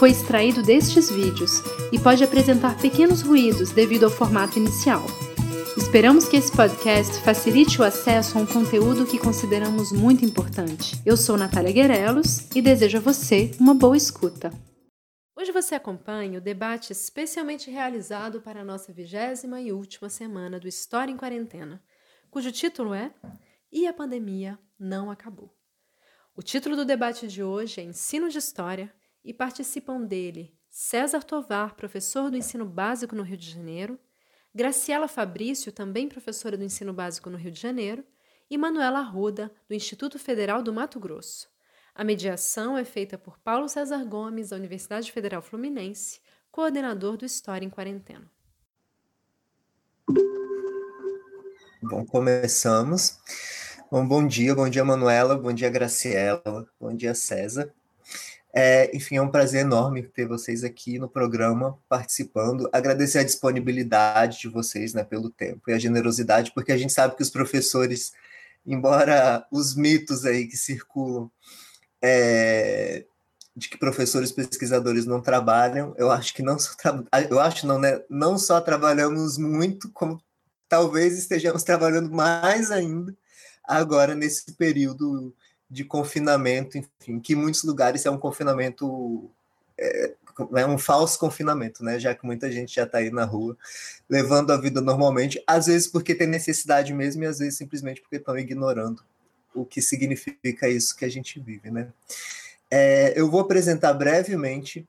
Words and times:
foi 0.00 0.12
extraído 0.12 0.62
destes 0.62 1.10
vídeos 1.10 1.60
e 1.92 1.98
pode 1.98 2.24
apresentar 2.24 2.74
pequenos 2.80 3.20
ruídos 3.20 3.70
devido 3.70 4.04
ao 4.04 4.10
formato 4.10 4.58
inicial. 4.58 5.04
Esperamos 5.76 6.26
que 6.26 6.38
esse 6.38 6.50
podcast 6.50 7.20
facilite 7.22 7.78
o 7.78 7.84
acesso 7.84 8.38
a 8.38 8.40
um 8.40 8.46
conteúdo 8.46 9.04
que 9.04 9.18
consideramos 9.18 9.92
muito 9.92 10.24
importante. 10.24 10.96
Eu 11.04 11.18
sou 11.18 11.36
Natália 11.36 11.70
Guerelos 11.70 12.48
e 12.56 12.62
desejo 12.62 12.96
a 12.96 13.00
você 13.02 13.50
uma 13.60 13.74
boa 13.74 13.94
escuta. 13.94 14.50
Hoje 15.36 15.52
você 15.52 15.74
acompanha 15.74 16.38
o 16.38 16.42
debate 16.42 16.92
especialmente 16.92 17.70
realizado 17.70 18.40
para 18.40 18.62
a 18.62 18.64
nossa 18.64 18.94
vigésima 18.94 19.60
e 19.60 19.70
última 19.70 20.08
semana 20.08 20.58
do 20.58 20.66
História 20.66 21.12
em 21.12 21.16
Quarentena, 21.18 21.78
cujo 22.30 22.50
título 22.50 22.94
é 22.94 23.12
E 23.70 23.86
a 23.86 23.92
Pandemia 23.92 24.58
Não 24.78 25.10
Acabou. 25.10 25.54
O 26.34 26.40
título 26.40 26.74
do 26.74 26.86
debate 26.86 27.28
de 27.28 27.42
hoje 27.42 27.82
é 27.82 27.84
Ensino 27.84 28.30
de 28.30 28.38
História 28.38 28.90
e 29.24 29.32
participam 29.32 30.02
dele 30.02 30.54
César 30.70 31.24
Tovar, 31.24 31.74
professor 31.74 32.30
do 32.30 32.36
ensino 32.36 32.64
básico 32.64 33.16
no 33.16 33.22
Rio 33.22 33.36
de 33.36 33.50
Janeiro, 33.50 33.98
Graciela 34.54 35.08
Fabrício, 35.08 35.72
também 35.72 36.08
professora 36.08 36.56
do 36.56 36.64
ensino 36.64 36.92
básico 36.92 37.28
no 37.30 37.36
Rio 37.36 37.50
de 37.50 37.60
Janeiro, 37.60 38.04
e 38.48 38.58
Manuela 38.58 38.98
Arruda, 38.98 39.52
do 39.68 39.74
Instituto 39.74 40.18
Federal 40.18 40.62
do 40.62 40.72
Mato 40.72 40.98
Grosso. 40.98 41.48
A 41.94 42.02
mediação 42.02 42.76
é 42.76 42.84
feita 42.84 43.16
por 43.16 43.38
Paulo 43.38 43.68
César 43.68 44.04
Gomes, 44.04 44.50
da 44.50 44.56
Universidade 44.56 45.10
Federal 45.12 45.42
Fluminense, 45.42 46.20
coordenador 46.50 47.16
do 47.16 47.24
História 47.24 47.64
em 47.64 47.70
Quarentena. 47.70 48.30
Bom, 51.82 52.04
começamos. 52.04 53.18
Bom, 53.90 54.06
bom 54.06 54.26
dia, 54.26 54.54
bom 54.54 54.68
dia, 54.68 54.84
Manuela, 54.84 55.36
bom 55.36 55.52
dia, 55.52 55.70
Graciela, 55.70 56.68
bom 56.78 56.94
dia, 56.94 57.14
César. 57.14 57.72
É, 58.52 58.94
enfim, 58.96 59.16
é 59.16 59.22
um 59.22 59.30
prazer 59.30 59.60
enorme 59.60 60.02
ter 60.02 60.26
vocês 60.26 60.64
aqui 60.64 60.98
no 60.98 61.08
programa 61.08 61.78
participando. 61.88 62.68
Agradecer 62.72 63.18
a 63.20 63.24
disponibilidade 63.24 64.40
de 64.40 64.48
vocês 64.48 64.92
né, 64.92 65.04
pelo 65.04 65.30
tempo 65.30 65.70
e 65.70 65.72
a 65.72 65.78
generosidade, 65.78 66.52
porque 66.52 66.72
a 66.72 66.76
gente 66.76 66.92
sabe 66.92 67.14
que 67.14 67.22
os 67.22 67.30
professores, 67.30 68.12
embora 68.66 69.46
os 69.52 69.76
mitos 69.76 70.24
aí 70.26 70.46
que 70.48 70.56
circulam 70.56 71.30
é, 72.02 73.04
de 73.54 73.68
que 73.68 73.78
professores 73.78 74.32
pesquisadores 74.32 75.06
não 75.06 75.20
trabalham, 75.20 75.94
eu 75.96 76.10
acho 76.10 76.34
que 76.34 76.42
não 76.42 76.58
só 76.58 76.72
eu 77.28 77.38
acho 77.38 77.66
não, 77.66 77.78
né? 77.78 78.02
Não 78.08 78.36
só 78.38 78.60
trabalhamos 78.60 79.38
muito, 79.38 79.90
como 79.92 80.20
talvez 80.68 81.18
estejamos 81.18 81.62
trabalhando 81.62 82.10
mais 82.10 82.70
ainda 82.70 83.14
agora 83.64 84.14
nesse 84.14 84.52
período 84.54 85.34
de 85.70 85.84
confinamento, 85.84 86.76
enfim, 86.76 87.20
que 87.20 87.34
em 87.34 87.36
muitos 87.36 87.62
lugares 87.62 88.04
é 88.04 88.10
um 88.10 88.18
confinamento, 88.18 89.30
é, 89.78 90.14
é 90.56 90.66
um 90.66 90.76
falso 90.76 91.18
confinamento, 91.18 91.84
né? 91.84 91.98
Já 91.98 92.14
que 92.14 92.26
muita 92.26 92.50
gente 92.50 92.74
já 92.74 92.82
está 92.82 92.98
aí 92.98 93.10
na 93.10 93.24
rua, 93.24 93.56
levando 94.08 94.50
a 94.50 94.56
vida 94.56 94.80
normalmente, 94.80 95.42
às 95.46 95.66
vezes 95.66 95.86
porque 95.86 96.14
tem 96.14 96.26
necessidade 96.26 96.92
mesmo, 96.92 97.22
e 97.22 97.26
às 97.26 97.38
vezes 97.38 97.56
simplesmente 97.56 98.00
porque 98.00 98.16
estão 98.16 98.36
ignorando 98.36 99.02
o 99.54 99.64
que 99.64 99.80
significa 99.80 100.68
isso 100.68 100.96
que 100.96 101.04
a 101.04 101.08
gente 101.08 101.38
vive, 101.38 101.70
né? 101.70 101.88
É, 102.70 103.18
eu 103.18 103.30
vou 103.30 103.40
apresentar 103.40 103.92
brevemente 103.92 104.86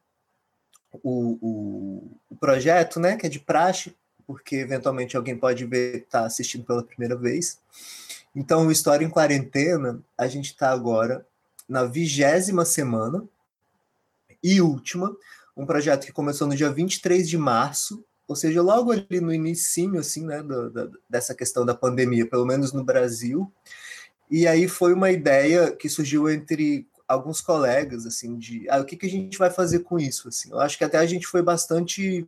o, 1.03 1.37
o, 1.41 2.11
o, 2.29 2.35
projeto, 2.35 2.99
né? 2.99 3.17
Que 3.17 3.27
é 3.27 3.29
de 3.29 3.39
praxe, 3.39 3.95
porque 4.25 4.57
eventualmente 4.57 5.15
alguém 5.15 5.37
pode 5.37 5.65
ver, 5.65 6.05
tá 6.09 6.25
assistindo 6.25 6.63
pela 6.63 6.83
primeira 6.83 7.15
vez. 7.15 7.59
Então, 8.35 8.67
o 8.67 8.71
História 8.71 9.05
em 9.05 9.09
Quarentena, 9.09 10.01
a 10.17 10.27
gente 10.27 10.47
está 10.47 10.71
agora 10.71 11.25
na 11.67 11.83
vigésima 11.85 12.65
semana 12.65 13.23
e 14.43 14.61
última, 14.61 15.15
um 15.55 15.65
projeto 15.65 16.05
que 16.05 16.13
começou 16.13 16.47
no 16.47 16.55
dia 16.55 16.71
23 16.71 17.29
de 17.29 17.37
março, 17.37 18.03
ou 18.27 18.35
seja, 18.35 18.61
logo 18.61 18.91
ali 18.91 19.19
no 19.19 19.33
início, 19.33 19.99
assim, 19.99 20.25
né, 20.25 20.41
do, 20.41 20.69
do, 20.69 20.99
dessa 21.09 21.35
questão 21.35 21.65
da 21.65 21.75
pandemia, 21.75 22.25
pelo 22.25 22.45
menos 22.45 22.71
no 22.71 22.83
Brasil. 22.83 23.51
E 24.29 24.47
aí 24.47 24.67
foi 24.67 24.93
uma 24.93 25.11
ideia 25.11 25.71
que 25.71 25.89
surgiu 25.89 26.29
entre 26.29 26.87
alguns 27.05 27.41
colegas, 27.41 28.05
assim, 28.05 28.37
de 28.37 28.65
ah, 28.69 28.79
o 28.79 28.85
que, 28.85 28.95
que 28.95 29.05
a 29.05 29.09
gente 29.09 29.37
vai 29.37 29.49
fazer 29.49 29.79
com 29.79 29.99
isso, 29.99 30.29
assim. 30.29 30.49
Eu 30.51 30.61
acho 30.61 30.77
que 30.77 30.85
até 30.85 30.97
a 30.97 31.05
gente 31.05 31.27
foi 31.27 31.41
bastante 31.41 32.25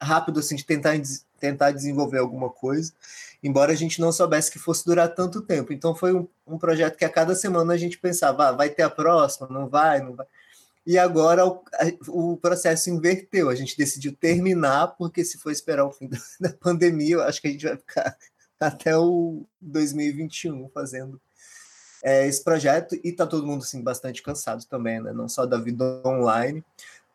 rápido, 0.00 0.40
assim, 0.40 0.56
de 0.56 0.66
tentar, 0.66 0.92
tentar 1.40 1.70
desenvolver 1.70 2.18
alguma 2.18 2.50
coisa 2.50 2.92
embora 3.46 3.72
a 3.72 3.76
gente 3.76 4.00
não 4.00 4.12
soubesse 4.12 4.50
que 4.50 4.58
fosse 4.58 4.84
durar 4.84 5.14
tanto 5.14 5.40
tempo. 5.40 5.72
Então 5.72 5.94
foi 5.94 6.14
um, 6.14 6.28
um 6.46 6.58
projeto 6.58 6.96
que 6.96 7.04
a 7.04 7.08
cada 7.08 7.34
semana 7.34 7.72
a 7.72 7.76
gente 7.76 7.98
pensava, 7.98 8.48
ah, 8.48 8.52
vai 8.52 8.70
ter 8.70 8.82
a 8.82 8.90
próxima, 8.90 9.48
não 9.48 9.68
vai, 9.68 10.00
não 10.00 10.14
vai. 10.14 10.26
E 10.86 10.96
agora 10.98 11.44
o, 11.44 11.64
o, 12.08 12.36
processo 12.36 12.90
inverteu. 12.90 13.48
A 13.48 13.54
gente 13.54 13.76
decidiu 13.76 14.12
terminar, 14.14 14.88
porque 14.96 15.24
se 15.24 15.36
for 15.38 15.50
esperar 15.50 15.84
o 15.84 15.92
fim 15.92 16.08
da 16.40 16.52
pandemia, 16.60 17.16
eu 17.16 17.22
acho 17.22 17.40
que 17.40 17.48
a 17.48 17.50
gente 17.50 17.66
vai 17.66 17.76
ficar 17.76 18.16
até 18.60 18.96
o 18.96 19.44
2021 19.60 20.68
fazendo 20.68 21.20
é, 22.04 22.26
esse 22.26 22.42
projeto. 22.42 22.94
E 23.02 23.08
está 23.08 23.26
todo 23.26 23.46
mundo 23.46 23.62
assim, 23.62 23.82
bastante 23.82 24.22
cansado 24.22 24.64
também, 24.66 25.00
né? 25.00 25.12
não 25.12 25.28
só 25.28 25.44
da 25.44 25.58
vida 25.58 26.00
online, 26.04 26.64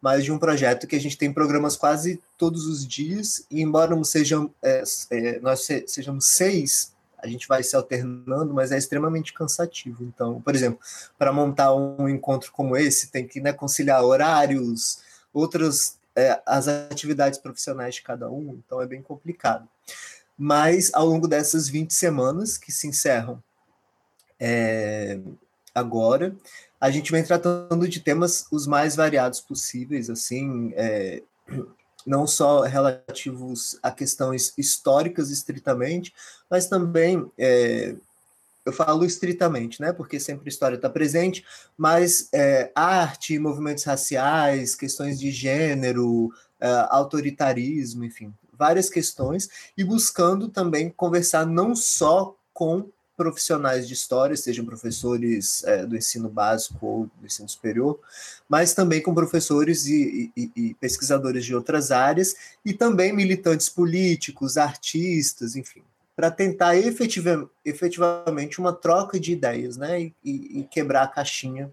mas 0.02 0.24
de 0.24 0.32
um 0.32 0.40
projeto 0.40 0.88
que 0.88 0.96
a 0.96 1.00
gente 1.00 1.18
tem 1.18 1.32
programas 1.32 1.78
quase 1.78 2.22
todos 2.38 2.66
os 2.66 2.86
dias, 2.86 3.46
e 3.52 3.62
embora 3.62 3.96
não 3.96 4.04
sejam, 4.04 4.52
é, 4.62 4.84
é, 5.12 5.40
nós 5.40 5.68
sejamos 5.86 6.26
seis, 6.26 6.92
a 7.20 7.28
gente 7.28 7.48
vai 7.48 7.62
se 7.62 7.76
alternando, 7.76 8.52
mas 8.52 8.72
é 8.72 8.78
extremamente 8.78 9.32
cansativo. 9.32 10.04
Então, 10.04 10.42
por 10.42 10.56
exemplo, 10.56 10.80
para 11.20 11.32
montar 11.32 11.74
um 11.76 12.10
encontro 12.10 12.52
como 12.52 12.76
esse, 12.76 13.12
tem 13.12 13.28
que 13.28 13.40
né, 13.40 13.54
conciliar 13.54 14.04
horários, 14.04 15.04
outras 15.32 16.00
é, 16.16 16.42
as 16.46 16.68
atividades 16.68 17.40
profissionais 17.40 17.96
de 17.96 18.02
cada 18.02 18.30
um, 18.30 18.60
então 18.66 18.82
é 18.82 18.88
bem 18.88 19.02
complicado. 19.04 19.68
Mas 20.36 20.92
ao 20.94 21.06
longo 21.06 21.28
dessas 21.28 21.70
20 21.70 21.94
semanas 21.94 22.58
que 22.58 22.72
se 22.72 22.88
encerram 22.88 23.42
é, 24.40 25.20
agora, 25.74 26.36
a 26.80 26.90
gente 26.90 27.12
vem 27.12 27.24
tratando 27.24 27.88
de 27.88 28.00
temas 28.00 28.46
os 28.52 28.66
mais 28.66 28.96
variados 28.96 29.40
possíveis, 29.40 30.10
assim, 30.10 30.74
é, 30.76 31.22
não 32.06 32.26
só 32.26 32.62
relativos 32.62 33.78
a 33.84 33.92
questões 33.92 34.54
históricas 34.58 35.30
estritamente, 35.30 36.14
mas 36.50 36.68
também, 36.68 37.32
é, 37.38 37.96
eu 38.66 38.74
falo 38.74 39.06
estritamente, 39.06 39.82
né, 39.82 39.92
porque 39.94 40.20
sempre 40.20 40.48
a 40.48 40.50
história 40.50 40.76
está 40.76 40.90
presente, 40.90 41.46
mas 41.78 42.30
é, 42.34 42.72
arte, 42.76 43.38
movimentos 43.40 43.84
raciais, 43.84 44.76
questões 44.76 45.20
de 45.20 45.32
gênero, 45.32 46.34
é, 46.60 46.68
autoritarismo, 46.90 48.04
enfim, 48.04 48.34
várias 48.54 48.90
questões, 48.90 49.50
e 49.78 49.84
buscando 49.84 50.48
também 50.48 50.90
conversar 50.90 51.46
não 51.46 51.76
só 51.76 52.36
com 52.54 52.90
profissionais 53.16 53.88
de 53.88 53.94
história, 53.94 54.36
sejam 54.36 54.66
professores 54.66 55.64
é, 55.64 55.86
do 55.86 55.96
ensino 55.96 56.30
básico 56.30 56.86
ou 56.86 57.06
do 57.20 57.26
ensino 57.26 57.48
superior, 57.48 58.00
mas 58.50 58.74
também 58.74 59.02
com 59.02 59.14
professores 59.14 59.86
e, 59.86 60.32
e, 60.36 60.52
e, 60.56 60.74
pesquisadores 60.76 61.46
de 61.46 61.56
outras 61.56 61.92
áreas 61.92 62.36
e 62.66 62.74
também 62.74 63.14
militantes 63.14 63.70
políticos, 63.70 64.58
artistas, 64.58 65.56
enfim, 65.56 65.84
para 66.16 66.32
tentar 66.32 66.76
efetiva, 66.76 67.50
efetivamente 67.64 68.60
uma 68.60 68.74
troca 68.74 69.20
de 69.20 69.34
ideias, 69.34 69.78
né, 69.78 70.02
e, 70.02 70.14
e 70.24 70.68
quebrar 70.70 71.04
a 71.04 71.08
caixinha 71.08 71.72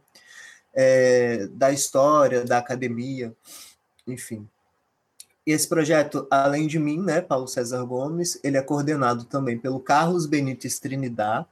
é, 0.75 1.47
da 1.53 1.73
história, 1.73 2.45
da 2.45 2.59
academia, 2.59 3.35
enfim. 4.07 4.49
E 5.49 5.51
esse 5.51 5.67
projeto, 5.67 6.27
além 6.31 6.67
de 6.67 6.79
mim, 6.79 7.01
né, 7.01 7.23
Paulo 7.23 7.49
César 7.49 7.83
Gomes, 7.83 8.39
ele 8.45 8.59
é 8.59 8.63
coordenado 8.63 9.25
também 9.25 9.59
pelo 9.59 9.81
Carlos 9.81 10.27
Benítez 10.27 10.79
Trinidad, 10.79 11.47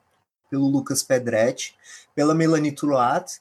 pelo 0.51 0.69
Lucas 0.69 1.03
Pedretti, 1.03 1.75
pela 2.15 2.35
Melanie 2.35 2.73
Truat, 2.73 3.41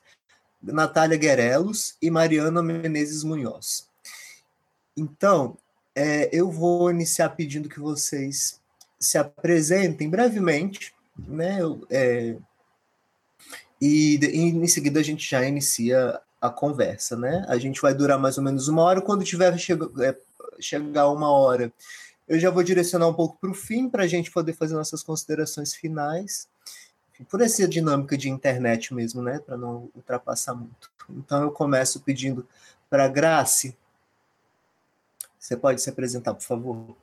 Natália 0.63 1.17
Guerelos 1.17 1.97
e 2.01 2.09
Mariana 2.09 2.63
Menezes 2.63 3.21
Munhoz. 3.21 3.89
Então, 4.95 5.57
é, 5.93 6.29
eu 6.31 6.49
vou 6.49 6.89
iniciar 6.89 7.31
pedindo 7.31 7.67
que 7.67 7.81
vocês 7.81 8.61
se 8.97 9.17
apresentem 9.17 10.09
brevemente, 10.09 10.95
né? 11.17 11.57
É, 11.89 12.37
e, 13.81 14.17
e, 14.23 14.37
em 14.37 14.67
seguida 14.67 15.01
a 15.01 15.03
gente 15.03 15.29
já 15.29 15.45
inicia 15.45 16.17
a 16.39 16.49
conversa, 16.49 17.17
né? 17.17 17.45
A 17.49 17.57
gente 17.57 17.81
vai 17.81 17.93
durar 17.93 18.17
mais 18.17 18.37
ou 18.37 18.43
menos 18.45 18.69
uma 18.69 18.83
hora. 18.83 19.01
Quando 19.01 19.25
tiver 19.25 19.53
é, 19.53 20.15
chegar 20.59 21.09
uma 21.09 21.31
hora 21.31 21.71
eu 22.27 22.39
já 22.39 22.49
vou 22.49 22.63
direcionar 22.63 23.07
um 23.07 23.13
pouco 23.13 23.37
para 23.39 23.51
o 23.51 23.53
fim, 23.53 23.87
para 23.87 24.03
a 24.03 24.07
gente 24.07 24.31
poder 24.31 24.53
fazer 24.53 24.73
nossas 24.73 25.03
considerações 25.03 25.73
finais, 25.75 26.47
por 27.29 27.39
essa 27.39 27.67
dinâmica 27.67 28.17
de 28.17 28.29
internet 28.29 28.93
mesmo, 28.93 29.21
né, 29.21 29.39
para 29.39 29.55
não 29.55 29.89
ultrapassar 29.95 30.55
muito. 30.55 30.91
Então, 31.09 31.43
eu 31.43 31.51
começo 31.51 32.01
pedindo 32.01 32.45
para 32.89 33.05
a 33.05 33.07
Grace. 33.07 33.77
Você 35.39 35.55
pode 35.55 35.81
se 35.81 35.89
apresentar, 35.89 36.33
por 36.33 36.43
favor? 36.43 36.95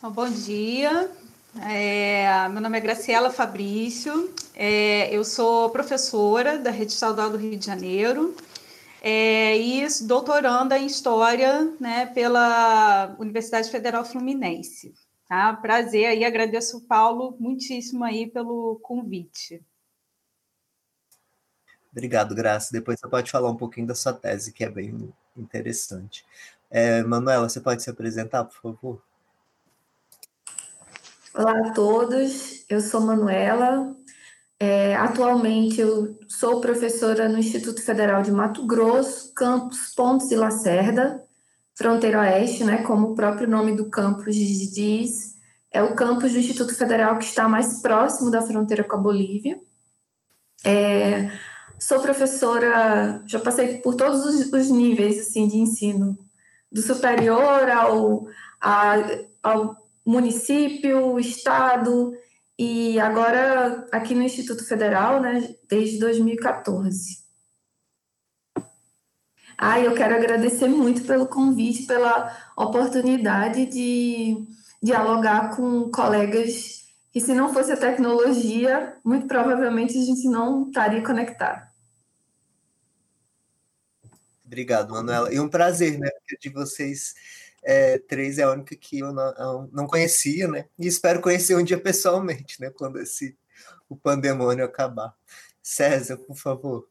Bom 0.00 0.30
dia, 0.30 1.10
é, 1.62 2.48
meu 2.50 2.60
nome 2.60 2.78
é 2.78 2.80
Graciela 2.80 3.32
Fabrício, 3.32 4.32
é, 4.54 5.12
eu 5.12 5.24
sou 5.24 5.70
professora 5.70 6.56
da 6.56 6.70
Rede 6.70 6.92
Estadual 6.92 7.30
do 7.30 7.36
Rio 7.36 7.58
de 7.58 7.66
Janeiro 7.66 8.36
é, 9.00 9.56
e 9.56 9.86
doutoranda 10.02 10.78
em 10.78 10.86
História 10.86 11.74
né, 11.80 12.06
pela 12.06 13.16
Universidade 13.18 13.70
Federal 13.70 14.04
Fluminense. 14.04 14.94
Tá? 15.28 15.52
Prazer 15.54 16.06
aí, 16.06 16.24
agradeço 16.24 16.78
o 16.78 16.80
Paulo 16.82 17.36
muitíssimo 17.38 18.04
aí 18.04 18.26
pelo 18.26 18.78
convite. 18.82 19.62
Obrigado, 21.92 22.34
Graça. 22.34 22.70
Depois 22.72 22.98
você 22.98 23.08
pode 23.08 23.30
falar 23.30 23.50
um 23.50 23.56
pouquinho 23.56 23.86
da 23.86 23.94
sua 23.94 24.12
tese, 24.12 24.52
que 24.52 24.64
é 24.64 24.70
bem 24.70 25.12
interessante. 25.36 26.24
É, 26.70 27.02
Manuela, 27.02 27.48
você 27.48 27.60
pode 27.60 27.82
se 27.82 27.90
apresentar, 27.90 28.44
por 28.44 28.60
favor? 28.60 29.02
Olá 31.34 31.68
a 31.68 31.72
todos, 31.72 32.64
eu 32.68 32.80
sou 32.80 33.00
Manuela. 33.00 33.96
É, 34.60 34.96
atualmente 34.96 35.80
eu 35.80 36.18
sou 36.26 36.60
professora 36.60 37.28
no 37.28 37.38
Instituto 37.38 37.80
Federal 37.80 38.22
de 38.22 38.32
Mato 38.32 38.66
Grosso, 38.66 39.32
campus 39.32 39.94
Pontes 39.94 40.32
e 40.32 40.36
Lacerda, 40.36 41.22
fronteira 41.76 42.20
oeste, 42.20 42.64
né, 42.64 42.82
como 42.82 43.08
o 43.08 43.14
próprio 43.14 43.48
nome 43.48 43.76
do 43.76 43.88
campus 43.88 44.34
diz, 44.34 45.36
é 45.70 45.80
o 45.80 45.94
campus 45.94 46.32
do 46.32 46.38
Instituto 46.38 46.74
Federal 46.74 47.18
que 47.18 47.24
está 47.24 47.48
mais 47.48 47.80
próximo 47.80 48.32
da 48.32 48.42
fronteira 48.42 48.82
com 48.82 48.96
a 48.96 49.00
Bolívia. 49.00 49.60
É, 50.64 51.30
sou 51.78 52.00
professora, 52.00 53.22
já 53.26 53.38
passei 53.38 53.78
por 53.78 53.94
todos 53.94 54.24
os, 54.24 54.52
os 54.52 54.70
níveis 54.70 55.20
assim 55.20 55.46
de 55.46 55.56
ensino, 55.56 56.18
do 56.70 56.82
superior 56.82 57.70
ao, 57.70 58.26
a, 58.60 58.96
ao 59.40 59.76
município, 60.04 61.16
estado 61.20 62.12
e 62.58 62.98
agora 62.98 63.86
aqui 63.92 64.14
no 64.14 64.22
Instituto 64.22 64.66
Federal, 64.66 65.20
né, 65.20 65.54
desde 65.68 65.98
2014. 66.00 67.18
Ah, 69.56 69.80
eu 69.80 69.94
quero 69.94 70.14
agradecer 70.14 70.68
muito 70.68 71.04
pelo 71.04 71.26
convite, 71.26 71.86
pela 71.86 72.36
oportunidade 72.56 73.66
de 73.66 74.46
dialogar 74.82 75.56
com 75.56 75.90
colegas 75.90 76.84
que, 77.12 77.20
se 77.20 77.34
não 77.34 77.52
fosse 77.52 77.72
a 77.72 77.76
tecnologia, 77.76 78.96
muito 79.04 79.26
provavelmente 79.26 79.98
a 79.98 80.04
gente 80.04 80.28
não 80.28 80.68
estaria 80.68 81.02
conectado. 81.02 81.68
Obrigado, 84.44 84.92
Manuela. 84.92 85.32
E 85.32 85.38
um 85.38 85.48
prazer, 85.48 85.98
né, 85.98 86.08
de 86.40 86.48
vocês 86.48 87.14
é, 87.64 88.00
é 88.10 88.42
a 88.42 88.52
única 88.52 88.76
que 88.76 89.00
eu 89.00 89.12
não, 89.12 89.68
não, 89.72 89.86
conhecia, 89.86 90.48
né? 90.48 90.68
E 90.78 90.86
espero 90.86 91.20
conhecer 91.20 91.56
um 91.56 91.62
dia 91.62 91.78
pessoalmente, 91.78 92.60
né? 92.60 92.70
Quando 92.70 92.98
esse 92.98 93.36
o 93.88 93.96
pandemônio 93.96 94.64
acabar. 94.64 95.16
César, 95.62 96.16
por 96.18 96.36
favor. 96.36 96.88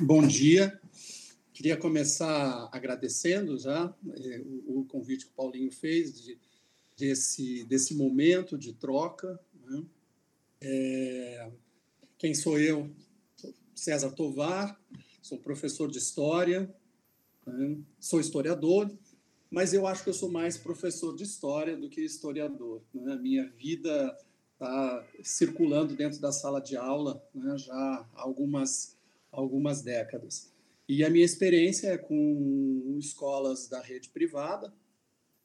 Bom 0.00 0.26
dia. 0.26 0.80
Queria 1.52 1.76
começar 1.76 2.68
agradecendo 2.72 3.58
já 3.58 3.94
é, 4.16 4.42
o, 4.66 4.84
convite 4.84 5.26
que 5.26 5.30
o 5.30 5.34
Paulinho 5.34 5.70
fez 5.70 6.20
de, 6.20 6.38
desse, 6.96 7.64
desse 7.64 7.94
momento 7.94 8.56
de 8.56 8.72
troca. 8.72 9.38
Né? 9.64 9.84
É, 10.60 11.50
quem 12.18 12.34
sou 12.34 12.58
eu? 12.58 12.90
César 13.74 14.10
Tovar, 14.12 14.80
sou 15.20 15.38
professor 15.38 15.90
de 15.90 15.98
História, 15.98 16.72
né? 17.46 17.78
Sou 17.98 18.20
historiador, 18.20 18.90
mas 19.50 19.74
eu 19.74 19.86
acho 19.86 20.02
que 20.02 20.10
eu 20.10 20.14
sou 20.14 20.30
mais 20.30 20.56
professor 20.56 21.14
de 21.14 21.24
história 21.24 21.76
do 21.76 21.88
que 21.88 22.00
historiador. 22.00 22.82
Né? 22.94 23.16
Minha 23.16 23.46
vida 23.50 24.16
está 24.54 25.06
circulando 25.22 25.94
dentro 25.94 26.20
da 26.20 26.32
sala 26.32 26.60
de 26.60 26.76
aula 26.76 27.22
né? 27.34 27.58
já 27.58 27.74
há 27.74 28.06
algumas, 28.14 28.96
algumas 29.30 29.82
décadas. 29.82 30.50
E 30.88 31.04
a 31.04 31.10
minha 31.10 31.24
experiência 31.24 31.88
é 31.88 31.98
com 31.98 32.96
escolas 32.98 33.68
da 33.68 33.80
rede 33.80 34.08
privada, 34.08 34.72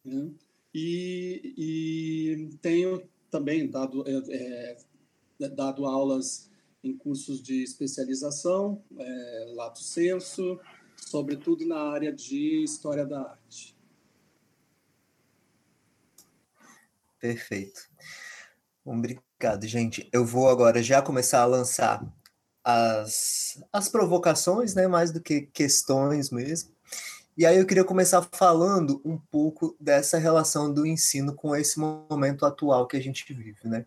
né? 0.03 0.31
e, 0.73 1.53
e, 1.57 2.57
tenho 2.61 3.03
também 3.29 3.69
dado, 3.69 4.03
é, 4.07 4.77
é, 5.41 5.49
dado 5.49 5.85
aulas 5.85 6.49
em 6.83 6.95
cursos 6.95 7.41
de 7.41 7.63
especialização, 7.63 8.81
é, 8.97 9.53
lato 9.53 9.79
senso, 9.79 10.59
sobretudo 10.97 11.65
na 11.65 11.91
área 11.91 12.11
de 12.11 12.63
história 12.63 13.05
da 13.05 13.21
arte. 13.21 13.77
Perfeito. 17.19 17.81
Obrigado, 18.85 19.67
gente. 19.67 20.07
Eu 20.13 20.25
vou 20.25 20.49
agora 20.49 20.81
já 20.81 21.01
começar 21.01 21.41
a 21.41 21.45
lançar 21.45 22.05
as, 22.63 23.61
as 23.71 23.89
provocações, 23.89 24.75
né, 24.75 24.87
mais 24.87 25.11
do 25.11 25.21
que 25.21 25.41
questões 25.41 26.29
mesmo. 26.29 26.75
E 27.37 27.45
aí 27.45 27.57
eu 27.57 27.65
queria 27.67 27.83
começar 27.83 28.27
falando 28.31 28.99
um 29.05 29.15
pouco 29.15 29.75
dessa 29.79 30.17
relação 30.17 30.73
do 30.73 30.87
ensino 30.87 31.35
com 31.35 31.55
esse 31.55 31.79
momento 31.79 32.45
atual 32.45 32.87
que 32.87 32.97
a 32.97 32.99
gente 32.99 33.31
vive, 33.31 33.59
né? 33.63 33.85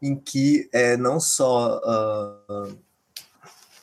Em 0.00 0.14
que 0.14 0.70
é, 0.72 0.96
não 0.96 1.18
só 1.18 1.78
uh, 1.78 2.78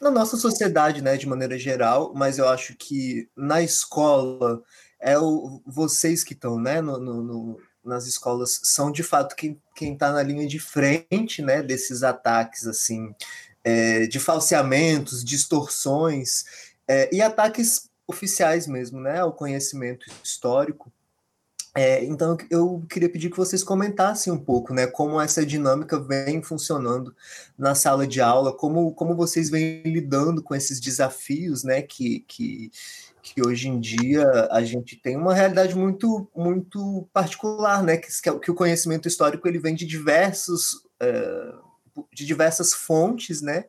na 0.01 0.09
nossa 0.09 0.37
sociedade, 0.37 1.01
né, 1.01 1.17
de 1.17 1.27
maneira 1.27 1.57
geral, 1.57 2.13
mas 2.15 2.37
eu 2.37 2.47
acho 2.47 2.75
que 2.75 3.29
na 3.35 3.61
escola 3.61 4.61
é 4.99 5.17
o, 5.17 5.61
vocês 5.65 6.23
que 6.23 6.33
estão, 6.33 6.59
né, 6.59 6.81
no, 6.81 6.99
no, 6.99 7.23
no, 7.23 7.61
nas 7.83 8.05
escolas 8.05 8.59
são 8.63 8.91
de 8.91 9.03
fato 9.03 9.35
quem 9.35 9.61
quem 9.75 9.93
está 9.93 10.11
na 10.11 10.21
linha 10.21 10.45
de 10.45 10.59
frente, 10.59 11.41
né, 11.41 11.63
desses 11.63 12.03
ataques 12.03 12.67
assim, 12.67 13.15
é, 13.63 14.07
de 14.07 14.19
falseamentos, 14.19 15.23
distorções 15.23 16.43
é, 16.87 17.09
e 17.13 17.21
ataques 17.21 17.89
oficiais 18.05 18.67
mesmo, 18.67 18.99
né, 18.99 19.19
ao 19.19 19.31
conhecimento 19.31 20.05
histórico. 20.23 20.91
É, 21.81 22.03
então, 22.03 22.35
eu 22.49 22.85
queria 22.89 23.07
pedir 23.07 23.29
que 23.29 23.37
vocês 23.37 23.63
comentassem 23.63 24.33
um 24.33 24.37
pouco, 24.37 24.73
né, 24.73 24.85
como 24.85 25.19
essa 25.21 25.45
dinâmica 25.45 25.97
vem 25.97 26.43
funcionando 26.43 27.15
na 27.57 27.73
sala 27.73 28.05
de 28.05 28.19
aula, 28.19 28.51
como, 28.51 28.93
como 28.93 29.15
vocês 29.15 29.49
vêm 29.49 29.81
lidando 29.83 30.43
com 30.43 30.53
esses 30.53 30.77
desafios, 30.77 31.63
né, 31.63 31.81
que, 31.81 32.19
que, 32.27 32.69
que 33.23 33.41
hoje 33.47 33.69
em 33.69 33.79
dia 33.79 34.25
a 34.51 34.61
gente 34.61 34.97
tem 34.97 35.15
uma 35.15 35.33
realidade 35.33 35.73
muito, 35.73 36.29
muito 36.35 37.07
particular, 37.13 37.81
né, 37.81 37.95
que, 37.95 38.09
que 38.41 38.51
o 38.51 38.55
conhecimento 38.55 39.07
histórico 39.07 39.47
ele 39.47 39.57
vem 39.57 39.73
de 39.73 39.85
diversos 39.85 40.73
uh, 41.01 41.68
de 42.13 42.25
diversas 42.25 42.73
fontes, 42.73 43.41
né? 43.41 43.65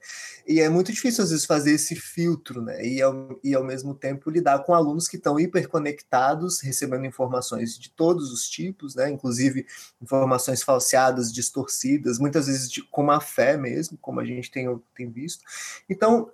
E 0.46 0.60
é 0.60 0.68
muito 0.68 0.92
difícil 0.92 1.25
às 1.25 1.30
vezes 1.30 1.44
fazer 1.44 1.72
esse 1.72 1.94
filtro, 1.94 2.62
né? 2.62 2.84
E 2.84 3.00
ao, 3.00 3.38
e 3.42 3.54
ao 3.54 3.64
mesmo 3.64 3.94
tempo 3.94 4.30
lidar 4.30 4.60
com 4.60 4.75
alunos 4.75 5.08
que 5.08 5.16
estão 5.16 5.38
hiperconectados, 5.38 6.60
recebendo 6.60 7.06
informações 7.06 7.78
de 7.78 7.90
todos 7.90 8.32
os 8.32 8.49
tipos, 8.49 8.94
né? 8.94 9.10
Inclusive 9.10 9.66
informações 10.00 10.62
falseadas, 10.62 11.32
distorcidas, 11.32 12.18
muitas 12.18 12.46
vezes 12.46 12.70
de, 12.70 12.82
com 12.82 13.02
má 13.02 13.20
fé 13.20 13.56
mesmo, 13.56 13.96
como 13.99 14.20
a 14.20 14.25
gente 14.25 14.50
tem, 14.50 14.66
tem 14.94 15.10
visto. 15.10 15.44
Então, 15.88 16.30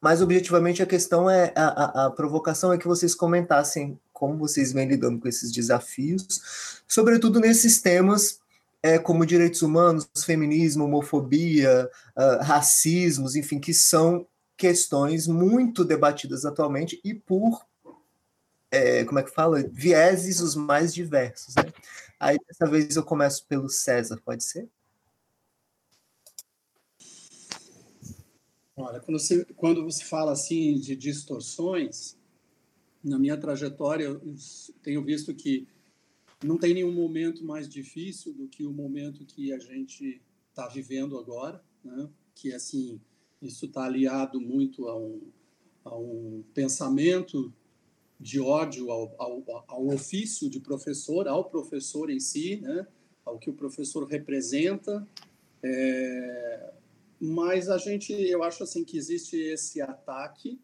mais 0.00 0.22
objetivamente, 0.22 0.82
a 0.82 0.86
questão 0.86 1.28
é 1.28 1.52
a, 1.54 1.66
a, 1.66 2.06
a 2.06 2.10
provocação 2.10 2.72
é 2.72 2.78
que 2.78 2.88
vocês 2.88 3.14
comentassem 3.14 3.98
como 4.12 4.36
vocês 4.36 4.72
vêm 4.72 4.86
lidando 4.86 5.18
com 5.18 5.28
esses 5.28 5.50
desafios, 5.50 6.82
sobretudo 6.86 7.40
nesses 7.40 7.80
temas 7.80 8.39
é, 8.82 8.98
como 8.98 9.26
direitos 9.26 9.62
humanos, 9.62 10.08
feminismo, 10.24 10.84
homofobia, 10.84 11.90
uh, 12.16 12.42
racismos, 12.42 13.36
enfim, 13.36 13.58
que 13.58 13.74
são 13.74 14.26
questões 14.56 15.26
muito 15.26 15.84
debatidas 15.84 16.44
atualmente 16.44 17.00
e 17.04 17.14
por, 17.14 17.66
é, 18.70 19.04
como 19.04 19.18
é 19.18 19.22
que 19.22 19.30
fala, 19.30 19.62
vieses 19.70 20.40
os 20.40 20.54
mais 20.54 20.94
diversos. 20.94 21.54
Né? 21.54 21.64
Aí, 22.18 22.38
dessa 22.46 22.70
vez, 22.70 22.96
eu 22.96 23.02
começo 23.02 23.46
pelo 23.46 23.68
César, 23.68 24.20
pode 24.24 24.44
ser? 24.44 24.68
Olha, 28.76 29.00
quando 29.00 29.18
você, 29.18 29.44
quando 29.56 29.84
você 29.84 30.04
fala 30.04 30.32
assim 30.32 30.78
de 30.78 30.96
distorções, 30.96 32.16
na 33.02 33.18
minha 33.18 33.36
trajetória, 33.36 34.04
eu 34.04 34.20
tenho 34.82 35.04
visto 35.04 35.34
que 35.34 35.66
não 36.42 36.56
tem 36.56 36.74
nenhum 36.74 36.92
momento 36.92 37.44
mais 37.44 37.68
difícil 37.68 38.32
do 38.32 38.48
que 38.48 38.64
o 38.64 38.72
momento 38.72 39.24
que 39.24 39.52
a 39.52 39.58
gente 39.58 40.20
está 40.48 40.66
vivendo 40.68 41.18
agora, 41.18 41.62
né? 41.84 42.08
que 42.34 42.52
assim 42.52 43.00
isso 43.40 43.66
está 43.66 43.84
aliado 43.84 44.40
muito 44.40 44.88
a 44.88 44.98
um, 44.98 45.20
a 45.84 45.96
um 45.96 46.44
pensamento 46.54 47.52
de 48.18 48.38
ódio 48.38 48.90
ao, 48.90 49.14
ao, 49.18 49.64
ao, 49.66 49.86
ofício 49.88 50.50
de 50.50 50.60
professor, 50.60 51.26
ao 51.26 51.44
professor 51.48 52.10
em 52.10 52.20
si, 52.20 52.56
né? 52.56 52.86
ao 53.24 53.38
que 53.38 53.48
o 53.48 53.54
professor 53.54 54.06
representa. 54.06 55.06
É, 55.62 56.72
mas 57.18 57.68
a 57.68 57.78
gente, 57.78 58.12
eu 58.12 58.42
acho 58.42 58.62
assim 58.62 58.84
que 58.84 58.96
existe 58.96 59.36
esse 59.36 59.80
ataque, 59.80 60.58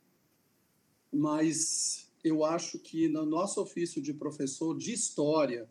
mas 1.12 2.05
eu 2.26 2.45
acho 2.45 2.78
que 2.80 3.09
no 3.09 3.25
nosso 3.25 3.61
ofício 3.62 4.02
de 4.02 4.12
professor 4.12 4.76
de 4.76 4.92
história, 4.92 5.68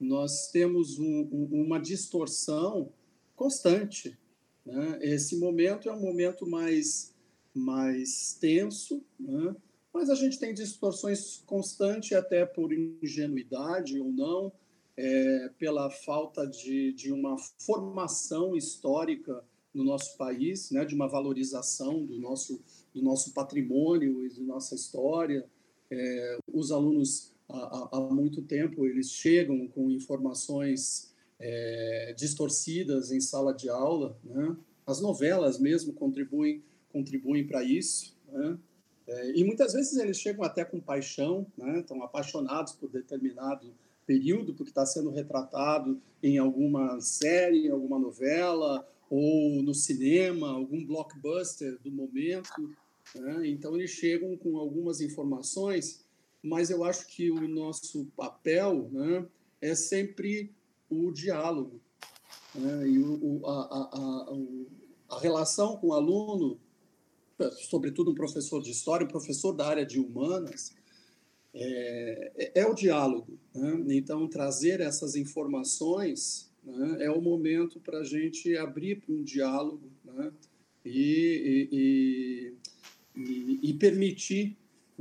nós 0.00 0.50
temos 0.50 0.98
um, 0.98 1.28
um, 1.30 1.64
uma 1.64 1.78
distorção 1.78 2.90
constante. 3.36 4.18
Né? 4.64 4.98
Esse 5.02 5.36
momento 5.36 5.88
é 5.88 5.92
um 5.92 6.00
momento 6.00 6.48
mais, 6.48 7.14
mais 7.54 8.38
tenso, 8.40 9.04
né? 9.20 9.54
mas 9.92 10.08
a 10.08 10.14
gente 10.14 10.38
tem 10.38 10.54
distorções 10.54 11.42
constantes, 11.44 12.12
até 12.12 12.46
por 12.46 12.72
ingenuidade 12.72 14.00
ou 14.00 14.10
não, 14.10 14.50
é, 14.96 15.50
pela 15.58 15.90
falta 15.90 16.46
de, 16.46 16.92
de 16.94 17.12
uma 17.12 17.36
formação 17.58 18.56
histórica 18.56 19.44
no 19.74 19.84
nosso 19.84 20.16
país, 20.16 20.70
né? 20.70 20.86
de 20.86 20.94
uma 20.94 21.06
valorização 21.06 22.02
do 22.04 22.18
nosso, 22.18 22.62
do 22.94 23.02
nosso 23.02 23.34
patrimônio 23.34 24.24
e 24.24 24.30
da 24.30 24.42
nossa 24.42 24.74
história. 24.74 25.46
É, 25.90 26.38
os 26.52 26.70
alunos 26.70 27.32
há, 27.48 27.88
há, 27.92 28.00
muito 28.00 28.42
tempo 28.42 28.86
eles 28.86 29.10
chegam 29.10 29.66
com 29.68 29.90
informações 29.90 31.14
é, 31.40 32.14
distorcidas 32.16 33.10
em 33.10 33.20
sala 33.20 33.54
de 33.54 33.68
aula, 33.68 34.16
né? 34.22 34.56
As 34.86 35.00
novelas 35.00 35.58
mesmo 35.58 35.92
contribuem 35.92 36.62
contribuem 36.90 37.46
para 37.46 37.62
isso, 37.62 38.16
né? 38.30 38.58
É, 39.06 39.38
e 39.38 39.44
muitas 39.44 39.72
vezes 39.72 39.96
eles 39.96 40.18
chegam 40.18 40.44
até 40.44 40.64
com 40.64 40.80
paixão, 40.80 41.46
né? 41.56 41.80
Estão 41.80 42.02
apaixonados 42.02 42.72
por 42.72 42.90
determinado 42.90 43.72
período 44.06 44.54
porque 44.54 44.70
está 44.70 44.86
sendo 44.86 45.10
retratado 45.10 46.00
em 46.22 46.38
alguma 46.38 47.00
série, 47.00 47.70
alguma 47.70 47.98
novela 47.98 48.86
ou 49.10 49.62
no 49.62 49.74
cinema, 49.74 50.50
algum 50.50 50.84
blockbuster 50.84 51.78
do 51.82 51.90
momento. 51.90 52.74
Né? 53.14 53.48
Então 53.48 53.74
eles 53.76 53.90
chegam 53.90 54.36
com 54.36 54.58
algumas 54.58 55.00
informações, 55.00 56.04
mas 56.42 56.70
eu 56.70 56.84
acho 56.84 57.06
que 57.06 57.30
o 57.30 57.48
nosso 57.48 58.06
papel 58.16 58.88
né, 58.92 59.26
é 59.60 59.74
sempre 59.74 60.52
o 60.88 61.10
diálogo. 61.10 61.80
Né? 62.54 62.88
E 62.88 62.98
o, 62.98 63.46
a, 63.46 63.50
a, 63.50 65.14
a, 65.14 65.16
a, 65.16 65.20
relação 65.20 65.76
com 65.76 65.88
o 65.88 65.92
aluno, 65.92 66.58
sobretudo 67.68 68.10
um 68.10 68.14
professor 68.14 68.62
de 68.62 68.70
história, 68.70 69.04
um 69.06 69.10
professor 69.10 69.52
da 69.52 69.66
área 69.66 69.86
de 69.86 70.00
humanas, 70.00 70.74
é, 71.54 72.32
é, 72.36 72.60
é 72.60 72.66
o 72.66 72.74
diálogo. 72.74 73.38
Né? 73.54 73.96
Então, 73.96 74.28
trazer 74.28 74.80
essas 74.80 75.16
informações 75.16 76.50
né, 76.64 77.04
é 77.04 77.10
o 77.10 77.20
momento 77.20 77.80
para 77.80 78.00
a 78.00 78.04
gente 78.04 78.56
abrir 78.56 79.00
para 79.00 79.14
um 79.14 79.22
diálogo 79.22 79.90
né? 80.04 80.32
e, 80.84 81.68
e, 81.72 82.54
e, 83.18 83.74
permitir 83.74 84.56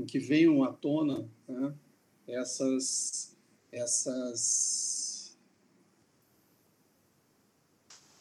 que 0.08 0.20
venham 0.20 0.64
à 0.64 0.72
tona 0.72 1.28
né, 1.48 1.74
essas, 2.28 3.36
essas 3.72 5.38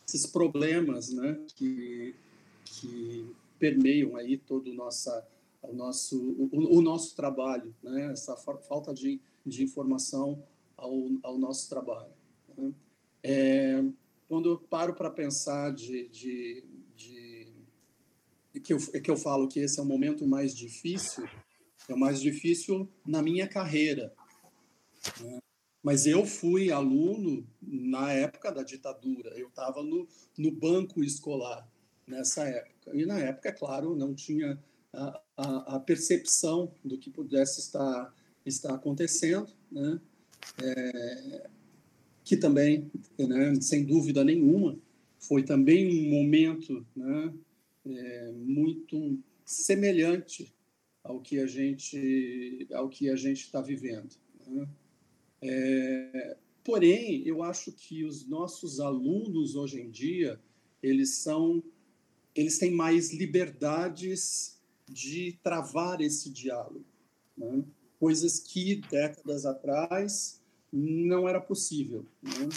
esses 0.06 0.26
problemas 0.26 1.10
né, 1.10 1.38
que, 1.54 2.14
que 2.64 3.34
permeiam 3.58 4.16
aí 4.16 4.36
todo 4.36 4.70
o, 4.70 4.74
nossa, 4.74 5.26
o, 5.62 5.74
nosso, 5.74 6.16
o, 6.16 6.78
o 6.78 6.80
nosso 6.80 7.16
trabalho, 7.16 7.74
né, 7.82 8.12
essa 8.12 8.36
falta 8.36 8.94
de, 8.94 9.20
de 9.44 9.64
informação 9.64 10.42
ao, 10.76 11.10
ao 11.22 11.38
nosso 11.38 11.68
trabalho. 11.68 12.12
Né. 12.56 12.72
É, 13.22 13.84
quando 14.28 14.50
eu 14.50 14.58
paro 14.58 14.94
para 14.94 15.10
pensar 15.10 15.72
de, 15.72 16.08
de, 16.08 16.64
que, 18.60 18.72
eu, 18.72 18.78
que 18.78 19.10
eu 19.10 19.16
falo 19.16 19.48
que 19.48 19.60
esse 19.60 19.78
é 19.78 19.82
o 19.82 19.86
momento 19.86 20.26
mais 20.26 20.54
difícil, 20.54 21.28
é 21.88 21.94
o 21.94 21.98
mais 21.98 22.20
difícil 22.20 22.88
na 23.06 23.22
minha 23.22 23.46
carreira. 23.46 24.12
Né? 25.20 25.38
Mas 25.82 26.06
eu 26.06 26.26
fui 26.26 26.72
aluno 26.72 27.46
na 27.62 28.12
época 28.12 28.50
da 28.50 28.62
ditadura, 28.62 29.30
eu 29.38 29.48
estava 29.48 29.82
no, 29.82 30.08
no 30.36 30.50
banco 30.50 31.04
escolar 31.04 31.68
nessa 32.06 32.44
época. 32.44 32.90
E 32.94 33.06
na 33.06 33.18
época, 33.18 33.48
é 33.48 33.52
claro, 33.52 33.94
não 33.94 34.14
tinha 34.14 34.62
a, 34.92 35.22
a, 35.36 35.76
a 35.76 35.80
percepção 35.80 36.72
do 36.84 36.98
que 36.98 37.10
pudesse 37.10 37.60
estar, 37.60 38.14
estar 38.44 38.74
acontecendo, 38.74 39.48
né? 39.70 40.00
É, 40.62 41.50
que 42.24 42.36
também, 42.36 42.90
né, 43.18 43.54
sem 43.60 43.84
dúvida 43.84 44.24
nenhuma, 44.24 44.76
foi 45.18 45.44
também 45.44 45.88
um 45.88 46.10
momento 46.10 46.84
né, 46.94 47.32
é, 47.88 48.32
muito 48.32 49.18
semelhante 49.44 50.52
ao 51.02 51.20
que 51.20 51.38
a 51.38 51.46
gente 51.46 52.66
ao 52.72 52.88
que 52.88 53.08
a 53.08 53.16
gente 53.16 53.42
está 53.42 53.60
vivendo. 53.60 54.16
Né? 54.46 54.68
É, 55.42 56.36
porém, 56.64 57.22
eu 57.26 57.42
acho 57.42 57.70
que 57.72 58.04
os 58.04 58.26
nossos 58.26 58.80
alunos 58.80 59.54
hoje 59.54 59.80
em 59.80 59.90
dia 59.90 60.40
eles 60.82 61.16
são 61.16 61.62
eles 62.34 62.58
têm 62.58 62.72
mais 62.72 63.12
liberdades 63.12 64.60
de 64.88 65.38
travar 65.42 66.00
esse 66.00 66.30
diálogo, 66.30 66.84
né? 67.36 67.64
coisas 67.98 68.38
que 68.38 68.76
décadas 68.90 69.46
atrás 69.46 70.40
não 70.72 71.28
era 71.28 71.40
possível. 71.40 72.04
Né? 72.22 72.48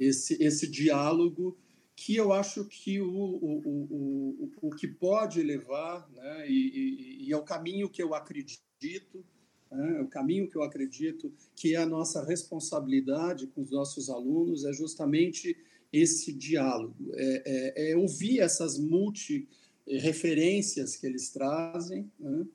Esse 0.00 0.42
esse 0.42 0.66
diálogo 0.66 1.56
que 2.00 2.14
eu 2.14 2.32
acho 2.32 2.64
que 2.64 3.00
o, 3.00 3.10
o, 3.10 3.58
o, 3.66 3.88
o, 3.90 4.52
o 4.68 4.70
que 4.70 4.86
pode 4.86 5.42
levar, 5.42 6.08
né? 6.14 6.48
e, 6.48 6.52
e, 6.52 7.26
e 7.26 7.32
é 7.32 7.36
o 7.36 7.42
caminho 7.42 7.90
que 7.90 8.00
eu 8.00 8.14
acredito, 8.14 9.24
né? 9.68 10.00
O 10.00 10.06
caminho 10.06 10.48
que 10.48 10.56
eu 10.56 10.62
acredito 10.62 11.34
que 11.56 11.74
é 11.74 11.78
a 11.78 11.84
nossa 11.84 12.24
responsabilidade 12.24 13.48
com 13.48 13.62
os 13.62 13.72
nossos 13.72 14.08
alunos 14.08 14.64
é 14.64 14.72
justamente 14.72 15.56
esse 15.92 16.32
diálogo, 16.32 17.10
é, 17.14 17.42
é, 17.44 17.90
é 17.90 17.96
ouvir 17.96 18.38
essas 18.38 18.78
multi-referências 18.78 20.94
que 20.94 21.04
eles 21.04 21.30
trazem 21.30 22.08
né? 22.20 22.46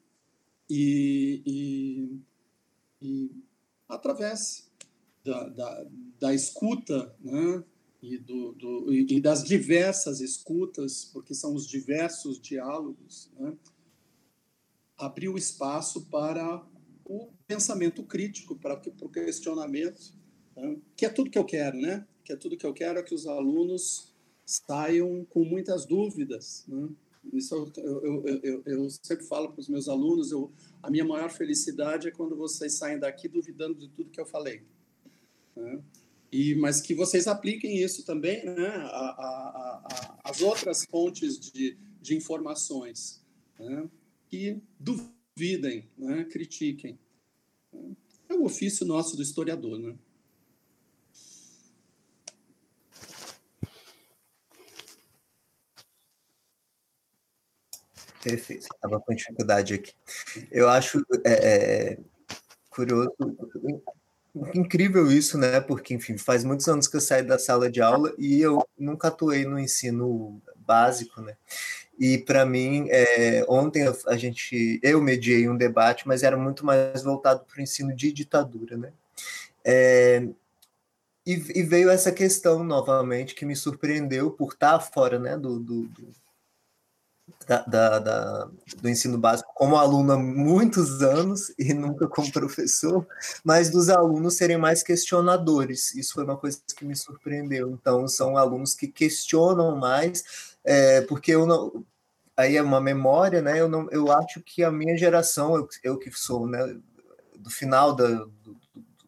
e, 0.69 1.41
e, 1.45 2.17
e, 3.01 3.29
através 3.89 4.71
da, 5.21 5.49
da, 5.49 5.85
da 6.17 6.33
escuta 6.33 7.13
né? 7.19 7.61
E, 8.03 8.17
do, 8.17 8.51
do, 8.51 8.93
e 8.93 9.21
das 9.21 9.45
diversas 9.45 10.19
escutas, 10.19 11.05
porque 11.05 11.33
são 11.33 11.55
os 11.55 11.65
diversos 11.65 12.39
diálogos, 12.39 13.31
né? 13.39 13.55
abrir 14.97 15.29
o 15.29 15.37
espaço 15.37 16.05
para 16.07 16.61
o 17.05 17.29
pensamento 17.47 18.03
crítico, 18.03 18.57
para, 18.57 18.75
para 18.75 19.05
o 19.05 19.09
questionamento, 19.09 20.13
né? 20.53 20.77
que 20.97 21.05
é 21.05 21.09
tudo 21.09 21.29
que 21.29 21.37
eu 21.37 21.45
quero, 21.45 21.77
né? 21.77 22.05
Que 22.25 22.33
é 22.33 22.35
tudo 22.35 22.57
que 22.57 22.65
eu 22.65 22.73
quero 22.73 22.99
é 22.99 23.03
que 23.03 23.15
os 23.15 23.25
alunos 23.25 24.13
saiam 24.45 25.25
com 25.29 25.45
muitas 25.45 25.85
dúvidas, 25.85 26.65
né? 26.67 26.89
Isso 27.31 27.55
eu, 27.55 27.71
eu, 28.03 28.25
eu, 28.43 28.63
eu, 28.65 28.89
sempre 28.89 29.25
falo 29.25 29.49
para 29.53 29.61
os 29.61 29.69
meus 29.69 29.87
alunos, 29.87 30.33
eu, 30.33 30.51
a 30.81 30.91
minha 30.91 31.05
maior 31.05 31.31
felicidade 31.31 32.09
é 32.09 32.11
quando 32.11 32.35
vocês 32.35 32.73
saem 32.73 32.99
daqui 32.99 33.29
duvidando 33.29 33.75
de 33.75 33.87
tudo 33.87 34.09
que 34.09 34.19
eu 34.19 34.25
falei. 34.25 34.61
Né? 35.55 35.81
E, 36.33 36.55
mas 36.55 36.81
que 36.81 36.95
vocês 36.95 37.27
apliquem 37.27 37.77
isso 37.77 38.03
também 38.03 38.43
né, 38.43 38.67
a, 38.67 38.81
a, 38.81 39.83
a, 39.85 40.19
as 40.23 40.41
outras 40.41 40.83
fontes 40.83 41.39
de, 41.39 41.77
de 42.01 42.15
informações. 42.15 43.23
Né? 43.59 43.87
Que 44.27 44.59
duvidem 44.79 45.87
né? 45.95 46.23
critiquem. 46.23 46.97
É 48.27 48.33
o 48.33 48.45
ofício 48.45 48.83
nosso 48.83 49.15
do 49.15 49.21
historiador, 49.21 49.77
né? 49.77 49.95
Perfeito, 58.23 58.63
estava 58.63 58.99
com 58.99 59.13
dificuldade 59.13 59.75
aqui. 59.75 59.93
Eu 60.49 60.67
acho 60.67 61.05
é, 61.23 61.91
é, 61.91 61.99
curioso, 62.71 63.13
incrível 64.53 65.11
isso, 65.11 65.37
né? 65.37 65.59
Porque, 65.59 65.93
enfim, 65.93 66.17
faz 66.17 66.43
muitos 66.43 66.67
anos 66.67 66.87
que 66.87 66.95
eu 66.95 67.01
saí 67.01 67.23
da 67.23 67.37
sala 67.37 67.69
de 67.69 67.81
aula 67.81 68.13
e 68.17 68.41
eu 68.41 68.65
nunca 68.77 69.09
atuei 69.09 69.45
no 69.45 69.59
ensino 69.59 70.41
básico, 70.65 71.21
né? 71.21 71.35
E 71.99 72.17
para 72.17 72.45
mim, 72.45 72.87
é, 72.89 73.45
ontem 73.47 73.85
a 74.07 74.17
gente, 74.17 74.79
eu 74.81 75.01
mediei 75.01 75.47
um 75.47 75.55
debate, 75.55 76.07
mas 76.07 76.23
era 76.23 76.35
muito 76.35 76.65
mais 76.65 77.03
voltado 77.03 77.45
para 77.45 77.59
o 77.59 77.61
ensino 77.61 77.95
de 77.95 78.11
ditadura, 78.11 78.75
né? 78.75 78.91
É, 79.63 80.27
e, 81.25 81.33
e, 81.59 81.63
veio 81.63 81.89
essa 81.89 82.11
questão 82.11 82.63
novamente 82.63 83.33
que 83.33 83.45
me 83.45 83.55
surpreendeu 83.55 84.31
por 84.31 84.51
estar 84.51 84.79
fora, 84.81 85.17
né, 85.17 85.37
do, 85.37 85.57
do, 85.57 85.83
do 85.87 86.22
da, 87.47 87.61
da, 87.63 87.99
da, 87.99 88.49
do 88.81 88.89
ensino 88.89 89.17
básico 89.17 89.51
como 89.53 89.75
aluno 89.75 90.13
há 90.13 90.17
muitos 90.17 91.01
anos 91.01 91.53
e 91.57 91.73
nunca 91.73 92.07
como 92.07 92.31
professor, 92.31 93.05
mas 93.43 93.69
dos 93.69 93.89
alunos 93.89 94.35
serem 94.35 94.57
mais 94.57 94.81
questionadores. 94.83 95.93
Isso 95.95 96.13
foi 96.13 96.23
uma 96.23 96.37
coisa 96.37 96.59
que 96.75 96.85
me 96.85 96.95
surpreendeu. 96.95 97.71
Então, 97.71 98.07
são 98.07 98.37
alunos 98.37 98.73
que 98.73 98.87
questionam 98.87 99.75
mais, 99.75 100.55
é, 100.63 101.01
porque 101.01 101.31
eu 101.31 101.45
não. 101.45 101.85
Aí 102.35 102.57
é 102.57 102.63
uma 102.63 102.81
memória, 102.81 103.41
né? 103.41 103.59
Eu, 103.59 103.69
não, 103.69 103.87
eu 103.91 104.11
acho 104.11 104.41
que 104.41 104.63
a 104.63 104.71
minha 104.71 104.97
geração, 104.97 105.55
eu, 105.55 105.67
eu 105.83 105.97
que 105.99 106.09
sou 106.11 106.47
né, 106.47 106.75
do 107.37 107.49
final 107.49 107.93
da, 107.93 108.07
do, 108.07 108.57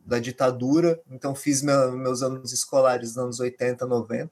da 0.06 0.20
ditadura, 0.20 1.02
então 1.10 1.34
fiz 1.34 1.64
meu, 1.64 1.94
meus 1.94 2.22
anos 2.22 2.54
escolares 2.54 3.16
nos 3.16 3.18
anos 3.18 3.40
80, 3.40 3.86
90. 3.88 4.32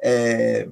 É, 0.00 0.68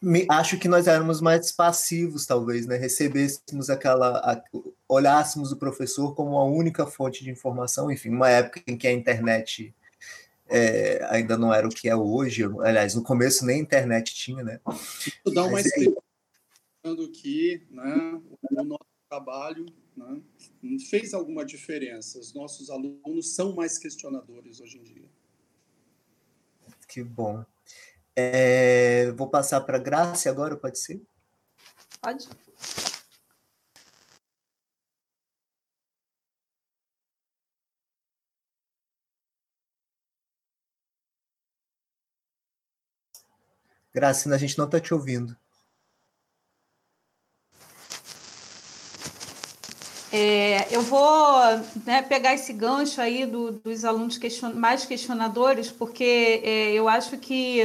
me, 0.00 0.26
acho 0.30 0.58
que 0.58 0.68
nós 0.68 0.86
éramos 0.86 1.20
mais 1.20 1.50
passivos, 1.50 2.24
talvez, 2.24 2.66
né? 2.66 2.76
Recebêssemos 2.76 3.68
aquela. 3.68 4.18
A, 4.18 4.42
olhássemos 4.88 5.52
o 5.52 5.56
professor 5.56 6.14
como 6.14 6.38
a 6.38 6.44
única 6.44 6.86
fonte 6.86 7.22
de 7.22 7.30
informação, 7.30 7.90
enfim, 7.90 8.10
uma 8.10 8.30
época 8.30 8.62
em 8.66 8.76
que 8.76 8.86
a 8.86 8.92
internet 8.92 9.74
é, 10.48 11.04
ainda 11.10 11.36
não 11.36 11.52
era 11.52 11.66
o 11.66 11.70
que 11.70 11.88
é 11.88 11.96
hoje. 11.96 12.44
Aliás, 12.60 12.94
no 12.94 13.02
começo 13.02 13.44
nem 13.44 13.60
internet 13.60 14.14
tinha, 14.14 14.42
né? 14.42 14.60
Isso 15.06 15.34
dá 15.34 15.44
uma 15.44 15.60
explicação 15.60 16.02
que 17.12 17.66
né, 17.70 18.20
o 18.50 18.64
nosso 18.64 18.86
trabalho 19.08 19.66
né, 19.96 20.22
fez 20.88 21.12
alguma 21.12 21.44
diferença. 21.44 22.18
Os 22.18 22.32
nossos 22.32 22.70
alunos 22.70 23.34
são 23.34 23.54
mais 23.54 23.76
questionadores 23.78 24.60
hoje 24.60 24.78
em 24.78 24.84
dia. 24.84 25.08
Que 26.86 27.02
bom. 27.02 27.44
É, 28.20 29.12
vou 29.12 29.30
passar 29.30 29.60
para 29.60 29.76
a 29.76 29.80
Graça 29.80 30.28
agora, 30.28 30.56
pode 30.56 30.76
ser? 30.80 31.00
Pode. 32.00 32.28
Graça, 43.94 44.34
a 44.34 44.36
gente 44.36 44.58
não 44.58 44.64
está 44.64 44.80
te 44.80 44.92
ouvindo. 44.92 45.36
É, 50.12 50.74
eu 50.74 50.82
vou 50.82 51.38
né, 51.86 52.02
pegar 52.02 52.34
esse 52.34 52.52
gancho 52.52 53.00
aí 53.00 53.24
do, 53.24 53.52
dos 53.52 53.84
alunos 53.84 54.18
question, 54.18 54.54
mais 54.54 54.84
questionadores, 54.84 55.70
porque 55.70 56.42
é, 56.42 56.72
eu 56.72 56.88
acho 56.88 57.16
que 57.18 57.62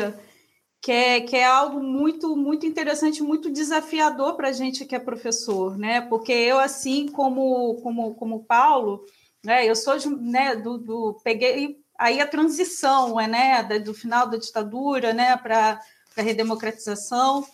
que 0.84 0.92
é, 0.92 1.22
que 1.22 1.38
é 1.38 1.46
algo 1.46 1.82
muito 1.82 2.36
muito 2.36 2.66
interessante, 2.66 3.24
muito 3.24 3.50
desafiador 3.50 4.36
para 4.36 4.50
a 4.50 4.52
gente 4.52 4.84
que 4.86 4.94
é 4.94 5.00
professor, 5.00 5.78
né? 5.78 6.02
Porque 6.02 6.34
eu 6.34 6.60
assim 6.60 7.08
como 7.08 7.76
como 7.82 8.14
como 8.16 8.44
Paulo, 8.44 9.06
né? 9.42 9.66
Eu 9.66 9.78
sou 9.78 9.96
né, 10.20 10.58
do, 10.58 10.78
do 10.78 11.22
peguei 11.24 11.80
aí 11.98 12.20
a 12.20 12.28
transição, 12.28 13.18
é, 13.18 13.28
né? 13.28 13.64
Do 13.80 13.94
final 13.94 14.28
da 14.30 14.36
ditadura, 14.38 15.14
né? 15.14 15.38
Para 15.38 15.80
a 16.18 16.22
redemocratização. 16.22 17.46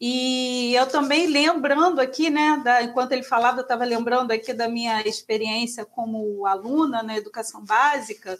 E 0.00 0.74
eu 0.74 0.88
também 0.88 1.28
lembrando 1.28 2.00
aqui, 2.00 2.28
né, 2.28 2.60
da, 2.64 2.82
enquanto 2.82 3.12
ele 3.12 3.22
falava, 3.22 3.58
eu 3.58 3.62
estava 3.62 3.84
lembrando 3.84 4.32
aqui 4.32 4.52
da 4.52 4.68
minha 4.68 5.00
experiência 5.06 5.84
como 5.84 6.44
aluna 6.44 7.04
na 7.04 7.16
educação 7.16 7.64
básica. 7.64 8.36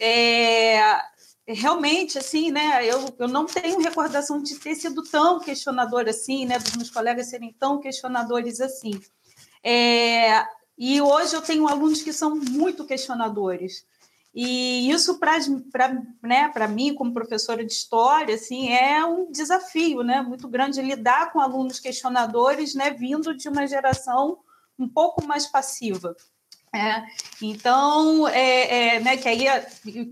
É, 0.00 0.80
realmente, 1.48 2.18
assim, 2.18 2.50
né, 2.50 2.86
eu, 2.86 3.14
eu 3.18 3.28
não 3.28 3.46
tenho 3.46 3.80
recordação 3.80 4.42
de 4.42 4.54
ter 4.56 4.74
sido 4.74 5.02
tão 5.02 5.40
questionador 5.40 6.06
assim, 6.08 6.44
né, 6.44 6.58
dos 6.58 6.76
meus 6.76 6.90
colegas 6.90 7.30
serem 7.30 7.54
tão 7.58 7.80
questionadores 7.80 8.60
assim. 8.60 9.00
É, 9.64 10.46
e 10.76 11.00
hoje 11.00 11.34
eu 11.34 11.40
tenho 11.42 11.66
alunos 11.66 12.02
que 12.02 12.12
são 12.12 12.36
muito 12.36 12.84
questionadores. 12.84 13.86
E 14.34 14.90
isso, 14.90 15.18
para 15.18 15.38
né, 16.22 16.52
mim, 16.68 16.94
como 16.94 17.14
professora 17.14 17.64
de 17.64 17.72
história, 17.72 18.34
assim, 18.34 18.68
é 18.68 19.04
um 19.04 19.32
desafio 19.32 20.02
né, 20.02 20.22
muito 20.22 20.46
grande 20.46 20.82
lidar 20.82 21.32
com 21.32 21.40
alunos 21.40 21.80
questionadores 21.80 22.74
né, 22.74 22.90
vindo 22.90 23.34
de 23.34 23.48
uma 23.48 23.66
geração 23.66 24.38
um 24.78 24.88
pouco 24.88 25.26
mais 25.26 25.46
passiva. 25.46 26.14
É, 26.74 27.02
então, 27.40 28.28
é, 28.28 28.96
é, 28.96 29.00
né, 29.00 29.16
que 29.16 29.28
aí, 29.28 29.46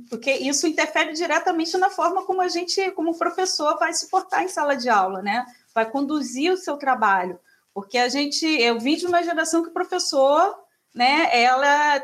porque 0.08 0.32
isso 0.32 0.66
interfere 0.66 1.12
diretamente 1.12 1.76
na 1.76 1.90
forma 1.90 2.24
como 2.24 2.40
a 2.40 2.48
gente, 2.48 2.90
como 2.92 3.16
professor, 3.16 3.78
vai 3.78 3.92
se 3.92 4.08
portar 4.08 4.42
em 4.42 4.48
sala 4.48 4.74
de 4.74 4.88
aula, 4.88 5.20
né? 5.20 5.44
Vai 5.74 5.90
conduzir 5.90 6.52
o 6.52 6.56
seu 6.56 6.78
trabalho, 6.78 7.38
porque 7.74 7.98
a 7.98 8.08
gente, 8.08 8.46
eu 8.46 8.80
vim 8.80 8.96
de 8.96 9.06
uma 9.06 9.22
geração 9.22 9.62
que 9.62 9.68
o 9.68 9.74
professor, 9.74 10.56
né, 10.94 11.28
ela 11.32 12.02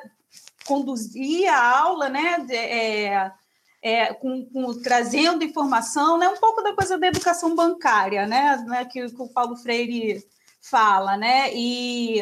conduzia 0.66 1.54
a 1.54 1.80
aula, 1.80 2.08
né, 2.10 2.46
é, 2.50 3.32
é, 3.80 4.14
com, 4.14 4.44
com, 4.44 4.80
trazendo 4.82 5.42
informação, 5.42 6.18
né, 6.18 6.28
um 6.28 6.36
pouco 6.36 6.62
da 6.62 6.74
coisa 6.74 6.98
da 6.98 7.06
educação 7.06 7.56
bancária, 7.56 8.26
né, 8.26 8.62
né 8.66 8.84
que, 8.84 9.08
que 9.08 9.22
o 9.22 9.28
Paulo 9.28 9.56
Freire 9.56 10.22
fala, 10.60 11.16
né, 11.16 11.52
e 11.54 12.20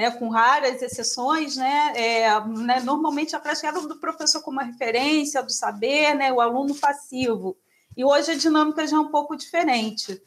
né, 0.00 0.10
com 0.10 0.30
raras 0.30 0.80
exceções, 0.80 1.56
né, 1.56 1.92
é, 1.94 2.40
né, 2.46 2.80
normalmente 2.80 3.36
a 3.36 3.38
prática 3.38 3.68
era 3.68 3.80
do 3.82 3.96
professor 3.96 4.42
como 4.42 4.58
referência 4.60 5.42
do 5.42 5.52
saber, 5.52 6.14
né, 6.14 6.32
o 6.32 6.40
aluno 6.40 6.74
passivo. 6.74 7.54
E 7.94 8.02
hoje 8.02 8.30
a 8.30 8.34
dinâmica 8.34 8.86
já 8.86 8.96
é 8.96 9.00
um 9.00 9.10
pouco 9.10 9.36
diferente. 9.36 10.20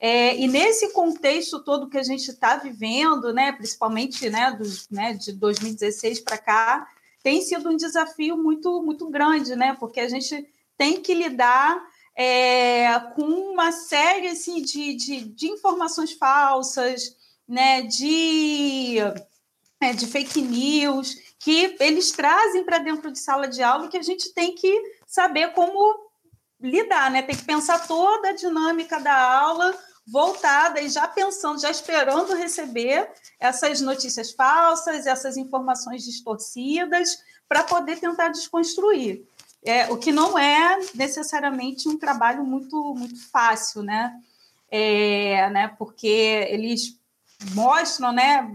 É, 0.00 0.34
e 0.34 0.48
nesse 0.48 0.94
contexto 0.94 1.62
todo 1.62 1.90
que 1.90 1.98
a 1.98 2.02
gente 2.02 2.30
está 2.30 2.56
vivendo, 2.56 3.30
né, 3.34 3.52
principalmente 3.52 4.30
né, 4.30 4.52
dos, 4.52 4.88
né, 4.88 5.12
de 5.12 5.32
2016 5.32 6.20
para 6.20 6.38
cá, 6.38 6.88
tem 7.22 7.42
sido 7.42 7.68
um 7.68 7.76
desafio 7.76 8.34
muito, 8.34 8.82
muito 8.82 9.10
grande, 9.10 9.54
né, 9.54 9.76
porque 9.78 10.00
a 10.00 10.08
gente 10.08 10.48
tem 10.76 11.02
que 11.02 11.12
lidar 11.12 11.84
é, 12.16 12.98
com 13.14 13.24
uma 13.24 13.72
série 13.72 14.28
assim, 14.28 14.62
de, 14.62 14.94
de, 14.94 15.20
de 15.20 15.48
informações 15.48 16.12
falsas, 16.12 17.14
né, 17.48 17.82
de, 17.82 18.98
é, 19.80 19.92
de 19.92 20.06
fake 20.06 20.42
news, 20.42 21.16
que 21.38 21.76
eles 21.80 22.10
trazem 22.12 22.64
para 22.64 22.78
dentro 22.78 23.10
de 23.10 23.18
sala 23.18 23.48
de 23.48 23.62
aula 23.62 23.88
que 23.88 23.96
a 23.96 24.02
gente 24.02 24.34
tem 24.34 24.54
que 24.54 24.82
saber 25.06 25.52
como 25.52 26.08
lidar, 26.60 27.10
né? 27.10 27.22
Tem 27.22 27.36
que 27.36 27.44
pensar 27.44 27.86
toda 27.86 28.30
a 28.30 28.34
dinâmica 28.34 28.98
da 29.00 29.16
aula 29.16 29.76
voltada 30.06 30.80
e 30.80 30.88
já 30.88 31.06
pensando, 31.06 31.60
já 31.60 31.70
esperando 31.70 32.34
receber 32.34 33.10
essas 33.38 33.80
notícias 33.80 34.32
falsas, 34.32 35.06
essas 35.06 35.36
informações 35.36 36.04
distorcidas, 36.04 37.22
para 37.48 37.62
poder 37.62 37.98
tentar 37.98 38.28
desconstruir. 38.28 39.24
É, 39.64 39.90
o 39.92 39.96
que 39.96 40.12
não 40.12 40.38
é 40.38 40.78
necessariamente 40.94 41.88
um 41.88 41.98
trabalho 41.98 42.44
muito, 42.44 42.94
muito 42.94 43.30
fácil, 43.30 43.82
né? 43.82 44.14
É, 44.70 45.48
né? 45.50 45.68
Porque 45.78 46.06
eles 46.50 46.97
mostram, 47.52 48.12
né, 48.12 48.50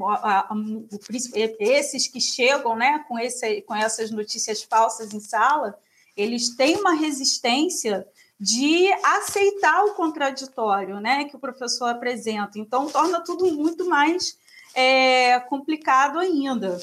esses 1.60 2.08
que 2.08 2.20
chegam, 2.20 2.76
né, 2.76 3.04
com, 3.08 3.18
esse, 3.18 3.62
com 3.62 3.76
essas 3.76 4.12
notícias 4.12 4.62
falsas 4.64 5.14
em 5.14 5.20
sala, 5.20 5.78
eles 6.16 6.56
têm 6.56 6.78
uma 6.78 6.94
resistência 6.94 8.06
de 8.40 8.92
aceitar 9.04 9.86
o 9.86 9.94
contraditório, 9.94 11.00
né, 11.00 11.26
que 11.26 11.36
o 11.36 11.40
professor 11.40 11.90
apresenta. 11.90 12.60
Então 12.60 12.88
torna 12.88 13.22
tudo 13.22 13.54
muito 13.54 13.86
mais 13.86 14.38
é, 14.76 15.40
complicado 15.42 16.20
ainda. 16.20 16.78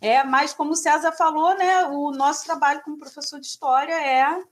É, 0.00 0.22
mas 0.24 0.52
como 0.52 0.72
o 0.72 0.76
César 0.76 1.12
falou, 1.12 1.56
né, 1.56 1.86
o 1.86 2.10
nosso 2.10 2.44
trabalho 2.44 2.82
como 2.82 2.98
professor 2.98 3.40
de 3.40 3.46
história 3.46 3.94
é 3.94 4.42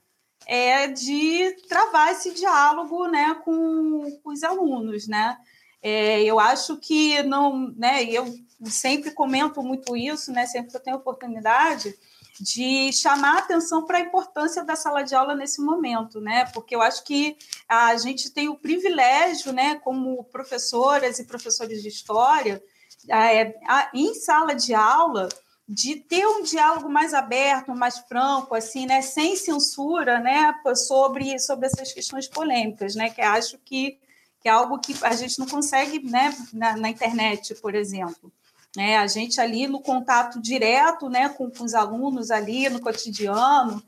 é 0.46 0.88
de 0.88 1.56
travar 1.68 2.12
esse 2.12 2.32
diálogo, 2.32 3.06
né, 3.06 3.34
com, 3.44 4.20
com 4.22 4.30
os 4.30 4.42
alunos, 4.42 5.08
né? 5.08 5.38
É, 5.86 6.22
eu 6.22 6.40
acho 6.40 6.78
que 6.78 7.22
não, 7.24 7.68
né? 7.76 8.04
Eu 8.04 8.34
sempre 8.64 9.10
comento 9.10 9.62
muito 9.62 9.94
isso, 9.94 10.32
né? 10.32 10.46
Sempre 10.46 10.70
que 10.70 10.76
eu 10.78 10.82
tenho 10.82 10.96
oportunidade 10.96 11.94
de 12.40 12.90
chamar 12.90 13.36
atenção 13.36 13.84
para 13.84 13.98
a 13.98 14.00
importância 14.00 14.64
da 14.64 14.74
sala 14.74 15.02
de 15.02 15.14
aula 15.14 15.34
nesse 15.36 15.60
momento, 15.60 16.22
né? 16.22 16.46
Porque 16.54 16.74
eu 16.74 16.80
acho 16.80 17.04
que 17.04 17.36
a 17.68 17.94
gente 17.98 18.30
tem 18.30 18.48
o 18.48 18.56
privilégio, 18.56 19.52
né, 19.52 19.74
como 19.74 20.24
professoras 20.24 21.18
e 21.18 21.24
professores 21.24 21.82
de 21.82 21.88
história, 21.88 22.62
é, 23.10 23.54
em 23.92 24.14
sala 24.14 24.54
de 24.54 24.72
aula, 24.72 25.28
de 25.68 25.96
ter 25.96 26.26
um 26.26 26.42
diálogo 26.42 26.88
mais 26.88 27.12
aberto, 27.12 27.74
mais 27.74 27.98
franco, 27.98 28.54
assim, 28.54 28.86
né, 28.86 29.02
sem 29.02 29.36
censura, 29.36 30.18
né, 30.18 30.54
sobre 30.74 31.38
sobre 31.38 31.66
essas 31.66 31.92
questões 31.92 32.26
polêmicas, 32.26 32.94
né? 32.94 33.10
Que 33.10 33.20
acho 33.20 33.58
que 33.58 33.98
que 34.44 34.48
é 34.50 34.52
algo 34.52 34.78
que 34.78 34.94
a 35.00 35.16
gente 35.16 35.38
não 35.38 35.46
consegue 35.46 36.04
né, 36.04 36.37
na, 36.52 36.76
na 36.76 36.90
internet, 36.90 37.54
por 37.54 37.74
exemplo. 37.74 38.30
né? 38.76 38.98
A 38.98 39.07
gente 39.07 39.40
ali 39.40 39.66
no 39.66 39.80
contato 39.80 40.38
direto, 40.38 41.09
né, 41.09 41.30
com, 41.30 41.50
com 41.50 41.64
os 41.64 41.72
alunos 41.72 42.30
ali 42.30 42.68
no 42.68 42.78
cotidiano, 42.78 43.83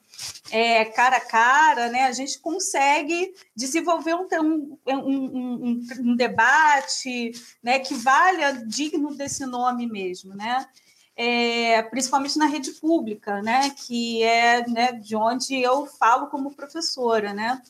é, 0.50 0.86
cara 0.86 1.18
a 1.18 1.20
cara, 1.20 1.90
né, 1.90 2.04
a 2.04 2.12
gente 2.12 2.38
consegue 2.38 3.34
desenvolver 3.54 4.14
um, 4.14 4.26
um, 4.42 4.78
um, 4.86 5.80
um, 6.00 6.16
debate 6.16 7.32
né, 7.62 7.78
que 7.78 7.92
valha 7.92 8.52
digno 8.66 9.14
desse 9.14 9.44
nome 9.44 9.86
mesmo, 9.86 10.34
né? 10.34 10.66
É, 11.14 11.82
principalmente 11.82 12.38
na 12.38 12.46
rede 12.46 12.70
pública, 12.72 13.42
né, 13.42 13.70
que 13.70 14.22
é 14.22 14.66
né, 14.66 14.92
de 14.92 15.16
onde 15.16 15.54
eu 15.60 15.84
falo 15.84 16.28
como 16.28 16.54
professora, 16.54 17.34
né? 17.34 17.60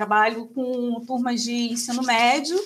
Trabalho 0.00 0.46
com 0.46 1.04
turmas 1.06 1.42
de 1.42 1.72
ensino 1.72 2.02
médio, 2.02 2.58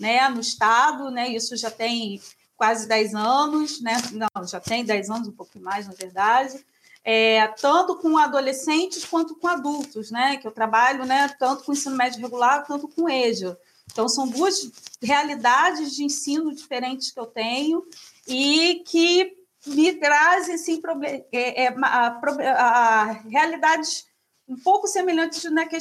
né, 0.00 0.28
no 0.28 0.40
estado, 0.40 1.10
né? 1.10 1.28
Isso 1.28 1.56
já 1.56 1.70
tem 1.70 2.20
quase 2.56 2.88
10 2.88 3.14
anos, 3.14 3.80
né? 3.80 3.96
Não, 4.12 4.46
já 4.46 4.58
tem 4.58 4.84
10 4.84 5.10
anos, 5.10 5.28
um 5.28 5.32
pouco 5.32 5.58
mais, 5.60 5.86
na 5.86 5.92
verdade 5.92 6.64
é, 7.10 7.48
tanto 7.48 7.96
com 7.96 8.18
adolescentes 8.18 9.02
quanto 9.04 9.34
com 9.36 9.48
adultos, 9.48 10.10
né? 10.10 10.36
Que 10.36 10.46
eu 10.46 10.52
trabalho, 10.52 11.06
né? 11.06 11.28
Tanto 11.38 11.64
com 11.64 11.72
ensino 11.72 11.96
médio 11.96 12.20
regular 12.20 12.66
quanto 12.66 12.86
com 12.86 13.08
EJA. 13.08 13.58
Então 13.90 14.06
são 14.08 14.28
duas 14.28 14.70
realidades 15.02 15.96
de 15.96 16.04
ensino 16.04 16.54
diferentes 16.54 17.10
que 17.10 17.18
eu 17.18 17.24
tenho 17.24 17.82
e 18.26 18.82
que 18.86 19.32
me 19.66 19.94
trazem 19.94 20.54
assim, 20.54 20.82
é, 21.32 21.64
é, 21.64 21.68
a, 21.82 22.20
a, 22.42 23.04
realidades 23.28 24.06
um 24.48 24.56
pouco 24.56 24.86
semelhantes 24.86 25.44
na, 25.50 25.66
que, 25.66 25.76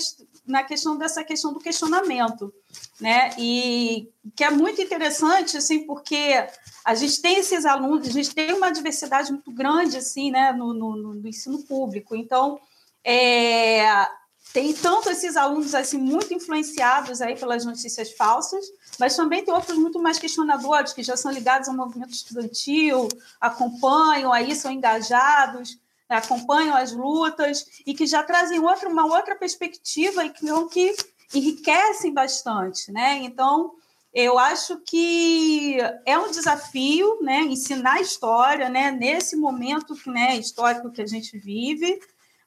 na 0.46 0.64
questão 0.64 0.98
dessa 0.98 1.24
questão 1.24 1.54
do 1.54 1.60
questionamento, 1.60 2.54
né? 3.00 3.32
E 3.38 4.12
que 4.36 4.44
é 4.44 4.52
muito 4.52 4.82
interessante, 4.82 5.56
assim, 5.56 5.86
porque 5.86 6.46
a 6.84 6.94
gente 6.94 7.22
tem 7.22 7.38
esses 7.40 7.66
alunos, 7.66 8.08
a 8.08 8.12
gente 8.12 8.36
tem 8.36 8.54
uma 8.54 8.70
diversidade 8.70 9.32
muito 9.32 9.52
grande, 9.52 9.98
assim, 9.98 10.32
né, 10.32 10.52
no, 10.52 10.74
no, 10.74 10.96
no 11.14 11.28
ensino 11.28 11.64
público. 11.64 12.16
Então, 12.16 12.60
é, 13.04 14.08
tem 14.52 14.74
tanto 14.74 15.10
esses 15.10 15.38
alunos, 15.38 15.74
assim, 15.74 15.98
muito 15.98 16.34
influenciados 16.34 17.22
aí 17.22 17.38
pelas 17.38 17.64
notícias 17.64 18.12
falsas, 18.12 18.66
mas 19.00 19.16
também 19.16 19.46
tem 19.46 19.54
outros 19.54 19.78
muito 19.78 20.00
mais 20.00 20.20
questionadores, 20.20 20.92
que 20.92 21.04
já 21.04 21.16
são 21.16 21.32
ligados 21.32 21.70
ao 21.70 21.76
movimento 21.76 22.12
estudantil, 22.12 23.08
acompanham 23.40 24.34
aí, 24.34 24.54
são 24.56 24.72
engajados, 24.72 25.78
acompanham 26.10 26.76
as 26.76 26.92
lutas 26.92 27.66
e 27.86 27.94
que 27.94 28.06
já 28.06 28.24
trazem 28.24 28.60
outra, 28.60 28.90
uma 28.90 29.06
outra 29.06 29.36
perspectiva 29.36 30.26
e 30.26 30.30
que, 30.30 30.46
que 30.70 30.96
enriquecem 31.34 32.14
bastante, 32.14 32.92
né? 32.92 33.18
Então, 33.18 33.74
eu 34.14 34.40
acho 34.40 34.80
que 34.80 35.78
é 36.06 36.18
um 36.18 36.32
desafio, 36.32 37.22
né, 37.22 37.42
ensinar 37.42 38.02
história, 38.02 38.70
né, 38.70 38.90
nesse 38.90 39.36
momento, 39.36 39.96
né, 40.08 40.36
histórico 40.38 40.92
que 40.92 41.02
a 41.02 41.06
gente 41.06 41.38
vive, 41.38 42.00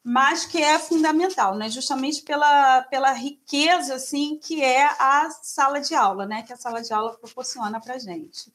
mas 0.03 0.46
que 0.46 0.59
é 0.61 0.79
fundamental, 0.79 1.57
né, 1.57 1.68
justamente 1.68 2.23
pela, 2.23 2.83
pela 2.85 3.12
riqueza, 3.12 3.94
assim, 3.94 4.38
que 4.38 4.64
é 4.64 4.85
a 4.99 5.31
sala 5.42 5.81
de 5.81 5.94
aula, 5.94 6.27
né, 6.27 6.42
que 6.42 6.53
a 6.53 6.57
sala 6.57 6.83
de 6.83 6.92
aula 6.92 7.16
proporciona 7.18 7.81
para 7.81 7.94
a 7.94 7.99
gente. 7.99 8.53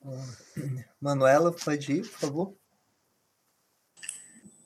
Manuela, 1.06 1.52
pode 1.52 1.92
ir, 1.92 2.02
por 2.02 2.18
favor. 2.18 2.54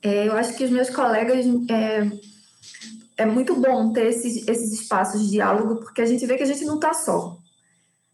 É, 0.01 0.27
eu 0.27 0.33
acho 0.33 0.57
que 0.57 0.65
os 0.65 0.71
meus 0.71 0.89
colegas 0.89 1.45
é 1.69 2.09
é 3.21 3.25
muito 3.25 3.55
bom 3.55 3.93
ter 3.93 4.07
esses, 4.07 4.47
esses 4.47 4.71
espaços 4.81 5.21
de 5.21 5.31
diálogo, 5.31 5.79
porque 5.79 6.01
a 6.01 6.05
gente 6.05 6.25
vê 6.25 6.37
que 6.37 6.43
a 6.43 6.47
gente 6.47 6.65
não 6.65 6.75
está 6.75 6.93
só. 6.93 7.37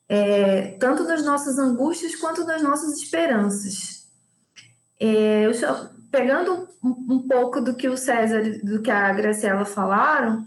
É, 0.10 0.78
tanto 0.80 1.04
nas 1.04 1.24
nossas 1.24 1.58
angústias 1.58 2.16
quanto 2.16 2.44
nas 2.44 2.62
nossas 2.62 2.98
esperanças. 2.98 4.06
É, 5.00 5.46
eu, 5.46 5.52
pegando 6.12 6.68
um, 6.84 7.16
um, 7.16 7.28
pouco 7.28 7.62
do 7.62 7.76
que 7.76 7.88
o 7.88 7.98
César, 7.98 8.42
do 8.64 8.82
que 8.82 8.92
a 8.92 9.14
Graciela 9.14 9.66
falaram, 9.66 10.46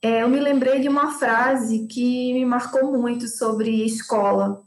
é, 0.00 0.22
eu 0.22 0.28
me 0.28 0.38
lembrei 0.38 0.80
de 0.80 0.88
uma 0.88 1.18
frase 1.18 1.86
que 1.86 2.32
me 2.32 2.44
marcou 2.44 2.96
muito 2.96 3.26
sobre 3.26 3.84
escola, 3.84 4.62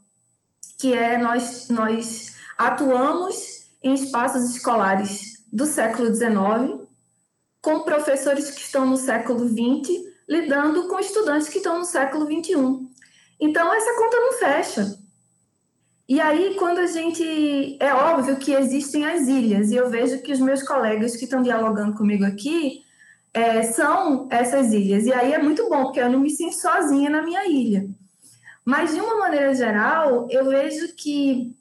que 0.78 0.92
é 0.92 1.16
nós, 1.16 1.68
nós 1.68 2.31
atuamos 2.66 3.66
em 3.82 3.94
espaços 3.94 4.54
escolares 4.54 5.44
do 5.52 5.66
século 5.66 6.14
XIX 6.14 6.88
com 7.60 7.80
professores 7.80 8.50
que 8.50 8.60
estão 8.60 8.86
no 8.86 8.96
século 8.96 9.48
XX 9.48 10.12
lidando 10.28 10.88
com 10.88 10.98
estudantes 10.98 11.48
que 11.48 11.58
estão 11.58 11.78
no 11.78 11.84
século 11.84 12.24
XXI. 12.26 12.88
Então, 13.40 13.74
essa 13.74 13.96
conta 13.96 14.16
não 14.16 14.32
fecha. 14.34 14.98
E 16.08 16.20
aí, 16.20 16.54
quando 16.58 16.78
a 16.78 16.86
gente. 16.86 17.76
É 17.80 17.92
óbvio 17.94 18.36
que 18.36 18.52
existem 18.52 19.04
as 19.04 19.28
ilhas, 19.28 19.70
e 19.70 19.76
eu 19.76 19.90
vejo 19.90 20.22
que 20.22 20.32
os 20.32 20.40
meus 20.40 20.62
colegas 20.62 21.16
que 21.16 21.24
estão 21.24 21.42
dialogando 21.42 21.96
comigo 21.96 22.24
aqui 22.24 22.82
é, 23.32 23.62
são 23.62 24.28
essas 24.30 24.72
ilhas. 24.72 25.04
E 25.04 25.12
aí 25.12 25.32
é 25.32 25.38
muito 25.38 25.68
bom, 25.68 25.84
porque 25.84 26.00
eu 26.00 26.10
não 26.10 26.20
me 26.20 26.30
sinto 26.30 26.54
sozinha 26.54 27.10
na 27.10 27.22
minha 27.22 27.46
ilha. 27.46 27.88
Mas, 28.64 28.94
de 28.94 29.00
uma 29.00 29.18
maneira 29.18 29.54
geral, 29.54 30.28
eu 30.30 30.44
vejo 30.48 30.94
que 30.94 31.54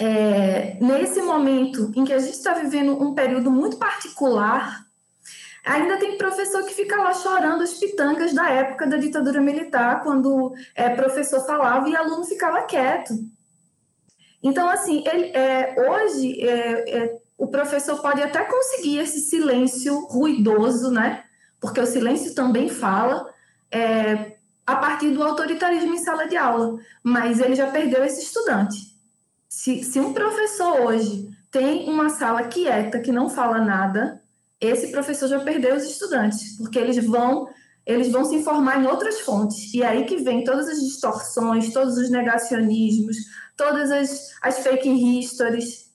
é, 0.00 0.78
nesse 0.80 1.20
momento 1.22 1.92
em 1.94 2.04
que 2.04 2.12
a 2.12 2.18
gente 2.18 2.34
está 2.34 2.54
vivendo 2.54 3.00
um 3.00 3.14
período 3.14 3.50
muito 3.50 3.76
particular 3.76 4.90
Ainda 5.64 5.98
tem 5.98 6.16
professor 6.16 6.64
que 6.64 6.74
fica 6.74 6.96
lá 6.96 7.12
chorando 7.12 7.62
as 7.62 7.74
pitangas 7.74 8.32
da 8.32 8.48
época 8.48 8.86
da 8.86 8.96
ditadura 8.96 9.40
militar, 9.40 10.02
quando 10.02 10.54
é, 10.74 10.88
professor 10.88 11.44
falava 11.44 11.88
e 11.88 11.94
aluno 11.94 12.24
ficava 12.24 12.62
quieto. 12.62 13.12
Então, 14.42 14.68
assim, 14.70 15.04
ele, 15.06 15.36
é, 15.36 15.74
hoje 15.78 16.40
é, 16.40 16.98
é, 16.98 17.18
o 17.36 17.46
professor 17.46 18.00
pode 18.00 18.22
até 18.22 18.42
conseguir 18.44 18.98
esse 19.00 19.20
silêncio 19.20 20.06
ruidoso, 20.06 20.90
né? 20.90 21.24
Porque 21.60 21.78
o 21.78 21.86
silêncio 21.86 22.34
também 22.34 22.70
fala 22.70 23.28
é, 23.70 24.36
a 24.66 24.76
partir 24.76 25.10
do 25.10 25.22
autoritarismo 25.22 25.94
em 25.94 25.98
sala 25.98 26.26
de 26.26 26.38
aula, 26.38 26.78
mas 27.02 27.38
ele 27.38 27.54
já 27.54 27.70
perdeu 27.70 28.02
esse 28.02 28.22
estudante. 28.22 28.89
Se, 29.50 29.82
se 29.82 29.98
um 29.98 30.12
professor 30.12 30.82
hoje 30.82 31.28
tem 31.50 31.90
uma 31.90 32.08
sala 32.08 32.44
quieta 32.44 33.00
que 33.00 33.10
não 33.10 33.28
fala 33.28 33.58
nada, 33.58 34.22
esse 34.60 34.92
professor 34.92 35.28
já 35.28 35.40
perdeu 35.40 35.74
os 35.74 35.82
estudantes, 35.82 36.56
porque 36.56 36.78
eles 36.78 37.04
vão 37.04 37.48
eles 37.84 38.12
vão 38.12 38.24
se 38.24 38.36
informar 38.36 38.80
em 38.80 38.86
outras 38.86 39.20
fontes. 39.20 39.74
E 39.74 39.82
é 39.82 39.88
aí 39.88 40.04
que 40.04 40.18
vem 40.18 40.44
todas 40.44 40.68
as 40.68 40.78
distorções, 40.78 41.72
todos 41.72 41.96
os 41.96 42.10
negacionismos, 42.10 43.16
todas 43.56 43.90
as, 43.90 44.28
as 44.40 44.60
fake 44.60 44.88
histories. 45.18 45.90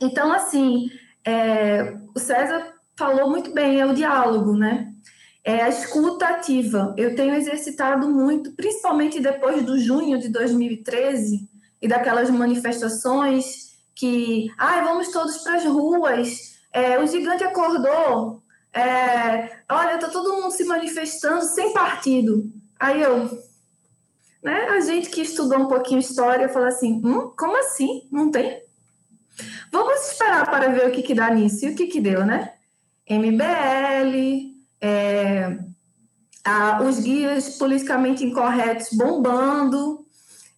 Então, 0.00 0.32
assim, 0.32 0.90
é, 1.24 1.96
o 2.12 2.18
César 2.18 2.74
falou 2.96 3.30
muito 3.30 3.52
bem, 3.52 3.80
é 3.80 3.86
o 3.86 3.94
diálogo, 3.94 4.56
né? 4.56 4.92
É 5.44 5.62
a 5.62 5.68
escuta 5.68 6.26
ativa. 6.26 6.94
Eu 6.96 7.14
tenho 7.14 7.34
exercitado 7.34 8.08
muito, 8.08 8.50
principalmente 8.52 9.20
depois 9.20 9.62
do 9.62 9.78
junho 9.78 10.18
de 10.18 10.30
2013 10.30 11.49
e 11.80 11.88
daquelas 11.88 12.30
manifestações 12.30 13.70
que, 13.94 14.52
ai, 14.58 14.80
ah, 14.80 14.84
vamos 14.84 15.08
todos 15.08 15.38
para 15.38 15.56
as 15.56 15.64
ruas, 15.64 16.58
é, 16.72 16.98
o 16.98 17.06
gigante 17.06 17.44
acordou. 17.44 18.42
É, 18.72 19.58
olha, 19.68 19.98
tá 19.98 20.08
todo 20.08 20.34
mundo 20.34 20.52
se 20.52 20.64
manifestando 20.64 21.44
sem 21.44 21.72
partido. 21.72 22.50
Aí 22.78 23.02
eu, 23.02 23.28
né? 24.42 24.68
A 24.68 24.80
gente 24.80 25.10
que 25.10 25.20
estudou 25.22 25.58
um 25.58 25.68
pouquinho 25.68 26.00
história 26.00 26.48
fala 26.48 26.68
assim, 26.68 27.00
hum, 27.04 27.32
como 27.36 27.58
assim? 27.58 28.08
Não 28.10 28.30
tem? 28.30 28.62
Vamos 29.70 30.10
esperar 30.10 30.50
para 30.50 30.68
ver 30.68 30.88
o 30.88 30.92
que, 30.92 31.02
que 31.02 31.14
dá 31.14 31.30
nisso. 31.30 31.64
E 31.64 31.70
o 31.70 31.74
que, 31.74 31.86
que 31.86 32.00
deu, 32.00 32.24
né? 32.24 32.54
MBL, 33.08 34.54
é, 34.80 35.58
a, 36.44 36.82
os 36.82 37.00
guias 37.00 37.56
politicamente 37.58 38.24
incorretos 38.24 38.88
bombando, 38.92 40.06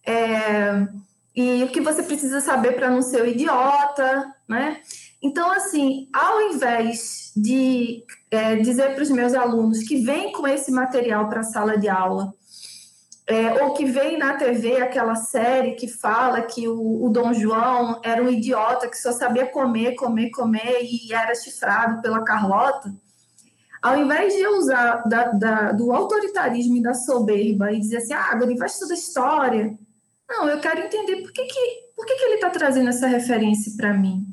é, 0.05 0.87
e 1.35 1.63
o 1.63 1.69
que 1.69 1.81
você 1.81 2.03
precisa 2.03 2.41
saber 2.41 2.73
para 2.73 2.89
não 2.89 3.01
ser 3.01 3.23
um 3.23 3.27
idiota, 3.27 4.33
né? 4.47 4.81
Então, 5.21 5.51
assim, 5.51 6.09
ao 6.13 6.41
invés 6.41 7.31
de 7.35 8.03
é, 8.29 8.57
dizer 8.57 8.93
para 8.93 9.03
os 9.03 9.09
meus 9.09 9.33
alunos 9.33 9.79
que 9.79 10.03
vem 10.03 10.31
com 10.31 10.47
esse 10.47 10.71
material 10.71 11.29
para 11.29 11.39
a 11.39 11.43
sala 11.43 11.77
de 11.77 11.87
aula, 11.87 12.33
é, 13.25 13.63
ou 13.63 13.73
que 13.73 13.85
vem 13.85 14.17
na 14.17 14.35
TV 14.35 14.81
aquela 14.81 15.15
série 15.15 15.75
que 15.75 15.87
fala 15.87 16.41
que 16.41 16.67
o, 16.67 17.05
o, 17.05 17.09
Dom 17.09 17.33
João 17.33 18.01
era 18.03 18.21
um 18.21 18.27
idiota 18.27 18.89
que 18.89 18.97
só 18.97 19.13
sabia 19.13 19.45
comer, 19.45 19.95
comer, 19.95 20.29
comer 20.29 20.79
e 20.81 21.13
era 21.13 21.33
chifrado 21.33 22.01
pela 22.01 22.23
Carlota, 22.23 22.93
ao 23.81 23.97
invés 23.97 24.33
de 24.33 24.45
usar 24.47 25.03
da, 25.07 25.31
da, 25.31 25.71
do 25.71 25.93
autoritarismo 25.93 26.75
e 26.75 26.81
da 26.81 26.93
soberba 26.93 27.71
e 27.71 27.79
dizer 27.79 27.97
assim, 27.97 28.13
ah, 28.13 28.29
agora 28.31 28.53
vai 28.55 28.67
estudar 28.67 28.93
história. 28.93 29.77
Não, 30.29 30.49
eu 30.49 30.59
quero 30.59 30.81
entender 30.81 31.17
por 31.17 31.31
que, 31.31 31.45
que, 31.45 31.91
por 31.95 32.05
que, 32.05 32.15
que 32.15 32.23
ele 32.23 32.35
está 32.35 32.49
trazendo 32.49 32.89
essa 32.89 33.07
referência 33.07 33.73
para 33.77 33.93
mim. 33.93 34.25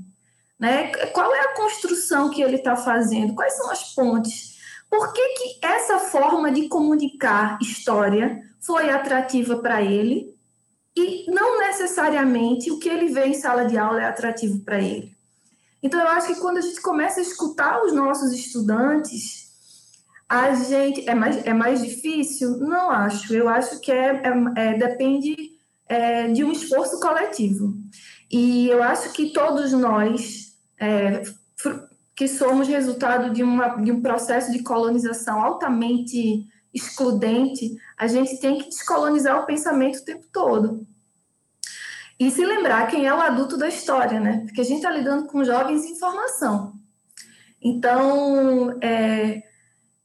Né? 0.59 0.89
Qual 1.07 1.35
é 1.35 1.41
a 1.41 1.55
construção 1.55 2.31
que 2.31 2.43
ele 2.43 2.57
está 2.57 2.77
fazendo? 2.77 3.35
Quais 3.35 3.57
são 3.57 3.71
as 3.71 3.95
pontes? 3.95 4.59
Por 4.89 5.13
que, 5.13 5.29
que 5.29 5.67
essa 5.67 5.99
forma 5.99 6.51
de 6.51 6.69
comunicar 6.69 7.59
história 7.63 8.43
foi 8.61 8.91
atrativa 8.91 9.57
para 9.59 9.83
ele 9.83 10.35
e 10.97 11.31
não 11.31 11.61
necessariamente 11.61 12.71
o 12.71 12.79
que 12.79 12.89
ele 12.89 13.13
vê 13.13 13.27
em 13.27 13.35
sala 13.35 13.65
de 13.65 13.79
aula 13.79 14.03
é 14.03 14.05
atrativo 14.05 14.61
para 14.61 14.81
ele. 14.81 15.17
Então, 15.83 15.99
eu 15.99 16.09
acho 16.09 16.29
que 16.29 16.41
quando 16.41 16.59
a 16.59 16.61
gente 16.61 16.81
começa 16.83 17.21
a 17.21 17.23
escutar 17.23 17.83
os 17.83 17.93
nossos 17.93 18.33
estudantes, 18.33 19.51
a 20.29 20.55
gente 20.55 21.09
é 21.09 21.15
mais, 21.15 21.47
é 21.47 21.55
mais 21.55 21.83
difícil? 21.83 22.59
Não 22.59 22.91
acho. 22.91 23.33
Eu 23.33 23.49
acho 23.49 23.81
que 23.81 23.91
é, 23.91 24.23
é, 24.23 24.33
é 24.57 24.75
depende 24.75 25.59
é, 25.91 26.29
de 26.29 26.45
um 26.45 26.53
esforço 26.53 27.01
coletivo. 27.01 27.77
E 28.31 28.69
eu 28.69 28.81
acho 28.81 29.13
que 29.13 29.33
todos 29.33 29.73
nós 29.73 30.57
é, 30.79 31.23
que 32.15 32.29
somos 32.29 32.69
resultado 32.69 33.33
de, 33.33 33.43
uma, 33.43 33.71
de 33.75 33.91
um 33.91 34.01
processo 34.01 34.53
de 34.53 34.63
colonização 34.63 35.43
altamente 35.43 36.47
excludente, 36.73 37.77
a 37.99 38.07
gente 38.07 38.39
tem 38.39 38.59
que 38.59 38.69
descolonizar 38.69 39.43
o 39.43 39.47
pensamento 39.47 39.99
o 39.99 40.05
tempo 40.05 40.27
todo. 40.33 40.87
E 42.21 42.31
se 42.31 42.47
lembrar 42.47 42.87
quem 42.87 43.07
é 43.07 43.13
o 43.13 43.21
adulto 43.21 43.57
da 43.57 43.67
história, 43.67 44.21
né? 44.21 44.43
Porque 44.45 44.61
a 44.61 44.65
gente 44.65 44.77
está 44.77 44.93
lidando 44.93 45.27
com 45.27 45.43
jovens 45.43 45.85
em 45.85 45.99
formação. 45.99 46.75
Então, 47.61 48.79
é, 48.81 49.43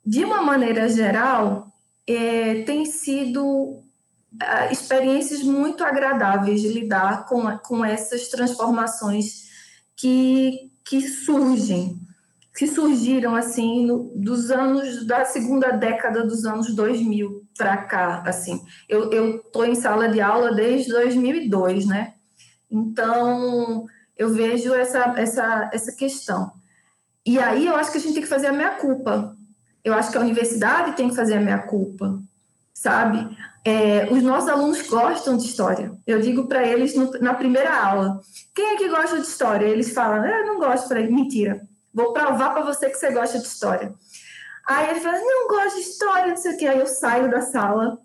de 0.04 0.26
uma 0.26 0.42
maneira 0.42 0.90
geral, 0.90 1.72
é, 2.08 2.64
tem 2.64 2.86
sido 2.86 3.85
é, 4.42 4.72
experiências 4.72 5.44
muito 5.44 5.84
agradáveis 5.84 6.62
de 6.62 6.70
lidar 6.70 7.26
com, 7.26 7.58
com 7.60 7.84
essas 7.84 8.28
transformações 8.28 9.46
que, 9.96 10.72
que 10.84 11.02
surgem, 11.02 12.00
que 12.56 12.68
surgiram 12.68 13.36
assim 13.36 13.86
no, 13.86 14.12
dos 14.16 14.52
anos 14.52 15.06
da 15.06 15.26
segunda 15.26 15.72
década 15.72 16.26
dos 16.26 16.46
anos 16.46 16.74
2000 16.74 17.44
para 17.58 17.78
cá, 17.78 18.24
assim. 18.26 18.62
Eu 18.90 19.12
eu 19.12 19.40
tô 19.44 19.64
em 19.64 19.76
sala 19.76 20.10
de 20.10 20.22
aula 20.22 20.54
desde 20.54 20.92
2002, 20.92 21.86
né? 21.86 22.14
Então, 22.70 23.86
eu 24.18 24.34
vejo 24.34 24.74
essa 24.74 25.14
essa 25.18 25.70
essa 25.74 25.92
questão. 25.96 26.52
E 27.26 27.40
aí 27.40 27.66
eu 27.68 27.76
acho 27.76 27.92
que 27.92 27.98
a 27.98 28.02
gente 28.02 28.14
tem 28.14 28.24
que 28.24 28.30
fazer 28.30 28.48
a 28.48 28.54
minha 28.54 28.72
culpa 28.72 29.36
eu 29.86 29.94
acho 29.94 30.12
que 30.12 30.18
a 30.18 30.22
universidade 30.22 30.98
tem 30.98 31.10
que 31.10 31.16
fazer 31.16 31.36
a 31.36 31.40
minha 31.40 31.60
culpa, 31.60 32.20
sabe? 32.74 33.38
É, 33.68 34.08
os 34.12 34.22
nossos 34.22 34.48
alunos 34.48 34.88
gostam 34.88 35.36
de 35.36 35.46
história. 35.46 35.92
Eu 36.06 36.22
digo 36.22 36.48
para 36.48 36.64
eles 36.64 36.96
no, 36.96 37.10
na 37.14 37.34
primeira 37.34 37.76
aula: 37.76 38.22
quem 38.54 38.64
é 38.64 38.78
que 38.78 38.88
gosta 38.88 39.20
de 39.20 39.26
história? 39.26 39.66
Eles 39.66 39.92
falam: 39.92 40.24
eu 40.24 40.46
não 40.46 40.60
gosto. 40.60 40.88
Falei: 40.88 41.08
mentira, 41.08 41.68
vou 41.92 42.14
provar 42.14 42.52
para 42.54 42.64
você 42.64 42.88
que 42.92 42.96
você 42.96 43.12
gosta 43.12 43.40
de 43.40 43.48
história. 43.48 43.92
Aí 44.68 44.92
ele 44.92 45.00
fala: 45.00 45.18
não 45.18 45.48
gosto 45.48 45.78
de 45.78 45.82
história, 45.82 46.28
não 46.28 46.38
sei 46.38 46.54
o 46.54 46.58
quê. 46.58 46.68
Aí 46.68 46.80
eu 46.80 46.86
saio 46.86 47.32
da 47.32 47.42
sala 47.42 47.98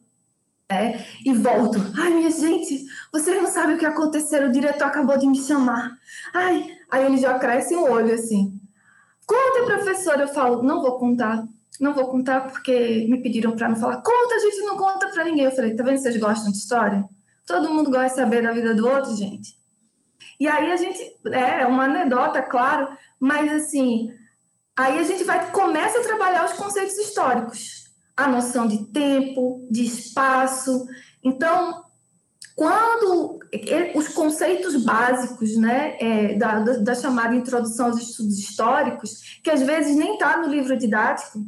é, 0.67 0.99
e 1.27 1.35
volto. 1.35 1.79
Ai, 1.99 2.11
minha 2.15 2.31
gente, 2.31 2.87
vocês 3.13 3.43
não 3.43 3.51
sabem 3.51 3.77
o 3.77 3.79
que 3.79 3.85
aconteceu, 3.85 4.47
o 4.47 4.53
diretor 4.53 4.85
acabou 4.85 5.19
de 5.19 5.27
me 5.27 5.39
chamar. 5.39 5.91
Ai, 6.33 6.75
aí 6.91 7.05
ele 7.05 7.19
já 7.19 7.39
cresce 7.39 7.77
o 7.77 7.85
olho 7.85 8.15
assim. 8.15 8.59
Conta, 9.27 9.67
professor. 9.67 10.19
Eu 10.19 10.29
falo: 10.29 10.63
não 10.63 10.81
vou 10.81 10.99
contar 10.99 11.45
não 11.79 11.95
vou 11.95 12.09
contar 12.09 12.51
porque 12.51 13.07
me 13.09 13.23
pediram 13.23 13.53
para 13.53 13.69
não 13.69 13.77
falar. 13.77 14.03
Conta, 14.03 14.35
a 14.35 14.39
gente 14.39 14.61
não 14.61 14.77
conta 14.77 15.09
para 15.09 15.25
ninguém. 15.25 15.45
Eu 15.45 15.53
falei, 15.53 15.75
tá 15.75 15.83
vendo? 15.83 15.99
Vocês 15.99 16.17
gostam 16.17 16.51
de 16.51 16.59
história? 16.59 17.05
Todo 17.47 17.73
mundo 17.73 17.91
gosta 17.91 18.09
de 18.09 18.15
saber 18.15 18.43
da 18.43 18.53
vida 18.53 18.75
do 18.75 18.89
outro, 18.89 19.15
gente. 19.17 19.59
E 20.39 20.49
aí 20.49 20.73
a 20.73 20.77
gente, 20.77 21.01
é, 21.27 21.63
é 21.63 21.67
uma 21.67 21.85
anedota, 21.85 22.41
claro, 22.41 22.89
mas 23.19 23.53
assim, 23.53 24.11
aí 24.75 24.99
a 24.99 25.03
gente 25.03 25.23
vai 25.25 25.51
começa 25.51 25.99
a 25.99 26.03
trabalhar 26.03 26.47
os 26.47 26.55
conceitos 26.55 26.97
históricos, 26.97 27.91
a 28.17 28.27
noção 28.27 28.67
de 28.67 28.87
tempo, 28.87 29.67
de 29.71 29.85
espaço. 29.85 30.87
Então, 31.23 31.85
quando 32.57 33.39
os 33.95 34.09
conceitos 34.09 34.83
básicos, 34.83 35.57
né, 35.57 35.97
é, 36.01 36.35
da, 36.37 36.61
da 36.61 36.95
chamada 36.95 37.35
introdução 37.35 37.87
aos 37.87 38.01
estudos 38.01 38.39
históricos, 38.39 39.41
que 39.43 39.51
às 39.51 39.63
vezes 39.63 39.97
nem 39.97 40.15
está 40.15 40.39
no 40.39 40.49
livro 40.49 40.77
didático, 40.77 41.45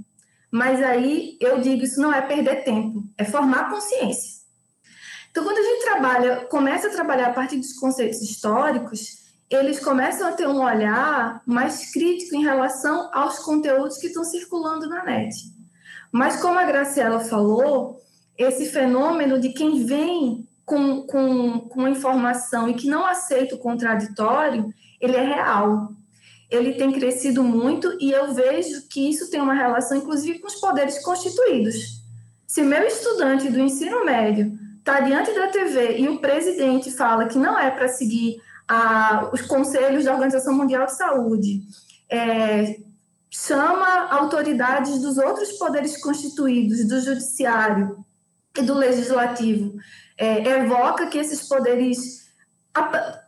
mas 0.52 0.82
aí 0.82 1.38
eu 1.40 1.62
digo, 1.62 1.82
isso 1.82 1.98
não 1.98 2.12
é 2.12 2.20
perder 2.20 2.62
tempo, 2.62 3.02
é 3.16 3.24
formar 3.24 3.70
consciência. 3.70 4.42
Então, 5.30 5.44
quando 5.44 5.56
a 5.56 5.62
gente 5.62 5.84
trabalha, 5.84 6.36
começa 6.44 6.88
a 6.88 6.92
trabalhar 6.92 7.28
a 7.28 7.32
partir 7.32 7.56
dos 7.56 7.72
conceitos 7.72 8.20
históricos, 8.20 9.22
eles 9.48 9.80
começam 9.80 10.28
a 10.28 10.32
ter 10.32 10.46
um 10.46 10.62
olhar 10.62 11.40
mais 11.46 11.90
crítico 11.90 12.36
em 12.36 12.42
relação 12.42 13.08
aos 13.14 13.38
conteúdos 13.38 13.96
que 13.96 14.08
estão 14.08 14.24
circulando 14.24 14.86
na 14.90 15.02
net. 15.02 15.34
Mas, 16.12 16.38
como 16.38 16.58
a 16.58 16.64
Graciela 16.64 17.20
falou, 17.20 17.98
esse 18.36 18.66
fenômeno 18.66 19.40
de 19.40 19.54
quem 19.54 19.86
vem 19.86 20.46
com, 20.66 21.06
com, 21.06 21.60
com 21.60 21.88
informação 21.88 22.68
e 22.68 22.74
que 22.74 22.86
não 22.86 23.06
aceita 23.06 23.54
o 23.54 23.58
contraditório, 23.58 24.70
ele 25.00 25.16
é 25.16 25.24
real 25.24 25.94
ele 26.52 26.74
tem 26.74 26.92
crescido 26.92 27.42
muito 27.42 27.96
e 27.98 28.12
eu 28.12 28.34
vejo 28.34 28.86
que 28.88 29.08
isso 29.08 29.30
tem 29.30 29.40
uma 29.40 29.54
relação, 29.54 29.96
inclusive, 29.96 30.38
com 30.38 30.46
os 30.46 30.56
poderes 30.56 31.02
constituídos. 31.02 32.02
Se 32.46 32.62
meu 32.62 32.82
estudante 32.86 33.48
do 33.48 33.58
ensino 33.58 34.04
médio 34.04 34.52
está 34.78 35.00
diante 35.00 35.32
da 35.32 35.48
TV 35.48 35.98
e 35.98 36.08
o 36.08 36.20
presidente 36.20 36.90
fala 36.90 37.26
que 37.26 37.38
não 37.38 37.58
é 37.58 37.70
para 37.70 37.88
seguir 37.88 38.36
a, 38.68 39.30
os 39.32 39.40
conselhos 39.42 40.04
da 40.04 40.12
Organização 40.12 40.54
Mundial 40.54 40.84
de 40.84 40.94
Saúde, 40.94 41.62
é, 42.10 42.76
chama 43.30 44.08
autoridades 44.10 45.00
dos 45.00 45.16
outros 45.16 45.52
poderes 45.52 45.98
constituídos, 46.02 46.86
do 46.86 47.00
judiciário 47.00 48.04
e 48.58 48.60
do 48.60 48.74
legislativo, 48.74 49.74
é, 50.18 50.46
evoca 50.46 51.06
que 51.06 51.16
esses 51.16 51.48
poderes 51.48 52.30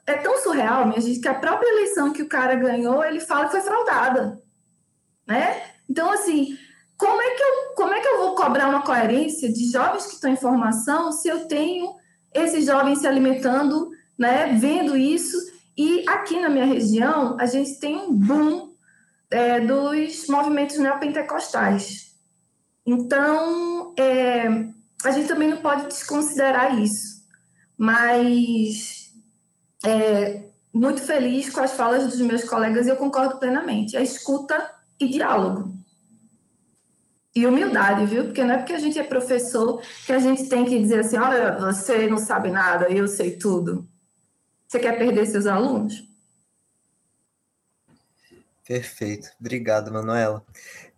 é 0.06 0.14
tão 0.14 0.38
surreal, 0.38 0.86
minha 0.86 1.00
gente, 1.00 1.20
que 1.20 1.28
a 1.28 1.34
própria 1.34 1.68
eleição 1.68 2.12
que 2.12 2.22
o 2.22 2.28
cara 2.28 2.54
ganhou, 2.54 3.04
ele 3.04 3.20
fala 3.20 3.46
que 3.46 3.52
foi 3.52 3.60
fraudada, 3.62 4.42
né? 5.26 5.62
Então, 5.88 6.10
assim, 6.10 6.56
como 6.96 7.20
é 7.20 7.30
que 7.30 7.42
eu, 7.42 7.74
como 7.74 7.92
é 7.92 8.00
que 8.00 8.08
eu 8.08 8.18
vou 8.18 8.34
cobrar 8.34 8.68
uma 8.68 8.82
coerência 8.82 9.52
de 9.52 9.70
jovens 9.70 10.06
que 10.06 10.14
estão 10.14 10.30
em 10.30 10.36
formação 10.36 11.10
se 11.10 11.28
eu 11.28 11.46
tenho 11.46 11.94
esses 12.32 12.66
jovens 12.66 13.00
se 13.00 13.06
alimentando, 13.06 13.90
né, 14.18 14.54
vendo 14.58 14.96
isso? 14.96 15.36
E 15.76 16.04
aqui 16.08 16.40
na 16.40 16.48
minha 16.48 16.66
região, 16.66 17.36
a 17.40 17.46
gente 17.46 17.80
tem 17.80 17.96
um 17.96 18.12
boom 18.12 18.74
é, 19.30 19.60
dos 19.60 20.28
movimentos 20.28 20.78
neopentecostais. 20.78 22.14
Então, 22.86 23.92
é, 23.98 24.46
a 25.04 25.10
gente 25.10 25.26
também 25.26 25.48
não 25.48 25.56
pode 25.58 25.86
desconsiderar 25.86 26.78
isso. 26.78 27.24
Mas 27.76 29.03
é, 29.84 30.44
muito 30.72 31.02
feliz 31.02 31.50
com 31.50 31.60
as 31.60 31.72
falas 31.72 32.08
dos 32.08 32.20
meus 32.20 32.44
colegas 32.44 32.86
e 32.86 32.90
eu 32.90 32.96
concordo 32.96 33.38
plenamente. 33.38 33.96
A 33.96 34.02
escuta 34.02 34.70
e 34.98 35.08
diálogo. 35.08 35.74
E 37.34 37.46
humildade, 37.46 38.06
viu? 38.06 38.24
Porque 38.24 38.44
não 38.44 38.54
é 38.54 38.58
porque 38.58 38.72
a 38.72 38.78
gente 38.78 38.98
é 38.98 39.02
professor 39.02 39.82
que 40.06 40.12
a 40.12 40.18
gente 40.18 40.48
tem 40.48 40.64
que 40.64 40.78
dizer 40.78 41.00
assim: 41.00 41.16
olha, 41.16 41.58
você 41.58 42.06
não 42.06 42.18
sabe 42.18 42.50
nada, 42.50 42.88
eu 42.88 43.08
sei 43.08 43.36
tudo. 43.36 43.88
Você 44.68 44.78
quer 44.78 44.96
perder 44.96 45.26
seus 45.26 45.46
alunos? 45.46 46.04
Perfeito. 48.66 49.28
Obrigado, 49.38 49.92
Manuela. 49.92 50.44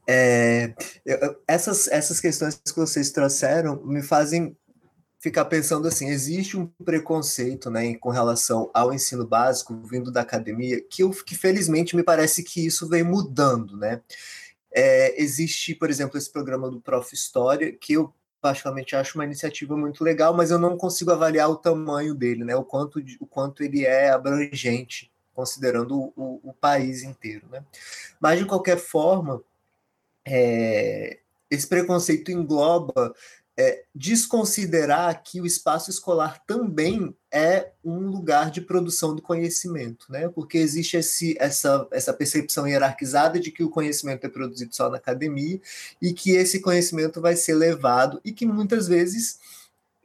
É, 0.06 0.72
eu, 1.04 1.42
essas, 1.48 1.88
essas 1.88 2.20
questões 2.20 2.54
que 2.54 2.76
vocês 2.76 3.10
trouxeram 3.10 3.82
me 3.84 4.02
fazem 4.02 4.56
ficar 5.26 5.46
pensando 5.46 5.88
assim, 5.88 6.08
existe 6.08 6.56
um 6.56 6.68
preconceito, 6.84 7.68
né, 7.68 7.96
com 7.96 8.10
relação 8.10 8.70
ao 8.72 8.94
ensino 8.94 9.26
básico 9.26 9.74
vindo 9.82 10.12
da 10.12 10.20
academia, 10.20 10.80
que, 10.80 11.02
eu, 11.02 11.10
que 11.10 11.34
felizmente 11.34 11.96
me 11.96 12.04
parece 12.04 12.44
que 12.44 12.64
isso 12.64 12.88
vem 12.88 13.02
mudando, 13.02 13.76
né? 13.76 14.00
É, 14.70 15.20
existe, 15.20 15.74
por 15.74 15.90
exemplo, 15.90 16.16
esse 16.16 16.30
programa 16.30 16.70
do 16.70 16.80
Prof. 16.80 17.12
História, 17.12 17.72
que 17.72 17.94
eu 17.94 18.14
particularmente 18.40 18.94
acho 18.94 19.18
uma 19.18 19.24
iniciativa 19.24 19.76
muito 19.76 20.04
legal, 20.04 20.32
mas 20.32 20.52
eu 20.52 20.60
não 20.60 20.76
consigo 20.76 21.10
avaliar 21.10 21.50
o 21.50 21.56
tamanho 21.56 22.14
dele, 22.14 22.44
né? 22.44 22.54
O 22.54 22.62
quanto, 22.62 23.02
o 23.18 23.26
quanto 23.26 23.64
ele 23.64 23.84
é 23.84 24.10
abrangente, 24.10 25.10
considerando 25.34 26.12
o, 26.14 26.40
o 26.40 26.52
país 26.52 27.02
inteiro, 27.02 27.48
né? 27.50 27.64
Mas, 28.20 28.38
de 28.38 28.44
qualquer 28.44 28.78
forma, 28.78 29.42
é, 30.24 31.18
esse 31.50 31.66
preconceito 31.66 32.30
engloba 32.30 33.12
é, 33.58 33.84
desconsiderar 33.94 35.22
que 35.22 35.40
o 35.40 35.46
espaço 35.46 35.88
escolar 35.88 36.42
também 36.46 37.16
é 37.32 37.70
um 37.82 38.10
lugar 38.10 38.50
de 38.50 38.60
produção 38.60 39.14
do 39.14 39.22
conhecimento, 39.22 40.06
né? 40.10 40.28
Porque 40.28 40.58
existe 40.58 40.98
esse, 40.98 41.34
essa, 41.40 41.88
essa 41.90 42.12
percepção 42.12 42.68
hierarquizada 42.68 43.40
de 43.40 43.50
que 43.50 43.64
o 43.64 43.70
conhecimento 43.70 44.26
é 44.26 44.28
produzido 44.28 44.74
só 44.74 44.90
na 44.90 44.98
academia 44.98 45.58
e 46.02 46.12
que 46.12 46.32
esse 46.32 46.60
conhecimento 46.60 47.20
vai 47.20 47.34
ser 47.34 47.54
levado 47.54 48.20
e 48.22 48.30
que 48.30 48.44
muitas 48.44 48.86
vezes, 48.86 49.38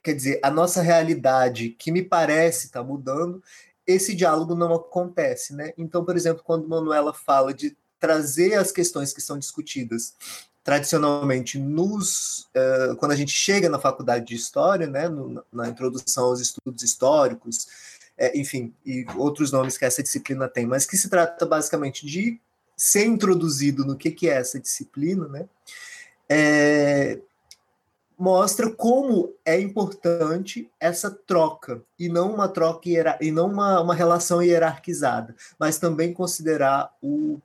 quer 0.01 0.13
dizer, 0.13 0.39
a 0.41 0.49
nossa 0.49 0.81
realidade, 0.81 1.69
que 1.71 1.91
me 1.91 2.01
parece 2.01 2.67
estar 2.67 2.81
tá 2.81 2.85
mudando, 2.85 3.43
esse 3.85 4.15
diálogo 4.15 4.55
não 4.55 4.73
acontece, 4.73 5.53
né? 5.53 5.73
Então, 5.77 6.05
por 6.05 6.15
exemplo, 6.15 6.41
quando 6.41 6.69
Manuela 6.69 7.13
fala 7.13 7.53
de 7.53 7.75
trazer 7.99 8.55
as 8.55 8.71
questões 8.71 9.13
que 9.13 9.21
são 9.21 9.37
discutidas 9.37 10.15
tradicionalmente 10.63 11.57
nos 11.57 12.47
uh, 12.55 12.95
quando 12.97 13.11
a 13.11 13.15
gente 13.15 13.31
chega 13.31 13.69
na 13.69 13.79
faculdade 13.79 14.25
de 14.25 14.35
história, 14.35 14.87
né, 14.87 15.09
no, 15.09 15.43
na 15.51 15.67
introdução 15.67 16.25
aos 16.25 16.39
estudos 16.39 16.83
históricos, 16.83 17.67
é, 18.17 18.37
enfim, 18.37 18.73
e 18.85 19.05
outros 19.15 19.51
nomes 19.51 19.77
que 19.77 19.85
essa 19.85 20.03
disciplina 20.03 20.47
tem, 20.47 20.65
mas 20.65 20.85
que 20.85 20.97
se 20.97 21.09
trata 21.09 21.45
basicamente 21.45 22.05
de 22.05 22.39
ser 22.77 23.05
introduzido 23.05 23.85
no 23.85 23.95
que, 23.95 24.11
que 24.11 24.29
é 24.29 24.33
essa 24.33 24.59
disciplina, 24.59 25.27
né, 25.27 25.47
é, 26.29 27.19
mostra 28.17 28.69
como 28.69 29.33
é 29.43 29.59
importante 29.59 30.69
essa 30.79 31.09
troca 31.09 31.81
e 31.97 32.07
não 32.07 32.31
uma 32.31 32.47
troca 32.47 33.17
e 33.19 33.31
não 33.31 33.47
uma, 33.47 33.81
uma 33.81 33.95
relação 33.95 34.43
hierarquizada, 34.43 35.35
mas 35.57 35.79
também 35.79 36.13
considerar 36.13 36.95
o 37.01 37.41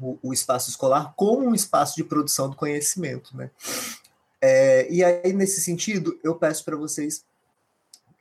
o, 0.00 0.18
o, 0.22 0.32
espaço 0.32 0.70
escolar 0.70 1.12
como 1.16 1.46
um 1.46 1.54
espaço 1.54 1.96
de 1.96 2.04
produção 2.04 2.50
do 2.50 2.56
conhecimento, 2.56 3.36
né? 3.36 3.50
É, 4.40 4.90
e 4.92 5.02
aí, 5.02 5.32
nesse 5.32 5.60
sentido, 5.60 6.18
eu 6.22 6.34
peço 6.34 6.64
para 6.64 6.76
vocês, 6.76 7.24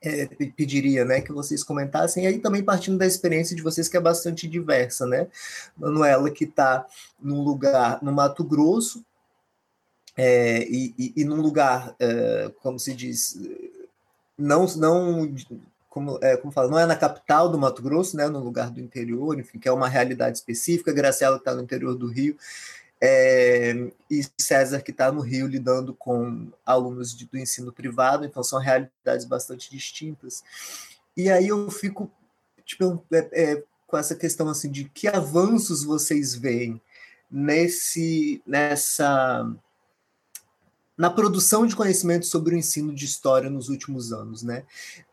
é, 0.02 0.26
pediria, 0.56 1.04
né, 1.04 1.22
que 1.22 1.32
vocês 1.32 1.64
comentassem, 1.64 2.24
e 2.24 2.28
aí 2.28 2.40
também 2.40 2.64
partindo 2.64 2.98
da 2.98 3.06
experiência 3.06 3.56
de 3.56 3.62
vocês, 3.62 3.88
que 3.88 3.98
é 3.98 4.02
bastante 4.02 4.48
diversa, 4.48 5.06
né? 5.06 5.28
Manuela, 5.78 6.32
que 6.32 6.46
está 6.46 6.86
num 7.20 7.42
lugar, 7.42 8.02
no 8.02 8.12
Mato 8.12 8.44
Grosso, 8.44 9.04
é, 10.18 10.64
e, 10.70 10.94
e, 10.98 11.14
e, 11.18 11.26
num 11.26 11.42
lugar, 11.42 11.94
é, 12.00 12.52
como 12.62 12.80
se 12.80 12.94
diz, 12.94 13.38
não, 14.38 14.66
não 14.78 15.36
como, 15.96 16.20
é, 16.22 16.36
como 16.36 16.52
fala, 16.52 16.70
não 16.70 16.78
é 16.78 16.86
na 16.86 16.98
capital 16.98 17.48
do 17.48 17.58
Mato 17.58 17.82
Grosso, 17.82 18.18
né, 18.18 18.28
no 18.28 18.40
lugar 18.40 18.70
do 18.70 18.82
interior, 18.82 19.40
enfim, 19.40 19.58
que 19.58 19.70
é 19.70 19.72
uma 19.72 19.88
realidade 19.88 20.38
específica. 20.38 20.92
Graciela 20.92 21.38
está 21.38 21.56
no 21.56 21.62
interior 21.62 21.96
do 21.96 22.08
Rio, 22.08 22.36
é, 23.00 23.74
e 24.12 24.22
César 24.38 24.82
que 24.82 24.92
está 24.92 25.10
no 25.10 25.22
Rio 25.22 25.48
lidando 25.48 25.94
com 25.94 26.52
alunos 26.66 27.16
de, 27.16 27.26
do 27.26 27.38
ensino 27.38 27.72
privado, 27.72 28.26
então 28.26 28.44
são 28.44 28.60
realidades 28.60 29.26
bastante 29.26 29.72
distintas. 29.72 30.44
E 31.16 31.32
aí 31.32 31.48
eu 31.48 31.72
fico 31.72 32.12
tipo, 32.66 33.02
é, 33.14 33.30
é, 33.32 33.64
com 33.88 33.98
essa 33.98 34.16
questão 34.16 34.50
assim 34.50 34.70
de 34.70 34.90
que 34.90 35.08
avanços 35.08 35.82
vocês 35.86 36.36
veem 36.36 36.82
nesse 37.32 38.44
nessa 38.46 39.50
na 40.98 41.10
produção 41.10 41.66
de 41.66 41.76
conhecimento 41.76 42.26
sobre 42.26 42.56
o 42.56 42.58
ensino 42.58 42.94
de 42.94 43.06
história 43.06 43.50
nos 43.50 43.70
últimos 43.70 44.14
anos, 44.14 44.44
né? 44.44 44.64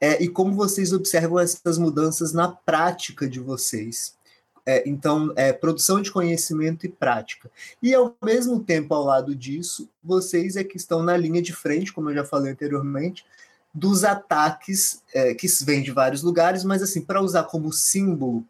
É, 0.01 0.23
e 0.23 0.29
como 0.29 0.55
vocês 0.55 0.93
observam 0.93 1.39
essas 1.39 1.79
mudanças 1.79 2.33
na 2.33 2.49
prática 2.49 3.29
de 3.29 3.41
vocês. 3.41 4.15
É, 4.65 4.89
então, 4.89 5.33
é, 5.35 5.53
produção 5.53 6.01
de 6.01 6.13
conhecimento 6.13 6.87
e 6.87 6.89
prática. 6.89 7.51
E, 7.83 7.93
ao 7.93 8.15
mesmo 8.23 8.61
tempo, 8.61 8.95
ao 8.95 9.05
lado 9.05 9.35
disso, 9.35 9.89
vocês 10.03 10.57
é 10.57 10.63
que 10.63 10.77
estão 10.77 11.03
na 11.03 11.17
linha 11.17 11.43
de 11.43 11.53
frente, 11.53 11.93
como 11.93 12.11
eu 12.11 12.15
já 12.15 12.25
falei 12.25 12.53
anteriormente, 12.53 13.27
dos 13.75 14.05
ataques 14.05 15.03
é, 15.13 15.35
que 15.35 15.49
vêm 15.65 15.83
de 15.83 15.91
vários 15.91 16.23
lugares, 16.23 16.63
mas, 16.63 16.81
assim, 16.81 17.01
para 17.01 17.21
usar 17.21 17.45
como 17.45 17.73
símbolo, 17.73 18.45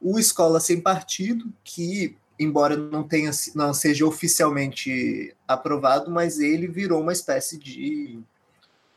o 0.00 0.18
Escola 0.18 0.58
Sem 0.58 0.80
Partido, 0.80 1.52
que 1.62 2.16
embora 2.38 2.76
não 2.76 3.02
tenha 3.02 3.30
não 3.54 3.74
seja 3.74 4.06
oficialmente 4.06 5.34
aprovado, 5.46 6.10
mas 6.10 6.38
ele 6.38 6.66
virou 6.66 7.00
uma 7.00 7.12
espécie 7.12 7.58
de 7.58 8.20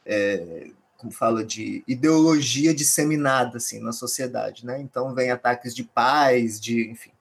é, 0.06 0.70
como 0.98 1.12
fala 1.12 1.44
de 1.44 1.84
ideologia 1.88 2.74
disseminada 2.74 3.58
assim 3.58 3.80
na 3.80 3.92
sociedade, 3.92 4.66
né? 4.66 4.80
Então 4.80 5.14
vem 5.16 5.32
ataques 5.32 5.74
de 5.74 5.84
pais, 5.84 6.60
de 6.60 6.90
enfim. 6.90 7.12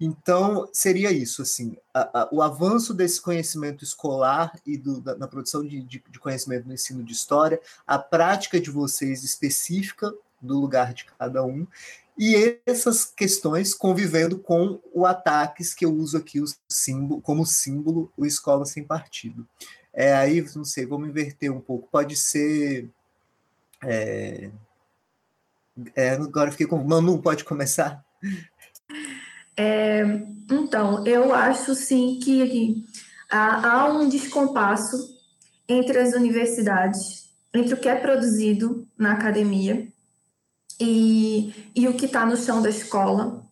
Então 0.00 0.68
seria 0.72 1.10
isso 1.10 1.42
assim, 1.42 1.76
a, 1.92 2.22
a, 2.22 2.28
o 2.32 2.40
avanço 2.40 2.94
desse 2.94 3.20
conhecimento 3.20 3.84
escolar 3.84 4.52
e 4.64 4.78
do, 4.78 5.00
da, 5.00 5.16
na 5.16 5.28
produção 5.28 5.66
de, 5.66 5.82
de, 5.82 6.02
de 6.08 6.18
conhecimento 6.18 6.66
no 6.66 6.72
ensino 6.72 7.02
de 7.02 7.12
história, 7.12 7.60
a 7.86 7.98
prática 7.98 8.58
de 8.58 8.70
vocês 8.70 9.24
específica 9.24 10.14
do 10.40 10.58
lugar 10.58 10.94
de 10.94 11.04
cada 11.04 11.44
um 11.44 11.66
e 12.22 12.60
essas 12.66 13.06
questões 13.06 13.72
convivendo 13.72 14.38
com 14.38 14.78
o 14.92 15.06
ataques 15.06 15.72
que 15.72 15.86
eu 15.86 15.94
uso 15.94 16.18
aqui 16.18 16.38
o 16.38 16.44
símbolo, 16.68 17.22
como 17.22 17.46
símbolo 17.46 18.12
o 18.14 18.26
escola 18.26 18.66
sem 18.66 18.84
partido. 18.84 19.48
É, 19.90 20.12
aí, 20.12 20.44
não 20.54 20.62
sei, 20.62 20.84
vamos 20.84 21.08
inverter 21.08 21.50
um 21.50 21.62
pouco. 21.62 21.88
Pode 21.90 22.16
ser. 22.16 22.90
É, 23.82 24.50
é, 25.96 26.10
agora 26.10 26.50
fiquei 26.50 26.66
com. 26.66 26.84
Manu, 26.84 27.22
pode 27.22 27.42
começar? 27.42 28.04
É, 29.56 30.02
então, 30.50 31.06
eu 31.06 31.32
acho 31.32 31.74
sim 31.74 32.20
que 32.22 32.84
há, 33.30 33.66
há 33.66 33.92
um 33.94 34.10
descompasso 34.10 35.18
entre 35.66 35.98
as 35.98 36.12
universidades, 36.12 37.30
entre 37.54 37.72
o 37.72 37.78
que 37.78 37.88
é 37.88 37.96
produzido 37.96 38.86
na 38.98 39.12
academia 39.14 39.89
e, 40.80 41.70
e 41.74 41.86
o 41.86 41.94
que 41.94 42.06
está 42.06 42.24
no 42.24 42.36
chão 42.36 42.62
da 42.62 42.70
escola. 42.70 43.42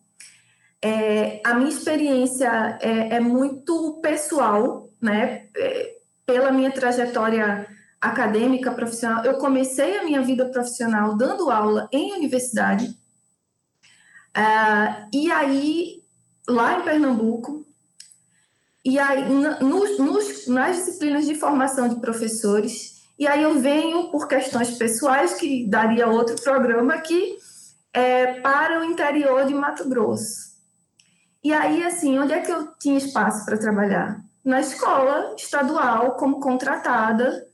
É, 0.81 1.41
a 1.45 1.53
minha 1.53 1.69
experiência 1.69 2.77
é, 2.81 3.15
é 3.15 3.19
muito 3.19 3.99
pessoal, 4.01 4.89
né? 5.01 5.47
É, 5.55 5.99
pela 6.25 6.51
minha 6.51 6.71
trajetória 6.71 7.67
acadêmica, 7.99 8.71
profissional, 8.71 9.25
eu 9.25 9.37
comecei 9.37 9.97
a 9.97 10.03
minha 10.03 10.21
vida 10.21 10.45
profissional 10.45 11.17
dando 11.17 11.49
aula 11.49 11.89
em 11.91 12.13
universidade. 12.13 12.85
Uh, 14.37 15.09
e 15.11 15.31
aí, 15.31 16.03
lá 16.47 16.79
em 16.79 16.83
Pernambuco, 16.83 17.65
e 18.85 18.97
aí, 18.97 19.27
nos, 19.27 19.99
nos, 19.99 20.47
nas 20.47 20.77
disciplinas 20.77 21.25
de 21.25 21.35
formação 21.35 21.89
de 21.89 21.99
professores, 21.99 22.98
e 23.19 23.27
aí 23.27 23.43
eu 23.43 23.59
venho 23.59 24.09
por 24.11 24.29
questões 24.29 24.77
pessoais, 24.77 25.33
que 25.33 25.67
daria 25.67 26.07
outro 26.07 26.41
programa 26.41 26.93
aqui, 26.93 27.35
é, 27.91 28.39
para 28.39 28.79
o 28.79 28.85
interior 28.85 29.45
de 29.45 29.53
Mato 29.53 29.89
Grosso. 29.89 30.53
E 31.43 31.51
aí, 31.51 31.83
assim, 31.83 32.17
onde 32.17 32.31
é 32.31 32.39
que 32.39 32.49
eu 32.49 32.73
tinha 32.79 32.97
espaço 32.97 33.45
para 33.45 33.57
trabalhar? 33.57 34.21
Na 34.43 34.61
escola 34.61 35.35
estadual, 35.37 36.15
como 36.15 36.39
contratada. 36.39 37.45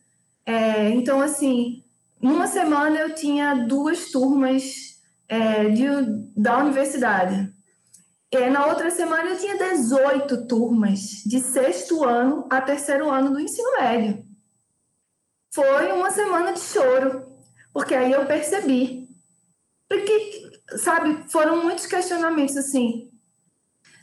É, 0.46 0.90
então, 0.92 1.20
assim, 1.20 1.84
numa 2.22 2.46
semana 2.46 3.00
eu 3.00 3.16
tinha 3.16 3.56
duas 3.56 4.12
turmas 4.12 5.02
é, 5.28 5.70
de, 5.70 5.88
da 6.38 6.60
universidade. 6.60 7.52
É, 8.32 8.52
na 8.52 8.68
outra 8.68 8.92
semana 8.92 9.32
eu 9.32 9.38
tinha 9.40 9.58
18 9.58 10.46
turmas, 10.46 11.24
de 11.26 11.40
sexto 11.40 12.04
ano 12.04 12.46
a 12.52 12.62
terceiro 12.62 13.10
ano 13.10 13.32
do 13.32 13.40
ensino 13.40 13.72
médio 13.80 14.25
foi 15.56 15.90
uma 15.94 16.12
semana 16.12 16.52
de 16.52 16.60
choro, 16.60 17.26
porque 17.72 17.96
aí 17.96 18.12
eu 18.12 18.26
percebi. 18.26 19.08
Porque, 19.88 20.52
sabe, 20.78 21.32
foram 21.32 21.64
muitos 21.64 21.86
questionamentos 21.86 22.58
assim. 22.58 23.10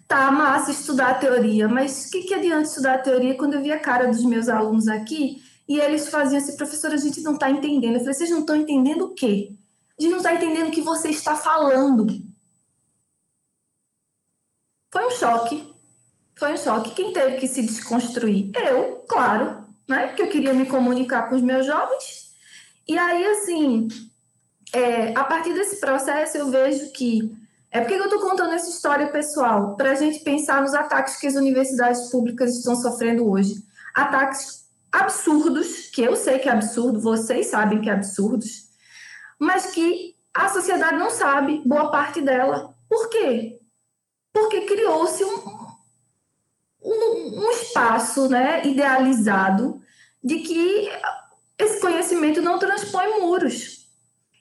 Tá, 0.08 0.30
massa 0.30 0.70
estudar 0.70 1.10
a 1.10 1.14
teoria, 1.14 1.68
mas 1.68 2.06
o 2.06 2.10
que, 2.10 2.22
que 2.22 2.34
adianta 2.34 2.68
estudar 2.68 2.94
a 2.94 3.02
teoria 3.02 3.36
quando 3.36 3.54
eu 3.54 3.62
vi 3.62 3.70
a 3.70 3.78
cara 3.78 4.08
dos 4.08 4.24
meus 4.24 4.48
alunos 4.48 4.88
aqui 4.88 5.42
e 5.68 5.78
eles 5.78 6.08
faziam 6.08 6.40
assim, 6.40 6.56
professora, 6.56 6.94
a 6.94 6.98
gente 6.98 7.20
não 7.20 7.34
está 7.34 7.50
entendendo. 7.50 7.94
Eu 7.94 8.00
falei, 8.00 8.14
vocês 8.14 8.30
não 8.30 8.40
estão 8.40 8.56
entendendo 8.56 9.02
o 9.06 9.14
quê? 9.14 9.54
A 9.98 10.02
gente 10.02 10.10
não 10.10 10.18
está 10.18 10.34
entendendo 10.34 10.68
o 10.68 10.72
que 10.72 10.80
você 10.80 11.10
está 11.10 11.36
falando. 11.36 12.06
Foi 14.90 15.06
um 15.06 15.10
choque. 15.10 15.70
Foi 16.34 16.54
um 16.54 16.56
choque. 16.56 16.94
Quem 16.94 17.12
teve 17.12 17.36
que 17.36 17.46
se 17.46 17.62
desconstruir? 17.62 18.50
Eu, 18.54 19.04
claro 19.08 19.61
né? 19.88 20.08
Porque 20.08 20.22
eu 20.22 20.28
queria 20.28 20.54
me 20.54 20.66
comunicar 20.66 21.28
com 21.28 21.36
os 21.36 21.42
meus 21.42 21.66
jovens. 21.66 22.32
E 22.86 22.98
aí, 22.98 23.24
assim, 23.26 23.88
é, 24.72 25.16
a 25.16 25.24
partir 25.24 25.52
desse 25.52 25.80
processo, 25.80 26.36
eu 26.36 26.50
vejo 26.50 26.92
que. 26.92 27.30
É 27.70 27.80
porque 27.80 27.94
eu 27.94 28.04
estou 28.04 28.20
contando 28.20 28.52
essa 28.52 28.68
história 28.68 29.06
pessoal, 29.10 29.76
para 29.76 29.92
a 29.92 29.94
gente 29.94 30.20
pensar 30.20 30.60
nos 30.60 30.74
ataques 30.74 31.16
que 31.16 31.26
as 31.26 31.36
universidades 31.36 32.10
públicas 32.10 32.54
estão 32.54 32.76
sofrendo 32.76 33.28
hoje. 33.30 33.54
Ataques 33.94 34.66
absurdos, 34.90 35.86
que 35.86 36.02
eu 36.02 36.14
sei 36.14 36.38
que 36.38 36.50
é 36.50 36.52
absurdo, 36.52 37.00
vocês 37.00 37.46
sabem 37.46 37.80
que 37.80 37.88
é 37.88 37.94
absurdos, 37.94 38.68
mas 39.38 39.70
que 39.70 40.14
a 40.34 40.50
sociedade 40.50 40.98
não 40.98 41.08
sabe, 41.08 41.62
boa 41.64 41.90
parte 41.90 42.20
dela. 42.20 42.74
Por 42.90 43.08
quê? 43.08 43.58
Porque 44.34 44.62
criou-se 44.62 45.24
um, 45.24 45.38
um, 46.82 47.40
um 47.42 47.50
espaço 47.50 48.28
né, 48.28 48.66
idealizado 48.66 49.81
de 50.22 50.38
que 50.40 50.88
esse 51.58 51.80
conhecimento 51.80 52.40
não 52.40 52.58
transpõe 52.58 53.20
muros. 53.20 53.82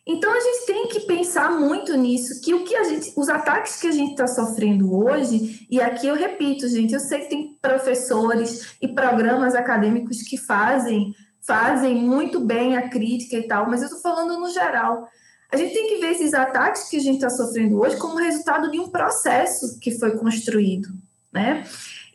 Então 0.05 0.34
a 0.34 0.39
gente 0.39 0.65
tem 0.65 0.88
que 0.88 1.01
pensar 1.01 1.51
muito 1.51 1.95
nisso, 1.95 2.41
que 2.41 2.53
o 2.53 2.63
que 2.63 2.75
a 2.75 2.84
gente, 2.84 3.13
os 3.15 3.29
ataques 3.29 3.79
que 3.79 3.88
a 3.88 3.91
gente 3.91 4.11
está 4.11 4.27
sofrendo 4.27 4.93
hoje, 4.95 5.67
e 5.69 5.79
aqui 5.79 6.07
eu 6.07 6.15
repito, 6.15 6.67
gente, 6.67 6.93
eu 6.93 6.99
sei 6.99 7.19
que 7.19 7.29
tem 7.29 7.57
professores 7.61 8.75
e 8.82 8.88
programas 8.88 9.53
acadêmicos 9.53 10.23
que 10.23 10.38
fazem 10.38 11.13
fazem 11.45 11.95
muito 11.95 12.39
bem 12.39 12.77
a 12.77 12.88
crítica 12.88 13.36
e 13.36 13.47
tal, 13.47 13.67
mas 13.69 13.82
eu 13.82 13.88
estou 13.88 14.01
falando 14.01 14.39
no 14.39 14.51
geral. 14.51 15.07
A 15.51 15.57
gente 15.57 15.73
tem 15.73 15.88
que 15.88 15.97
ver 15.97 16.11
esses 16.11 16.34
ataques 16.34 16.88
que 16.88 16.97
a 16.97 17.01
gente 17.01 17.15
está 17.15 17.29
sofrendo 17.29 17.79
hoje 17.79 17.97
como 17.97 18.15
resultado 18.15 18.71
de 18.71 18.79
um 18.79 18.89
processo 18.89 19.79
que 19.79 19.91
foi 19.99 20.17
construído, 20.17 20.89
né? 21.32 21.65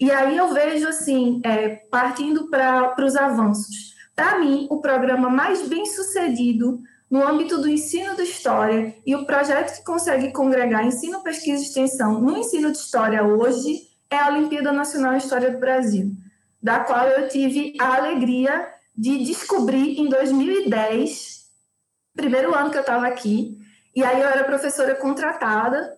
E 0.00 0.10
aí 0.10 0.36
eu 0.36 0.52
vejo, 0.52 0.86
assim, 0.88 1.40
é, 1.44 1.68
partindo 1.90 2.48
para 2.50 2.94
os 3.04 3.16
avanços. 3.16 3.94
Para 4.14 4.38
mim, 4.38 4.66
o 4.70 4.80
programa 4.80 5.28
mais 5.28 5.66
bem 5.68 5.86
sucedido 5.86 6.80
no 7.10 7.26
âmbito 7.26 7.58
do 7.58 7.68
ensino 7.68 8.16
de 8.16 8.22
história 8.22 8.96
e 9.06 9.14
o 9.14 9.24
projeto 9.24 9.76
que 9.76 9.84
consegue 9.84 10.32
congregar 10.32 10.84
ensino, 10.84 11.22
pesquisa 11.22 11.62
e 11.62 11.66
extensão 11.66 12.20
no 12.20 12.36
ensino 12.36 12.72
de 12.72 12.78
história 12.78 13.22
hoje 13.22 13.88
é 14.10 14.18
a 14.18 14.28
Olimpíada 14.28 14.72
Nacional 14.72 15.12
de 15.16 15.22
História 15.22 15.50
do 15.50 15.58
Brasil, 15.58 16.12
da 16.62 16.80
qual 16.80 17.06
eu 17.06 17.28
tive 17.28 17.74
a 17.80 17.96
alegria 17.96 18.68
de 18.96 19.24
descobrir 19.24 20.00
em 20.00 20.08
2010, 20.08 21.46
primeiro 22.14 22.54
ano 22.54 22.70
que 22.70 22.76
eu 22.76 22.80
estava 22.80 23.06
aqui, 23.06 23.58
e 23.94 24.02
aí 24.02 24.20
eu 24.20 24.28
era 24.28 24.44
professora 24.44 24.94
contratada, 24.94 25.96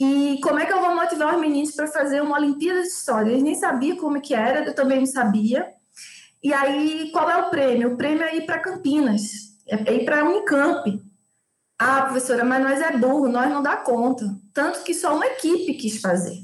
e 0.00 0.40
como 0.40 0.58
é 0.58 0.64
que 0.64 0.72
eu 0.72 0.80
vou 0.80 0.94
motivar 0.94 1.34
os 1.34 1.40
meninos 1.40 1.72
para 1.72 1.86
fazer 1.86 2.22
uma 2.22 2.38
Olimpíada 2.38 2.80
de 2.80 2.88
História? 2.88 3.30
Eles 3.30 3.42
nem 3.42 3.54
sabiam 3.54 3.98
como 3.98 4.18
que 4.18 4.32
era, 4.34 4.64
eu 4.64 4.74
também 4.74 5.00
não 5.00 5.06
sabia. 5.06 5.70
E 6.42 6.54
aí, 6.54 7.10
qual 7.12 7.28
é 7.30 7.36
o 7.36 7.50
prêmio? 7.50 7.92
O 7.92 7.96
prêmio 7.98 8.22
é 8.22 8.34
ir 8.34 8.46
para 8.46 8.60
Campinas, 8.60 9.58
é 9.68 9.94
ir 9.94 10.06
para 10.06 10.22
a 10.22 10.24
Unicamp. 10.24 11.02
Ah, 11.78 12.02
professora, 12.02 12.44
mas 12.44 12.62
nós 12.62 12.80
é 12.80 12.96
burro, 12.96 13.28
nós 13.28 13.50
não 13.50 13.62
dá 13.62 13.76
conta. 13.76 14.24
Tanto 14.54 14.82
que 14.84 14.94
só 14.94 15.14
uma 15.14 15.26
equipe 15.26 15.74
quis 15.74 16.00
fazer. 16.00 16.38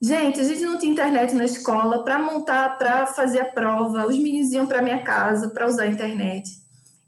Gente, 0.00 0.38
a 0.38 0.44
gente 0.44 0.62
não 0.62 0.78
tinha 0.78 0.92
internet 0.92 1.34
na 1.34 1.44
escola 1.44 2.04
para 2.04 2.20
montar, 2.20 2.78
para 2.78 3.06
fazer 3.06 3.40
a 3.40 3.46
prova. 3.46 4.06
Os 4.06 4.16
meninos 4.16 4.52
iam 4.52 4.66
para 4.66 4.82
minha 4.82 5.02
casa 5.02 5.50
para 5.50 5.66
usar 5.66 5.84
a 5.84 5.88
internet. 5.88 6.48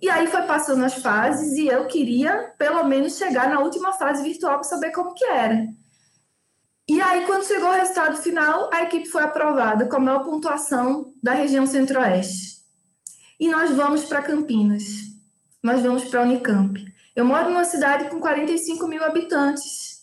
E 0.01 0.11
aí 0.11 0.27
foi 0.27 0.43
passando 0.43 0.85
as 0.85 0.95
fases 0.95 1.57
e 1.57 1.67
eu 1.67 1.87
queria, 1.87 2.55
pelo 2.59 2.85
menos, 2.85 3.17
chegar 3.17 3.49
na 3.49 3.61
última 3.61 3.93
fase 3.93 4.23
virtual 4.23 4.55
para 4.55 4.65
saber 4.65 4.91
como 4.91 5.15
que 5.15 5.25
era. 5.25 5.67
E 6.89 7.01
aí, 7.01 7.25
quando 7.27 7.47
chegou 7.47 7.69
o 7.69 7.73
resultado 7.73 8.17
final, 8.19 8.71
a 8.73 8.83
equipe 8.83 9.09
foi 9.09 9.23
aprovada 9.23 9.87
com 9.87 9.97
a 9.97 10.01
maior 10.01 10.25
pontuação 10.25 11.13
da 11.23 11.33
região 11.33 11.67
centro-oeste. 11.67 12.59
E 13.41 13.49
nós 13.49 13.71
vamos 13.71 14.05
para 14.05 14.23
Campinas. 14.23 14.85
Nós 15.63 15.83
vamos 15.83 16.05
para 16.05 16.23
Unicamp. 16.23 16.85
Eu 17.15 17.25
moro 17.25 17.49
numa 17.49 17.65
cidade 17.65 18.09
com 18.09 18.21
45 18.21 18.87
mil 18.87 19.03
habitantes 19.03 19.97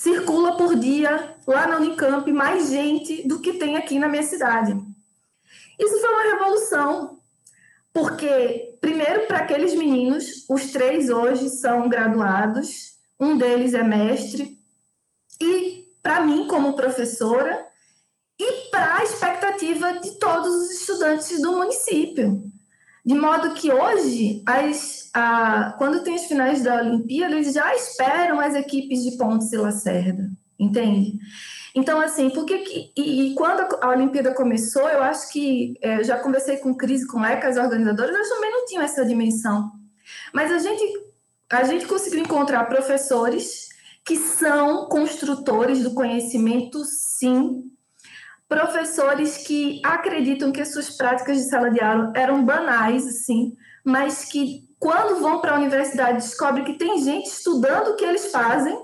circula 0.00 0.56
por 0.56 0.76
dia 0.76 1.36
lá 1.46 1.66
na 1.66 1.76
Unicamp 1.76 2.32
mais 2.32 2.70
gente 2.70 3.28
do 3.28 3.38
que 3.38 3.52
tem 3.52 3.76
aqui 3.76 3.98
na 3.98 4.08
minha 4.08 4.22
cidade. 4.22 4.72
Isso 5.78 6.00
foi 6.00 6.08
uma 6.08 6.22
revolução, 6.22 7.19
porque, 7.92 8.78
primeiro, 8.80 9.26
para 9.26 9.38
aqueles 9.38 9.74
meninos, 9.74 10.44
os 10.48 10.70
três 10.70 11.10
hoje 11.10 11.48
são 11.50 11.88
graduados, 11.88 12.94
um 13.18 13.36
deles 13.36 13.74
é 13.74 13.82
mestre, 13.82 14.58
e 15.40 15.88
para 16.02 16.24
mim, 16.24 16.46
como 16.46 16.76
professora, 16.76 17.66
e 18.38 18.70
para 18.70 18.98
a 18.98 19.04
expectativa 19.04 20.00
de 20.00 20.18
todos 20.18 20.54
os 20.54 20.70
estudantes 20.70 21.42
do 21.42 21.52
município. 21.52 22.42
De 23.04 23.14
modo 23.14 23.54
que 23.54 23.72
hoje, 23.72 24.42
as, 24.46 25.10
a, 25.12 25.74
quando 25.76 26.02
tem 26.02 26.14
as 26.14 26.26
finais 26.26 26.62
da 26.62 26.76
Olimpíada, 26.76 27.34
eles 27.34 27.52
já 27.52 27.74
esperam 27.74 28.40
as 28.40 28.54
equipes 28.54 29.02
de 29.02 29.16
Pontes 29.16 29.52
e 29.52 29.56
Lacerda, 29.56 30.30
entende? 30.58 31.18
Então, 31.74 32.00
assim, 32.00 32.30
por 32.30 32.44
que 32.44 32.92
e, 32.96 33.32
e, 33.32 33.34
quando 33.34 33.60
a 33.80 33.88
Olimpíada 33.90 34.34
começou, 34.34 34.88
eu 34.88 35.02
acho 35.02 35.30
que, 35.30 35.74
é, 35.80 35.98
eu 35.98 36.04
já 36.04 36.18
conversei 36.18 36.56
com 36.56 36.74
Cris, 36.74 37.06
com 37.06 37.24
ECA, 37.24 37.48
as 37.48 37.56
organizadoras, 37.56 38.14
elas 38.14 38.28
também 38.28 38.50
não 38.50 38.64
tinham 38.66 38.82
essa 38.82 39.04
dimensão. 39.04 39.70
Mas 40.32 40.50
a 40.50 40.58
gente, 40.58 40.82
a 41.50 41.64
gente 41.64 41.86
conseguiu 41.86 42.20
encontrar 42.20 42.64
professores 42.64 43.68
que 44.04 44.16
são 44.16 44.88
construtores 44.88 45.82
do 45.82 45.94
conhecimento, 45.94 46.82
sim, 46.84 47.70
professores 48.48 49.38
que 49.46 49.80
acreditam 49.84 50.50
que 50.50 50.60
as 50.60 50.72
suas 50.72 50.90
práticas 50.96 51.36
de 51.36 51.48
sala 51.48 51.70
de 51.70 51.80
aula 51.80 52.12
eram 52.16 52.44
banais, 52.44 53.06
assim, 53.06 53.54
mas 53.84 54.24
que 54.24 54.68
quando 54.78 55.20
vão 55.20 55.40
para 55.40 55.52
a 55.52 55.58
universidade 55.58 56.18
descobrem 56.18 56.64
que 56.64 56.72
tem 56.72 56.98
gente 56.98 57.26
estudando 57.26 57.88
o 57.88 57.96
que 57.96 58.04
eles 58.04 58.32
fazem, 58.32 58.76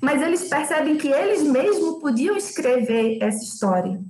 mas 0.00 0.22
eles 0.22 0.48
percebem 0.48 0.96
que 0.96 1.08
eles 1.08 1.42
mesmos 1.42 2.00
podiam 2.00 2.36
escrever 2.36 3.18
essa 3.20 3.42
história. 3.42 4.00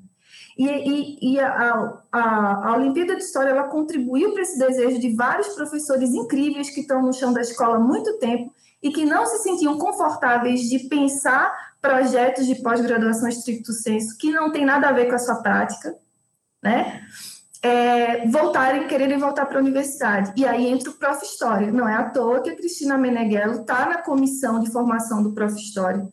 E, 0.56 0.66
e, 0.66 1.34
e 1.34 1.40
a, 1.40 2.00
a, 2.10 2.68
a, 2.68 2.76
Olimpíada 2.76 3.14
de 3.14 3.22
História 3.22 3.50
ela 3.50 3.68
contribuiu 3.68 4.32
para 4.32 4.42
esse 4.42 4.58
desejo 4.58 4.98
de 4.98 5.14
vários 5.14 5.48
professores 5.48 6.10
incríveis 6.10 6.70
que 6.70 6.80
estão 6.80 7.00
no 7.00 7.12
chão 7.12 7.32
da 7.32 7.40
escola 7.40 7.76
há 7.76 7.80
muito 7.80 8.18
tempo 8.18 8.52
e 8.82 8.90
que 8.90 9.04
não 9.04 9.24
se 9.24 9.38
sentiam 9.38 9.78
confortáveis 9.78 10.62
de 10.62 10.80
pensar 10.88 11.54
projetos 11.80 12.44
de 12.44 12.56
pós-graduação 12.56 13.28
estricto 13.28 13.72
senso 13.72 14.18
que 14.18 14.32
não 14.32 14.50
tem 14.50 14.64
nada 14.64 14.88
a 14.88 14.92
ver 14.92 15.06
com 15.06 15.14
a 15.14 15.18
sua 15.18 15.36
prática, 15.36 15.94
né? 16.60 17.02
É, 17.60 18.26
voltarem, 18.28 18.86
quererem 18.86 19.18
voltar 19.18 19.46
para 19.46 19.58
a 19.58 19.60
universidade. 19.60 20.32
E 20.36 20.46
aí 20.46 20.66
entra 20.66 20.90
o 20.90 20.94
Prof. 20.94 21.24
História. 21.24 21.72
Não 21.72 21.88
é 21.88 21.94
à 21.94 22.08
toa 22.10 22.40
que 22.40 22.50
a 22.50 22.56
Cristina 22.56 22.96
Meneghello 22.96 23.60
está 23.60 23.88
na 23.88 24.02
comissão 24.02 24.60
de 24.60 24.70
formação 24.70 25.22
do 25.22 25.32
Prof. 25.32 25.54
História. 25.56 26.08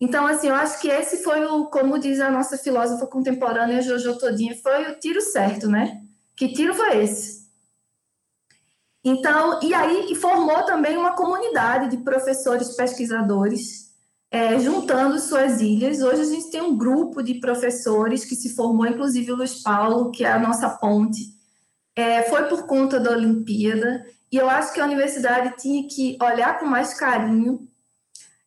Então, 0.00 0.26
assim, 0.26 0.48
eu 0.48 0.54
acho 0.54 0.80
que 0.80 0.88
esse 0.88 1.22
foi 1.22 1.44
o, 1.44 1.66
como 1.66 1.98
diz 1.98 2.18
a 2.20 2.28
nossa 2.28 2.58
filósofa 2.58 3.06
contemporânea, 3.06 3.82
Jojo 3.82 4.18
Todinha, 4.18 4.56
foi 4.60 4.90
o 4.90 4.98
tiro 4.98 5.20
certo, 5.20 5.68
né? 5.68 6.00
Que 6.36 6.52
tiro 6.52 6.74
foi 6.74 7.04
esse? 7.04 7.42
Então, 9.04 9.60
e 9.62 9.72
aí 9.72 10.12
formou 10.16 10.64
também 10.64 10.96
uma 10.96 11.14
comunidade 11.14 11.88
de 11.88 12.02
professores 12.02 12.74
pesquisadores 12.74 13.91
é, 14.32 14.58
juntando 14.58 15.20
suas 15.20 15.60
ilhas. 15.60 16.00
Hoje 16.00 16.22
a 16.22 16.24
gente 16.24 16.50
tem 16.50 16.62
um 16.62 16.74
grupo 16.74 17.22
de 17.22 17.34
professores 17.34 18.24
que 18.24 18.34
se 18.34 18.54
formou, 18.54 18.86
inclusive 18.86 19.30
o 19.30 19.36
Luiz 19.36 19.62
Paulo, 19.62 20.10
que 20.10 20.24
é 20.24 20.32
a 20.32 20.38
nossa 20.38 20.70
ponte. 20.70 21.34
É, 21.94 22.22
foi 22.22 22.44
por 22.44 22.66
conta 22.66 22.98
da 22.98 23.10
Olimpíada, 23.10 24.06
e 24.32 24.38
eu 24.38 24.48
acho 24.48 24.72
que 24.72 24.80
a 24.80 24.86
universidade 24.86 25.54
tinha 25.58 25.86
que 25.86 26.16
olhar 26.22 26.58
com 26.58 26.64
mais 26.64 26.94
carinho 26.94 27.68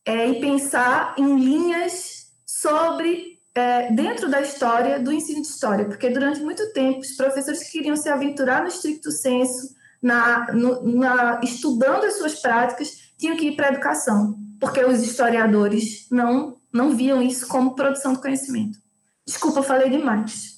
é, 0.03 0.27
e 0.27 0.41
pensar 0.41 1.13
em 1.19 1.37
linhas 1.37 2.31
sobre, 2.43 3.39
é, 3.53 3.91
dentro 3.91 4.27
da 4.27 4.41
história, 4.41 4.99
do 4.99 5.13
ensino 5.13 5.43
de 5.43 5.47
história, 5.47 5.85
porque 5.85 6.09
durante 6.09 6.41
muito 6.41 6.73
tempo 6.73 7.01
os 7.01 7.11
professores 7.11 7.61
que 7.61 7.77
queriam 7.77 7.95
se 7.95 8.09
aventurar 8.09 8.63
no 8.63 8.69
estricto 8.69 9.11
senso, 9.11 9.75
na, 10.01 10.51
no, 10.51 10.81
na, 10.97 11.39
estudando 11.43 12.05
as 12.05 12.17
suas 12.17 12.41
práticas, 12.41 13.11
tinham 13.19 13.37
que 13.37 13.49
ir 13.49 13.55
para 13.55 13.67
a 13.67 13.71
educação 13.73 14.44
porque 14.65 14.83
os 14.83 15.03
historiadores 15.03 16.07
não, 16.09 16.59
não 16.73 16.97
viam 16.97 17.21
isso 17.21 17.47
como 17.47 17.75
produção 17.75 18.13
de 18.13 18.19
conhecimento. 18.19 18.79
Desculpa, 19.23 19.61
falei 19.61 19.91
demais. 19.91 20.55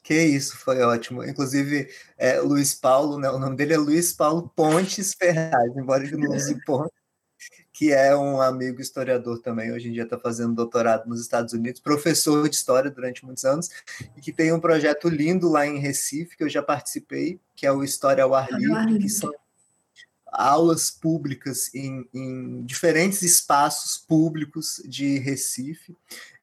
Que 0.00 0.22
isso, 0.22 0.56
foi 0.56 0.80
ótimo. 0.82 1.24
Inclusive, 1.24 1.88
é, 2.16 2.38
Luiz 2.38 2.72
Paulo, 2.72 3.18
né, 3.18 3.28
o 3.30 3.38
nome 3.40 3.56
dele 3.56 3.74
é 3.74 3.78
Luiz 3.78 4.12
Paulo 4.12 4.48
Pontes 4.54 5.12
Ferraz, 5.12 5.76
embora 5.76 6.04
ele 6.04 6.16
não 6.16 6.36
use 6.36 6.54
Pontes, 6.64 6.94
que 7.72 7.92
é 7.92 8.14
um 8.14 8.40
amigo 8.40 8.80
historiador 8.80 9.40
também, 9.40 9.72
hoje 9.72 9.88
em 9.88 9.92
dia 9.92 10.04
está 10.04 10.16
fazendo 10.16 10.54
doutorado 10.54 11.08
nos 11.08 11.20
Estados 11.20 11.52
Unidos, 11.52 11.80
professor 11.80 12.48
de 12.48 12.54
história 12.54 12.92
durante 12.92 13.24
muitos 13.24 13.44
anos, 13.44 13.70
e 14.16 14.20
que 14.20 14.32
tem 14.32 14.52
um 14.52 14.60
projeto 14.60 15.08
lindo 15.08 15.48
lá 15.48 15.66
em 15.66 15.80
Recife, 15.80 16.36
que 16.36 16.44
eu 16.44 16.48
já 16.48 16.62
participei, 16.62 17.40
que 17.56 17.66
é 17.66 17.72
o 17.72 17.82
História 17.82 18.22
ao 18.22 18.34
Ar 18.34 18.52
Livre, 18.52 19.00
que 19.00 19.08
são 19.08 19.32
aulas 20.34 20.90
públicas 20.90 21.74
em, 21.74 22.08
em 22.12 22.64
diferentes 22.64 23.22
espaços 23.22 23.96
públicos 23.96 24.82
de 24.86 25.18
Recife. 25.18 25.96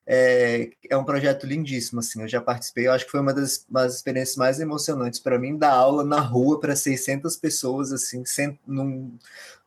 É, 0.06 0.72
é, 0.90 0.98
um 0.98 1.04
projeto 1.04 1.46
lindíssimo, 1.46 2.00
assim, 2.00 2.22
eu 2.22 2.28
já 2.28 2.42
participei, 2.42 2.88
eu 2.88 2.92
acho 2.92 3.06
que 3.06 3.12
foi 3.12 3.20
uma 3.20 3.34
das, 3.34 3.66
das 3.70 3.96
experiências 3.96 4.36
mais 4.36 4.60
emocionantes 4.60 5.20
para 5.20 5.38
mim, 5.38 5.58
dar 5.58 5.72
aula 5.72 6.04
na 6.04 6.20
rua 6.20 6.60
para 6.60 6.76
600 6.76 7.38
pessoas, 7.38 7.94
assim, 7.94 8.26
sem, 8.26 8.60
num, 8.68 9.18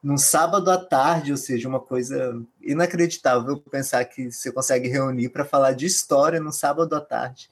num 0.03 0.18
sábado 0.18 0.70
à 0.70 0.77
tarde, 0.77 1.31
ou 1.31 1.39
seja, 1.39 1.68
uma 1.68 1.81
coisa 1.81 2.39
inacreditável 2.61 3.57
pensar 3.70 4.05
que 4.05 4.31
você 4.31 4.51
consegue 4.53 4.89
reunir 4.89 5.29
para 5.29 5.45
falar 5.45 5.72
de 5.72 5.87
história 5.87 6.41
no 6.41 6.53
sábado 6.53 6.95
à 6.95 7.01
tarde 7.01 7.49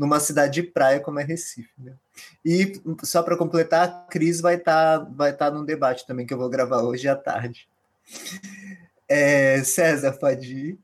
numa 0.00 0.18
cidade 0.18 0.62
de 0.62 0.62
praia 0.62 0.98
como 0.98 1.20
é 1.20 1.22
Recife. 1.22 1.70
Né? 1.78 1.92
E 2.44 2.80
só 3.04 3.22
para 3.22 3.36
completar, 3.36 3.88
a 3.88 3.92
Cris 4.10 4.40
vai 4.40 4.56
estar 4.56 4.98
tá, 5.00 5.04
vai 5.04 5.36
tá 5.36 5.50
num 5.50 5.64
debate 5.64 6.06
também 6.06 6.26
que 6.26 6.32
eu 6.32 6.38
vou 6.38 6.48
gravar 6.48 6.82
hoje 6.82 7.08
à 7.08 7.16
tarde. 7.16 7.68
É, 9.08 9.62
César, 9.64 10.16
ir. 10.42 10.78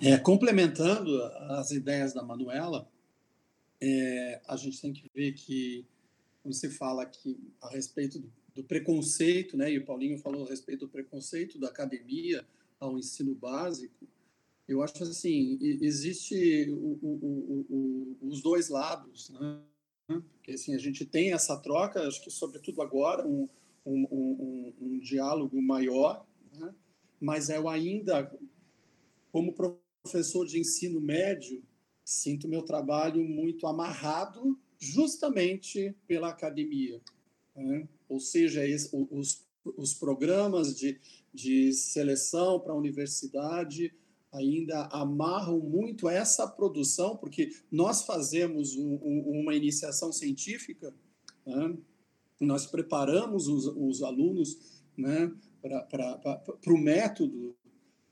É, 0.00 0.18
complementando 0.18 1.22
as 1.50 1.70
ideias 1.70 2.12
da 2.12 2.22
Manuela, 2.22 2.88
é, 3.80 4.40
a 4.48 4.56
gente 4.56 4.80
tem 4.80 4.92
que 4.92 5.08
ver 5.14 5.32
que, 5.32 5.84
quando 6.42 6.54
se 6.54 6.70
fala 6.70 7.02
aqui 7.02 7.38
a 7.60 7.68
respeito 7.68 8.18
do, 8.18 8.32
do, 8.54 8.64
preconceito, 8.64 9.56
né, 9.56 9.70
e 9.70 9.78
o 9.78 9.84
Paulinho 9.84 10.18
falou 10.18 10.44
a 10.44 10.48
respeito 10.48 10.86
do 10.86 10.88
preconceito 10.88 11.58
da 11.58 11.68
academia 11.68 12.44
ao 12.80 12.98
ensino 12.98 13.34
básico, 13.34 14.08
eu 14.72 14.82
acho 14.82 15.02
assim, 15.02 15.58
existe 15.60 16.70
o, 16.70 16.98
o, 17.02 17.66
o, 17.68 18.28
os 18.28 18.42
dois 18.42 18.68
lados, 18.68 19.30
né? 19.30 19.60
Porque 20.08 20.52
assim, 20.52 20.74
a 20.74 20.78
gente 20.78 21.04
tem 21.04 21.32
essa 21.32 21.56
troca, 21.56 22.06
acho 22.06 22.22
que 22.22 22.30
sobretudo 22.30 22.82
agora, 22.82 23.26
um, 23.26 23.48
um, 23.86 24.06
um, 24.10 24.74
um 24.80 24.98
diálogo 24.98 25.60
maior, 25.62 26.26
né? 26.52 26.74
mas 27.20 27.48
eu 27.48 27.68
ainda, 27.68 28.30
como 29.30 29.54
professor 29.54 30.46
de 30.46 30.58
ensino 30.58 31.00
médio, 31.00 31.62
sinto 32.04 32.48
meu 32.48 32.62
trabalho 32.62 33.22
muito 33.24 33.66
amarrado 33.66 34.58
justamente 34.78 35.94
pela 36.06 36.30
academia. 36.30 37.00
Né? 37.54 37.88
Ou 38.08 38.18
seja, 38.18 38.62
os, 38.92 39.46
os 39.64 39.94
programas 39.94 40.76
de, 40.76 41.00
de 41.32 41.72
seleção 41.72 42.58
para 42.58 42.72
a 42.72 42.76
universidade 42.76 43.94
ainda 44.32 44.86
amarram 44.86 45.60
muito 45.60 46.08
essa 46.08 46.48
produção, 46.48 47.16
porque 47.16 47.50
nós 47.70 48.02
fazemos 48.02 48.74
um, 48.74 48.94
um, 49.02 49.40
uma 49.40 49.54
iniciação 49.54 50.10
científica, 50.10 50.92
né? 51.46 51.76
nós 52.40 52.66
preparamos 52.66 53.46
os, 53.46 53.66
os 53.66 54.02
alunos 54.02 54.82
né, 54.96 55.30
para 55.60 56.48
o 56.66 56.78
método, 56.78 57.54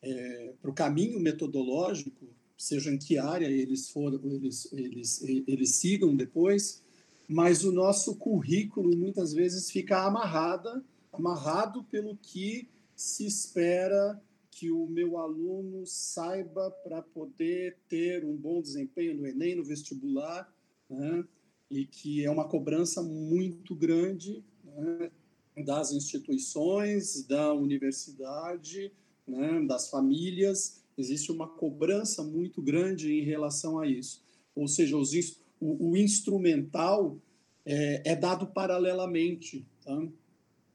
é, 0.03 0.53
para 0.61 0.71
o 0.71 0.75
caminho 0.75 1.19
metodológico, 1.19 2.27
seja 2.57 2.93
em 2.93 2.99
que 2.99 3.19
área 3.19 3.47
eles, 3.47 3.89
foram, 3.89 4.21
eles, 4.25 4.71
eles, 4.73 5.23
eles 5.23 5.77
sigam 5.77 6.15
depois, 6.15 6.83
mas 7.27 7.65
o 7.65 7.73
nosso 7.73 8.17
currículo 8.17 8.97
muitas 8.97 9.33
vezes 9.33 9.71
fica 9.71 10.05
amarrada, 10.05 10.85
amarrado 11.13 11.83
pelo 11.85 12.17
que 12.17 12.69
se 12.95 13.25
espera 13.27 14.21
que 14.51 14.71
o 14.71 14.87
meu 14.87 15.17
aluno 15.17 15.87
saiba 15.87 16.71
para 16.83 17.01
poder 17.01 17.79
ter 17.89 18.25
um 18.25 18.37
bom 18.37 18.61
desempenho 18.61 19.15
no 19.15 19.27
Enem, 19.27 19.55
no 19.55 19.65
vestibular, 19.65 20.53
né? 20.89 21.25
e 21.71 21.87
que 21.87 22.25
é 22.25 22.31
uma 22.31 22.49
cobrança 22.49 23.03
muito 23.03 23.75
grande 23.75 24.45
né? 24.65 25.11
das 25.65 25.93
instituições, 25.93 27.25
da 27.27 27.55
universidade, 27.55 28.93
né? 29.27 29.65
das 29.67 29.89
famílias. 29.89 30.83
Existe 30.99 31.31
uma 31.31 31.49
cobrança 31.49 32.23
muito 32.23 32.61
grande 32.61 33.13
em 33.13 33.25
relação 33.25 33.79
a 33.79 33.87
isso. 33.87 34.23
Ou 34.55 34.67
seja, 34.67 34.97
os, 34.97 35.13
o, 35.61 35.91
o 35.91 35.97
instrumental 35.97 37.17
é, 37.65 38.13
é, 38.13 38.17
dado 38.17 38.47
paralelamente. 38.49 39.65
Tá? 39.85 40.09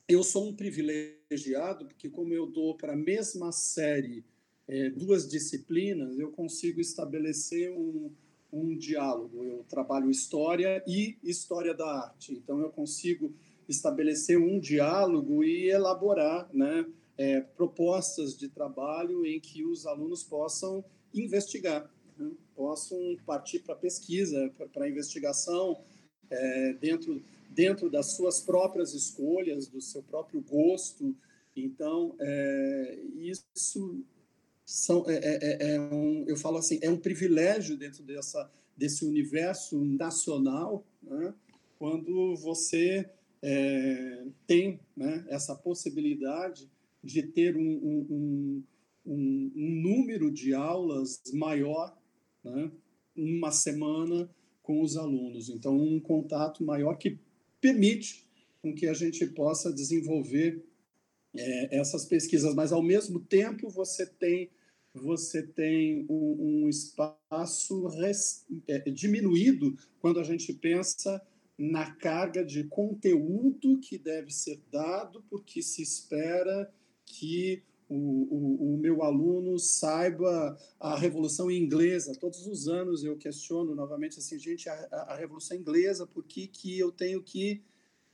Eu 0.08 0.22
sou 0.24 0.48
um 0.48 0.56
privilegiado, 0.56 1.88
porque, 1.88 2.10
como 2.10 2.32
eu 2.32 2.46
dou 2.46 2.78
para 2.78 2.94
a 2.94 2.98
mesma 2.98 3.52
série 3.52 4.24
é, 4.68 4.90
duas 4.92 5.28
disciplinas, 5.28 6.20
eu 6.20 6.32
consigo 6.32 6.80
estabelecer 6.80 7.72
um, 7.72 8.12
um 8.54 8.78
diálogo. 8.78 9.44
Eu 9.44 9.64
trabalho 9.68 10.12
história 10.12 10.84
e 10.86 11.18
história 11.24 11.74
da 11.74 12.04
arte, 12.04 12.34
então 12.34 12.60
eu 12.60 12.70
consigo 12.70 13.34
estabelecer 13.68 14.38
um 14.38 14.60
diálogo 14.60 15.44
e 15.44 15.70
elaborar 15.70 16.48
né, 16.54 16.86
é, 17.18 17.42
propostas 17.42 18.38
de 18.38 18.48
trabalho 18.48 19.26
em 19.26 19.40
que 19.40 19.64
os 19.64 19.88
alunos 19.88 20.24
possam 20.24 20.86
investigar, 21.16 21.92
né, 22.16 22.32
possam 22.56 23.18
partir 23.26 23.60
para 23.60 23.76
pesquisa, 23.76 24.54
para 24.72 24.88
investigação 24.88 25.84
é, 26.30 26.74
dentro 26.74 27.24
dentro 27.56 27.90
das 27.90 28.16
suas 28.16 28.42
próprias 28.42 28.94
escolhas, 28.94 29.68
do 29.68 29.82
seu 29.82 30.04
próprio 30.04 30.42
gosto. 30.42 31.16
Então, 31.56 32.16
é, 32.20 33.00
isso 33.16 34.04
são, 34.66 35.06
é, 35.08 35.16
é, 35.16 35.40
é, 35.42 35.76
é 35.76 35.80
um, 35.80 36.26
eu 36.28 36.36
falo 36.36 36.58
assim, 36.58 36.80
é 36.82 36.90
um 36.90 36.98
privilégio 36.98 37.78
dentro 37.78 38.04
dessa, 38.04 38.52
desse 38.76 39.06
universo 39.06 39.84
nacional, 39.84 40.86
né, 41.02 41.34
quando 41.80 42.36
você 42.36 43.10
é, 43.42 44.26
tem 44.48 44.80
né, 44.98 45.24
essa 45.30 45.56
possibilidade 45.56 46.70
de 47.04 47.22
ter 47.22 47.56
um, 47.56 47.62
um, 47.62 48.64
um, 49.06 49.52
número 49.56 50.32
de 50.32 50.54
aulas 50.54 51.22
maior, 51.34 51.96
né, 52.44 52.72
uma 53.16 53.52
semana 53.52 54.30
com 54.64 54.82
os 54.82 54.98
alunos. 54.98 55.50
Então, 55.50 55.78
um 55.78 56.00
contato 56.00 56.64
maior 56.64 56.96
que 56.96 57.20
permite 57.66 58.24
com 58.62 58.76
que 58.76 58.88
a 58.88 58.94
gente 58.94 59.26
possa 59.26 59.74
desenvolver 59.74 60.64
é, 61.36 61.80
essas 61.80 62.06
pesquisas, 62.06 62.54
mas 62.54 62.72
ao 62.72 62.84
mesmo 62.84 63.20
tempo 63.20 63.70
você 63.70 64.06
tem 64.06 64.52
você 64.94 65.44
tem 65.44 66.06
um, 66.08 66.64
um 66.64 66.70
espaço 66.70 67.88
res, 67.88 68.46
é, 68.66 68.80
diminuído 68.90 69.76
quando 70.00 70.22
a 70.22 70.24
gente 70.24 70.54
pensa 70.54 71.22
na 71.58 71.92
carga 71.92 72.46
de 72.46 72.64
conteúdo 72.66 73.78
que 73.80 73.98
deve 73.98 74.32
ser 74.32 74.62
dado, 74.72 75.22
porque 75.30 75.62
se 75.62 75.82
espera 75.82 76.72
que 77.06 77.62
o, 77.88 77.96
o, 77.96 78.74
o, 78.74 78.78
meu 78.78 79.04
aluno 79.04 79.60
saiba 79.60 80.58
a 80.80 80.98
Revolução 80.98 81.52
Inglesa. 81.52 82.16
Todos 82.20 82.48
os 82.48 82.68
anos 82.68 83.04
eu 83.04 83.18
questiono 83.18 83.76
novamente 83.76 84.20
assim, 84.20 84.40
gente, 84.40 84.68
a, 84.68 84.74
a 85.10 85.16
Revolução 85.16 85.56
Inglesa, 85.56 86.08
por 86.08 86.24
que, 86.24 86.48
que 86.48 86.78
eu 86.80 86.92
tenho 86.92 87.22
que 87.22 87.62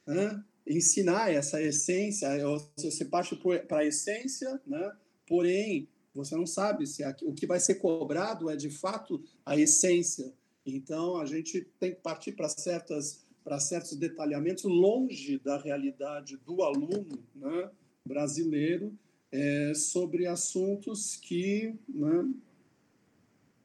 né, 0.06 0.44
ensinar 0.68 1.32
essa 1.34 1.62
essência? 1.62 2.30
Você 2.78 3.06
parte 3.06 3.36
para 3.68 3.80
a 3.80 3.86
essência, 3.86 4.62
né, 4.66 4.92
porém, 5.26 5.88
você 6.14 6.36
não 6.36 6.46
sabe 6.46 6.86
se 6.86 7.04
aqui, 7.04 7.26
o 7.26 7.34
que 7.34 7.48
vai 7.48 7.60
ser 7.60 7.76
cobrado 7.76 8.50
é 8.50 8.56
de 8.56 8.70
fato 8.70 9.24
a 9.46 9.58
essência. 9.58 10.34
Então, 10.66 11.18
a 11.18 11.26
gente 11.26 11.62
tem 11.80 11.96
que 11.96 12.02
partir 12.02 12.34
para 12.34 12.50
certas 12.50 13.26
para 13.44 13.60
certos 13.60 13.96
detalhamentos 13.96 14.66
longe 14.66 15.40
da 15.40 15.58
realidade 15.58 16.38
do 16.38 16.62
aluno 16.62 17.18
né, 17.34 17.72
brasileiro 18.06 18.96
é, 19.32 19.74
sobre 19.74 20.28
assuntos 20.28 21.16
que, 21.16 21.74
né, 21.88 22.34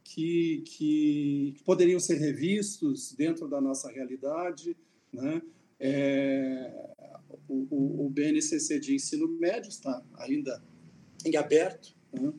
que, 0.05 0.63
que, 0.65 1.57
poderiam 1.65 1.99
ser 1.99 2.19
revistos 2.19 3.13
dentro 3.13 3.49
da 3.49 3.61
nossa 3.61 3.91
realidade. 3.91 4.77
Né? 5.13 5.43
É, 5.81 6.95
o, 7.49 8.07
o, 8.07 8.11
BNCC 8.11 8.79
de 8.79 8.95
ensino 8.95 9.29
médio 9.29 9.69
está 9.69 10.03
ainda 10.15 10.63
em 11.25 11.37
aberto. 11.37 11.95
Né? 12.13 12.33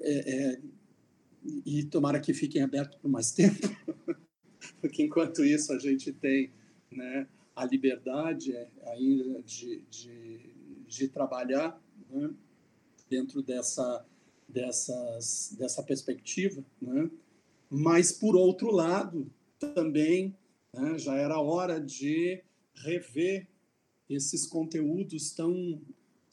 É, 0.00 0.34
é, 0.34 0.60
e 1.64 1.84
tomara 1.84 2.20
que 2.20 2.34
fiquem 2.34 2.62
abertos 2.62 2.98
por 3.00 3.10
mais 3.10 3.32
tempo, 3.32 3.68
porque 4.80 5.02
enquanto 5.02 5.44
isso 5.44 5.72
a 5.72 5.78
gente 5.78 6.12
tem 6.12 6.52
né, 6.90 7.26
a 7.54 7.64
liberdade 7.64 8.54
ainda 8.86 9.42
de, 9.42 9.82
de 9.90 10.51
de 10.92 11.08
trabalhar 11.08 11.82
né, 12.10 12.30
dentro 13.08 13.42
dessa, 13.42 14.04
dessas, 14.46 15.56
dessa 15.58 15.82
perspectiva. 15.82 16.62
Né? 16.80 17.10
Mas, 17.70 18.12
por 18.12 18.36
outro 18.36 18.70
lado, 18.70 19.30
também 19.58 20.36
né, 20.72 20.98
já 20.98 21.14
era 21.16 21.40
hora 21.40 21.80
de 21.80 22.42
rever 22.74 23.48
esses 24.08 24.46
conteúdos 24.46 25.30
tão 25.30 25.80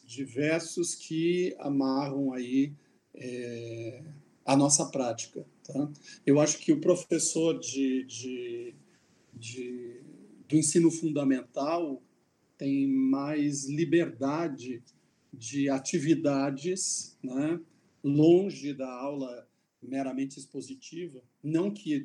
diversos 0.03 0.93
que 0.93 1.55
amarram 1.59 2.33
aí 2.33 2.73
é, 3.15 4.03
a 4.43 4.57
nossa 4.57 4.85
prática. 4.87 5.45
Tá? 5.63 5.89
Eu 6.25 6.39
acho 6.41 6.57
que 6.59 6.73
o 6.73 6.81
professor 6.81 7.57
de, 7.57 8.03
de, 8.03 8.75
de, 9.33 10.01
do 10.49 10.57
ensino 10.57 10.91
fundamental 10.91 12.01
tem 12.59 12.85
mais 12.87 13.65
liberdade 13.65 14.83
de 15.33 15.69
atividades, 15.69 17.17
né? 17.23 17.59
longe 18.03 18.73
da 18.73 18.91
aula 18.91 19.47
meramente 19.81 20.37
expositiva. 20.37 21.23
Não 21.41 21.71
que 21.71 22.03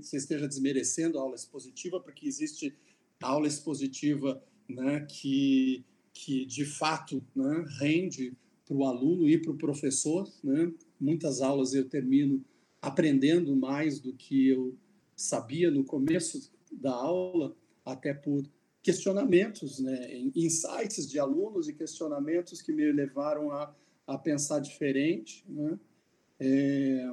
você 0.00 0.16
esteja 0.16 0.46
desmerecendo 0.46 1.18
a 1.18 1.22
aula 1.22 1.34
expositiva, 1.34 2.00
porque 2.00 2.26
existe 2.26 2.72
aula 3.20 3.48
expositiva 3.48 4.40
né, 4.68 5.04
que, 5.10 5.84
que, 6.12 6.46
de 6.46 6.64
fato, 6.64 7.22
né, 7.34 7.64
rende 7.80 8.32
para 8.64 8.76
o 8.76 8.84
aluno 8.84 9.28
e 9.28 9.38
para 9.38 9.50
o 9.50 9.58
professor. 9.58 10.32
Né? 10.42 10.72
Muitas 11.00 11.40
aulas 11.40 11.74
eu 11.74 11.88
termino 11.88 12.44
aprendendo 12.80 13.56
mais 13.56 13.98
do 13.98 14.12
que 14.12 14.48
eu 14.48 14.76
sabia 15.16 15.68
no 15.68 15.82
começo 15.82 16.52
da 16.70 16.92
aula, 16.92 17.56
até 17.84 18.14
por 18.14 18.44
questionamentos, 18.86 19.80
né, 19.80 20.30
insights 20.32 21.10
de 21.10 21.18
alunos 21.18 21.68
e 21.68 21.72
questionamentos 21.72 22.62
que 22.62 22.72
me 22.72 22.92
levaram 22.92 23.50
a, 23.50 23.74
a 24.06 24.16
pensar 24.16 24.60
diferente. 24.60 25.44
Né? 25.48 25.76
É, 26.38 27.12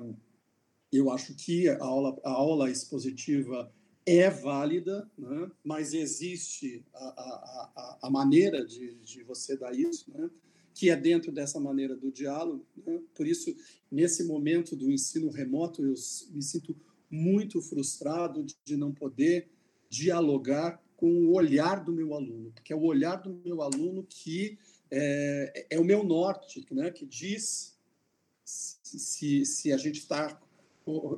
eu 0.91 1.09
acho 1.09 1.33
que 1.33 1.67
a 1.67 1.83
aula, 1.83 2.15
a 2.23 2.29
aula 2.29 2.69
expositiva 2.69 3.73
é 4.05 4.29
válida, 4.29 5.09
né? 5.17 5.49
mas 5.63 5.95
existe 5.95 6.85
a, 6.93 7.05
a, 7.05 7.97
a, 8.03 8.09
maneira 8.11 8.63
de, 8.63 8.93
de, 8.97 9.23
você 9.23 9.57
dar 9.57 9.73
isso, 9.73 10.11
né? 10.15 10.29
que 10.75 10.91
é 10.91 10.95
dentro 10.95 11.31
dessa 11.31 11.59
maneira 11.59 11.95
do 11.95 12.11
diálogo. 12.11 12.63
Né? 12.85 13.01
Por 13.15 13.25
isso, 13.25 13.51
nesse 13.91 14.25
momento 14.25 14.75
do 14.75 14.91
ensino 14.91 15.31
remoto, 15.31 15.83
eu 15.83 15.95
me 16.29 16.43
sinto 16.43 16.75
muito 17.09 17.59
frustrado 17.63 18.45
de 18.63 18.77
não 18.77 18.93
poder 18.93 19.49
dialogar 19.89 20.82
com 20.95 21.07
o 21.07 21.33
olhar 21.33 21.83
do 21.83 21.91
meu 21.91 22.13
aluno, 22.13 22.51
porque 22.51 22.73
é 22.73 22.75
o 22.75 22.83
olhar 22.83 23.17
do 23.17 23.33
meu 23.45 23.61
aluno 23.61 24.03
que 24.03 24.57
é, 24.91 25.67
é 25.71 25.79
o 25.79 25.83
meu 25.83 26.03
norte, 26.03 26.65
né, 26.71 26.91
que 26.91 27.05
diz 27.05 27.77
se, 28.43 29.45
se 29.45 29.71
a 29.71 29.77
gente 29.77 29.99
está 29.99 30.39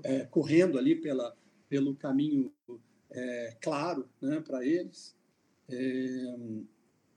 é, 0.04 0.26
correndo 0.26 0.78
ali 0.78 0.96
pela, 0.96 1.36
pelo 1.68 1.96
caminho 1.96 2.52
é, 3.12 3.58
claro 3.62 4.08
né, 4.22 4.40
para 4.40 4.66
eles. 4.66 5.16
É, 5.70 6.36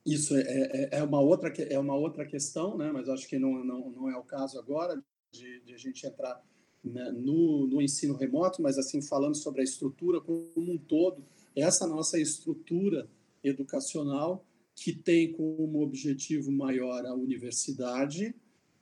isso 0.04 0.34
é, 0.36 0.40
é, 0.40 0.88
é, 0.98 1.02
uma 1.02 1.20
outra, 1.20 1.48
é 1.50 1.78
uma 1.78 1.94
outra 1.94 2.24
questão, 2.24 2.76
né, 2.76 2.90
mas 2.90 3.08
acho 3.08 3.28
que 3.28 3.38
não, 3.38 3.62
não, 3.62 3.90
não 3.90 4.10
é 4.10 4.16
o 4.16 4.22
caso 4.22 4.58
agora 4.58 5.02
de, 5.30 5.60
de 5.60 5.74
a 5.74 5.76
gente 5.76 6.06
entrar 6.06 6.42
né, 6.82 7.10
no, 7.12 7.66
no 7.66 7.82
ensino 7.82 8.14
remoto, 8.14 8.62
mas 8.62 8.78
assim 8.78 9.02
falando 9.02 9.36
sobre 9.36 9.60
a 9.60 9.64
estrutura 9.64 10.20
como 10.20 10.50
um 10.56 10.78
todo, 10.78 11.22
essa 11.60 11.86
nossa 11.86 12.18
estrutura 12.18 13.08
educacional 13.42 14.44
que 14.74 14.92
tem 14.92 15.32
como 15.32 15.82
objetivo 15.82 16.52
maior 16.52 17.04
a 17.04 17.14
universidade 17.14 18.34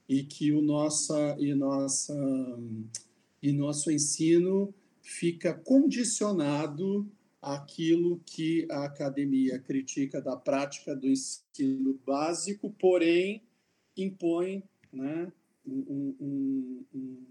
e 0.09 0.23
que 0.23 0.53
o 0.53 0.61
nossa 0.61 1.37
e 1.39 1.55
nossa 1.55 2.15
e 3.43 3.53
nosso 3.53 3.91
ensino 3.91 4.75
fica 5.01 5.55
condicionado 5.55 7.09
àquilo 7.41 8.21
que 8.27 8.67
a 8.71 8.85
academia 8.85 9.59
critica 9.59 10.21
da 10.21 10.37
prática 10.37 10.97
do 10.97 11.07
ensino 11.07 11.99
básico, 12.05 12.75
porém 12.79 13.43
impõe 13.97 14.65
né, 14.93 15.33
um, 15.65 16.17
um, 16.21 16.85
um, 16.93 17.25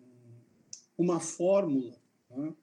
uma 0.98 1.20
fórmula 1.20 2.00
né, 2.30 2.54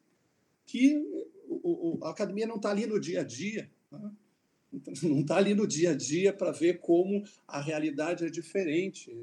que 0.67 1.31
o, 1.63 1.99
o, 1.99 2.05
a 2.05 2.11
academia 2.11 2.47
não 2.47 2.57
está 2.57 2.71
ali 2.71 2.87
no 2.87 3.01
dia 3.01 3.21
a 3.21 3.25
dia. 3.25 3.71
Né? 3.91 4.11
Não 5.03 5.21
está 5.21 5.37
ali 5.37 5.55
no 5.55 5.67
dia 5.67 5.91
a 5.91 5.95
dia 5.95 6.33
para 6.33 6.51
ver 6.51 6.81
como 6.81 7.23
a 7.47 7.61
realidade 7.61 8.25
é 8.25 8.31
diferente. 8.31 9.15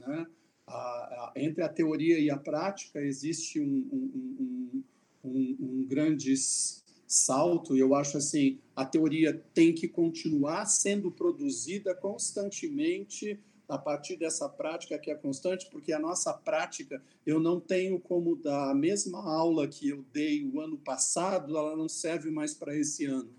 Né? 0.00 0.26
A, 0.66 0.72
a, 0.72 1.32
entre 1.36 1.62
a 1.62 1.68
teoria 1.68 2.18
e 2.18 2.30
a 2.30 2.36
prática 2.36 3.00
existe 3.00 3.58
um, 3.58 3.88
um, 3.90 4.82
um, 5.24 5.56
um 5.58 5.86
grande 5.88 6.34
salto. 7.06 7.74
E 7.74 7.80
eu 7.80 7.94
acho 7.94 8.18
assim, 8.18 8.58
a 8.76 8.84
teoria 8.84 9.42
tem 9.54 9.74
que 9.74 9.88
continuar 9.88 10.66
sendo 10.66 11.10
produzida 11.10 11.94
constantemente 11.94 13.40
a 13.68 13.76
partir 13.76 14.16
dessa 14.16 14.48
prática 14.48 14.98
que 14.98 15.10
é 15.10 15.14
constante, 15.14 15.68
porque 15.70 15.92
a 15.92 15.98
nossa 15.98 16.32
prática, 16.32 17.02
eu 17.26 17.38
não 17.38 17.60
tenho 17.60 18.00
como 18.00 18.34
dar 18.34 18.70
a 18.70 18.74
mesma 18.74 19.22
aula 19.22 19.68
que 19.68 19.90
eu 19.90 20.04
dei 20.12 20.44
o 20.44 20.60
ano 20.60 20.78
passado, 20.78 21.56
ela 21.56 21.76
não 21.76 21.88
serve 21.88 22.30
mais 22.30 22.54
para 22.54 22.76
esse 22.76 23.04
ano. 23.04 23.30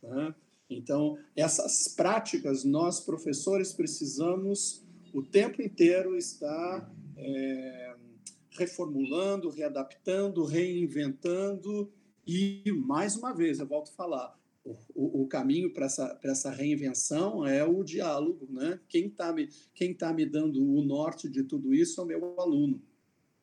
Né? 0.00 0.34
Então, 0.70 1.18
essas 1.34 1.88
práticas, 1.88 2.62
nós, 2.64 3.00
professores, 3.00 3.72
precisamos 3.72 4.84
o 5.12 5.22
tempo 5.22 5.60
inteiro 5.60 6.16
estar 6.16 6.90
é, 7.16 7.94
reformulando, 8.52 9.50
readaptando, 9.50 10.44
reinventando, 10.44 11.92
e, 12.26 12.62
mais 12.86 13.16
uma 13.16 13.32
vez, 13.32 13.58
eu 13.58 13.66
volto 13.66 13.90
a 13.90 13.94
falar, 13.94 14.38
o, 14.64 15.22
o, 15.22 15.26
caminho 15.26 15.72
para 15.72 15.86
essa, 15.86 16.18
essa 16.22 16.50
reinvenção 16.50 17.46
é 17.46 17.64
o 17.64 17.82
diálogo. 17.82 18.46
Né? 18.50 18.78
Quem 18.88 19.06
está 19.06 19.32
me, 19.32 19.48
quem 19.74 19.92
tá 19.92 20.12
me 20.12 20.24
dando 20.24 20.62
o 20.62 20.82
norte 20.82 21.28
de 21.28 21.42
tudo 21.42 21.74
isso 21.74 22.00
é 22.00 22.04
o 22.04 22.06
meu 22.06 22.40
aluno, 22.40 22.80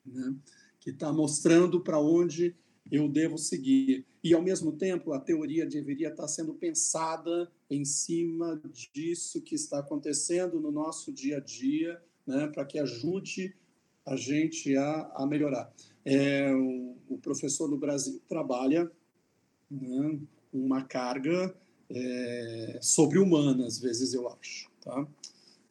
né? 0.04 0.34
que 0.80 0.90
está 0.90 1.12
mostrando 1.12 1.80
para 1.80 2.00
onde 2.00 2.54
eu 2.90 3.08
devo 3.08 3.36
seguir. 3.36 4.06
E, 4.24 4.34
ao 4.34 4.42
mesmo 4.42 4.72
tempo, 4.72 5.12
a 5.12 5.20
teoria 5.20 5.66
deveria 5.66 6.08
estar 6.08 6.22
tá 6.22 6.28
sendo 6.28 6.54
pensada 6.54 7.50
em 7.68 7.84
cima 7.84 8.60
disso 8.92 9.42
que 9.42 9.54
está 9.54 9.78
acontecendo 9.78 10.58
no 10.58 10.70
nosso 10.70 11.12
dia 11.12 11.36
a 11.36 11.40
dia, 11.40 12.00
né? 12.26 12.46
para 12.48 12.64
que 12.64 12.78
ajude 12.78 13.54
a 14.06 14.16
gente 14.16 14.74
a, 14.76 15.12
a 15.16 15.26
melhorar. 15.26 15.72
É, 16.02 16.50
o, 16.54 16.96
o 17.10 17.18
professor 17.18 17.68
no 17.68 17.76
Brasil 17.76 18.20
trabalha 18.26 18.90
né, 19.70 20.18
uma 20.52 20.82
carga 20.84 21.54
é, 21.88 22.78
sobre-humana, 22.82 23.66
às 23.66 23.78
vezes 23.78 24.14
eu 24.14 24.28
acho. 24.28 24.70
Tá? 24.80 25.06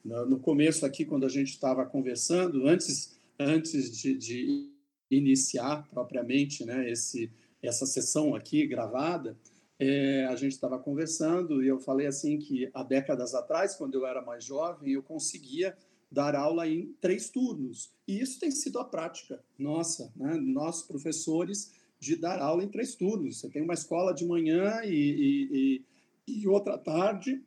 No 0.04 0.38
começo 0.38 0.86
aqui, 0.86 1.04
quando 1.04 1.26
a 1.26 1.28
gente 1.28 1.50
estava 1.50 1.84
conversando, 1.84 2.66
antes, 2.66 3.18
antes 3.38 3.96
de, 3.96 4.14
de 4.16 4.70
iniciar 5.10 5.86
propriamente 5.90 6.64
né, 6.64 6.90
esse, 6.90 7.30
essa 7.62 7.84
sessão 7.84 8.34
aqui 8.34 8.66
gravada, 8.66 9.36
é, 9.78 10.26
a 10.26 10.36
gente 10.36 10.52
estava 10.52 10.78
conversando 10.78 11.62
e 11.62 11.68
eu 11.68 11.80
falei 11.80 12.06
assim 12.06 12.38
que 12.38 12.70
há 12.74 12.82
décadas 12.82 13.34
atrás, 13.34 13.74
quando 13.76 13.94
eu 13.94 14.06
era 14.06 14.22
mais 14.22 14.44
jovem, 14.44 14.92
eu 14.92 15.02
conseguia 15.02 15.76
dar 16.10 16.34
aula 16.34 16.68
em 16.68 16.94
três 17.00 17.30
turnos. 17.30 17.92
E 18.06 18.20
isso 18.20 18.38
tem 18.38 18.50
sido 18.50 18.78
a 18.78 18.84
prática 18.84 19.42
nossa, 19.58 20.12
né? 20.16 20.34
nós 20.34 20.82
professores 20.82 21.72
de 22.00 22.16
dar 22.16 22.40
aula 22.40 22.64
em 22.64 22.68
três 22.68 22.94
turnos. 22.94 23.38
Você 23.38 23.48
tem 23.50 23.62
uma 23.62 23.74
escola 23.74 24.14
de 24.14 24.24
manhã 24.24 24.80
e, 24.84 24.88
e, 24.88 25.84
e, 26.26 26.40
e 26.40 26.48
outra 26.48 26.78
tarde 26.78 27.44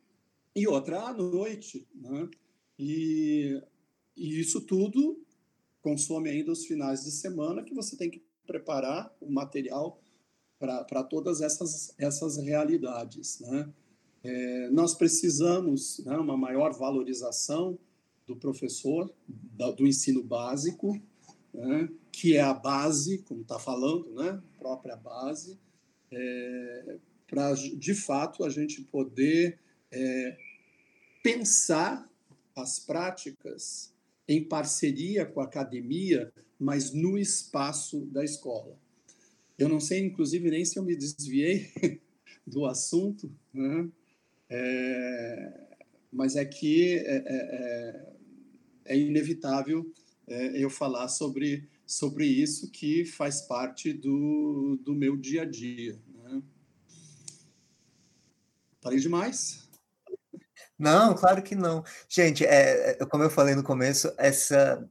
e 0.54 0.66
outra 0.68 1.08
à 1.08 1.12
noite. 1.12 1.86
Né? 1.92 2.28
E, 2.78 3.60
e 4.16 4.40
isso 4.40 4.60
tudo 4.60 5.20
consome 5.82 6.30
ainda 6.30 6.52
os 6.52 6.64
finais 6.64 7.04
de 7.04 7.10
semana 7.10 7.62
que 7.64 7.74
você 7.74 7.96
tem 7.96 8.08
que 8.08 8.22
preparar 8.46 9.14
o 9.20 9.30
material 9.30 10.00
para 10.58 11.02
todas 11.02 11.40
essas, 11.40 11.92
essas 11.98 12.38
realidades. 12.38 13.40
Né? 13.40 13.68
É, 14.22 14.70
nós 14.70 14.94
precisamos 14.94 15.98
né, 16.06 16.16
uma 16.16 16.36
maior 16.36 16.72
valorização 16.72 17.78
do 18.26 18.36
professor, 18.36 19.12
do 19.76 19.86
ensino 19.86 20.22
básico, 20.22 20.98
né, 21.52 21.90
que 22.14 22.36
é 22.36 22.40
a 22.40 22.54
base, 22.54 23.18
como 23.18 23.42
está 23.42 23.58
falando, 23.58 24.12
né, 24.14 24.40
própria 24.58 24.96
base, 24.96 25.58
é, 26.10 26.96
para, 27.26 27.52
de 27.54 27.94
fato, 27.94 28.44
a 28.44 28.50
gente 28.50 28.82
poder 28.82 29.58
é, 29.90 30.36
pensar 31.22 32.08
as 32.56 32.78
práticas 32.78 33.92
em 34.28 34.42
parceria 34.42 35.26
com 35.26 35.40
a 35.40 35.44
academia, 35.44 36.32
mas 36.58 36.92
no 36.92 37.18
espaço 37.18 38.06
da 38.06 38.24
escola. 38.24 38.78
Eu 39.58 39.68
não 39.68 39.80
sei, 39.80 40.00
inclusive, 40.00 40.50
nem 40.50 40.64
se 40.64 40.78
eu 40.78 40.82
me 40.82 40.96
desviei 40.96 41.70
do 42.46 42.64
assunto, 42.64 43.30
né? 43.52 43.88
é, 44.48 45.52
mas 46.12 46.36
é 46.36 46.44
que 46.44 46.98
é, 46.98 47.16
é, 47.16 47.22
é, 47.26 48.12
é 48.86 48.98
inevitável 48.98 49.90
é, 50.26 50.62
eu 50.62 50.70
falar 50.70 51.08
sobre, 51.08 51.68
sobre 51.86 52.26
isso 52.26 52.70
que 52.70 53.04
faz 53.04 53.42
parte 53.42 53.92
do, 53.92 54.78
do 54.82 54.94
meu 54.94 55.16
dia 55.16 55.42
a 55.42 55.44
dia. 55.44 55.98
Né? 56.22 56.42
Falei 58.82 58.98
demais? 58.98 59.68
Não, 60.78 61.14
claro 61.14 61.42
que 61.42 61.54
não. 61.54 61.84
Gente, 62.08 62.44
é, 62.44 62.90
é, 63.00 63.06
como 63.06 63.22
eu 63.22 63.30
falei 63.30 63.54
no 63.54 63.62
começo, 63.62 64.12
essa, 64.18 64.86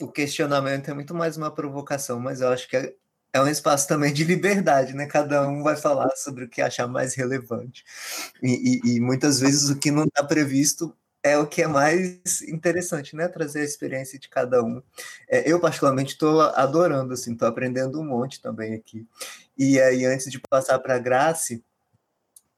o 0.00 0.10
questionamento 0.10 0.90
é 0.90 0.94
muito 0.94 1.14
mais 1.14 1.36
uma 1.36 1.52
provocação, 1.52 2.20
mas 2.20 2.40
eu 2.40 2.48
acho 2.48 2.68
que 2.68 2.76
é, 2.76 2.94
é 3.32 3.40
um 3.40 3.48
espaço 3.48 3.88
também 3.88 4.12
de 4.12 4.24
liberdade, 4.24 4.94
né? 4.94 5.06
Cada 5.06 5.48
um 5.48 5.62
vai 5.62 5.76
falar 5.76 6.10
sobre 6.16 6.44
o 6.44 6.48
que 6.48 6.62
achar 6.62 6.86
mais 6.86 7.14
relevante. 7.14 7.84
E, 8.42 8.80
e, 8.84 8.96
e 8.96 9.00
muitas 9.00 9.40
vezes 9.40 9.70
o 9.70 9.78
que 9.78 9.90
não 9.90 10.04
está 10.04 10.22
previsto 10.24 10.96
é 11.24 11.38
o 11.38 11.46
que 11.46 11.62
é 11.62 11.66
mais 11.66 12.42
interessante, 12.42 13.16
né? 13.16 13.26
Trazer 13.26 13.60
a 13.60 13.64
experiência 13.64 14.18
de 14.18 14.28
cada 14.28 14.62
um. 14.62 14.82
É, 15.26 15.50
eu, 15.50 15.58
particularmente, 15.58 16.12
estou 16.12 16.42
adorando, 16.42 17.14
assim, 17.14 17.32
estou 17.32 17.48
aprendendo 17.48 17.98
um 17.98 18.04
monte 18.04 18.42
também 18.42 18.74
aqui. 18.74 19.06
E 19.56 19.80
aí, 19.80 20.04
antes 20.04 20.30
de 20.30 20.38
passar 20.38 20.78
para 20.78 20.96
a 20.96 20.98
Grace, 20.98 21.64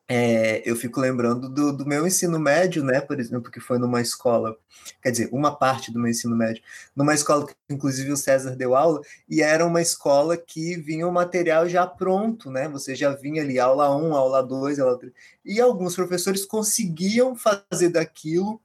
é, 0.08 0.62
eu 0.68 0.76
fico 0.76 1.00
lembrando 1.00 1.48
do, 1.48 1.72
do, 1.72 1.84
meu 1.84 2.06
ensino 2.06 2.38
médio, 2.38 2.84
né, 2.84 3.00
por 3.00 3.18
exemplo, 3.18 3.50
que 3.50 3.58
foi 3.58 3.76
numa 3.76 4.00
escola, 4.00 4.56
quer 5.02 5.10
dizer, 5.10 5.28
uma 5.32 5.54
parte 5.56 5.92
do 5.92 5.98
meu 5.98 6.08
ensino 6.08 6.36
médio, 6.36 6.62
numa 6.94 7.12
escola 7.12 7.46
que 7.46 7.54
inclusive 7.68 8.12
o 8.12 8.16
César 8.16 8.54
deu 8.54 8.76
aula, 8.76 9.00
e 9.28 9.42
era 9.42 9.66
uma 9.66 9.82
escola 9.82 10.36
que 10.36 10.76
vinha 10.76 11.08
o 11.08 11.12
material 11.12 11.68
já 11.68 11.84
pronto, 11.86 12.50
né, 12.50 12.68
você 12.68 12.94
já 12.94 13.12
vinha 13.14 13.42
ali, 13.42 13.58
aula 13.58 13.94
1, 13.96 14.14
aula 14.14 14.42
2, 14.42 14.78
aula 14.78 14.96
3, 14.96 15.12
e 15.44 15.60
alguns 15.60 15.96
professores 15.96 16.44
conseguiam 16.44 17.34
fazer 17.34 17.88
daquilo 17.88 18.60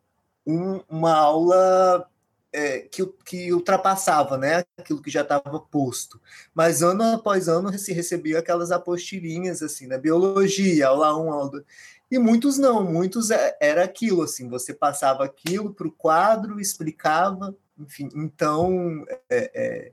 um, 0.45 0.81
uma 0.87 1.13
aula 1.13 2.07
é, 2.53 2.79
que, 2.79 3.05
que 3.25 3.53
ultrapassava 3.53 4.37
né, 4.37 4.63
aquilo 4.77 5.01
que 5.01 5.09
já 5.09 5.21
estava 5.21 5.59
posto. 5.59 6.19
Mas 6.53 6.81
ano 6.81 7.03
após 7.03 7.47
ano 7.47 7.77
se 7.77 7.93
recebia 7.93 8.39
aquelas 8.39 8.71
apostilinhas, 8.71 9.61
assim, 9.61 9.87
na 9.87 9.95
né, 9.95 10.01
biologia, 10.01 10.87
aula 10.87 11.17
1, 11.17 11.31
aula 11.31 11.51
2. 11.51 11.63
E 12.11 12.19
muitos 12.19 12.57
não, 12.57 12.83
muitos 12.83 13.31
é, 13.31 13.57
era 13.61 13.83
aquilo, 13.83 14.23
assim, 14.23 14.49
você 14.49 14.73
passava 14.73 15.23
aquilo 15.23 15.73
para 15.73 15.87
o 15.87 15.91
quadro, 15.91 16.59
explicava, 16.59 17.55
enfim. 17.79 18.09
Então, 18.13 19.05
é, 19.29 19.51
é, 19.53 19.91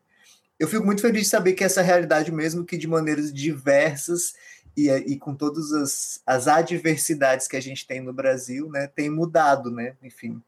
eu 0.59 0.67
fico 0.67 0.85
muito 0.85 1.01
feliz 1.01 1.23
de 1.23 1.29
saber 1.29 1.53
que 1.53 1.63
essa 1.63 1.81
realidade, 1.81 2.33
mesmo 2.33 2.65
que 2.65 2.77
de 2.77 2.89
maneiras 2.89 3.33
diversas 3.33 4.35
e, 4.77 4.91
e 4.91 5.17
com 5.17 5.33
todas 5.33 5.73
as, 5.73 6.21
as 6.27 6.49
adversidades 6.49 7.47
que 7.47 7.57
a 7.57 7.63
gente 7.63 7.87
tem 7.87 8.01
no 8.01 8.13
Brasil, 8.13 8.69
né, 8.69 8.89
tem 8.89 9.09
mudado, 9.09 9.71
né? 9.71 9.97
Enfim, 10.03 10.43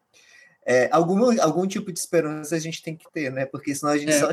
é, 0.67 0.89
algum, 0.93 1.41
algum 1.41 1.67
tipo 1.67 1.93
de 1.93 1.99
esperança 1.99 2.55
a 2.55 2.59
gente 2.59 2.83
tem 2.83 2.97
que 2.97 3.11
ter, 3.13 3.31
né? 3.33 3.47
Porque 3.47 3.75
senão 3.75 3.93
a 3.93 3.99
gente 3.99 4.13
é. 4.13 4.19
só 4.19 4.31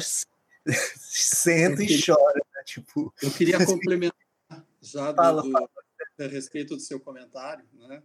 senta 0.99 1.77
queria, 1.77 1.97
e 1.97 2.05
chora, 2.05 2.41
né? 2.55 2.63
Tipo, 2.65 3.13
eu 3.21 3.31
queria 3.31 3.57
complementar 3.65 4.27
já 4.81 5.13
fala, 5.13 5.41
do, 5.41 5.51
fala. 5.51 5.69
a 6.19 6.27
respeito 6.27 6.75
do 6.75 6.81
seu 6.81 6.99
comentário, 6.99 7.65
né? 7.73 8.01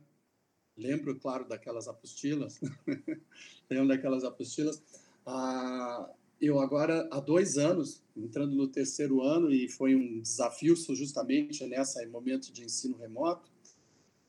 Lembro, 0.76 1.18
claro, 1.18 1.46
daquelas 1.46 1.86
apostilas. 1.86 2.60
Lembro 3.70 3.88
daquelas 3.88 4.24
apostilas. 4.24 4.82
Ah, 5.24 6.10
eu 6.40 6.58
agora, 6.58 7.08
há 7.12 7.20
dois 7.20 7.56
anos, 7.58 8.02
entrando 8.16 8.54
no 8.54 8.66
terceiro 8.66 9.22
ano, 9.22 9.52
e 9.52 9.68
foi 9.68 9.94
um 9.94 10.20
desafio 10.20 10.74
justamente 10.74 11.64
nesse 11.66 12.04
momento 12.06 12.52
de 12.52 12.64
ensino 12.64 12.96
remoto, 12.96 13.50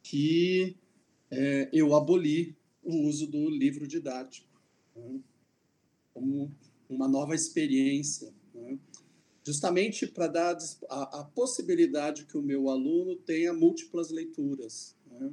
que 0.04 0.76
é, 1.32 1.70
eu 1.74 1.96
aboli 1.96 2.56
o 2.84 3.08
uso 3.08 3.28
do 3.28 3.50
livro 3.50 3.88
didático 3.88 4.54
né, 4.96 5.20
como 6.14 6.52
uma 6.90 7.08
nova 7.08 7.34
experiência, 7.34 8.34
né, 8.54 8.78
justamente 9.46 10.08
para 10.08 10.28
dar 10.28 10.58
a, 10.90 11.20
a, 11.20 11.24
possibilidade 11.24 12.26
que 12.26 12.38
o 12.38 12.42
meu 12.42 12.70
aluno 12.70 13.16
tenha 13.16 13.54
múltiplas 13.54 14.10
leituras. 14.10 14.96
Né. 15.10 15.32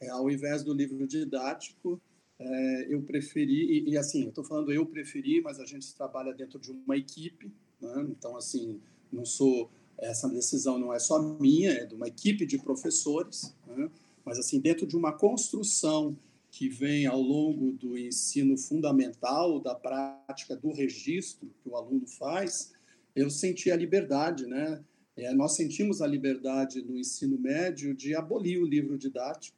É, 0.00 0.08
ao 0.08 0.30
invés 0.30 0.62
do 0.62 0.72
livro 0.72 1.06
didático, 1.06 2.00
é, 2.38 2.86
eu 2.88 3.02
preferi, 3.02 3.84
e, 3.86 3.90
e 3.90 3.96
assim, 3.98 4.22
eu 4.22 4.28
estou 4.28 4.44
falando 4.44 4.72
eu 4.72 4.86
preferi, 4.86 5.40
mas 5.40 5.58
a 5.58 5.64
gente 5.64 5.92
trabalha 5.94 6.32
dentro 6.32 6.58
de 6.58 6.70
uma 6.70 6.96
equipe, 6.96 7.52
né? 7.80 8.06
então, 8.08 8.36
assim, 8.36 8.80
não 9.12 9.24
sou, 9.24 9.70
essa 9.98 10.28
decisão 10.28 10.78
não 10.78 10.92
é 10.92 10.98
só 10.98 11.20
minha, 11.20 11.70
é 11.70 11.84
de 11.84 11.94
uma 11.94 12.08
equipe 12.08 12.46
de 12.46 12.56
professores, 12.56 13.54
né? 13.66 13.90
mas, 14.24 14.38
assim, 14.38 14.60
dentro 14.60 14.86
de 14.86 14.96
uma 14.96 15.12
construção 15.12 16.16
que 16.50 16.68
vem 16.68 17.06
ao 17.06 17.20
longo 17.20 17.72
do 17.72 17.96
ensino 17.96 18.56
fundamental, 18.56 19.60
da 19.60 19.74
prática 19.74 20.56
do 20.56 20.72
registro 20.72 21.48
que 21.62 21.68
o 21.68 21.76
aluno 21.76 22.06
faz, 22.06 22.72
eu 23.14 23.30
senti 23.30 23.70
a 23.70 23.76
liberdade, 23.76 24.46
né? 24.46 24.82
É, 25.16 25.32
nós 25.34 25.54
sentimos 25.54 26.00
a 26.00 26.06
liberdade 26.06 26.82
no 26.82 26.98
ensino 26.98 27.38
médio 27.38 27.94
de 27.94 28.14
abolir 28.14 28.58
o 28.58 28.66
livro 28.66 28.96
didático 28.96 29.56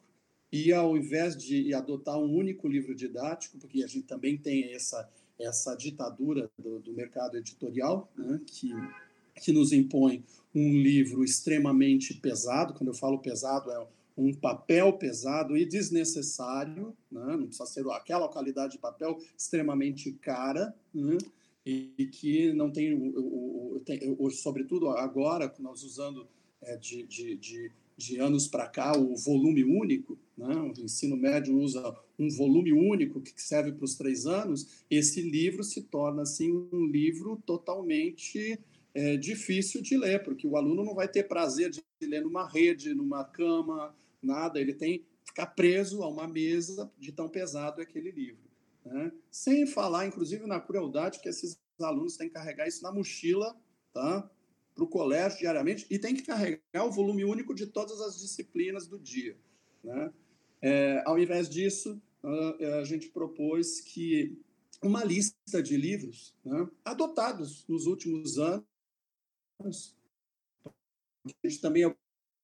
e 0.51 0.71
ao 0.71 0.97
invés 0.97 1.35
de 1.37 1.73
adotar 1.73 2.19
um 2.19 2.31
único 2.33 2.67
livro 2.67 2.93
didático, 2.93 3.57
porque 3.57 3.83
a 3.83 3.87
gente 3.87 4.05
também 4.05 4.37
tem 4.37 4.73
essa 4.73 5.09
essa 5.39 5.75
ditadura 5.75 6.49
do, 6.59 6.79
do 6.79 6.93
mercado 6.93 7.37
editorial, 7.37 8.11
né, 8.15 8.39
que 8.45 8.71
que 9.41 9.51
nos 9.51 9.71
impõe 9.71 10.23
um 10.53 10.77
livro 10.77 11.23
extremamente 11.23 12.13
pesado. 12.13 12.73
Quando 12.73 12.89
eu 12.89 12.93
falo 12.93 13.17
pesado, 13.19 13.71
é 13.71 13.87
um 14.15 14.33
papel 14.33 14.93
pesado 14.93 15.57
e 15.57 15.65
desnecessário, 15.65 16.95
né? 17.11 17.35
não 17.37 17.47
precisa 17.47 17.65
ser 17.65 17.87
aquela 17.89 18.27
qualidade 18.27 18.73
de 18.73 18.79
papel 18.79 19.17
extremamente 19.37 20.11
cara, 20.13 20.73
né? 20.93 21.17
e, 21.65 22.09
que 22.11 22.53
não 22.53 22.71
tem, 22.71 22.93
o, 22.93 23.81
o, 23.81 23.83
o, 24.19 24.29
sobretudo 24.31 24.89
agora, 24.89 25.53
nós 25.59 25.83
usando 25.83 26.27
é, 26.61 26.77
de, 26.77 27.03
de, 27.03 27.35
de 27.35 27.71
de 27.97 28.19
anos 28.19 28.47
para 28.47 28.67
cá 28.67 28.97
o 28.97 29.15
volume 29.15 29.63
único, 29.63 30.17
né? 30.37 30.55
o 30.55 30.73
ensino 30.81 31.15
médio 31.15 31.57
usa 31.57 31.95
um 32.17 32.29
volume 32.29 32.73
único 32.73 33.21
que 33.21 33.33
serve 33.41 33.71
para 33.71 33.85
os 33.85 33.95
três 33.95 34.25
anos, 34.25 34.83
esse 34.89 35.21
livro 35.21 35.63
se 35.63 35.81
torna 35.81 36.23
assim 36.23 36.51
um 36.71 36.85
livro 36.85 37.41
totalmente 37.45 38.59
é, 38.93 39.17
difícil 39.17 39.81
de 39.81 39.97
ler, 39.97 40.23
porque 40.23 40.47
o 40.47 40.55
aluno 40.55 40.83
não 40.83 40.93
vai 40.93 41.07
ter 41.07 41.27
prazer 41.27 41.69
de 41.69 41.83
ler 42.01 42.21
numa 42.21 42.47
rede, 42.47 42.93
numa 42.93 43.23
cama, 43.23 43.95
nada, 44.21 44.59
ele 44.59 44.73
tem 44.73 44.99
que 44.99 45.05
ficar 45.25 45.47
preso 45.47 46.03
a 46.03 46.07
uma 46.07 46.27
mesa 46.27 46.91
de 46.99 47.11
tão 47.11 47.27
pesado 47.27 47.81
é 47.81 47.83
aquele 47.83 48.11
livro. 48.11 48.43
Né? 48.85 49.11
Sem 49.31 49.65
falar, 49.65 50.05
inclusive, 50.05 50.45
na 50.45 50.59
crueldade 50.59 51.19
que 51.19 51.29
esses 51.29 51.57
alunos 51.81 52.17
têm 52.17 52.27
que 52.27 52.35
carregar 52.35 52.67
isso 52.67 52.83
na 52.83 52.91
mochila, 52.91 53.55
tá? 53.93 54.29
para 54.75 54.83
o 54.83 54.87
colégio 54.87 55.39
diariamente 55.39 55.85
e 55.89 55.99
tem 55.99 56.15
que 56.15 56.23
carregar 56.23 56.85
o 56.85 56.91
volume 56.91 57.23
único 57.23 57.53
de 57.53 57.67
todas 57.67 58.01
as 58.01 58.19
disciplinas 58.19 58.87
do 58.87 58.99
dia. 58.99 59.37
Né? 59.83 60.11
É, 60.61 61.03
ao 61.05 61.19
invés 61.19 61.49
disso, 61.49 62.01
a 62.79 62.83
gente 62.83 63.09
propôs 63.09 63.81
que 63.81 64.37
uma 64.81 65.03
lista 65.03 65.61
de 65.61 65.77
livros 65.77 66.33
né, 66.43 66.67
adotados 66.83 67.65
nos 67.67 67.85
últimos 67.85 68.37
anos, 68.37 68.65
a 69.59 71.47
gente 71.47 71.61
também 71.61 71.83
é 71.83 71.95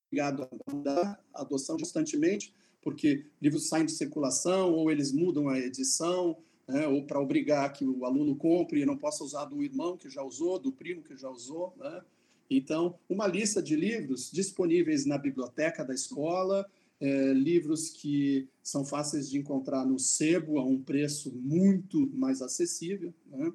obrigado 0.08 0.44
a 0.44 0.74
dar 0.74 1.24
a 1.34 1.42
adoção 1.42 1.78
constantemente, 1.78 2.54
porque 2.82 3.26
livros 3.42 3.68
saem 3.68 3.86
de 3.86 3.92
circulação 3.92 4.74
ou 4.74 4.90
eles 4.90 5.12
mudam 5.12 5.50
a 5.50 5.60
edição, 5.60 6.38
né, 6.68 6.88
ou 6.88 7.06
para 7.06 7.20
obrigar 7.20 7.74
que 7.74 7.86
o 7.86 8.06
aluno 8.06 8.36
compre 8.36 8.82
e 8.82 8.86
não 8.86 8.98
possa 8.98 9.24
usar 9.24 9.46
do 9.46 9.64
irmão 9.64 9.98
que 9.98 10.10
já 10.10 10.24
usou, 10.24 10.60
do 10.60 10.72
primo 10.72 11.04
que 11.04 11.18
já 11.18 11.30
usou, 11.30 11.74
né? 11.78 12.02
Então, 12.50 12.98
uma 13.08 13.28
lista 13.28 13.62
de 13.62 13.76
livros 13.76 14.32
disponíveis 14.32 15.06
na 15.06 15.20
biblioteca 15.20 15.86
da 15.86 15.94
escola, 15.94 16.68
é, 17.00 17.32
livros 17.32 17.90
que 17.90 18.48
são 18.64 18.84
fáceis 18.84 19.30
de 19.30 19.38
encontrar 19.38 19.86
no 19.86 20.00
sebo 20.00 20.58
a 20.58 20.66
um 20.66 20.82
preço 20.82 21.32
muito 21.32 22.08
mais 22.14 22.42
acessível, 22.42 23.14
né? 23.28 23.54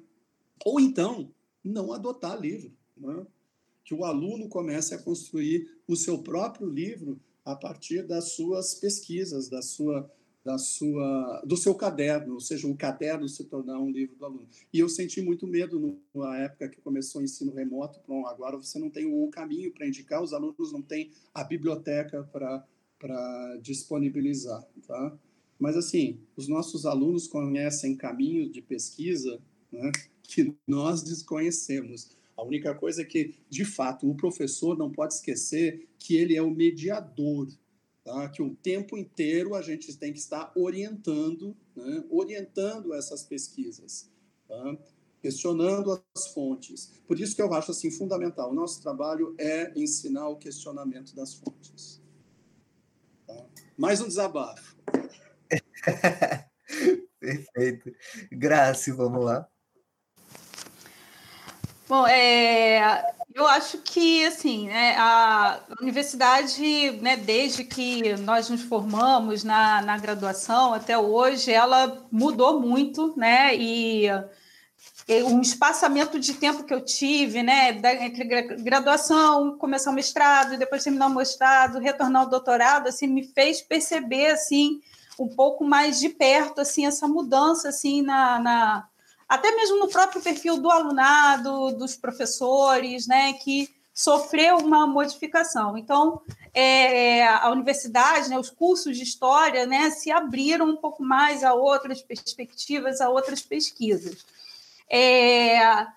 ou 0.63 0.79
então 0.79 1.29
não 1.63 1.91
adotar 1.91 2.39
livro, 2.39 2.71
né? 2.95 3.25
Que 3.85 3.93
o 3.93 4.03
aluno 4.03 4.49
comece 4.49 4.93
a 4.93 4.97
construir 4.97 5.69
o 5.87 5.95
seu 5.95 6.17
próprio 6.17 6.67
livro 6.67 7.17
a 7.45 7.55
partir 7.55 8.01
das 8.05 8.31
suas 8.31 8.73
pesquisas, 8.73 9.47
da 9.47 9.61
sua 9.61 10.11
da 10.45 10.59
sua, 10.59 11.41
do 11.43 11.57
seu 11.57 11.73
caderno, 11.73 12.35
ou 12.35 12.39
seja, 12.39 12.67
o 12.67 12.77
caderno 12.77 13.27
se 13.27 13.45
tornar 13.45 13.79
um 13.79 13.89
livro 13.89 14.15
do 14.15 14.25
aluno. 14.25 14.47
E 14.71 14.77
eu 14.77 14.87
senti 14.87 15.19
muito 15.19 15.47
medo 15.47 15.97
na 16.13 16.37
época 16.37 16.69
que 16.69 16.79
começou 16.81 17.19
o 17.19 17.23
ensino 17.23 17.51
remoto. 17.51 17.99
Bom, 18.07 18.27
agora 18.27 18.55
você 18.55 18.77
não 18.77 18.91
tem 18.91 19.07
o 19.07 19.27
caminho 19.29 19.73
para 19.73 19.87
indicar, 19.87 20.21
os 20.21 20.33
alunos 20.33 20.71
não 20.71 20.83
têm 20.83 21.09
a 21.33 21.43
biblioteca 21.43 22.23
para 22.31 23.57
disponibilizar, 23.59 24.63
tá? 24.85 25.17
Mas, 25.57 25.75
assim, 25.75 26.19
os 26.35 26.47
nossos 26.47 26.85
alunos 26.85 27.27
conhecem 27.27 27.95
caminhos 27.95 28.51
de 28.51 28.61
pesquisa 28.61 29.41
né, 29.71 29.91
que 30.21 30.53
nós 30.67 31.01
desconhecemos. 31.01 32.11
Única 32.45 32.75
coisa 32.75 33.01
é 33.01 33.05
que, 33.05 33.35
de 33.49 33.65
fato, 33.65 34.09
o 34.09 34.15
professor 34.15 34.77
não 34.77 34.91
pode 34.91 35.15
esquecer 35.15 35.87
que 35.97 36.15
ele 36.15 36.35
é 36.35 36.41
o 36.41 36.51
mediador 36.51 37.47
tá? 38.05 38.29
que 38.29 38.41
o 38.41 38.55
tempo 38.55 38.95
inteiro 38.97 39.55
a 39.55 39.61
gente 39.61 39.97
tem 39.97 40.13
que 40.13 40.19
estar 40.19 40.53
orientando, 40.55 41.57
né? 41.75 42.05
orientando 42.09 42.93
essas 42.93 43.23
pesquisas, 43.23 44.09
tá? 44.47 44.77
questionando 45.19 45.99
as 46.15 46.27
fontes. 46.27 46.93
Por 47.07 47.19
isso 47.19 47.35
que 47.35 47.41
eu 47.41 47.51
acho 47.53 47.71
assim 47.71 47.89
fundamental. 47.89 48.51
O 48.51 48.55
nosso 48.55 48.81
trabalho 48.81 49.35
é 49.39 49.73
ensinar 49.75 50.29
o 50.29 50.37
questionamento 50.37 51.15
das 51.15 51.33
fontes. 51.33 51.99
Tá? 53.25 53.45
Mais 53.75 53.99
um 53.99 54.07
desabafo. 54.07 54.77
Perfeito. 57.19 57.91
Graça, 58.31 58.93
vamos 58.93 59.25
lá. 59.25 59.49
Bom, 61.87 62.07
é, 62.07 63.13
eu 63.33 63.45
acho 63.45 63.77
que, 63.77 64.25
assim, 64.25 64.67
né, 64.67 64.95
a 64.97 65.59
universidade, 65.79 66.91
né, 67.01 67.15
desde 67.15 67.63
que 67.63 68.15
nós 68.17 68.49
nos 68.49 68.63
formamos 68.63 69.43
na, 69.43 69.83
na 69.83 69.97
graduação 69.97 70.73
até 70.73 70.97
hoje, 70.97 71.51
ela 71.51 72.07
mudou 72.11 72.59
muito, 72.59 73.13
né, 73.15 73.55
e, 73.55 74.07
um 75.27 75.41
espaçamento 75.41 76.19
de 76.19 76.33
tempo 76.33 76.63
que 76.63 76.73
eu 76.73 76.83
tive, 76.83 77.43
né, 77.43 77.69
entre 78.01 78.23
graduação, 78.63 79.55
começar 79.57 79.91
o 79.91 79.93
mestrado, 79.93 80.57
depois 80.57 80.83
terminar 80.83 81.07
o 81.07 81.15
mestrado, 81.15 81.77
retornar 81.77 82.23
ao 82.23 82.29
doutorado, 82.29 82.87
assim, 82.87 83.05
me 83.05 83.23
fez 83.23 83.61
perceber, 83.61 84.31
assim, 84.31 84.79
um 85.19 85.27
pouco 85.27 85.63
mais 85.63 85.99
de 85.99 86.09
perto, 86.09 86.61
assim, 86.61 86.87
essa 86.87 87.07
mudança, 87.07 87.69
assim, 87.69 88.01
na, 88.01 88.39
na 88.39 88.87
até 89.27 89.55
mesmo 89.55 89.79
no 89.79 89.87
próprio 89.87 90.21
perfil 90.21 90.57
do 90.57 90.69
alunado, 90.69 91.71
dos 91.71 91.95
professores, 91.95 93.07
né, 93.07 93.33
que 93.33 93.73
sofreu 93.93 94.57
uma 94.57 94.85
modificação. 94.85 95.77
Então, 95.77 96.21
é, 96.53 97.25
a 97.25 97.49
universidade, 97.49 98.29
né, 98.29 98.37
os 98.37 98.49
cursos 98.49 98.97
de 98.97 99.03
história, 99.03 99.65
né, 99.65 99.89
se 99.89 100.11
abriram 100.11 100.69
um 100.69 100.75
pouco 100.75 101.01
mais 101.01 101.43
a 101.43 101.53
outras 101.53 102.01
perspectivas, 102.01 102.99
a 102.99 103.09
outras 103.09 103.41
pesquisas. 103.41 104.25
É, 104.89 105.87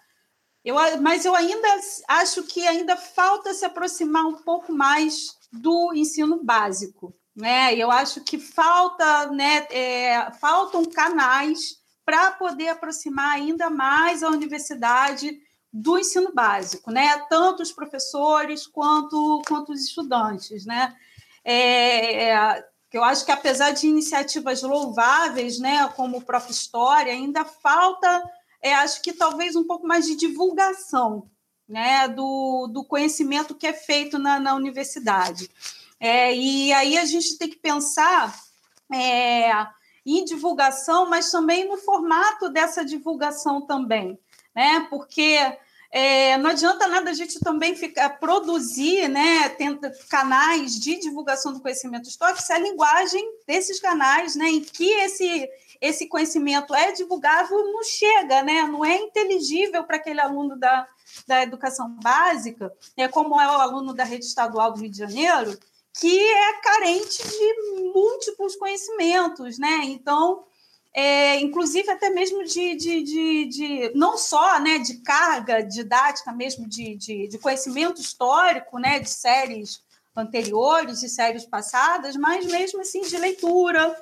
eu, 0.64 0.76
mas 1.00 1.24
eu 1.24 1.34
ainda 1.34 1.68
acho 2.08 2.44
que 2.44 2.66
ainda 2.66 2.96
falta 2.96 3.52
se 3.52 3.64
aproximar 3.64 4.24
um 4.24 4.36
pouco 4.36 4.72
mais 4.72 5.36
do 5.52 5.92
ensino 5.94 6.42
básico, 6.42 7.14
né? 7.34 7.74
Eu 7.74 7.90
acho 7.90 8.22
que 8.22 8.38
falta, 8.38 9.26
né, 9.30 9.66
é, 9.70 10.30
faltam 10.40 10.84
canais 10.84 11.78
para 12.08 12.30
poder 12.30 12.68
aproximar 12.68 13.34
ainda 13.34 13.68
mais 13.68 14.22
a 14.22 14.30
universidade 14.30 15.42
do 15.70 15.98
ensino 15.98 16.32
básico, 16.32 16.90
né? 16.90 17.18
Tanto 17.28 17.62
os 17.62 17.70
professores 17.70 18.66
quanto, 18.66 19.42
quanto 19.46 19.72
os 19.72 19.84
estudantes, 19.84 20.64
né? 20.64 20.96
É, 21.44 22.30
é, 22.30 22.64
eu 22.94 23.04
acho 23.04 23.26
que 23.26 23.30
apesar 23.30 23.72
de 23.72 23.86
iniciativas 23.86 24.62
louváveis, 24.62 25.58
né, 25.58 25.86
como 25.96 26.16
o 26.16 26.22
próprio 26.22 26.52
História, 26.52 27.12
ainda 27.12 27.44
falta, 27.44 28.22
é, 28.62 28.74
acho 28.76 29.02
que 29.02 29.12
talvez 29.12 29.54
um 29.54 29.64
pouco 29.64 29.86
mais 29.86 30.06
de 30.06 30.16
divulgação, 30.16 31.28
né, 31.68 32.08
do, 32.08 32.68
do 32.72 32.86
conhecimento 32.86 33.54
que 33.54 33.66
é 33.66 33.74
feito 33.74 34.18
na, 34.18 34.40
na 34.40 34.54
universidade. 34.54 35.50
É, 36.00 36.34
e 36.34 36.72
aí 36.72 36.96
a 36.96 37.04
gente 37.04 37.36
tem 37.36 37.50
que 37.50 37.56
pensar 37.56 38.34
é, 38.90 39.52
em 40.16 40.24
divulgação, 40.24 41.08
mas 41.08 41.30
também 41.30 41.68
no 41.68 41.76
formato 41.76 42.48
dessa 42.48 42.84
divulgação 42.84 43.60
também, 43.60 44.18
né? 44.54 44.86
Porque 44.88 45.38
é, 45.90 46.36
não 46.36 46.50
adianta 46.50 46.86
nada 46.86 47.10
a 47.10 47.14
gente 47.14 47.40
também 47.40 47.74
ficar 47.74 48.10
produzir, 48.20 49.08
né, 49.08 49.48
tenta, 49.48 49.90
canais 50.10 50.78
de 50.78 51.00
divulgação 51.00 51.52
do 51.52 51.60
conhecimento 51.60 52.08
histórico 52.08 52.42
se 52.42 52.52
a 52.52 52.58
linguagem 52.58 53.26
desses 53.46 53.80
canais, 53.80 54.36
né, 54.36 54.48
em 54.48 54.60
que 54.60 54.90
esse 54.90 55.48
esse 55.80 56.08
conhecimento 56.08 56.74
é 56.74 56.90
divulgável 56.90 57.56
não 57.72 57.84
chega, 57.84 58.42
né, 58.42 58.64
não 58.64 58.84
é 58.84 58.96
inteligível 58.96 59.84
para 59.84 59.96
aquele 59.96 60.20
aluno 60.20 60.56
da, 60.58 60.88
da 61.26 61.42
educação 61.42 61.88
básica, 62.02 62.72
é 62.96 63.06
como 63.06 63.40
é 63.40 63.46
o 63.46 63.60
aluno 63.60 63.94
da 63.94 64.02
rede 64.02 64.24
estadual 64.24 64.72
do 64.72 64.80
Rio 64.80 64.90
de 64.90 64.98
Janeiro, 64.98 65.56
que 65.94 66.20
é 66.20 66.60
carente 66.60 67.22
de 67.22 67.92
múltiplos 67.94 68.56
conhecimentos, 68.56 69.58
né? 69.58 69.80
Então, 69.84 70.44
é, 70.94 71.40
inclusive 71.40 71.90
até 71.90 72.10
mesmo 72.10 72.44
de, 72.44 72.74
de, 72.74 73.02
de, 73.02 73.44
de, 73.46 73.92
não 73.94 74.16
só 74.16 74.58
né, 74.58 74.78
de 74.78 74.98
carga 74.98 75.62
didática 75.62 76.32
mesmo 76.32 76.68
de, 76.68 76.96
de, 76.96 77.28
de, 77.28 77.38
conhecimento 77.38 78.00
histórico, 78.00 78.78
né, 78.78 78.98
de 78.98 79.08
séries 79.08 79.82
anteriores, 80.16 81.00
de 81.00 81.08
séries 81.08 81.44
passadas, 81.44 82.16
mas 82.16 82.46
mesmo 82.46 82.80
assim 82.80 83.02
de 83.02 83.16
leitura, 83.16 83.94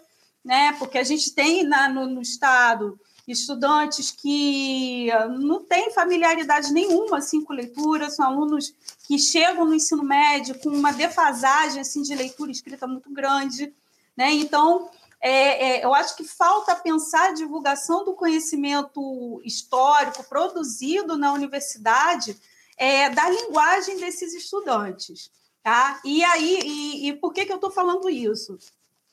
né? 0.45 0.74
Porque 0.78 0.97
a 0.97 1.05
gente 1.05 1.34
tem 1.34 1.64
na, 1.64 1.89
no, 1.89 2.07
no 2.07 2.22
estado 2.22 2.99
estudantes 3.26 4.10
que 4.10 5.08
não 5.40 5.62
têm 5.64 5.92
familiaridade 5.92 6.72
nenhuma 6.72 7.18
assim, 7.18 7.42
com 7.42 7.52
leitura, 7.52 8.08
são 8.08 8.24
alunos 8.24 8.72
que 9.06 9.18
chegam 9.18 9.64
no 9.64 9.74
ensino 9.74 10.02
médio 10.02 10.58
com 10.60 10.70
uma 10.70 10.92
defasagem 10.92 11.80
assim, 11.80 12.02
de 12.02 12.14
leitura 12.14 12.50
escrita 12.50 12.86
muito 12.86 13.10
grande. 13.10 13.74
Né? 14.16 14.32
Então, 14.32 14.88
é, 15.20 15.78
é, 15.78 15.84
eu 15.84 15.92
acho 15.92 16.16
que 16.16 16.24
falta 16.24 16.76
pensar 16.76 17.30
a 17.30 17.34
divulgação 17.34 18.04
do 18.04 18.14
conhecimento 18.14 19.40
histórico 19.44 20.22
produzido 20.24 21.18
na 21.18 21.32
universidade 21.32 22.36
é, 22.76 23.10
da 23.10 23.28
linguagem 23.28 23.98
desses 23.98 24.34
estudantes. 24.34 25.30
Tá? 25.62 26.00
E 26.04 26.22
aí, 26.22 26.60
e, 26.62 27.08
e 27.08 27.12
por 27.14 27.32
que, 27.32 27.44
que 27.44 27.50
eu 27.50 27.56
estou 27.56 27.72
falando 27.72 28.08
isso? 28.08 28.56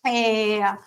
É, 0.06 0.78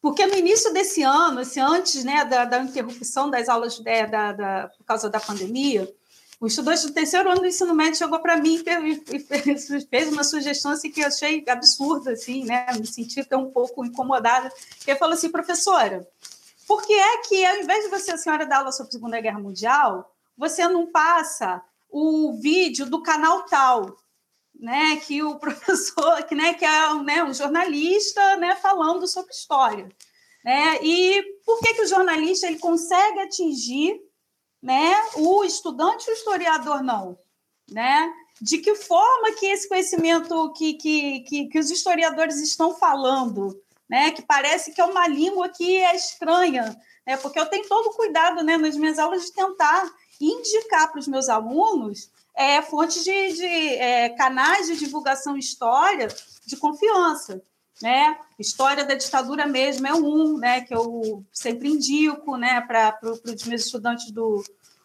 porque 0.00 0.26
no 0.26 0.34
início 0.34 0.72
desse 0.72 1.02
ano, 1.02 1.40
assim, 1.40 1.60
antes 1.60 2.04
né, 2.04 2.24
da, 2.24 2.44
da 2.44 2.62
interrupção 2.62 3.30
das 3.30 3.48
aulas 3.48 3.78
né, 3.80 4.06
da, 4.06 4.32
da, 4.32 4.68
por 4.76 4.84
causa 4.84 5.10
da 5.10 5.18
pandemia, 5.18 5.92
o 6.38 6.46
estudante 6.46 6.86
do 6.86 6.92
terceiro 6.92 7.30
ano 7.30 7.40
do 7.40 7.46
ensino 7.46 7.74
médio 7.74 7.96
chegou 7.96 8.18
para 8.20 8.36
mim 8.36 8.62
e 9.10 9.18
fez 9.88 10.12
uma 10.12 10.22
sugestão 10.22 10.72
assim, 10.72 10.90
que 10.90 11.00
eu 11.00 11.06
achei 11.06 11.42
absurda, 11.48 12.12
assim, 12.12 12.44
né? 12.44 12.66
me 12.78 12.86
senti 12.86 13.20
até 13.20 13.36
um 13.36 13.50
pouco 13.50 13.84
incomodada. 13.84 14.52
Ele 14.86 14.98
falou 14.98 15.14
assim, 15.14 15.30
professora, 15.30 16.06
por 16.66 16.82
que 16.82 16.92
é 16.92 17.18
que, 17.22 17.44
ao 17.44 17.56
invés 17.56 17.84
de 17.84 17.90
você, 17.90 18.12
a 18.12 18.18
senhora, 18.18 18.44
dar 18.44 18.58
aula 18.58 18.72
sobre 18.72 18.90
a 18.90 18.92
Segunda 18.92 19.20
Guerra 19.20 19.38
Mundial, 19.38 20.12
você 20.36 20.68
não 20.68 20.86
passa 20.86 21.62
o 21.88 22.38
vídeo 22.38 22.84
do 22.84 23.02
canal 23.02 23.44
tal, 23.46 23.96
né, 24.58 24.96
que 24.96 25.22
o 25.22 25.38
professor, 25.38 26.22
que, 26.24 26.34
né, 26.34 26.54
que 26.54 26.64
é 26.64 26.94
né, 27.02 27.22
um 27.22 27.32
jornalista 27.32 28.36
né, 28.36 28.56
falando 28.56 29.06
sobre 29.06 29.32
história. 29.32 29.88
Né? 30.44 30.78
E 30.82 31.22
por 31.44 31.58
que, 31.60 31.74
que 31.74 31.82
o 31.82 31.88
jornalista 31.88 32.46
ele 32.46 32.58
consegue 32.58 33.20
atingir 33.20 34.00
né, 34.62 34.94
o 35.16 35.44
estudante 35.44 36.06
e 36.06 36.12
o 36.12 36.14
historiador 36.14 36.82
não? 36.82 37.18
Né? 37.70 38.12
De 38.40 38.58
que 38.58 38.74
forma 38.74 39.32
que 39.32 39.46
esse 39.46 39.68
conhecimento 39.68 40.52
que, 40.52 40.74
que, 40.74 41.20
que, 41.20 41.48
que 41.48 41.58
os 41.58 41.70
historiadores 41.70 42.40
estão 42.40 42.74
falando, 42.74 43.60
né, 43.88 44.10
que 44.10 44.22
parece 44.22 44.72
que 44.72 44.80
é 44.80 44.84
uma 44.84 45.06
língua 45.08 45.48
que 45.48 45.76
é 45.78 45.94
estranha, 45.96 46.76
né, 47.06 47.16
porque 47.16 47.38
eu 47.38 47.46
tenho 47.46 47.66
todo 47.68 47.94
cuidado 47.96 48.42
né, 48.42 48.56
nas 48.56 48.76
minhas 48.76 48.98
aulas 48.98 49.24
de 49.24 49.32
tentar 49.32 49.90
indicar 50.20 50.90
para 50.90 51.00
os 51.00 51.08
meus 51.08 51.28
alunos 51.28 52.10
é, 52.36 52.60
fontes 52.60 53.02
de, 53.02 53.32
de 53.32 53.46
é, 53.46 54.10
canais 54.10 54.66
de 54.66 54.76
divulgação 54.76 55.36
história 55.36 56.08
de 56.44 56.56
confiança. 56.56 57.42
Né? 57.82 58.18
História 58.38 58.84
da 58.84 58.94
ditadura 58.94 59.46
mesmo 59.46 59.86
é 59.86 59.94
um, 59.94 60.38
né, 60.38 60.60
que 60.62 60.74
eu 60.74 61.24
sempre 61.32 61.68
indico 61.68 62.36
né, 62.36 62.60
para 62.60 62.98
os 63.02 63.44
meus 63.44 63.64
estudantes 63.64 64.10
do, 64.10 64.42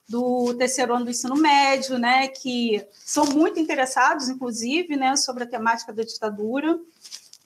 do 0.09 0.53
terceiro 0.55 0.93
ano 0.93 1.05
do 1.05 1.11
ensino 1.11 1.35
médio, 1.35 1.97
né, 1.97 2.27
que 2.27 2.85
são 3.05 3.25
muito 3.27 3.59
interessados, 3.59 4.27
inclusive, 4.27 4.97
né, 4.97 5.15
sobre 5.15 5.43
a 5.43 5.47
temática 5.47 5.93
da 5.93 6.03
ditadura. 6.03 6.77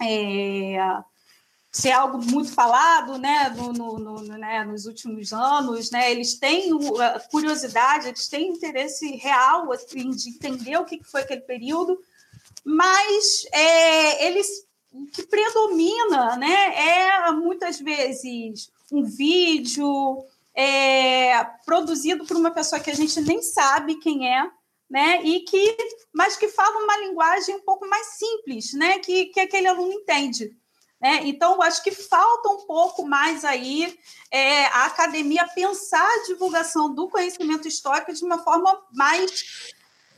É, 0.01 0.77
ser 1.75 1.91
algo 1.91 2.23
muito 2.23 2.53
falado 2.53 3.17
né, 3.17 3.49
no, 3.49 3.73
no, 3.73 3.99
no, 3.99 4.21
né, 4.21 4.63
nos 4.63 4.85
últimos 4.85 5.33
anos. 5.33 5.91
Né, 5.91 6.09
eles 6.09 6.39
têm 6.39 6.71
curiosidade, 7.29 8.07
eles 8.07 8.29
têm 8.29 8.47
interesse 8.47 9.17
real 9.17 9.69
assim, 9.73 10.09
de 10.11 10.29
entender 10.29 10.77
o 10.77 10.85
que 10.85 11.03
foi 11.03 11.21
aquele 11.21 11.41
período, 11.41 11.99
mas 12.63 13.45
é, 13.51 14.25
eles 14.25 14.47
o 14.93 15.05
que 15.07 15.23
predomina 15.23 16.37
né, 16.37 17.27
é 17.27 17.31
muitas 17.33 17.77
vezes 17.77 18.71
um 18.89 19.03
vídeo 19.03 20.25
é, 20.55 21.43
produzido 21.65 22.25
por 22.25 22.37
uma 22.37 22.51
pessoa 22.51 22.79
que 22.79 22.89
a 22.89 22.95
gente 22.95 23.19
nem 23.19 23.41
sabe 23.41 23.95
quem 23.95 24.33
é, 24.33 24.49
né? 24.89 25.21
E 25.23 25.41
que, 25.41 25.75
mas 26.13 26.37
que 26.37 26.47
fala 26.47 26.81
uma 26.81 26.97
linguagem 26.99 27.55
um 27.55 27.61
pouco 27.61 27.85
mais 27.89 28.17
simples, 28.17 28.71
né? 28.73 28.99
Que, 28.99 29.25
que 29.25 29.41
aquele 29.41 29.67
aluno 29.67 29.91
entende. 29.91 30.55
Né? 31.05 31.19
Então, 31.25 31.61
acho 31.61 31.83
que 31.83 31.91
falta 31.91 32.49
um 32.49 32.65
pouco 32.65 33.05
mais 33.05 33.45
aí 33.45 33.95
é, 34.31 34.65
a 34.65 34.85
academia 34.85 35.47
pensar 35.53 36.03
a 36.03 36.23
divulgação 36.25 36.91
do 36.91 37.07
conhecimento 37.07 37.67
histórico 37.67 38.11
de 38.11 38.25
uma 38.25 38.39
forma 38.39 38.75
mais 38.91 39.71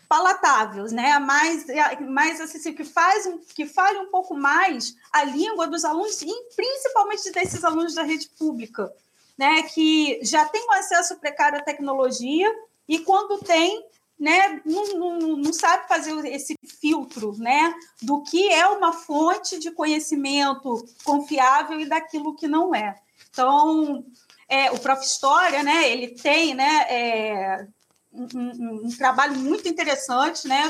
palatável, 0.07 0.85
né? 0.85 1.19
mais, 1.19 1.67
é, 1.67 1.99
mais 1.99 2.39
assim, 2.39 2.73
que, 2.73 2.85
faz, 2.85 3.29
que 3.53 3.65
fale 3.65 3.99
um 3.99 4.09
pouco 4.09 4.33
mais 4.33 4.95
a 5.11 5.25
língua 5.25 5.67
dos 5.67 5.83
alunos, 5.83 6.21
e 6.21 6.33
principalmente 6.55 7.33
desses 7.33 7.65
alunos 7.65 7.93
da 7.93 8.03
rede 8.03 8.29
pública, 8.39 8.89
né? 9.37 9.63
que 9.63 10.21
já 10.23 10.45
têm 10.45 10.65
um 10.69 10.71
acesso 10.71 11.17
precário 11.17 11.59
à 11.59 11.63
tecnologia 11.63 12.49
e, 12.87 12.99
quando 12.99 13.39
tem, 13.39 13.85
né, 14.19 14.61
não, 14.65 14.95
não, 14.95 15.19
não, 15.37 15.53
sabe 15.53 15.87
fazer 15.87 16.13
esse 16.25 16.55
filtro 16.81 17.37
né, 17.37 17.73
do 18.01 18.23
que 18.23 18.49
é 18.49 18.67
uma 18.67 18.91
fonte 18.91 19.59
de 19.59 19.69
conhecimento 19.69 20.83
confiável 21.03 21.79
e 21.79 21.85
daquilo 21.85 22.35
que 22.35 22.47
não 22.47 22.73
é. 22.73 22.95
Então, 23.29 24.03
é, 24.49 24.71
o 24.71 24.79
Prof. 24.79 25.05
História, 25.05 25.61
né, 25.61 25.89
ele 25.91 26.09
tem 26.09 26.55
né, 26.55 26.85
é, 26.89 27.67
um, 28.11 28.27
um, 28.33 28.85
um, 28.85 28.89
trabalho 28.97 29.35
muito 29.35 29.67
interessante, 29.67 30.47
né, 30.47 30.63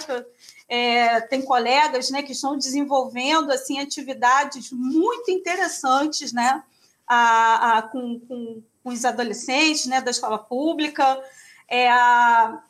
é, 0.68 1.22
tem 1.22 1.42
colegas 1.42 2.10
né, 2.10 2.22
que 2.22 2.34
estão 2.34 2.58
desenvolvendo 2.58 3.52
assim, 3.52 3.80
atividades 3.80 4.72
muito 4.72 5.32
interessantes 5.32 6.34
né, 6.34 6.62
a, 7.08 7.78
a 7.78 7.82
com, 7.84 8.20
com, 8.20 8.62
com 8.84 8.90
os 8.90 9.06
adolescentes 9.06 9.86
né, 9.86 10.02
da 10.02 10.12
escola 10.12 10.38
pública. 10.38 11.24
É, 11.70 11.90
a, 11.90 12.62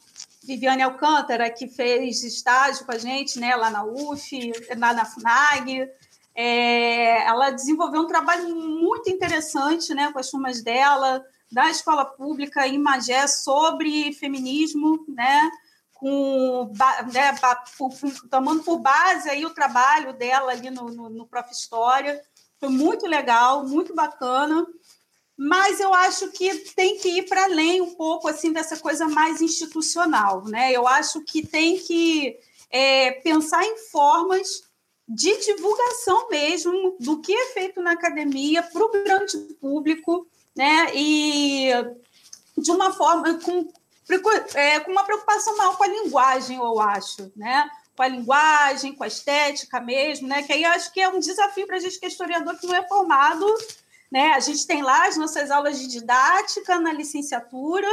Viviane 0.48 0.82
Alcântara, 0.82 1.50
que 1.50 1.68
fez 1.68 2.24
estágio 2.24 2.86
com 2.86 2.94
a 2.94 2.98
gente 2.98 3.38
né, 3.38 3.54
lá 3.58 3.70
na 3.70 3.84
UF, 3.84 4.54
lá 4.78 4.94
na 4.94 5.04
FNAG. 5.04 5.90
É, 6.34 7.26
ela 7.28 7.50
desenvolveu 7.50 8.04
um 8.04 8.08
trabalho 8.08 8.56
muito 8.56 9.10
interessante 9.10 9.94
né, 9.94 10.10
com 10.12 10.20
as 10.20 10.32
turmas 10.32 10.64
dela, 10.64 11.22
da 11.52 11.70
escola 11.70 12.06
pública 12.06 12.66
em 12.66 12.78
Magé, 12.78 13.28
sobre 13.28 14.14
feminismo, 14.14 15.04
né, 15.10 15.50
com, 15.94 16.72
né, 17.12 17.36
tomando 18.32 18.64
por 18.64 18.80
base 18.80 19.30
aí 19.30 19.46
o 19.46 19.54
trabalho 19.54 20.14
dela 20.14 20.52
ali 20.52 20.70
no, 20.70 20.86
no, 20.86 21.10
no 21.10 21.28
Prof. 21.28 21.52
História. 21.52 22.22
Foi 22.60 22.70
muito 22.70 23.06
legal, 23.06 23.68
muito 23.68 23.94
bacana 23.94 24.66
mas 25.38 25.80
eu 25.80 25.94
acho 25.94 26.32
que 26.32 26.52
tem 26.76 26.98
que 26.98 27.10
ir 27.10 27.24
para 27.24 27.44
além 27.44 27.80
um 27.80 27.94
pouco 27.94 28.28
assim 28.28 28.52
dessa 28.52 28.76
coisa 28.78 29.08
mais 29.08 29.40
institucional, 29.40 30.44
né? 30.46 30.72
Eu 30.72 30.88
acho 30.88 31.22
que 31.22 31.46
tem 31.46 31.78
que 31.78 32.40
é, 32.72 33.12
pensar 33.12 33.64
em 33.64 33.78
formas 33.92 34.64
de 35.08 35.38
divulgação 35.38 36.28
mesmo 36.30 36.98
do 37.00 37.22
que 37.22 37.32
é 37.32 37.46
feito 37.54 37.82
na 37.82 37.92
academia 37.92 38.64
para 38.64 38.84
o 38.84 38.92
grande 38.92 39.38
público, 39.62 40.28
né? 40.56 40.88
E 40.96 41.70
de 42.58 42.72
uma 42.72 42.92
forma 42.92 43.36
com 43.36 43.72
é, 44.56 44.80
com 44.80 44.92
uma 44.92 45.04
preocupação 45.04 45.56
maior 45.58 45.78
com 45.78 45.84
a 45.84 45.88
linguagem, 45.88 46.58
eu 46.58 46.80
acho, 46.80 47.32
né? 47.36 47.70
Com 47.96 48.04
a 48.04 48.08
linguagem, 48.08 48.96
com 48.96 49.04
a 49.04 49.08
estética 49.08 49.80
mesmo, 49.80 50.28
né? 50.28 50.42
Que 50.42 50.54
aí 50.54 50.64
eu 50.64 50.72
acho 50.72 50.92
que 50.92 51.00
é 51.00 51.10
um 51.10 51.20
desafio 51.20 51.68
para 51.68 51.76
a 51.76 51.80
gente 51.80 52.00
que 52.00 52.06
é 52.06 52.10
historiador 52.10 52.58
que 52.58 52.66
não 52.66 52.76
é 52.76 52.88
formado, 52.88 53.46
né? 54.12 54.34
A 54.34 54.40
gente 54.40 54.66
tem 54.66 54.82
lá 54.82 55.08
as 55.08 55.18
nossas 55.18 55.52
aulas 55.52 55.80
de 55.80 55.88
didática 55.88 56.80
na 56.80 56.92
licenciatura, 56.92 57.88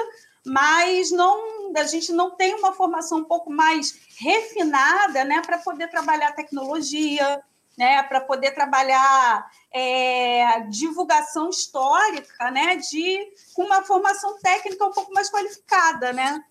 mas 0.47 1.11
não, 1.11 1.73
a 1.77 1.85
gente 1.85 2.13
não 2.13 2.33
tem 2.37 2.55
uma 2.55 2.73
formação 2.73 3.19
um 3.19 3.25
pouco 3.25 3.51
mais 3.51 3.99
refinada, 4.19 5.25
né? 5.25 5.41
Para 5.43 5.59
poder 5.59 5.89
trabalhar 5.89 6.33
tecnologia, 6.33 7.43
né, 7.77 8.03
para 8.05 8.21
poder 8.21 8.53
trabalhar 8.53 9.51
é, 9.73 10.61
divulgação 10.69 11.51
histórica, 11.51 12.51
né, 12.51 12.77
de 12.77 13.33
com 13.53 13.65
uma 13.65 13.83
formação 13.83 14.39
técnica 14.39 14.85
um 14.85 14.93
pouco 14.93 15.13
mais 15.13 15.29
qualificada, 15.29 16.13
né, 16.13 16.43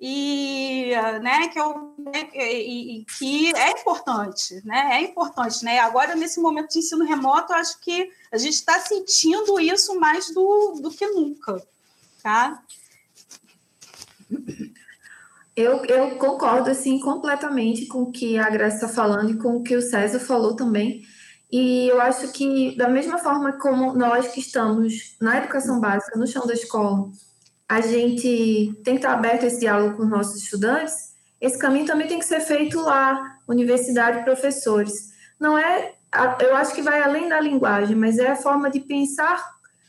e 0.00 0.92
né, 1.22 1.48
que, 1.48 1.58
eu, 1.58 1.94
né, 1.98 2.28
e, 2.32 3.00
e, 3.00 3.04
que 3.04 3.54
é 3.56 3.72
importante, 3.72 4.60
né, 4.64 4.90
é 4.92 5.02
importante, 5.02 5.64
né. 5.64 5.80
Agora 5.80 6.14
nesse 6.14 6.40
momento 6.40 6.70
de 6.70 6.78
ensino 6.78 7.04
remoto, 7.04 7.52
eu 7.52 7.56
acho 7.56 7.80
que 7.80 8.10
a 8.30 8.38
gente 8.38 8.54
está 8.54 8.78
sentindo 8.80 9.58
isso 9.58 9.98
mais 9.98 10.32
do, 10.32 10.80
do 10.80 10.90
que 10.90 11.06
nunca, 11.06 11.60
tá? 12.22 12.62
Eu, 15.56 15.84
eu 15.86 16.16
concordo 16.18 16.70
assim 16.70 17.00
completamente 17.00 17.86
com 17.86 18.02
o 18.02 18.12
que 18.12 18.38
a 18.38 18.48
Graça 18.48 18.76
está 18.76 18.88
falando 18.88 19.32
e 19.32 19.38
com 19.38 19.56
o 19.56 19.62
que 19.64 19.74
o 19.74 19.82
César 19.82 20.20
falou 20.20 20.54
também. 20.54 21.02
E 21.50 21.88
eu 21.88 22.00
acho 22.00 22.30
que, 22.30 22.76
da 22.76 22.88
mesma 22.88 23.18
forma 23.18 23.58
como 23.58 23.92
nós 23.92 24.28
que 24.28 24.38
estamos 24.38 25.16
na 25.20 25.38
educação 25.38 25.80
básica, 25.80 26.16
no 26.16 26.28
chão 26.28 26.46
da 26.46 26.52
escola, 26.52 27.10
a 27.68 27.80
gente 27.80 28.72
tem 28.82 28.94
que 28.94 29.00
estar 29.00 29.12
aberto 29.12 29.44
esse 29.44 29.60
diálogo 29.60 29.96
com 29.96 30.04
os 30.04 30.08
nossos 30.08 30.42
estudantes, 30.42 30.94
esse 31.40 31.58
caminho 31.58 31.86
também 31.86 32.08
tem 32.08 32.18
que 32.18 32.24
ser 32.24 32.40
feito 32.40 32.80
lá, 32.80 33.38
universidade, 33.46 34.24
professores. 34.24 34.92
Não 35.38 35.58
é, 35.58 35.94
eu 36.40 36.56
acho 36.56 36.74
que 36.74 36.82
vai 36.82 37.00
além 37.00 37.28
da 37.28 37.40
linguagem, 37.40 37.94
mas 37.94 38.18
é 38.18 38.28
a 38.28 38.36
forma 38.36 38.70
de 38.70 38.80
pensar 38.80 39.44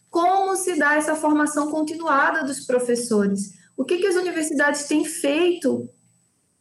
como 0.10 0.56
se 0.56 0.78
dá 0.78 0.96
essa 0.96 1.16
formação 1.16 1.72
continuada 1.72 2.44
dos 2.44 2.66
professores 2.66 3.60
o 3.80 3.86
que, 3.86 3.98
que 3.98 4.08
as 4.08 4.16
universidades 4.16 4.84
têm 4.90 5.06
feito, 5.06 5.90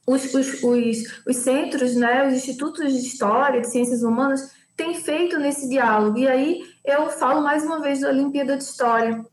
os, 0.07 0.33
os, 0.33 0.63
os, 0.63 1.23
os 1.27 1.37
centros, 1.39 1.97
né, 1.97 2.25
os 2.29 2.33
institutos 2.33 2.93
de 2.93 3.01
história, 3.01 3.61
de 3.61 3.69
ciências 3.69 4.05
humanas, 4.05 4.53
têm 4.77 4.95
feito 4.95 5.37
nesse 5.37 5.69
diálogo? 5.69 6.17
E 6.17 6.29
aí 6.29 6.63
eu 6.85 7.11
falo 7.11 7.43
mais 7.43 7.65
uma 7.65 7.81
vez 7.81 8.03
da 8.03 8.11
Olimpíada 8.11 8.57
de 8.57 8.63
História, 8.63 9.27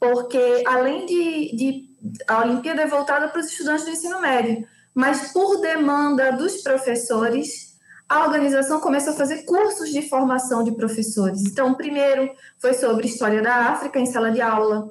porque 0.00 0.64
além 0.66 1.04
de, 1.04 1.54
de 1.54 1.90
a 2.26 2.40
Olimpíada 2.40 2.82
é 2.82 2.86
voltada 2.86 3.28
para 3.28 3.40
os 3.40 3.48
estudantes 3.48 3.84
do 3.84 3.90
ensino 3.90 4.20
médio, 4.20 4.66
mas 4.94 5.32
por 5.32 5.60
demanda 5.60 6.32
dos 6.32 6.62
professores, 6.62 7.78
a 8.08 8.24
organização 8.24 8.80
começa 8.80 9.10
a 9.10 9.14
fazer 9.14 9.44
cursos 9.44 9.90
de 9.90 10.08
formação 10.08 10.64
de 10.64 10.72
professores. 10.72 11.42
Então, 11.42 11.74
primeiro 11.74 12.30
foi 12.58 12.74
sobre 12.74 13.06
história 13.06 13.42
da 13.42 13.70
África 13.70 14.00
em 14.00 14.06
sala 14.06 14.32
de 14.32 14.40
aula, 14.40 14.90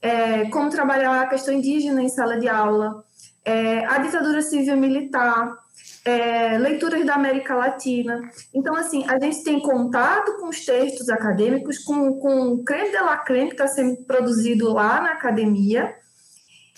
é, 0.00 0.44
como 0.50 0.70
trabalhar 0.70 1.22
a 1.22 1.26
questão 1.26 1.52
indígena 1.52 2.02
em 2.02 2.08
sala 2.08 2.38
de 2.38 2.48
aula, 2.48 3.02
é, 3.44 3.84
a 3.86 3.98
ditadura 3.98 4.42
civil-militar, 4.42 5.58
é, 6.04 6.58
leituras 6.58 7.04
da 7.04 7.14
América 7.14 7.54
Latina. 7.54 8.20
Então, 8.54 8.74
assim, 8.74 9.04
a 9.08 9.18
gente 9.18 9.44
tem 9.44 9.60
contato 9.60 10.38
com 10.38 10.48
os 10.48 10.64
textos 10.64 11.08
acadêmicos, 11.08 11.78
com, 11.78 12.14
com 12.14 12.52
o 12.52 12.64
creme 12.64 12.90
de 12.90 12.96
la 12.96 13.18
creme 13.18 13.48
que 13.48 13.54
está 13.54 13.66
sendo 13.66 13.96
produzido 14.04 14.72
lá 14.72 15.00
na 15.00 15.12
academia, 15.12 15.94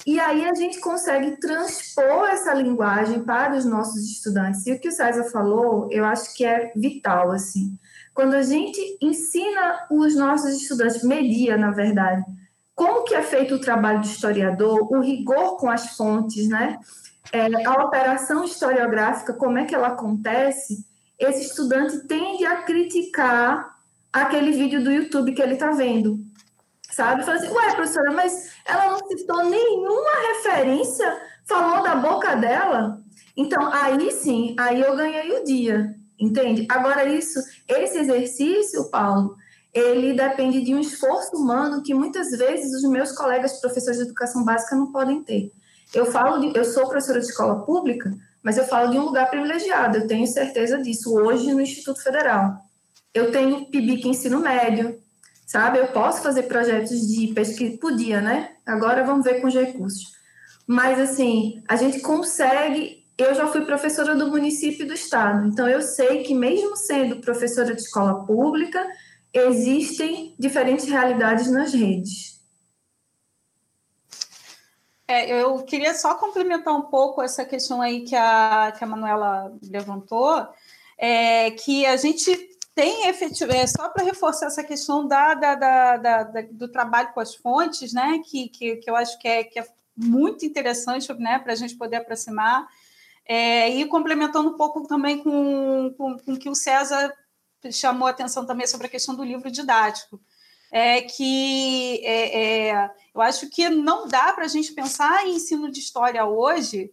e 0.05 0.19
aí 0.19 0.45
a 0.45 0.55
gente 0.55 0.81
consegue 0.81 1.37
transpor 1.39 2.29
essa 2.29 2.53
linguagem 2.55 3.23
para 3.23 3.57
os 3.57 3.65
nossos 3.65 4.03
estudantes. 4.11 4.67
E 4.67 4.73
o 4.73 4.81
que 4.81 4.89
o 4.89 4.93
César 4.93 5.25
falou, 5.25 5.89
eu 5.93 6.05
acho 6.05 6.35
que 6.35 6.45
é 6.45 6.73
vital, 6.75 7.31
assim. 7.31 7.79
Quando 8.13 8.35
a 8.35 8.43
gente 8.43 8.81
ensina 9.01 9.87
os 9.91 10.17
nossos 10.17 10.61
estudantes, 10.61 11.05
media, 11.05 11.57
na 11.57 11.71
verdade, 11.71 12.25
como 12.75 13.05
que 13.05 13.15
é 13.15 13.23
feito 13.23 13.55
o 13.55 13.61
trabalho 13.61 14.01
do 14.01 14.07
historiador, 14.07 14.93
o 14.93 15.01
rigor 15.01 15.57
com 15.57 15.71
as 15.71 15.97
fontes, 15.97 16.49
né? 16.49 16.79
É, 17.33 17.67
a 17.67 17.85
operação 17.85 18.45
historiográfica, 18.45 19.33
como 19.33 19.59
é 19.59 19.65
que 19.65 19.75
ela 19.75 19.89
acontece, 19.89 20.87
esse 21.19 21.47
estudante 21.47 22.07
tende 22.07 22.45
a 22.45 22.63
criticar 22.63 23.79
aquele 24.13 24.53
vídeo 24.53 24.85
do 24.85 24.93
YouTube 24.93 25.33
que 25.33 25.41
ele 25.41 25.55
está 25.55 25.71
vendo, 25.71 26.19
sabe? 26.91 27.25
Fala 27.25 27.39
assim, 27.39 27.49
ué, 27.49 27.75
professora, 27.75 28.13
mas 28.13 28.51
ela 28.67 28.91
não 28.91 29.09
citou 29.09 29.45
nenhuma 29.45 30.35
referência, 30.35 31.21
falou 31.47 31.83
da 31.83 31.95
boca 31.95 32.37
dela? 32.37 33.01
Então, 33.35 33.73
aí 33.73 34.11
sim, 34.11 34.55
aí 34.59 34.81
eu 34.81 34.95
ganhei 34.95 35.33
o 35.33 35.45
dia, 35.45 35.95
entende? 36.19 36.67
Agora, 36.71 37.05
isso, 37.07 37.41
esse 37.67 37.99
exercício, 37.99 38.91
Paulo, 38.91 39.37
ele 39.73 40.13
depende 40.13 40.61
de 40.61 40.75
um 40.75 40.81
esforço 40.81 41.35
humano 41.35 41.83
que 41.83 41.95
muitas 41.95 42.31
vezes 42.31 42.75
os 42.75 42.91
meus 42.91 43.13
colegas 43.13 43.59
professores 43.59 43.99
de 43.99 44.05
educação 44.05 44.45
básica 44.45 44.77
não 44.77 44.93
podem 44.93 45.23
ter. 45.23 45.51
Eu 45.95 46.07
falo, 46.07 46.41
de, 46.41 46.59
eu 46.59 46.65
sou 46.65 46.89
professora 46.89 47.21
de 47.21 47.27
escola 47.27 47.65
pública, 47.65 48.13
mas 48.43 48.57
eu 48.57 48.65
falo 48.65 48.91
de 48.91 48.99
um 48.99 49.05
lugar 49.05 49.29
privilegiado, 49.31 49.99
eu 49.99 50.07
tenho 50.07 50.27
certeza 50.27 50.79
disso 50.79 51.15
hoje 51.15 51.53
no 51.53 51.61
Instituto 51.61 52.03
Federal. 52.03 52.57
Eu 53.15 53.31
tenho 53.31 53.67
PIBIC 53.67 54.09
ensino 54.09 54.41
médio, 54.41 54.99
sabe? 55.47 55.79
Eu 55.79 55.89
posso 55.89 56.23
fazer 56.23 56.45
projetos 56.45 56.99
de 57.07 57.29
pesquisa, 57.29 57.77
podia, 57.79 58.21
né? 58.21 58.53
Agora 58.65 59.05
vamos 59.05 59.25
ver 59.25 59.41
com 59.41 59.47
os 59.47 59.55
recursos. 59.55 60.13
Mas 60.67 60.99
assim, 60.99 61.63
a 61.69 61.77
gente 61.77 62.01
consegue. 62.01 63.05
Eu 63.19 63.35
já 63.35 63.47
fui 63.47 63.67
professora 63.67 64.15
do 64.15 64.29
município 64.29 64.85
e 64.85 64.89
do 64.89 64.95
estado, 64.95 65.47
então 65.47 65.69
eu 65.69 65.83
sei 65.83 66.23
que 66.23 66.35
mesmo 66.35 66.77
sendo 66.77 67.21
professora 67.21 67.75
de 67.75 67.83
escola 67.83 68.25
pública, 68.25 68.85
existem 69.33 70.35
diferentes 70.39 70.87
realidades 70.87 71.51
nas 71.51 71.75
redes. 71.75 72.32
É, 75.13 75.43
eu 75.43 75.63
queria 75.63 75.93
só 75.93 76.15
complementar 76.15 76.75
um 76.75 76.83
pouco 76.83 77.21
essa 77.21 77.45
questão 77.45 77.83
aí 77.83 78.01
que 78.01 78.17
a, 78.17 78.73
que 78.77 78.83
a 78.83 78.87
Manuela 78.87 79.55
levantou, 79.63 80.49
é, 80.97 81.51
que 81.51 81.85
a 81.85 81.99
gente 81.99 82.35
tem 82.75 83.09
efetivo, 83.09 83.53
é, 83.53 83.67
só 83.67 83.91
para 83.91 84.05
reforçar 84.05 84.47
essa 84.47 84.65
questão 84.65 85.07
da, 85.07 85.35
da, 85.35 85.55
da, 85.55 85.97
da, 85.99 86.25
do 86.51 86.67
trabalho 86.67 87.13
com 87.13 87.21
as 87.21 87.35
fontes, 87.35 87.93
né, 87.93 88.23
que, 88.25 88.49
que, 88.49 88.77
que 88.77 88.89
eu 88.89 88.97
acho 88.97 89.19
que 89.19 89.29
é, 89.29 89.45
que 89.45 89.59
é 89.59 89.67
muito 89.95 90.47
interessante 90.47 91.13
né, 91.19 91.39
para 91.39 91.53
a 91.53 91.57
gente 91.57 91.77
poder 91.77 91.97
aproximar, 91.97 92.67
é, 93.27 93.69
e 93.69 93.85
complementando 93.85 94.49
um 94.49 94.57
pouco 94.57 94.87
também 94.87 95.23
com, 95.23 95.93
com, 95.99 96.19
com 96.19 96.37
que 96.39 96.49
o 96.49 96.55
César 96.55 97.13
chamou 97.71 98.09
a 98.09 98.13
atenção 98.13 98.47
também 98.47 98.67
sobre 98.67 98.87
a 98.87 98.91
questão 98.91 99.15
do 99.15 99.23
livro 99.23 99.51
didático. 99.51 100.19
É 100.75 101.03
que 101.03 102.01
é, 102.03 102.71
é, 102.71 102.91
eu 103.15 103.21
acho 103.21 103.51
que 103.51 103.69
não 103.69 104.09
dá 104.09 104.33
para 104.33 104.47
a 104.47 104.49
gente 104.49 104.73
pensar 104.73 105.27
em 105.27 105.35
ensino 105.35 105.71
de 105.71 105.79
história 105.81 106.25
hoje 106.25 106.91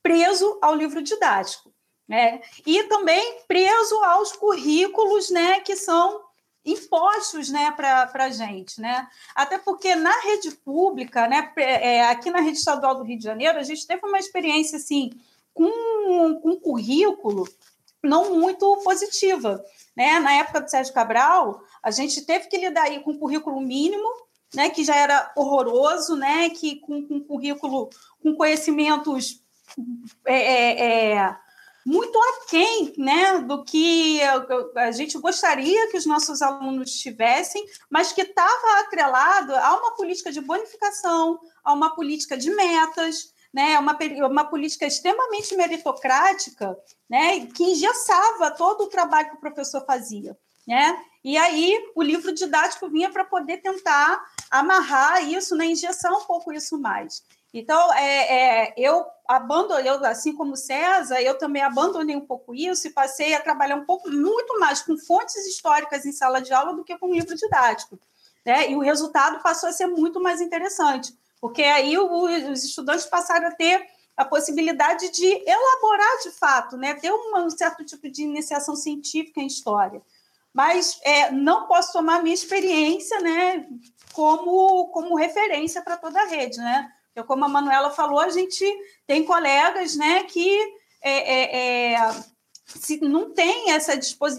preso 0.00 0.56
ao 0.62 0.74
livro 0.74 1.02
didático, 1.02 1.74
né? 2.06 2.40
E 2.64 2.84
também 2.84 3.40
preso 3.48 3.96
aos 4.04 4.32
currículos, 4.32 5.30
né, 5.30 5.60
que 5.60 5.74
são 5.74 6.22
impostos, 6.64 7.50
né, 7.50 7.72
para 7.72 8.08
a 8.14 8.30
gente, 8.30 8.80
né? 8.80 9.08
Até 9.34 9.58
porque 9.58 9.94
na 9.96 10.16
rede 10.20 10.52
pública, 10.52 11.26
né, 11.26 11.52
é, 11.56 12.04
aqui 12.04 12.30
na 12.30 12.40
rede 12.40 12.58
estadual 12.58 12.94
do 12.94 13.02
Rio 13.02 13.18
de 13.18 13.24
Janeiro, 13.24 13.58
a 13.58 13.62
gente 13.62 13.86
teve 13.86 14.06
uma 14.06 14.18
experiência 14.18 14.76
assim 14.76 15.10
com, 15.52 15.70
com 16.40 16.50
um 16.50 16.60
currículo 16.60 17.48
não 18.02 18.34
muito 18.34 18.76
positiva. 18.84 19.62
Né? 19.96 20.18
Na 20.20 20.32
época 20.34 20.60
do 20.60 20.70
Sérgio 20.70 20.94
Cabral, 20.94 21.62
a 21.82 21.90
gente 21.90 22.22
teve 22.22 22.48
que 22.48 22.56
lidar 22.56 22.84
aí 22.84 23.00
com 23.00 23.12
o 23.12 23.18
currículo 23.18 23.60
mínimo, 23.60 24.08
né, 24.54 24.70
que 24.70 24.82
já 24.82 24.96
era 24.96 25.30
horroroso, 25.36 26.16
né, 26.16 26.48
que 26.50 26.76
com, 26.76 27.06
com 27.06 27.20
currículo 27.20 27.90
com 28.22 28.34
conhecimentos 28.34 29.42
é, 30.24 30.34
é, 30.34 31.12
é, 31.12 31.36
muito 31.84 32.18
aquém 32.18 32.94
né, 32.96 33.40
do 33.40 33.62
que 33.64 34.20
a 34.76 34.90
gente 34.90 35.18
gostaria 35.18 35.90
que 35.90 35.96
os 35.96 36.06
nossos 36.06 36.40
alunos 36.40 36.92
tivessem, 36.92 37.64
mas 37.90 38.12
que 38.12 38.22
estava 38.22 38.80
atrelado 38.80 39.54
a 39.54 39.76
uma 39.76 39.94
política 39.94 40.32
de 40.32 40.40
bonificação, 40.40 41.38
a 41.62 41.72
uma 41.72 41.94
política 41.94 42.36
de 42.36 42.50
metas, 42.50 43.34
né, 43.52 43.78
uma, 43.78 43.96
uma 44.28 44.44
política 44.44 44.86
extremamente 44.86 45.56
meritocrática, 45.56 46.76
né, 47.08 47.46
que 47.46 47.64
engessava 47.64 48.50
todo 48.50 48.84
o 48.84 48.88
trabalho 48.88 49.30
que 49.30 49.36
o 49.36 49.40
professor 49.40 49.84
fazia. 49.84 50.36
Né? 50.66 51.02
E 51.24 51.36
aí 51.36 51.90
o 51.94 52.02
livro 52.02 52.32
didático 52.32 52.88
vinha 52.90 53.10
para 53.10 53.24
poder 53.24 53.58
tentar 53.58 54.22
amarrar 54.50 55.26
isso, 55.26 55.56
né, 55.56 55.66
engessar 55.66 56.12
um 56.12 56.24
pouco 56.24 56.52
isso 56.52 56.78
mais. 56.78 57.22
Então, 57.52 57.94
é, 57.94 58.66
é, 58.66 58.74
eu 58.76 59.06
abandonei, 59.26 59.88
assim 60.04 60.34
como 60.34 60.54
César, 60.54 61.20
eu 61.22 61.38
também 61.38 61.62
abandonei 61.62 62.14
um 62.14 62.26
pouco 62.26 62.54
isso 62.54 62.86
e 62.86 62.92
passei 62.92 63.34
a 63.34 63.40
trabalhar 63.40 63.76
um 63.76 63.86
pouco, 63.86 64.10
muito 64.10 64.60
mais 64.60 64.82
com 64.82 64.98
fontes 64.98 65.46
históricas 65.46 66.04
em 66.04 66.12
sala 66.12 66.42
de 66.42 66.52
aula 66.52 66.74
do 66.74 66.84
que 66.84 66.96
com 66.98 67.12
livro 67.12 67.34
didático. 67.34 67.98
Né? 68.44 68.70
E 68.70 68.76
o 68.76 68.80
resultado 68.80 69.42
passou 69.42 69.68
a 69.70 69.72
ser 69.72 69.86
muito 69.86 70.20
mais 70.22 70.42
interessante, 70.42 71.14
porque 71.40 71.62
aí 71.62 71.96
os 71.98 72.64
estudantes 72.64 73.06
passaram 73.06 73.48
a 73.48 73.54
ter 73.54 73.86
a 74.16 74.24
possibilidade 74.24 75.10
de 75.10 75.26
elaborar 75.46 76.18
de 76.24 76.30
fato, 76.32 76.76
né, 76.76 76.94
ter 76.94 77.12
um 77.12 77.48
certo 77.50 77.84
tipo 77.84 78.10
de 78.10 78.24
iniciação 78.24 78.74
científica 78.74 79.40
em 79.40 79.46
história. 79.46 80.02
Mas 80.52 80.98
é, 81.04 81.30
não 81.30 81.68
posso 81.68 81.92
tomar 81.92 82.20
minha 82.20 82.34
experiência 82.34 83.20
né, 83.20 83.68
como, 84.12 84.88
como 84.88 85.14
referência 85.14 85.80
para 85.82 85.96
toda 85.96 86.20
a 86.20 86.26
rede. 86.26 86.58
Né? 86.58 86.90
Porque, 87.14 87.28
como 87.28 87.44
a 87.44 87.48
Manuela 87.48 87.90
falou, 87.90 88.18
a 88.18 88.30
gente 88.30 88.64
tem 89.06 89.24
colegas 89.24 89.94
né, 89.94 90.24
que 90.24 90.58
é, 91.00 91.92
é, 91.92 91.92
é 91.94 92.24
se 92.66 93.00
não 93.00 93.32
tem 93.32 93.70
essa, 93.70 93.92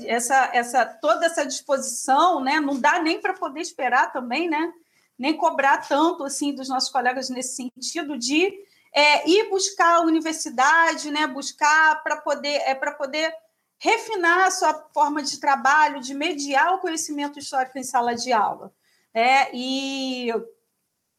essa, 0.06 0.50
essa 0.54 0.86
toda 0.86 1.26
essa 1.26 1.46
disposição, 1.46 2.42
né, 2.42 2.60
não 2.60 2.80
dá 2.80 3.02
nem 3.02 3.20
para 3.20 3.34
poder 3.34 3.62
esperar 3.62 4.12
também, 4.12 4.50
né, 4.50 4.72
nem 5.20 5.36
cobrar 5.36 5.88
tanto 5.88 6.24
assim 6.24 6.56
dos 6.56 6.70
nossos 6.70 6.90
colegas 6.90 7.30
nesse 7.30 7.56
sentido 7.56 8.18
de 8.18 8.52
é, 8.94 9.30
ir 9.30 9.50
buscar 9.50 9.98
a 9.98 10.02
universidade, 10.02 11.12
né, 11.12 11.28
buscar 11.28 12.02
para 12.02 12.18
poder 12.18 12.56
é 12.66 12.74
poder 12.74 13.32
refinar 13.78 14.48
a 14.48 14.52
sua 14.52 14.74
forma 14.94 15.22
de 15.22 15.40
trabalho, 15.40 16.02
de 16.02 16.14
mediar 16.14 16.74
o 16.74 16.80
conhecimento 16.80 17.38
histórico 17.38 17.78
em 17.78 17.84
sala 17.84 18.16
de 18.16 18.32
aula. 18.34 18.74
É, 19.14 19.56
e 19.56 20.30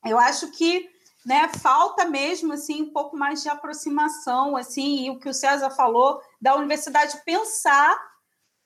eu 0.05 0.18
acho 0.18 0.51
que 0.51 0.88
né, 1.24 1.48
falta 1.48 2.05
mesmo 2.07 2.53
assim 2.53 2.82
um 2.82 2.92
pouco 2.92 3.16
mais 3.16 3.42
de 3.42 3.48
aproximação, 3.48 4.57
assim, 4.57 5.07
e 5.07 5.11
o 5.11 5.18
que 5.18 5.28
o 5.28 5.34
César 5.34 5.70
falou 5.70 6.20
da 6.40 6.55
universidade 6.57 7.22
pensar 7.24 8.09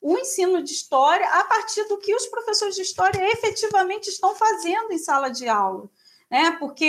o 0.05 0.18
ensino 0.18 0.62
de 0.62 0.70
história 0.70 1.26
a 1.26 1.44
partir 1.44 1.82
do 1.84 1.96
que 1.96 2.14
os 2.14 2.26
professores 2.26 2.74
de 2.74 2.82
história 2.82 3.26
efetivamente 3.32 4.11
estão 4.11 4.34
fazendo 4.34 4.92
em 4.92 4.98
sala 4.98 5.30
de 5.30 5.48
aula, 5.48 5.88
né? 6.30 6.50
Porque 6.61 6.84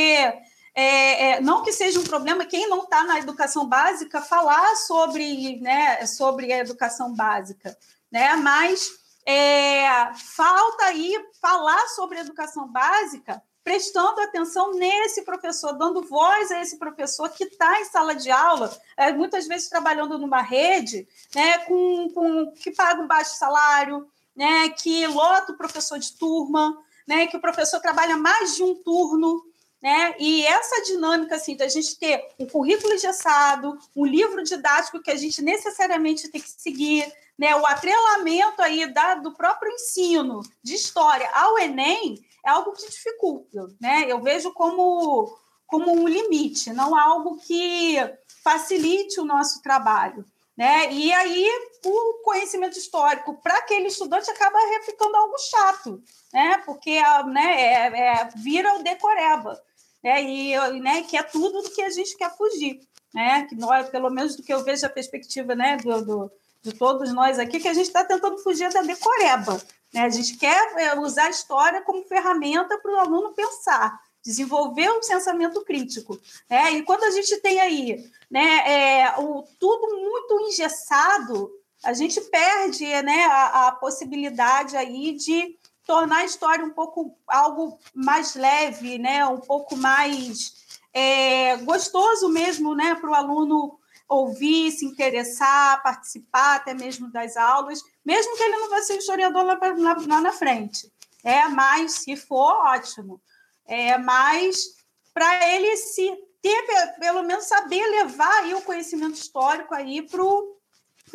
é, 0.76 1.30
é, 1.32 1.40
não 1.40 1.64
que 1.64 1.72
seja 1.72 1.98
um 1.98 2.04
problema 2.04 2.46
quem 2.46 2.68
não 2.68 2.84
está 2.84 3.06
na 3.06 3.18
educação 3.18 3.66
básica 3.66 4.22
falar 4.22 4.76
sobre, 4.76 5.62
né, 5.62 6.06
sobre 6.06 6.52
a 6.52 6.58
educação 6.58 7.14
básica, 7.14 7.78
né? 8.12 8.36
Mas 8.36 8.90
é, 9.26 9.88
falta 10.36 10.84
aí 10.84 11.18
falar 11.42 11.88
sobre 11.88 12.18
a 12.18 12.22
educação 12.22 12.68
básica 12.68 13.42
prestando 13.66 14.22
atenção 14.22 14.76
nesse 14.76 15.24
professor, 15.24 15.74
dando 15.74 16.04
voz 16.04 16.52
a 16.52 16.62
esse 16.62 16.78
professor 16.78 17.28
que 17.32 17.46
está 17.46 17.82
em 17.82 17.86
sala 17.86 18.14
de 18.14 18.30
aula, 18.30 18.72
é, 18.96 19.12
muitas 19.12 19.48
vezes 19.48 19.68
trabalhando 19.68 20.20
numa 20.20 20.40
rede, 20.40 21.08
né, 21.34 21.58
com, 21.66 22.08
com, 22.12 22.52
que 22.52 22.70
paga 22.70 23.02
um 23.02 23.08
baixo 23.08 23.36
salário, 23.36 24.08
né, 24.36 24.70
que 24.70 25.08
lota 25.08 25.52
o 25.52 25.58
professor 25.58 25.98
de 25.98 26.14
turma, 26.14 26.78
né, 27.08 27.26
que 27.26 27.36
o 27.36 27.42
professor 27.42 27.80
trabalha 27.80 28.16
mais 28.16 28.56
de 28.56 28.62
um 28.62 28.76
turno, 28.76 29.44
né? 29.82 30.16
E 30.20 30.44
essa 30.48 30.82
dinâmica 30.84 31.36
assim, 31.36 31.56
da 31.56 31.68
gente 31.68 32.00
ter 32.00 32.20
um 32.40 32.48
currículo 32.48 32.94
engessado, 32.94 33.78
um 33.96 34.04
livro 34.04 34.44
didático 34.44 35.00
que 35.00 35.12
a 35.12 35.16
gente 35.16 35.44
necessariamente 35.44 36.28
tem 36.30 36.42
que 36.42 36.50
seguir, 36.50 37.06
né? 37.38 37.56
O 37.56 37.64
atrelamento 37.68 38.64
aí 38.64 38.92
da, 38.92 39.14
do 39.14 39.34
próprio 39.34 39.72
ensino 39.72 40.42
de 40.64 40.74
história 40.74 41.30
ao 41.32 41.60
Enem, 41.60 42.25
é 42.46 42.50
algo 42.50 42.74
que 42.74 42.88
dificulta, 42.88 43.68
né? 43.82 44.06
Eu 44.08 44.22
vejo 44.22 44.54
como, 44.54 45.36
como 45.66 45.92
um 45.92 46.08
limite, 46.08 46.72
não 46.72 46.96
algo 46.96 47.38
que 47.38 47.96
facilite 48.44 49.20
o 49.20 49.26
nosso 49.26 49.62
trabalho. 49.62 50.24
Né? 50.56 50.90
E 50.94 51.12
aí 51.12 51.50
o 51.84 52.22
conhecimento 52.24 52.78
histórico 52.78 53.34
para 53.44 53.58
aquele 53.58 53.88
estudante 53.88 54.32
acaba 54.32 54.58
ficando 54.86 55.14
algo 55.18 55.36
chato, 55.38 56.02
né? 56.32 56.60
Porque 56.66 56.98
né, 57.26 57.62
é, 57.62 58.00
é, 58.00 58.30
vira 58.38 58.74
o 58.76 58.84
decoreba, 58.84 59.62
né? 60.02 60.24
E 60.24 60.80
né, 60.80 61.02
que 61.02 61.18
é 61.18 61.24
tudo 61.24 61.62
do 61.62 61.72
que 61.72 61.82
a 61.82 61.90
gente 61.90 62.16
quer 62.16 62.34
fugir, 62.38 62.80
né? 63.14 63.46
Que 63.50 63.56
nós, 63.56 63.90
pelo 63.90 64.10
menos 64.10 64.38
do 64.38 64.44
que 64.44 64.54
eu 64.54 64.64
vejo 64.64 64.86
a 64.86 64.90
perspectiva, 64.90 65.56
né, 65.56 65.76
do, 65.76 66.06
do 66.06 66.32
de 66.66 66.74
todos 66.74 67.14
nós 67.14 67.38
aqui, 67.38 67.60
que 67.60 67.68
a 67.68 67.74
gente 67.74 67.86
está 67.86 68.04
tentando 68.04 68.40
fugir 68.40 68.74
da 68.74 68.82
decoreba, 68.82 69.62
né? 69.96 70.02
A 70.02 70.10
gente 70.10 70.36
quer 70.36 70.74
é, 70.78 71.00
usar 71.00 71.28
a 71.28 71.30
história 71.30 71.82
como 71.82 72.04
ferramenta 72.04 72.78
para 72.80 72.92
o 72.92 73.00
aluno 73.00 73.34
pensar, 73.34 73.98
desenvolver 74.22 74.90
um 74.90 75.00
pensamento 75.00 75.64
crítico. 75.64 76.20
Né? 76.50 76.74
E 76.74 76.84
quando 76.84 77.06
a 77.06 77.12
gente 77.12 77.38
tem 77.38 77.62
aí 77.62 78.12
né, 78.30 79.00
é, 79.00 79.16
o, 79.18 79.46
tudo 79.58 79.96
muito 79.96 80.50
engessado, 80.50 81.50
a 81.82 81.94
gente 81.94 82.20
perde 82.20 82.86
né, 83.04 83.24
a, 83.24 83.68
a 83.68 83.72
possibilidade 83.72 84.76
aí 84.76 85.14
de 85.14 85.58
tornar 85.86 86.18
a 86.18 86.26
história 86.26 86.66
um 86.66 86.72
pouco 86.72 87.18
algo 87.26 87.80
mais 87.94 88.36
leve, 88.36 88.98
né, 88.98 89.26
um 89.26 89.40
pouco 89.40 89.78
mais 89.78 90.56
é, 90.94 91.56
gostoso 91.58 92.28
mesmo 92.28 92.76
né, 92.76 92.96
para 92.96 93.12
o 93.12 93.16
aluno 93.16 93.80
ouvir, 94.10 94.72
se 94.72 94.86
interessar, 94.86 95.82
participar 95.82 96.58
até 96.58 96.74
mesmo 96.74 97.10
das 97.10 97.38
aulas, 97.38 97.82
mesmo 98.06 98.38
que 98.38 98.44
ele 98.44 98.58
não 98.58 98.70
vá 98.70 98.82
ser 98.82 98.98
historiador 98.98 99.44
lá, 99.44 99.60
lá, 99.62 99.98
lá 100.08 100.22
na 100.22 100.32
frente. 100.32 100.92
É, 101.24 101.48
mas 101.48 101.94
se 101.94 102.16
for, 102.16 102.54
ótimo. 102.68 103.22
É, 103.66 103.98
mas 103.98 104.76
para 105.14 105.56
ele 105.56 105.76
se 105.78 106.16
ter, 106.42 106.64
pelo 107.00 107.24
menos 107.24 107.46
saber 107.46 107.84
levar 107.88 108.44
aí 108.44 108.54
o 108.54 108.62
conhecimento 108.62 109.16
histórico 109.16 109.74
aí 109.74 110.04
para 110.04 110.24
o 110.24 110.60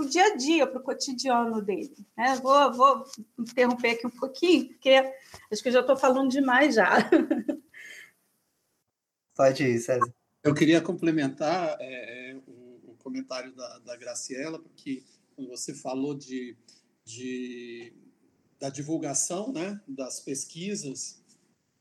dia 0.08 0.24
a 0.24 0.36
dia, 0.36 0.66
para 0.66 0.80
o 0.80 0.82
cotidiano 0.82 1.62
dele. 1.62 1.94
É, 2.18 2.34
vou, 2.36 2.72
vou 2.72 3.04
interromper 3.38 3.90
aqui 3.90 4.06
um 4.06 4.10
pouquinho, 4.10 4.68
porque 4.70 4.90
acho 5.52 5.62
que 5.62 5.68
eu 5.68 5.72
já 5.72 5.80
estou 5.80 5.96
falando 5.96 6.30
demais 6.30 6.74
já. 6.74 6.90
Pode 9.36 9.62
ir, 9.62 9.78
César. 9.78 10.12
Eu 10.42 10.54
queria 10.54 10.80
complementar 10.80 11.76
é, 11.78 12.36
o, 12.46 12.90
o, 12.90 12.96
comentário 12.98 13.54
da, 13.54 13.78
da 13.80 13.96
Graciela, 13.96 14.58
porque 14.58 15.04
quando 15.36 15.48
você 15.48 15.74
falou 15.74 16.14
de 16.14 16.56
de, 17.10 17.92
da 18.58 18.70
divulgação 18.70 19.52
né, 19.52 19.80
das 19.86 20.20
pesquisas, 20.20 21.20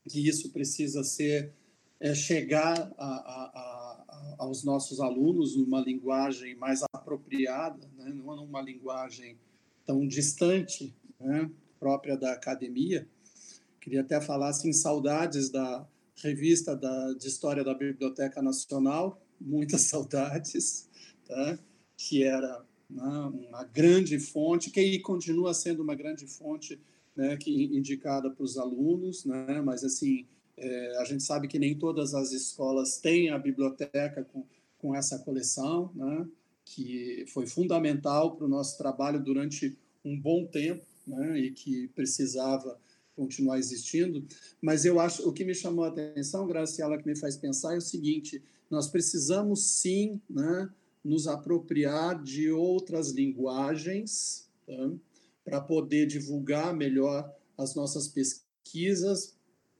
que 0.08 0.26
isso 0.26 0.50
precisa 0.50 1.04
ser 1.04 1.52
é, 2.00 2.14
chegar 2.14 2.92
a, 2.98 3.06
a, 3.06 3.44
a, 3.54 4.34
aos 4.38 4.64
nossos 4.64 5.00
alunos 5.00 5.56
numa 5.56 5.80
linguagem 5.80 6.54
mais 6.56 6.82
apropriada, 6.92 7.88
né, 7.96 8.12
não 8.12 8.36
numa 8.36 8.60
linguagem 8.60 9.38
tão 9.86 10.06
distante, 10.06 10.94
né, 11.18 11.50
própria 11.78 12.16
da 12.16 12.32
academia. 12.32 13.06
Queria 13.80 14.00
até 14.00 14.20
falar 14.20 14.48
assim, 14.48 14.72
saudades 14.72 15.48
da 15.50 15.86
revista 16.16 16.76
da, 16.76 17.14
de 17.14 17.28
História 17.28 17.64
da 17.64 17.74
Biblioteca 17.74 18.42
Nacional, 18.42 19.22
muitas 19.40 19.82
saudades, 19.88 20.88
tá? 21.26 21.58
que 21.96 22.22
era 22.22 22.64
né, 22.90 23.32
uma 23.48 23.64
grande 23.64 24.18
fonte, 24.18 24.70
que 24.70 24.98
continua 25.00 25.54
sendo 25.54 25.82
uma 25.82 25.94
grande 25.94 26.26
fonte 26.26 26.80
né, 27.16 27.36
que 27.36 27.64
indicada 27.76 28.30
para 28.30 28.44
os 28.44 28.58
alunos, 28.58 29.24
né, 29.24 29.60
mas 29.60 29.84
assim 29.84 30.26
é, 30.56 30.96
a 30.98 31.04
gente 31.04 31.22
sabe 31.22 31.48
que 31.48 31.58
nem 31.58 31.74
todas 31.74 32.14
as 32.14 32.32
escolas 32.32 32.98
têm 32.98 33.30
a 33.30 33.38
biblioteca 33.38 34.24
com, 34.24 34.44
com 34.78 34.94
essa 34.94 35.18
coleção, 35.18 35.90
né, 35.94 36.26
que 36.64 37.24
foi 37.28 37.46
fundamental 37.46 38.36
para 38.36 38.44
o 38.44 38.48
nosso 38.48 38.76
trabalho 38.76 39.22
durante 39.22 39.76
um 40.04 40.18
bom 40.18 40.46
tempo 40.46 40.84
né, 41.06 41.38
e 41.38 41.50
que 41.50 41.88
precisava 41.88 42.78
continuar 43.16 43.58
existindo. 43.58 44.24
Mas 44.60 44.84
eu 44.84 45.00
acho 45.00 45.28
o 45.28 45.32
que 45.32 45.44
me 45.44 45.54
chamou 45.54 45.84
a 45.84 45.88
atenção, 45.88 46.46
Graciela, 46.46 46.96
que 46.96 47.06
me 47.06 47.16
faz 47.16 47.36
pensar 47.36 47.74
é 47.74 47.78
o 47.78 47.82
seguinte: 47.82 48.42
nós 48.70 48.88
precisamos 48.88 49.62
sim, 49.62 50.20
né, 50.28 50.70
nos 51.04 51.26
apropriar 51.26 52.22
de 52.22 52.50
outras 52.50 53.10
linguagens 53.10 54.48
tá? 54.66 54.92
para 55.44 55.60
poder 55.60 56.06
divulgar 56.06 56.74
melhor 56.74 57.34
as 57.56 57.74
nossas 57.74 58.08
pesquisas, 58.08 59.34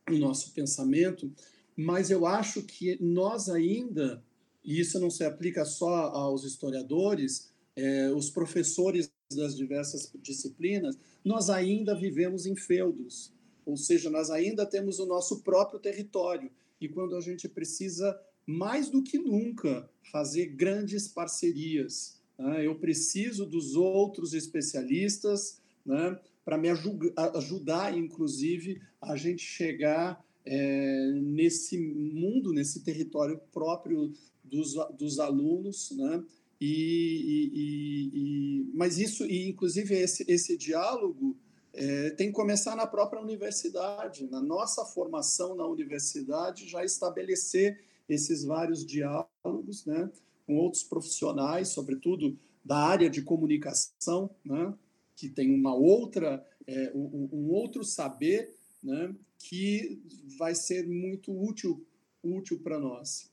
o 0.09 0.16
nosso 0.16 0.52
pensamento, 0.52 1.32
mas 1.76 2.10
eu 2.10 2.26
acho 2.26 2.62
que 2.62 2.98
nós 3.02 3.48
ainda, 3.48 4.22
e 4.64 4.80
isso 4.80 4.98
não 4.98 5.10
se 5.10 5.24
aplica 5.24 5.64
só 5.64 6.09
aos 6.09 6.44
historiadores, 6.44 7.51
é, 7.76 8.10
os 8.10 8.30
professores 8.30 9.10
das 9.32 9.56
diversas 9.56 10.12
disciplinas, 10.20 10.98
nós 11.24 11.48
ainda 11.48 11.94
vivemos 11.94 12.47
em 12.47 12.56
feudos, 12.56 13.32
ou 13.64 13.76
seja, 13.76 14.10
nós 14.10 14.30
ainda 14.30 14.66
temos 14.66 14.98
o 14.98 15.06
nosso 15.06 15.40
próprio 15.42 15.78
território, 15.78 16.51
e 16.80 16.88
quando 16.88 17.14
a 17.14 17.20
gente 17.20 17.48
precisa 17.48 18.18
mais 18.47 18.89
do 18.89 19.03
que 19.03 19.19
nunca, 19.19 19.89
fazer 20.11 20.47
grandes 20.47 21.07
parcerias. 21.09 22.21
Né? 22.39 22.67
Eu 22.67 22.75
preciso 22.75 23.47
dos 23.47 23.77
outros 23.77 24.35
especialistas 24.35 25.61
né, 25.85 26.19
para 26.45 26.59
me 26.59 26.69
ajudar, 26.69 27.97
inclusive, 27.97 28.81
a 29.01 29.17
gente 29.17 29.43
chegar 29.43 30.25
é, 30.45 31.12
nesse 31.23 31.79
mundo, 31.79 32.53
nesse 32.53 32.81
território 32.81 33.41
próprio 33.53 34.12
dos, 34.43 34.75
dos 34.99 35.21
alunos, 35.21 35.93
né? 35.93 36.25
E, 36.61 37.51
e, 37.55 38.11
e, 38.12 38.71
mas 38.75 38.99
isso, 38.99 39.25
e 39.25 39.49
inclusive 39.49 39.95
esse, 39.95 40.25
esse 40.29 40.59
diálogo 40.59 41.35
é, 41.73 42.11
tem 42.11 42.29
que 42.29 42.35
começar 42.35 42.77
na 42.77 42.87
própria 42.87 43.23
universidade, 43.23 44.29
na 44.31 44.43
nossa 44.43 44.85
formação 44.85 45.55
na 45.55 45.67
universidade, 45.67 46.69
já 46.69 46.85
estabelecer 46.85 47.81
esses 48.11 48.45
vários 48.45 48.85
diálogos 48.85 49.87
né, 49.87 50.11
com 50.47 50.57
outros 50.57 50.82
profissionais, 50.82 51.69
sobretudo 51.69 52.39
da 52.65 52.77
área 52.77 53.09
de 53.09 53.23
comunicação, 53.23 54.31
né, 54.45 54.74
que 55.16 55.28
tem 55.28 55.55
uma 55.55 55.74
outra, 55.74 56.47
é, 56.66 56.93
um, 56.95 57.28
um, 57.32 57.51
outro 57.51 57.85
saber 57.85 58.55
né, 58.82 59.15
que 59.39 60.03
vai 60.39 60.55
ser 60.55 60.87
muito 60.87 61.32
útil, 61.32 61.87
útil 62.23 62.59
para 62.61 62.78
nós. 62.78 63.31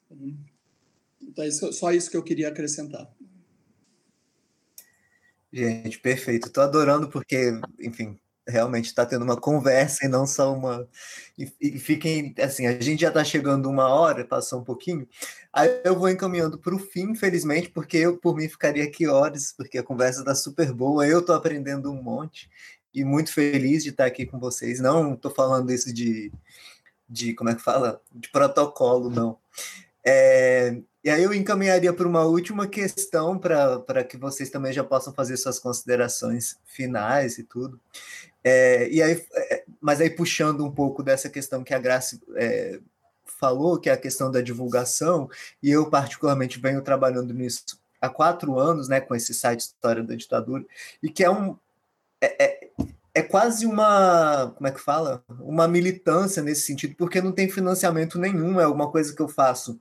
Então, 1.22 1.44
é 1.44 1.52
só 1.52 1.92
isso 1.92 2.12
que 2.12 2.18
eu 2.18 2.24
queria 2.24 2.50
acrescentar. 2.50 3.12
Gente, 5.52 6.00
perfeito. 6.00 6.48
Estou 6.48 6.64
adorando 6.64 7.10
porque, 7.10 7.52
enfim, 7.80 8.20
realmente 8.48 8.86
está 8.86 9.06
tendo 9.06 9.24
uma 9.24 9.36
conversa 9.40 10.06
e 10.06 10.08
não 10.10 10.26
só 10.26 10.54
uma. 10.54 10.88
E, 11.38 11.52
e 11.60 11.80
fiquem 11.80 12.34
assim, 12.40 12.66
a 12.66 12.80
gente 12.80 13.02
já 13.02 13.10
está 13.10 13.24
chegando 13.24 13.70
uma 13.70 13.88
hora, 13.90 14.26
passou 14.26 14.62
um 14.62 14.64
pouquinho. 14.64 15.08
Aí 15.52 15.82
eu 15.84 15.98
vou 15.98 16.10
encaminhando 16.10 16.58
para 16.58 16.76
o 16.76 16.80
fim, 16.80 17.12
infelizmente, 17.12 17.70
porque 17.70 17.98
eu 17.98 18.18
por 18.18 18.36
mim 18.36 18.48
ficaria 18.48 18.84
aqui 18.84 19.08
horas, 19.08 19.54
porque 19.56 19.78
a 19.78 19.84
conversa 19.84 20.20
está 20.20 20.34
super 20.34 20.72
boa. 20.74 21.06
Eu 21.08 21.20
estou 21.20 21.36
aprendendo 21.36 21.92
um 21.92 22.02
monte 22.02 22.50
e 22.94 23.04
muito 23.04 23.32
feliz 23.34 23.84
de 23.84 23.90
estar 23.90 24.06
aqui 24.06 24.26
com 24.26 24.40
vocês. 24.40 24.80
Não 24.80 25.14
estou 25.14 25.32
falando 25.32 25.72
isso 25.72 25.94
de, 25.94 26.32
de 27.08 27.34
como 27.34 27.50
é 27.50 27.56
que 27.56 27.62
fala, 27.62 28.02
de 28.12 28.30
protocolo, 28.30 29.10
não. 29.10 29.38
É, 30.10 30.74
e 31.04 31.10
aí 31.10 31.22
eu 31.22 31.34
encaminharia 31.34 31.92
para 31.92 32.08
uma 32.08 32.24
última 32.24 32.66
questão 32.66 33.38
para 33.38 34.06
que 34.06 34.16
vocês 34.16 34.50
também 34.50 34.72
já 34.72 34.82
possam 34.82 35.14
fazer 35.14 35.36
suas 35.36 35.60
considerações 35.60 36.58
finais 36.64 37.38
e 37.38 37.44
tudo. 37.44 37.78
É, 38.42 38.88
e 38.90 39.02
aí, 39.02 39.22
é, 39.34 39.66
mas 39.82 40.00
aí 40.00 40.10
puxando 40.10 40.64
um 40.66 40.72
pouco 40.72 41.04
dessa 41.04 41.30
questão 41.30 41.62
que 41.62 41.74
a 41.74 41.80
Graça 41.80 42.18
é, 42.36 42.80
falou, 43.26 43.78
que 43.78 43.90
é 43.90 43.94
a 43.94 43.98
questão 43.98 44.32
da 44.32 44.40
divulgação, 44.40 45.30
e 45.62 45.70
eu 45.72 45.90
particularmente 45.90 46.58
venho 46.58 46.82
trabalhando 46.82 47.34
nisso 47.34 47.66
há 48.00 48.08
quatro 48.08 48.58
anos, 48.58 48.88
né, 48.88 49.02
com 49.02 49.14
esse 49.14 49.34
site 49.34 49.60
História 49.60 50.02
da 50.04 50.16
Ditadura, 50.16 50.66
e 51.04 51.10
que 51.10 51.22
é 51.22 51.30
um 51.30 51.58
é, 52.22 52.46
é, 52.46 52.70
é 53.14 53.24
quase 53.24 53.66
uma, 53.66 54.54
como 54.56 54.68
é 54.68 54.72
que 54.72 54.80
fala? 54.80 55.22
Uma 55.40 55.68
militância 55.68 56.42
nesse 56.42 56.62
sentido, 56.62 56.96
porque 56.96 57.22
não 57.22 57.34
tem 57.34 57.50
financiamento 57.50 58.18
nenhum, 58.18 58.58
é 58.58 58.68
uma 58.68 58.90
coisa 58.90 59.14
que 59.14 59.22
eu 59.22 59.28
faço 59.28 59.78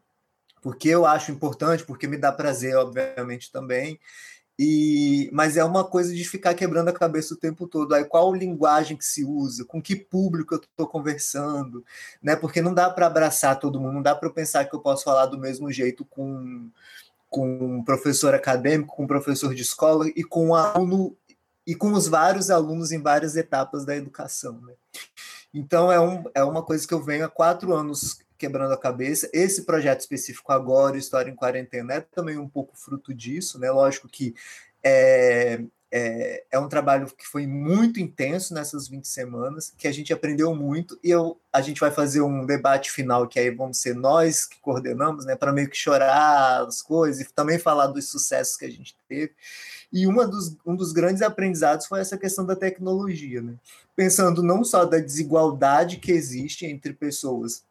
porque 0.67 0.89
eu 0.89 1.07
acho 1.07 1.31
importante, 1.31 1.85
porque 1.85 2.09
me 2.09 2.17
dá 2.17 2.33
prazer, 2.33 2.75
obviamente, 2.75 3.53
também. 3.53 4.01
E, 4.59 5.31
mas 5.33 5.57
é 5.57 5.63
uma 5.63 5.85
coisa 5.85 6.13
de 6.13 6.25
ficar 6.25 6.55
quebrando 6.55 6.89
a 6.89 6.93
cabeça 6.93 7.35
o 7.35 7.37
tempo 7.37 7.69
todo. 7.69 7.95
Aí 7.95 8.05
qual 8.05 8.35
linguagem 8.35 8.97
que 8.97 9.05
se 9.05 9.25
usa, 9.25 9.65
com 9.65 9.81
que 9.81 9.95
público 9.95 10.57
eu 10.57 10.59
estou 10.59 10.89
conversando, 10.89 11.85
né? 12.21 12.35
Porque 12.35 12.61
não 12.61 12.75
dá 12.75 12.91
para 12.91 13.07
abraçar 13.07 13.61
todo 13.61 13.81
mundo, 13.81 13.93
não 13.93 14.03
dá 14.03 14.13
para 14.13 14.29
pensar 14.29 14.65
que 14.65 14.75
eu 14.75 14.81
posso 14.81 15.05
falar 15.05 15.27
do 15.27 15.39
mesmo 15.39 15.71
jeito 15.71 16.05
com 16.05 16.69
com 17.31 17.79
um 17.79 17.85
professor 17.85 18.35
acadêmico, 18.35 18.97
com 18.97 19.05
um 19.05 19.07
professor 19.07 19.55
de 19.55 19.63
escola 19.63 20.09
e 20.17 20.25
com 20.25 20.49
um 20.49 20.55
aluno 20.57 21.17
e 21.65 21.77
com 21.77 21.93
os 21.93 22.09
vários 22.09 22.51
alunos 22.51 22.91
em 22.91 23.01
várias 23.01 23.37
etapas 23.37 23.85
da 23.85 23.95
educação. 23.95 24.61
Né? 24.63 24.73
Então 25.55 25.93
é, 25.93 26.01
um, 26.01 26.25
é 26.35 26.43
uma 26.43 26.65
coisa 26.65 26.85
que 26.89 26.95
eu 26.95 27.05
venho 27.05 27.25
há 27.25 27.29
quatro 27.29 27.73
anos 27.73 28.26
quebrando 28.37 28.73
a 28.73 28.79
cabeça. 28.79 29.29
Esse 29.33 29.63
projeto 29.63 30.01
específico 30.01 30.53
agora, 30.53 30.97
História 30.97 31.31
em 31.31 31.37
Quarentena, 31.37 31.95
é 31.95 32.01
também 32.01 32.39
um 32.39 32.49
pouco 32.49 32.77
fruto 32.77 33.15
disso, 33.15 33.59
né? 33.59 33.71
Lógico 33.71 34.09
que 34.09 34.35
é, 34.83 35.61
é, 35.91 36.45
é, 36.51 36.59
um 36.59 36.69
trabalho 36.69 37.07
que 37.07 37.27
foi 37.27 37.47
muito 37.47 38.01
intenso 38.01 38.53
nessas 38.53 38.89
20 38.89 39.07
semanas, 39.07 39.73
que 39.77 39.89
a 39.89 39.93
gente 39.93 40.13
aprendeu 40.13 40.55
muito, 40.55 40.99
e 41.03 41.11
eu, 41.11 41.41
a 41.53 41.61
gente 41.61 41.81
vai 41.81 41.91
fazer 41.91 42.21
um 42.21 42.45
debate 42.45 42.91
final, 42.91 43.27
que 43.27 43.39
aí 43.39 43.51
vamos 43.51 43.79
ser 43.79 43.95
nós 43.95 44.45
que 44.45 44.61
coordenamos, 44.61 45.25
né, 45.25 45.37
para 45.37 45.53
meio 45.53 45.71
que 45.71 45.77
chorar 45.77 46.67
as 46.67 46.83
coisas, 46.83 47.23
e 47.23 47.33
também 47.33 47.59
falar 47.59 47.87
dos 47.89 48.09
sucessos 48.09 48.57
que 48.57 48.65
a 48.65 48.71
gente 48.71 48.97
teve. 49.09 49.33
E 49.93 50.07
uma 50.07 50.27
dos, 50.27 50.57
um 50.67 50.75
dos 50.75 50.93
grandes 50.93 51.23
aprendizados 51.23 51.87
foi 51.87 52.01
essa 52.01 52.19
questão 52.19 52.45
da 52.45 52.57
tecnologia, 52.57 53.41
né? 53.41 53.55
pensando 53.97 54.43
não 54.43 54.63
só 54.63 54.85
da 54.85 54.99
desigualdade 54.99 55.97
que 55.97 56.13
existe 56.13 56.67
entre 56.67 56.93
pessoas 56.93 57.65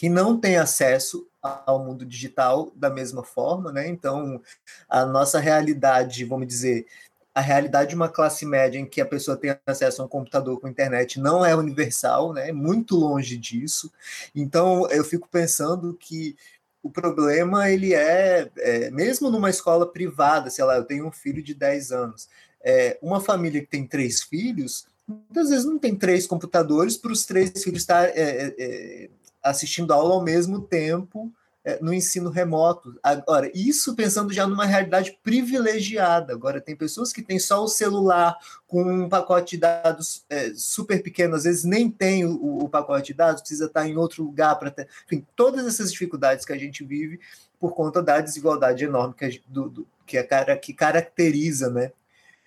que 0.00 0.08
não 0.08 0.40
têm 0.40 0.56
acesso 0.56 1.28
ao 1.42 1.84
mundo 1.84 2.06
digital 2.06 2.72
da 2.74 2.88
mesma 2.88 3.22
forma, 3.22 3.70
né? 3.70 3.86
Então, 3.86 4.40
a 4.88 5.04
nossa 5.04 5.38
realidade, 5.38 6.24
vamos 6.24 6.46
dizer, 6.46 6.86
a 7.34 7.42
realidade 7.42 7.90
de 7.90 7.96
uma 7.96 8.08
classe 8.08 8.46
média 8.46 8.78
em 8.78 8.86
que 8.86 9.02
a 9.02 9.04
pessoa 9.04 9.36
tem 9.36 9.54
acesso 9.66 10.00
a 10.00 10.06
um 10.06 10.08
computador 10.08 10.58
com 10.58 10.68
internet 10.68 11.20
não 11.20 11.44
é 11.44 11.54
universal, 11.54 12.32
né? 12.32 12.48
É 12.48 12.52
muito 12.52 12.96
longe 12.96 13.36
disso. 13.36 13.92
Então, 14.34 14.88
eu 14.88 15.04
fico 15.04 15.28
pensando 15.28 15.92
que 15.92 16.34
o 16.82 16.88
problema 16.88 17.68
ele 17.68 17.92
é, 17.92 18.50
é, 18.56 18.90
mesmo 18.90 19.30
numa 19.30 19.50
escola 19.50 19.86
privada, 19.86 20.48
sei 20.48 20.64
lá, 20.64 20.76
eu 20.76 20.84
tenho 20.84 21.06
um 21.06 21.12
filho 21.12 21.42
de 21.42 21.52
10 21.52 21.92
anos, 21.92 22.26
é, 22.64 22.96
uma 23.02 23.20
família 23.20 23.60
que 23.60 23.66
tem 23.66 23.86
três 23.86 24.22
filhos, 24.22 24.86
muitas 25.06 25.50
vezes 25.50 25.66
não 25.66 25.78
tem 25.78 25.94
três 25.94 26.26
computadores 26.26 26.96
para 26.96 27.12
os 27.12 27.26
três 27.26 27.50
filhos 27.62 27.82
estar 27.82 28.08
é, 28.08 28.14
é, 28.16 28.54
é 28.58 29.10
assistindo 29.42 29.92
aula 29.92 30.14
ao 30.14 30.22
mesmo 30.22 30.60
tempo 30.60 31.32
é, 31.64 31.78
no 31.80 31.92
ensino 31.92 32.30
remoto. 32.30 32.98
Agora, 33.02 33.50
isso 33.54 33.94
pensando 33.94 34.32
já 34.32 34.46
numa 34.46 34.64
realidade 34.64 35.18
privilegiada. 35.22 36.32
Agora, 36.32 36.60
tem 36.60 36.74
pessoas 36.74 37.12
que 37.12 37.22
têm 37.22 37.38
só 37.38 37.62
o 37.62 37.68
celular 37.68 38.36
com 38.66 38.82
um 38.82 39.08
pacote 39.08 39.56
de 39.56 39.60
dados 39.60 40.24
é, 40.28 40.52
super 40.54 41.02
pequeno, 41.02 41.34
às 41.34 41.44
vezes 41.44 41.64
nem 41.64 41.90
tem 41.90 42.24
o, 42.24 42.64
o, 42.64 42.68
pacote 42.68 43.08
de 43.08 43.14
dados, 43.14 43.42
precisa 43.42 43.66
estar 43.66 43.86
em 43.86 43.96
outro 43.96 44.24
lugar 44.24 44.58
para 44.58 44.70
ter. 44.70 44.88
Enfim, 45.06 45.26
todas 45.36 45.66
essas 45.66 45.92
dificuldades 45.92 46.44
que 46.44 46.52
a 46.52 46.58
gente 46.58 46.84
vive 46.84 47.20
por 47.58 47.74
conta 47.74 48.02
da 48.02 48.20
desigualdade 48.20 48.84
enorme 48.84 49.14
que, 49.14 49.42
do, 49.46 49.68
do, 49.68 49.86
que, 50.06 50.16
a 50.16 50.26
cara, 50.26 50.56
que 50.56 50.72
caracteriza 50.72 51.68
né, 51.68 51.92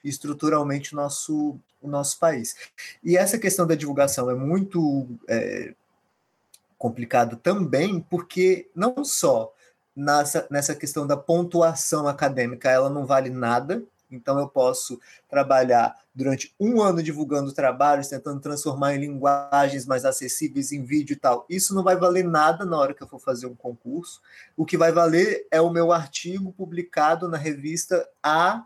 estruturalmente 0.03 0.93
o 0.93 0.95
nosso, 0.95 1.59
o 1.81 1.87
nosso 1.87 2.17
país. 2.17 2.55
E 3.03 3.15
essa 3.15 3.37
questão 3.37 3.67
da 3.67 3.75
divulgação 3.75 4.29
é 4.29 4.35
muito. 4.35 5.07
É, 5.27 5.75
complicado 6.83 7.37
também, 7.37 8.01
porque 8.01 8.69
não 8.75 9.05
só 9.05 9.53
nessa, 9.95 10.45
nessa 10.51 10.75
questão 10.75 11.07
da 11.07 11.15
pontuação 11.15 12.09
acadêmica 12.09 12.69
ela 12.69 12.89
não 12.89 13.05
vale 13.05 13.29
nada, 13.29 13.81
então 14.11 14.37
eu 14.37 14.49
posso 14.49 14.99
trabalhar 15.29 15.95
durante 16.13 16.53
um 16.59 16.81
ano 16.81 17.01
divulgando 17.01 17.53
trabalhos, 17.53 18.09
tentando 18.09 18.41
transformar 18.41 18.95
em 18.95 18.99
linguagens 18.99 19.85
mais 19.85 20.03
acessíveis 20.03 20.73
em 20.73 20.83
vídeo 20.83 21.13
e 21.13 21.15
tal. 21.15 21.45
Isso 21.49 21.73
não 21.73 21.83
vai 21.83 21.95
valer 21.95 22.25
nada 22.25 22.65
na 22.65 22.77
hora 22.77 22.93
que 22.93 23.01
eu 23.01 23.07
for 23.07 23.19
fazer 23.19 23.47
um 23.47 23.55
concurso. 23.55 24.21
O 24.57 24.65
que 24.65 24.77
vai 24.77 24.91
valer 24.91 25.47
é 25.49 25.61
o 25.61 25.71
meu 25.71 25.89
artigo 25.93 26.51
publicado 26.51 27.29
na 27.29 27.37
revista 27.37 28.05
A, 28.21 28.61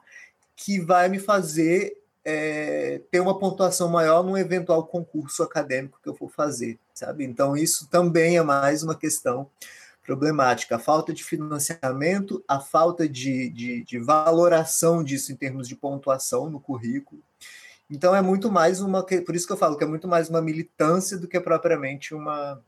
que 0.56 0.80
vai 0.80 1.08
me 1.08 1.20
fazer 1.20 1.96
é, 2.30 3.00
ter 3.10 3.22
uma 3.22 3.40
pontuação 3.40 3.88
maior 3.88 4.22
num 4.22 4.38
eventual 4.38 4.86
concurso 4.86 5.42
acadêmico 5.44 5.98
que 6.04 6.10
eu 6.10 6.14
for 6.14 6.30
fazer, 6.30 6.78
sabe? 6.94 7.24
Então, 7.24 7.56
isso 7.56 7.88
também 7.90 8.36
é 8.36 8.44
mais 8.44 8.84
uma 8.84 8.96
questão 8.96 9.50
problemática. 10.06 10.76
A 10.76 10.80
falta 10.80 11.14
de 11.14 11.24
financiamento, 11.24 12.44
a 12.46 12.60
falta 12.60 13.08
de, 13.08 13.50
de, 13.50 13.82
de 13.86 13.98
valoração 13.98 15.02
disso 15.02 15.32
em 15.32 15.38
termos 15.38 15.70
de 15.70 15.76
pontuação 15.78 16.50
no 16.50 16.60
currículo. 16.60 17.22
Então, 17.90 18.14
é 18.14 18.22
muito 18.22 18.52
mais 18.52 18.82
uma. 18.82 19.02
Por 19.04 19.34
isso 19.34 19.48
que 19.48 19.54
eu 19.54 19.58
falo 19.58 19.78
que 19.78 19.86
é 19.86 19.88
muito 19.88 20.06
mais 20.06 20.28
uma 20.28 20.42
militância 20.42 21.18
do 21.18 21.30
que 21.30 21.40
propriamente 21.40 22.14
uma, 22.14 22.62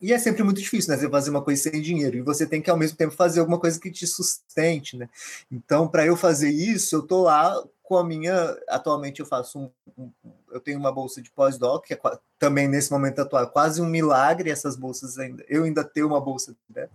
e 0.00 0.12
é 0.12 0.18
sempre 0.18 0.44
muito 0.44 0.60
difícil, 0.60 0.90
né? 0.92 0.96
Você 0.96 1.10
fazer 1.10 1.30
uma 1.30 1.42
coisa 1.42 1.62
sem 1.62 1.82
dinheiro. 1.82 2.16
E 2.16 2.22
você 2.22 2.46
tem 2.46 2.62
que, 2.62 2.70
ao 2.70 2.76
mesmo 2.76 2.96
tempo, 2.96 3.14
fazer 3.14 3.40
alguma 3.40 3.58
coisa 3.58 3.80
que 3.80 3.90
te 3.90 4.06
sustente, 4.06 4.96
né? 4.96 5.08
Então, 5.50 5.88
para 5.88 6.06
eu 6.06 6.16
fazer 6.16 6.50
isso, 6.50 6.94
eu 6.94 7.02
tô 7.02 7.22
lá 7.22 7.52
com 7.88 7.96
a 7.96 8.04
minha. 8.04 8.54
Atualmente, 8.68 9.20
eu 9.20 9.26
faço 9.26 9.72
um. 9.96 10.12
eu 10.52 10.60
tenho 10.60 10.78
uma 10.78 10.92
bolsa 10.92 11.22
de 11.22 11.30
pós-doc, 11.30 11.86
que 11.86 11.94
é 11.94 12.00
também 12.38 12.68
nesse 12.68 12.92
momento 12.92 13.20
atual, 13.20 13.48
quase 13.48 13.80
um 13.80 13.86
milagre 13.86 14.50
essas 14.50 14.76
bolsas 14.76 15.18
ainda. 15.18 15.42
Eu 15.48 15.64
ainda 15.64 15.82
tenho 15.82 16.06
uma 16.06 16.20
bolsa. 16.20 16.54
Né? 16.68 16.86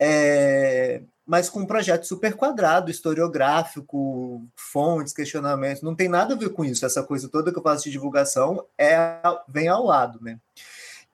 É, 0.00 1.02
mas 1.26 1.50
com 1.50 1.60
um 1.60 1.66
projeto 1.66 2.06
super 2.06 2.34
quadrado, 2.34 2.90
historiográfico, 2.90 4.42
fontes, 4.56 5.12
questionamentos, 5.12 5.82
não 5.82 5.94
tem 5.94 6.08
nada 6.08 6.34
a 6.34 6.38
ver 6.38 6.48
com 6.48 6.64
isso. 6.64 6.86
Essa 6.86 7.02
coisa 7.02 7.28
toda 7.28 7.52
que 7.52 7.58
eu 7.58 7.62
faço 7.62 7.84
de 7.84 7.90
divulgação 7.90 8.64
é 8.78 9.20
vem 9.46 9.68
ao 9.68 9.84
lado, 9.84 10.18
né? 10.22 10.40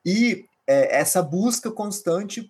E 0.05 0.45
é, 0.65 0.99
essa 0.99 1.21
busca 1.21 1.69
constante 1.69 2.49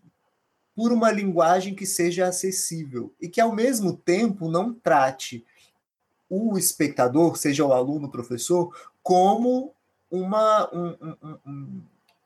por 0.75 0.91
uma 0.91 1.11
linguagem 1.11 1.73
que 1.73 1.87
seja 1.87 2.27
acessível 2.27 3.13
e 3.19 3.27
que, 3.27 3.41
ao 3.41 3.51
mesmo 3.51 3.97
tempo, 3.97 4.49
não 4.49 4.73
trate 4.73 5.43
o 6.31 6.57
espectador, 6.57 7.35
seja 7.35 7.65
o 7.65 7.73
aluno, 7.73 8.07
o 8.07 8.11
professor, 8.11 8.73
como 9.03 9.73
uma, 10.09 10.73
um, 10.73 10.95
um, 11.01 11.37
um, 11.45 11.81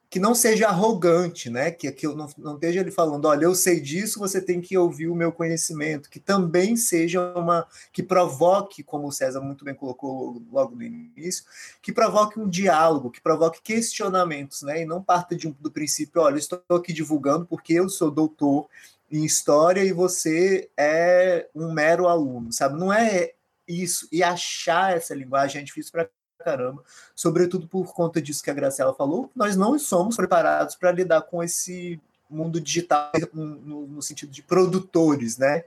que 0.08 0.20
não 0.20 0.36
seja 0.36 0.68
arrogante, 0.68 1.50
né? 1.50 1.72
Que, 1.72 1.92
que 1.92 2.06
eu 2.06 2.16
não, 2.16 2.30
não 2.38 2.54
esteja 2.54 2.82
ele 2.82 2.92
falando, 2.92 3.26
olha, 3.26 3.46
eu 3.46 3.56
sei 3.56 3.80
disso, 3.80 4.20
você 4.20 4.40
tem 4.40 4.62
que 4.62 4.78
ouvir 4.78 5.08
o 5.08 5.16
meu 5.16 5.32
conhecimento, 5.32 6.08
que 6.08 6.20
também 6.20 6.78
seja 6.78 7.34
uma 7.36 7.66
que 7.92 8.04
provoque, 8.04 8.84
como 8.84 9.08
o 9.08 9.12
César 9.12 9.42
muito 9.42 9.66
bem 9.66 9.74
colocou 9.74 10.40
logo 10.52 10.76
no 10.76 10.84
início, 10.84 11.44
que 11.82 11.92
provoque 11.92 12.40
um 12.40 12.48
diálogo, 12.48 13.10
que 13.10 13.20
provoque 13.20 13.60
questionamentos, 13.64 14.62
né? 14.62 14.84
E 14.84 14.86
não 14.86 15.02
parta 15.02 15.36
de 15.36 15.50
do 15.60 15.72
princípio, 15.72 16.22
olha, 16.22 16.38
estou 16.38 16.62
aqui 16.70 16.94
divulgando 16.94 17.48
porque 17.48 17.74
eu 17.74 17.90
sou 17.90 18.12
doutor 18.12 18.68
em 19.12 19.24
história 19.24 19.84
e 19.84 19.92
você 19.92 20.70
é 20.78 21.48
um 21.56 21.72
mero 21.72 22.08
aluno, 22.08 22.52
sabe? 22.52 22.80
Não 22.80 22.92
é 22.92 23.35
isso. 23.68 24.08
E 24.12 24.24
achar 24.24 24.96
essa 24.96 25.14
linguagem 25.14 25.62
é 25.62 25.64
difícil 25.64 25.92
para 25.92 26.10
caramba, 26.46 26.84
sobretudo 27.16 27.68
por 27.68 27.92
conta 27.94 28.22
disso 28.22 28.44
que 28.44 28.52
a 28.52 28.54
Graciela 28.54 28.94
falou, 28.94 29.32
nós 29.36 29.56
não 29.56 29.80
somos 29.80 30.16
preparados 30.16 30.76
para 30.76 30.92
lidar 30.92 31.24
com 31.24 31.42
esse 31.42 32.00
mundo 32.30 32.62
digital 32.62 33.12
no, 33.34 33.88
no, 33.88 34.02
sentido 34.02 34.32
de 34.32 34.44
produtores, 34.44 35.38
né? 35.38 35.64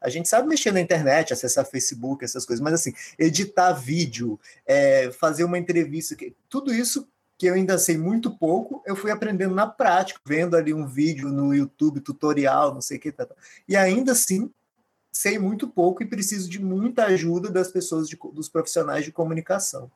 A 0.00 0.08
gente 0.08 0.28
sabe 0.28 0.48
mexer 0.48 0.72
na 0.72 0.80
internet, 0.80 1.32
acessar 1.32 1.64
Facebook, 1.64 2.24
essas 2.24 2.46
coisas, 2.46 2.62
mas 2.62 2.74
assim, 2.74 2.92
editar 3.18 3.72
vídeo, 3.72 4.40
é, 4.66 5.12
fazer 5.12 5.44
uma 5.44 5.58
entrevista, 5.58 6.16
tudo 6.48 6.72
isso 6.74 7.06
que 7.36 7.46
eu 7.46 7.54
ainda 7.54 7.78
sei 7.78 7.96
muito 7.96 8.30
pouco, 8.36 8.82
eu 8.86 8.96
fui 8.96 9.10
aprendendo 9.10 9.54
na 9.54 9.66
prática, 9.66 10.20
vendo 10.24 10.56
ali 10.56 10.74
um 10.74 10.86
vídeo 10.86 11.28
no 11.28 11.54
YouTube, 11.54 12.00
tutorial, 12.00 12.74
não 12.74 12.80
sei 12.80 12.96
o 12.96 13.00
que, 13.00 13.12
tá, 13.12 13.26
tá. 13.26 13.34
e 13.68 13.76
ainda 13.76 14.12
assim 14.12 14.50
sei 15.12 15.38
muito 15.38 15.68
pouco 15.68 16.02
e 16.02 16.06
preciso 16.06 16.48
de 16.48 16.62
muita 16.62 17.06
ajuda 17.06 17.50
das 17.50 17.70
pessoas, 17.70 18.08
de, 18.08 18.18
dos 18.32 18.48
profissionais 18.48 19.04
de 19.04 19.12
comunicação. 19.12 19.90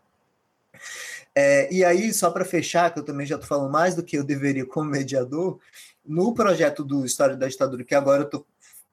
É, 1.35 1.73
e 1.73 1.85
aí, 1.85 2.12
só 2.12 2.31
para 2.31 2.45
fechar, 2.45 2.93
que 2.93 3.01
eu 3.01 3.05
também 3.05 3.27
já 3.27 3.35
estou 3.35 3.49
falando 3.49 3.70
mais 3.70 3.95
do 3.95 4.03
que 4.03 4.16
eu 4.16 4.24
deveria 4.24 4.65
como 4.65 4.91
mediador, 4.91 5.59
no 6.05 6.35
projeto 6.35 6.85
do 6.85 7.05
História 7.05 7.36
da 7.36 7.49
Ditadura, 7.49 7.85
que 7.85 7.95
agora 7.95 8.23
eu 8.23 8.27
estou 8.27 8.47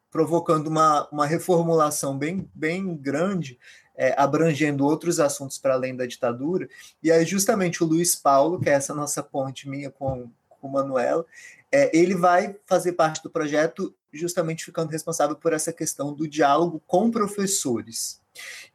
provocando 0.10 0.68
uma, 0.68 1.08
uma 1.10 1.26
reformulação 1.26 2.18
bem, 2.18 2.50
bem 2.54 2.96
grande, 2.96 3.58
é, 3.96 4.14
abrangendo 4.18 4.86
outros 4.86 5.20
assuntos 5.20 5.58
para 5.58 5.74
além 5.74 5.96
da 5.96 6.06
ditadura, 6.06 6.68
e 7.02 7.12
aí 7.12 7.26
justamente 7.26 7.84
o 7.84 7.88
Luiz 7.88 8.16
Paulo, 8.16 8.60
que 8.60 8.70
é 8.70 8.74
essa 8.74 8.94
nossa 8.94 9.24
ponte 9.24 9.70
minha 9.70 9.90
com, 9.90 10.30
com 10.50 10.68
o 10.68 10.72
Manuela, 10.72 11.26
é, 11.72 11.96
ele 11.98 12.16
vai 12.16 12.56
fazer 12.66 12.94
parte 12.94 13.24
do 13.24 13.30
projeto 13.30 13.94
justamente 14.14 14.66
ficando 14.66 14.90
responsável 14.90 15.36
por 15.36 15.54
essa 15.54 15.72
questão 15.72 16.14
do 16.14 16.28
diálogo 16.28 16.82
com 16.86 17.12
professores. 17.12 18.20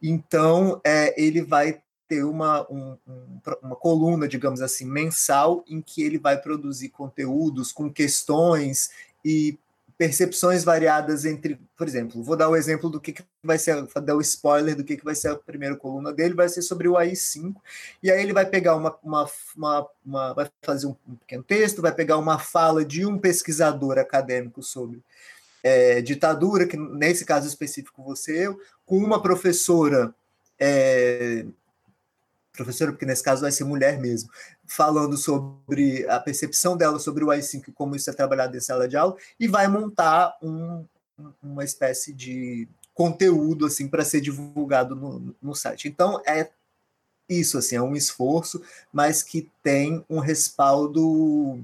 Então, 0.01 0.81
é, 0.83 1.13
ele 1.21 1.41
vai 1.41 1.81
ter 2.07 2.23
uma, 2.23 2.65
um, 2.71 2.97
uma 3.61 3.75
coluna, 3.75 4.27
digamos 4.27 4.61
assim, 4.61 4.85
mensal, 4.85 5.63
em 5.67 5.81
que 5.81 6.01
ele 6.01 6.17
vai 6.17 6.37
produzir 6.39 6.89
conteúdos 6.89 7.71
com 7.71 7.91
questões 7.91 8.89
e 9.23 9.57
percepções 9.97 10.63
variadas 10.63 11.25
entre, 11.25 11.59
por 11.75 11.87
exemplo, 11.87 12.21
vou 12.21 12.35
dar 12.35 12.49
o 12.49 12.55
exemplo 12.55 12.89
do 12.89 13.01
que, 13.01 13.11
que 13.11 13.23
vai 13.43 13.57
ser, 13.57 13.75
vou 13.83 14.03
dar 14.03 14.15
o 14.15 14.21
spoiler 14.21 14.75
do 14.75 14.83
que, 14.83 14.95
que 14.95 15.03
vai 15.03 15.15
ser 15.15 15.29
a 15.29 15.35
primeira 15.35 15.75
coluna 15.75 16.13
dele, 16.13 16.35
vai 16.35 16.47
ser 16.47 16.61
sobre 16.61 16.87
o 16.87 16.93
AI5, 16.93 17.55
e 18.03 18.11
aí 18.11 18.21
ele 18.21 18.31
vai 18.31 18.45
pegar 18.45 18.75
uma, 18.75 18.95
uma, 19.03 19.29
uma, 19.55 19.87
uma 20.05 20.33
vai 20.33 20.49
fazer 20.61 20.85
um, 20.85 20.95
um, 21.07 21.15
pequeno 21.15 21.43
texto, 21.43 21.81
vai 21.81 21.91
pegar 21.91 22.17
uma 22.17 22.37
fala 22.37 22.85
de 22.85 23.05
um 23.05 23.17
pesquisador 23.17 23.97
acadêmico 23.97 24.61
sobre 24.61 25.01
é, 25.63 25.99
ditadura, 25.99 26.67
que 26.67 26.77
nesse 26.77 27.25
caso 27.25 27.47
específico 27.47 28.03
você 28.03 28.47
eu, 28.47 28.61
com 28.85 28.97
uma 28.97 29.19
professora 29.19 30.13
é, 30.59 31.43
professora, 32.57 32.91
porque 32.91 33.05
nesse 33.05 33.23
caso 33.23 33.41
vai 33.41 33.51
ser 33.51 33.63
mulher 33.63 33.99
mesmo, 33.99 34.29
falando 34.67 35.17
sobre 35.17 36.07
a 36.09 36.19
percepção 36.19 36.75
dela 36.75 36.99
sobre 36.99 37.23
o 37.23 37.31
AI-5 37.31 37.69
e 37.69 37.71
como 37.71 37.95
isso 37.95 38.09
é 38.09 38.13
trabalhado 38.13 38.55
em 38.55 38.61
sala 38.61 38.87
de 38.87 38.97
aula, 38.97 39.15
e 39.39 39.47
vai 39.47 39.67
montar 39.67 40.37
um, 40.41 40.85
uma 41.41 41.63
espécie 41.63 42.13
de 42.13 42.67
conteúdo 42.93 43.65
assim 43.65 43.87
para 43.87 44.03
ser 44.03 44.21
divulgado 44.21 44.95
no, 44.95 45.35
no 45.41 45.55
site. 45.55 45.87
Então 45.87 46.21
é 46.25 46.49
isso 47.29 47.57
assim, 47.57 47.75
é 47.75 47.81
um 47.81 47.95
esforço, 47.95 48.61
mas 48.91 49.21
que 49.23 49.49
tem 49.63 50.03
um 50.09 50.19
respaldo 50.19 51.59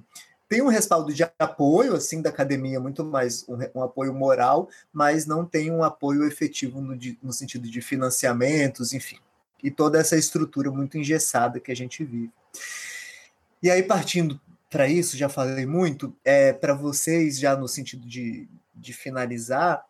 tem 0.50 0.62
um 0.62 0.68
respaldo 0.68 1.12
de 1.12 1.24
apoio 1.40 1.96
assim 1.96 2.22
da 2.22 2.30
academia 2.30 2.80
muito 2.80 3.04
mais 3.04 3.48
um, 3.50 3.58
um 3.80 3.84
apoio 3.84 4.14
moral, 4.14 4.70
mas 4.92 5.26
não 5.26 5.46
tem 5.46 5.72
um 5.72 5.84
apoio 5.84 6.26
efetivo 6.26 6.80
no, 6.80 6.98
no 7.24 7.34
sentido 7.34 7.70
de 7.70 7.82
financiamentos, 7.82 8.94
enfim 8.94 9.18
e 9.64 9.72
toda 9.72 9.98
essa 9.98 10.18
estrutura 10.18 10.70
muito 10.70 10.98
engessada 10.98 11.60
que 11.60 11.72
a 11.72 11.76
gente 11.76 12.04
vive. 12.04 12.32
E 13.64 13.72
aí, 13.72 13.82
partindo 13.82 14.38
para 14.70 14.90
isso, 14.90 15.16
já 15.16 15.30
falei 15.30 15.66
muito, 15.66 16.14
é, 16.26 16.52
para 16.52 16.74
vocês, 16.74 17.40
já 17.40 17.56
no 17.56 17.66
sentido 17.66 18.06
de, 18.06 18.50
de 18.76 18.92
finalizar, 18.92 19.86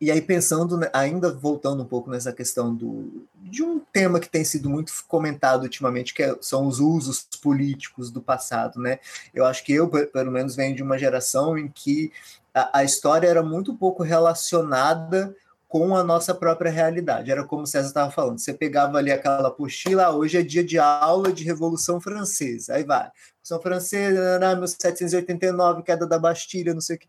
e 0.00 0.10
aí 0.10 0.20
pensando, 0.20 0.80
ainda 0.92 1.32
voltando 1.32 1.84
um 1.84 1.86
pouco 1.86 2.10
nessa 2.10 2.32
questão 2.32 2.74
do, 2.74 3.24
de 3.36 3.62
um 3.62 3.78
tema 3.78 4.18
que 4.18 4.28
tem 4.28 4.44
sido 4.44 4.68
muito 4.68 4.92
comentado 5.06 5.62
ultimamente, 5.62 6.12
que 6.12 6.24
é, 6.24 6.36
são 6.40 6.66
os 6.66 6.80
usos 6.80 7.28
políticos 7.40 8.10
do 8.10 8.20
passado, 8.20 8.80
né? 8.80 8.98
Eu 9.32 9.46
acho 9.46 9.62
que 9.62 9.72
eu, 9.72 9.88
pelo 9.88 10.32
menos, 10.32 10.56
venho 10.56 10.74
de 10.74 10.82
uma 10.82 10.98
geração 10.98 11.56
em 11.56 11.68
que 11.68 12.10
a, 12.52 12.80
a 12.80 12.84
história 12.84 13.28
era 13.28 13.44
muito 13.44 13.72
pouco 13.72 14.02
relacionada 14.02 15.32
com 15.72 15.96
a 15.96 16.04
nossa 16.04 16.34
própria 16.34 16.70
realidade. 16.70 17.30
Era 17.30 17.46
como 17.46 17.62
o 17.62 17.66
César 17.66 17.88
estava 17.88 18.10
falando, 18.10 18.38
você 18.38 18.52
pegava 18.52 18.98
ali 18.98 19.10
aquela 19.10 19.48
apostila, 19.48 20.04
ah, 20.04 20.10
hoje 20.14 20.36
é 20.36 20.42
dia 20.42 20.62
de 20.62 20.78
aula 20.78 21.32
de 21.32 21.44
Revolução 21.44 21.98
Francesa, 21.98 22.74
aí 22.74 22.84
vai, 22.84 23.10
Revolução 23.38 23.62
Francesa, 23.62 24.38
1789, 24.38 25.82
queda 25.82 26.06
da 26.06 26.18
Bastilha, 26.18 26.74
não 26.74 26.82
sei 26.82 26.96
o 26.96 26.98
que. 26.98 27.08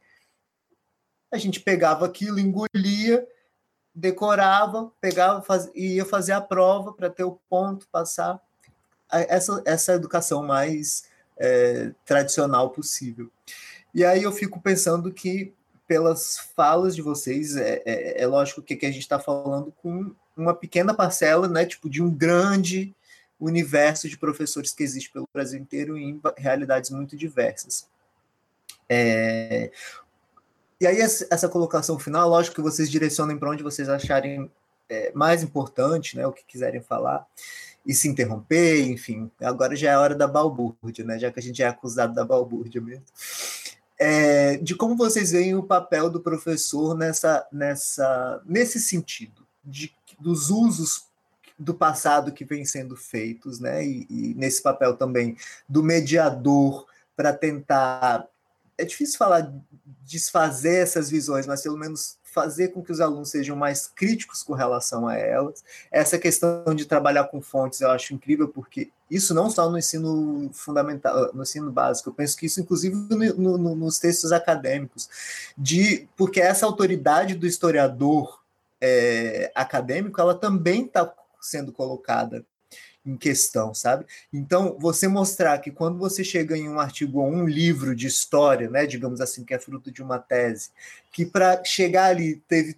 A 1.30 1.38
gente 1.38 1.60
pegava 1.60 2.06
aquilo, 2.06 2.40
engolia, 2.40 3.28
decorava, 3.94 4.90
pegava, 5.02 5.42
faz, 5.42 5.70
ia 5.76 6.06
fazer 6.06 6.32
a 6.32 6.40
prova 6.40 6.94
para 6.94 7.10
ter 7.10 7.26
o 7.26 7.38
ponto, 7.50 7.86
passar. 7.92 8.40
Essa, 9.12 9.62
essa 9.66 9.92
educação 9.92 10.42
mais 10.42 11.04
é, 11.38 11.92
tradicional 12.06 12.70
possível. 12.70 13.30
E 13.94 14.06
aí 14.06 14.24
eu 14.24 14.32
fico 14.32 14.62
pensando 14.62 15.12
que 15.12 15.54
pelas 15.94 16.40
falas 16.56 16.96
de 16.96 17.04
vocês, 17.04 17.56
é, 17.56 17.84
é, 17.86 18.24
é 18.24 18.26
lógico 18.26 18.64
que, 18.64 18.76
que 18.76 18.88
a 18.88 18.92
gente 18.92 19.04
está 19.04 19.20
falando 19.20 19.72
com 19.74 20.12
uma 20.36 20.52
pequena 20.52 20.92
parcela, 20.92 21.48
né, 21.48 21.68
tipo, 21.68 21.88
de 21.88 22.02
um 22.02 22.10
grande 22.10 22.96
universo 23.40 24.10
de 24.10 24.18
professores 24.18 24.74
que 24.74 24.82
existe 24.82 25.12
pelo 25.12 25.30
Brasil 25.32 25.60
inteiro 25.60 25.96
em 25.96 26.20
realidades 26.36 26.90
muito 26.90 27.16
diversas. 27.16 27.88
É... 28.90 29.70
E 30.82 30.88
aí, 30.88 30.98
essa 30.98 31.48
colocação 31.48 32.00
final, 32.00 32.28
lógico 32.28 32.56
que 32.56 32.62
vocês 32.64 32.90
direcionem 32.90 33.38
para 33.38 33.52
onde 33.52 33.62
vocês 33.62 33.88
acharem 33.88 34.50
é, 34.90 35.12
mais 35.14 35.44
importante, 35.44 36.18
né, 36.18 36.26
o 36.26 36.34
que 36.34 36.44
quiserem 36.44 36.82
falar, 36.82 37.24
e 37.86 37.94
se 37.94 38.08
interromper, 38.08 38.82
enfim. 38.88 39.30
Agora 39.40 39.76
já 39.76 39.92
é 39.92 39.94
a 39.94 40.00
hora 40.00 40.16
da 40.16 40.28
balbúrdia, 40.28 41.06
né, 41.06 41.20
já 41.20 41.32
que 41.32 41.40
a 41.40 41.44
gente 41.44 41.62
é 41.62 41.68
acusado 41.68 42.16
da 42.16 42.26
balbúrdia 42.26 42.82
mesmo 42.82 43.06
é, 44.06 44.58
de 44.58 44.76
como 44.76 44.98
vocês 44.98 45.32
veem 45.32 45.56
o 45.56 45.64
papel 45.64 46.10
do 46.10 46.20
professor 46.20 46.94
nessa, 46.94 47.48
nessa, 47.50 48.42
nesse 48.44 48.78
sentido, 48.78 49.48
de, 49.64 49.96
dos 50.20 50.50
usos 50.50 51.06
do 51.58 51.74
passado 51.74 52.34
que 52.34 52.44
vem 52.44 52.66
sendo 52.66 52.98
feitos, 52.98 53.62
né? 53.62 53.86
E, 53.86 54.06
e 54.10 54.34
nesse 54.34 54.62
papel 54.62 54.98
também 54.98 55.38
do 55.70 55.82
mediador 55.82 56.86
para 57.16 57.32
tentar. 57.32 58.28
É 58.78 58.84
difícil 58.84 59.18
falar 59.18 59.54
desfazer 60.02 60.84
essas 60.84 61.10
visões, 61.10 61.48
mas 61.48 61.62
pelo 61.62 61.78
menos 61.78 62.18
fazer 62.34 62.70
com 62.70 62.84
que 62.84 62.92
os 62.92 63.00
alunos 63.00 63.30
sejam 63.30 63.56
mais 63.56 63.88
críticos 63.88 64.42
com 64.42 64.54
relação 64.54 65.08
a 65.08 65.16
elas. 65.16 65.64
Essa 65.92 66.18
questão 66.18 66.74
de 66.74 66.86
trabalhar 66.86 67.26
com 67.26 67.40
fontes 67.42 67.80
eu 67.82 67.92
acho 67.92 68.14
incrível, 68.14 68.48
porque 68.48 68.90
isso 69.10 69.34
não 69.36 69.50
só 69.50 69.70
no 69.70 69.78
ensino 69.78 70.50
fundamental, 70.52 71.32
no 71.34 71.44
ensino 71.44 71.72
básico, 71.72 72.10
eu 72.10 72.14
penso 72.14 72.36
que 72.36 72.48
isso, 72.48 72.60
inclusive, 72.60 72.96
no, 72.96 73.58
no, 73.58 73.76
nos 73.76 74.00
textos 74.00 74.32
acadêmicos, 74.32 75.08
de 75.56 76.08
porque 76.18 76.42
essa 76.42 76.66
autoridade 76.66 77.36
do 77.36 77.46
historiador 77.46 78.42
é, 78.82 79.52
acadêmico, 79.54 80.20
ela 80.20 80.34
também 80.34 80.86
está 80.86 81.14
sendo 81.40 81.72
colocada 81.72 82.44
em 83.06 83.18
questão, 83.18 83.74
sabe? 83.74 84.06
Então, 84.32 84.78
você 84.80 85.08
mostrar 85.08 85.58
que 85.60 85.72
quando 85.72 85.98
você 85.98 86.24
chega 86.24 86.58
em 86.58 86.70
um 86.70 86.80
artigo 86.80 87.20
ou 87.20 87.28
um 87.28 87.46
livro 87.46 87.96
de 87.96 88.08
história, 88.08 88.70
né, 88.70 88.86
digamos 88.86 89.20
assim, 89.20 89.44
que 89.44 89.54
é 89.54 89.60
fruto 89.60 89.92
de 89.92 90.02
uma 90.02 90.20
tese, 90.20 90.70
que 91.12 91.26
para 91.26 91.64
chegar 91.64 92.06
ali 92.06 92.38
teve 92.48 92.78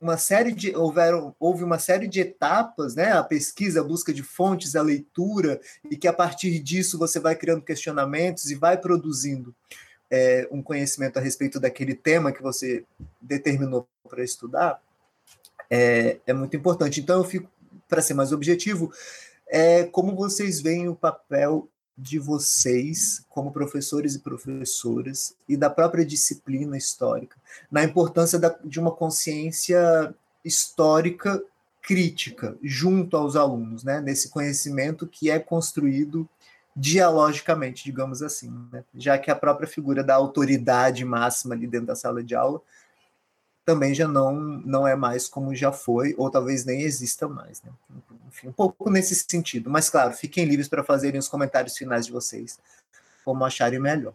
uma 0.00 0.16
série 0.16 0.52
de 0.52 0.74
houveram, 0.76 1.34
houve 1.40 1.64
uma 1.64 1.78
série 1.78 2.06
de 2.06 2.20
etapas, 2.20 2.94
né? 2.94 3.12
A 3.12 3.22
pesquisa, 3.22 3.80
a 3.80 3.84
busca 3.84 4.12
de 4.12 4.22
fontes, 4.22 4.76
a 4.76 4.82
leitura, 4.82 5.60
e 5.90 5.96
que 5.96 6.06
a 6.06 6.12
partir 6.12 6.60
disso 6.60 6.96
você 6.98 7.18
vai 7.18 7.34
criando 7.34 7.62
questionamentos 7.62 8.50
e 8.50 8.54
vai 8.54 8.78
produzindo 8.78 9.52
é, 10.10 10.48
um 10.50 10.62
conhecimento 10.62 11.18
a 11.18 11.20
respeito 11.20 11.58
daquele 11.58 11.94
tema 11.94 12.32
que 12.32 12.42
você 12.42 12.84
determinou 13.20 13.88
para 14.08 14.22
estudar, 14.22 14.80
é, 15.68 16.18
é 16.26 16.32
muito 16.32 16.56
importante. 16.56 17.00
Então 17.00 17.18
eu 17.18 17.24
fico, 17.24 17.50
para 17.88 18.00
ser 18.00 18.14
mais 18.14 18.32
objetivo, 18.32 18.92
é 19.48 19.84
como 19.84 20.14
vocês 20.14 20.60
veem 20.60 20.88
o 20.88 20.94
papel 20.94 21.68
de 21.96 22.18
vocês, 22.18 23.24
como 23.28 23.50
professores 23.50 24.14
e 24.14 24.20
professoras, 24.20 25.34
e 25.48 25.56
da 25.56 25.68
própria 25.68 26.04
disciplina 26.04 26.76
histórica, 26.76 27.36
na 27.70 27.82
importância 27.82 28.38
da, 28.38 28.56
de 28.64 28.78
uma 28.78 28.92
consciência 28.92 30.14
histórica 30.44 31.42
crítica 31.82 32.56
junto 32.62 33.16
aos 33.16 33.34
alunos, 33.34 33.82
né? 33.82 34.00
nesse 34.00 34.28
conhecimento 34.28 35.06
que 35.06 35.30
é 35.30 35.38
construído 35.38 36.28
dialogicamente, 36.76 37.82
digamos 37.82 38.22
assim, 38.22 38.52
né? 38.70 38.84
já 38.94 39.18
que 39.18 39.30
a 39.30 39.34
própria 39.34 39.66
figura 39.66 40.04
da 40.04 40.14
autoridade 40.14 41.04
máxima 41.04 41.54
ali 41.54 41.66
dentro 41.66 41.88
da 41.88 41.96
sala 41.96 42.22
de 42.22 42.34
aula 42.36 42.62
também 43.68 43.94
já 43.94 44.08
não, 44.08 44.32
não 44.32 44.88
é 44.88 44.96
mais 44.96 45.28
como 45.28 45.54
já 45.54 45.70
foi, 45.70 46.14
ou 46.16 46.30
talvez 46.30 46.64
nem 46.64 46.80
exista 46.80 47.28
mais. 47.28 47.60
Né? 47.60 47.70
Enfim, 48.26 48.48
um 48.48 48.52
pouco 48.52 48.88
nesse 48.88 49.14
sentido. 49.14 49.68
Mas, 49.68 49.90
claro, 49.90 50.14
fiquem 50.14 50.46
livres 50.46 50.68
para 50.68 50.82
fazerem 50.82 51.18
os 51.18 51.28
comentários 51.28 51.76
finais 51.76 52.06
de 52.06 52.12
vocês, 52.12 52.58
como 53.22 53.44
acharem 53.44 53.78
melhor. 53.78 54.14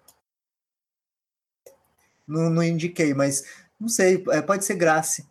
Não, 2.27 2.49
não 2.49 2.63
indiquei, 2.63 3.13
mas 3.13 3.43
não 3.79 3.87
sei, 3.87 4.23
é, 4.31 4.41
pode 4.41 4.65
ser 4.65 4.73
Grace. 4.73 5.23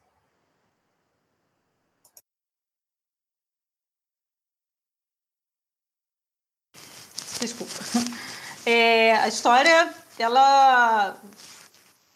Desculpa. 7.41 7.73
É, 8.65 9.17
a 9.17 9.27
história, 9.27 9.93
ela 10.17 11.21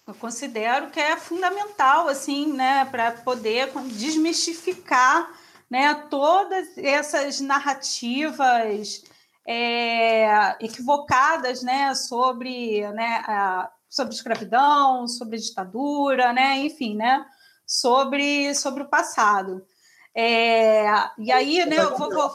eu 0.07 0.15
considero 0.15 0.91
que 0.91 1.01
é 1.01 1.17
fundamental 1.17 2.09
assim, 2.09 2.53
né, 2.53 2.85
para 2.85 3.11
poder 3.13 3.73
desmistificar, 3.89 5.29
né, 5.69 5.95
todas 6.09 6.79
essas 6.79 7.41
narrativas 7.41 9.03
é, 9.45 10.65
equivocadas, 10.65 11.63
né, 11.63 11.93
sobre, 11.95 12.89
né, 12.93 13.25
a, 13.27 13.71
sobre 13.89 14.15
escravidão, 14.15 15.09
sobre 15.09 15.39
ditadura, 15.39 16.33
né, 16.33 16.59
enfim, 16.59 16.95
né, 16.95 17.27
sobre 17.67 18.55
sobre 18.55 18.85
o 18.85 18.89
passado. 18.89 19.67
É, 20.15 20.87
e 21.19 21.33
aí, 21.33 21.67
né, 21.67 21.79
eu 21.79 21.97
vou, 21.99 22.09
vou... 22.11 22.33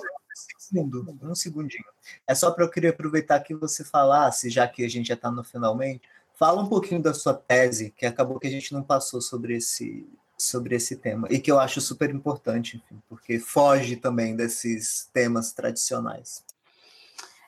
Um 1.23 1.35
segundinho. 1.35 1.83
É 2.27 2.35
só 2.35 2.51
para 2.51 2.63
eu 2.63 2.69
querer 2.69 2.89
aproveitar 2.89 3.39
que 3.41 3.53
você 3.53 3.83
falasse, 3.83 4.49
já 4.49 4.67
que 4.67 4.85
a 4.85 4.89
gente 4.89 5.07
já 5.07 5.15
está 5.15 5.29
no 5.31 5.43
finalmente, 5.43 6.01
Fala 6.41 6.59
um 6.59 6.67
pouquinho 6.67 6.99
da 6.99 7.13
sua 7.13 7.35
tese, 7.35 7.93
que 7.95 8.03
acabou 8.03 8.39
que 8.39 8.47
a 8.47 8.49
gente 8.49 8.73
não 8.73 8.81
passou 8.81 9.21
sobre 9.21 9.57
esse, 9.57 10.07
sobre 10.35 10.75
esse 10.75 10.95
tema, 10.95 11.27
e 11.29 11.37
que 11.37 11.51
eu 11.51 11.59
acho 11.59 11.79
super 11.79 12.09
importante, 12.09 12.77
enfim, 12.77 12.99
porque 13.07 13.37
foge 13.37 13.95
também 13.95 14.35
desses 14.35 15.07
temas 15.13 15.53
tradicionais. 15.53 16.43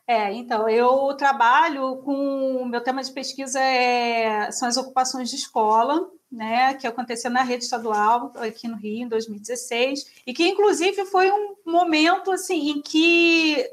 É, 0.06 0.32
então, 0.34 0.70
eu 0.70 1.12
trabalho 1.16 2.04
com. 2.06 2.66
Meu 2.66 2.82
tema 2.82 3.02
de 3.02 3.12
pesquisa 3.12 3.60
é, 3.60 4.52
são 4.52 4.68
as 4.68 4.78
ocupações 4.78 5.28
de 5.28 5.38
escola, 5.38 6.08
né, 6.32 6.76
que 6.76 6.86
aconteceu 6.86 7.32
na 7.32 7.42
rede 7.42 7.64
estadual 7.64 8.32
aqui 8.36 8.68
no 8.68 8.78
Rio 8.78 9.06
em 9.06 9.08
2016, 9.08 10.22
e 10.28 10.36
que, 10.36 10.48
inclusive, 10.48 11.04
foi 11.06 11.32
um 11.32 11.56
momento 11.66 12.32
assim, 12.32 12.70
em 12.70 12.80
que 12.80 13.68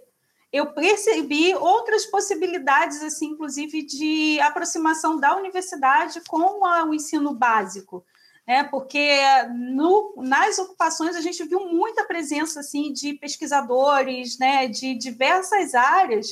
eu 0.52 0.72
percebi 0.72 1.54
outras 1.54 2.06
possibilidades, 2.06 3.02
assim, 3.02 3.26
inclusive 3.26 3.82
de 3.82 4.40
aproximação 4.40 5.18
da 5.18 5.36
universidade 5.36 6.20
com 6.28 6.64
a, 6.64 6.84
o 6.84 6.94
ensino 6.94 7.32
básico, 7.32 8.04
né? 8.46 8.64
Porque 8.64 9.20
no, 9.54 10.14
nas 10.16 10.58
ocupações 10.58 11.14
a 11.14 11.20
gente 11.20 11.44
viu 11.44 11.66
muita 11.66 12.04
presença 12.04 12.60
assim 12.60 12.92
de 12.92 13.14
pesquisadores, 13.14 14.38
né, 14.38 14.66
de 14.66 14.94
diversas 14.94 15.74
áreas 15.74 16.28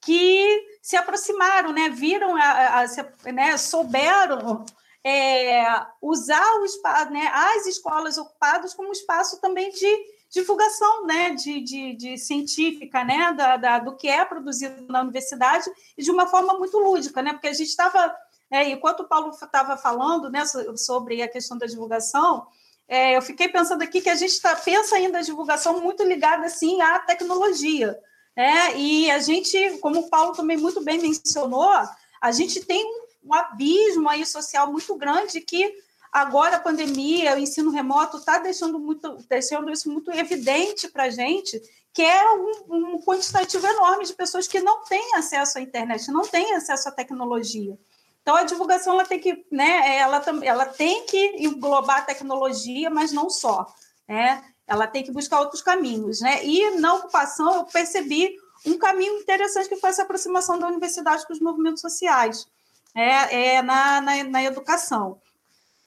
que 0.00 0.66
se 0.80 0.96
aproximaram, 0.96 1.72
né, 1.72 1.90
viram, 1.90 2.36
a, 2.36 2.82
a, 2.82 3.32
né, 3.32 3.56
souberam 3.56 4.64
é, 5.04 5.64
usar 6.00 6.46
o 6.56 7.10
né, 7.10 7.30
as 7.32 7.66
escolas 7.66 8.16
ocupadas 8.16 8.72
como 8.72 8.92
espaço 8.92 9.40
também 9.40 9.70
de 9.70 10.19
divulgação 10.30 11.06
né, 11.06 11.30
de, 11.30 11.60
de, 11.60 11.94
de 11.94 12.18
científica 12.18 13.04
né, 13.04 13.32
da, 13.32 13.56
da, 13.56 13.78
do 13.80 13.96
que 13.96 14.08
é 14.08 14.24
produzido 14.24 14.86
na 14.88 15.02
universidade 15.02 15.68
e 15.98 16.02
de 16.02 16.10
uma 16.10 16.26
forma 16.26 16.54
muito 16.54 16.78
lúdica, 16.78 17.20
né, 17.20 17.32
porque 17.32 17.48
a 17.48 17.52
gente 17.52 17.68
estava, 17.68 18.14
é, 18.50 18.68
enquanto 18.70 19.00
o 19.00 19.08
Paulo 19.08 19.30
estava 19.30 19.76
falando 19.76 20.30
né, 20.30 20.44
sobre 20.76 21.20
a 21.20 21.28
questão 21.28 21.58
da 21.58 21.66
divulgação, 21.66 22.46
é, 22.88 23.16
eu 23.16 23.22
fiquei 23.22 23.48
pensando 23.48 23.82
aqui 23.82 24.00
que 24.00 24.08
a 24.08 24.14
gente 24.14 24.40
tá, 24.40 24.54
pensa 24.54 24.96
ainda 24.96 25.18
a 25.18 25.22
divulgação 25.22 25.80
muito 25.80 26.02
ligada 26.04 26.46
assim, 26.46 26.80
à 26.80 27.00
tecnologia. 27.00 27.98
Né? 28.36 28.76
E 28.76 29.10
a 29.10 29.18
gente, 29.18 29.78
como 29.78 30.00
o 30.00 30.08
Paulo 30.08 30.32
também 30.32 30.56
muito 30.56 30.80
bem 30.80 31.00
mencionou, 31.00 31.72
a 32.20 32.32
gente 32.32 32.64
tem 32.64 32.84
um, 32.84 33.30
um 33.30 33.34
abismo 33.34 34.08
aí 34.08 34.24
social 34.24 34.70
muito 34.70 34.94
grande 34.96 35.40
que 35.40 35.74
Agora, 36.12 36.56
a 36.56 36.60
pandemia, 36.60 37.36
o 37.36 37.38
ensino 37.38 37.70
remoto 37.70 38.16
está 38.16 38.38
deixando, 38.38 38.80
muito, 38.80 39.18
deixando 39.28 39.70
isso 39.70 39.88
muito 39.88 40.10
evidente 40.10 40.88
para 40.88 41.04
a 41.04 41.10
gente, 41.10 41.60
que 41.92 42.02
é 42.02 42.32
um, 42.32 42.62
um, 42.68 43.02
quantitativo 43.02 43.64
enorme 43.64 44.04
de 44.04 44.14
pessoas 44.14 44.48
que 44.48 44.60
não 44.60 44.82
têm 44.84 45.14
acesso 45.14 45.58
à 45.58 45.60
internet, 45.60 46.10
não 46.10 46.22
têm 46.22 46.54
acesso 46.54 46.88
à 46.88 46.92
tecnologia. 46.92 47.78
Então, 48.22 48.34
a 48.34 48.42
divulgação 48.42 48.94
ela 48.94 49.04
tem 49.04 49.20
que, 49.20 49.46
né, 49.52 49.98
ela, 49.98 50.22
ela 50.42 50.66
tem 50.66 51.06
que 51.06 51.36
englobar 51.38 51.98
a 51.98 52.02
tecnologia, 52.02 52.90
mas 52.90 53.12
não 53.12 53.30
só. 53.30 53.72
Né? 54.08 54.42
Ela 54.66 54.88
tem 54.88 55.04
que 55.04 55.12
buscar 55.12 55.40
outros 55.40 55.62
caminhos. 55.62 56.20
Né? 56.20 56.44
E 56.44 56.70
na 56.72 56.94
ocupação, 56.94 57.54
eu 57.54 57.64
percebi 57.64 58.36
um 58.66 58.76
caminho 58.76 59.16
interessante 59.20 59.68
que 59.68 59.76
foi 59.76 59.90
essa 59.90 60.02
aproximação 60.02 60.58
da 60.58 60.66
universidade 60.66 61.24
com 61.24 61.32
os 61.32 61.40
movimentos 61.40 61.80
sociais, 61.80 62.46
é, 62.94 63.54
é 63.54 63.62
na, 63.62 64.00
na, 64.00 64.24
na 64.24 64.42
educação 64.42 65.20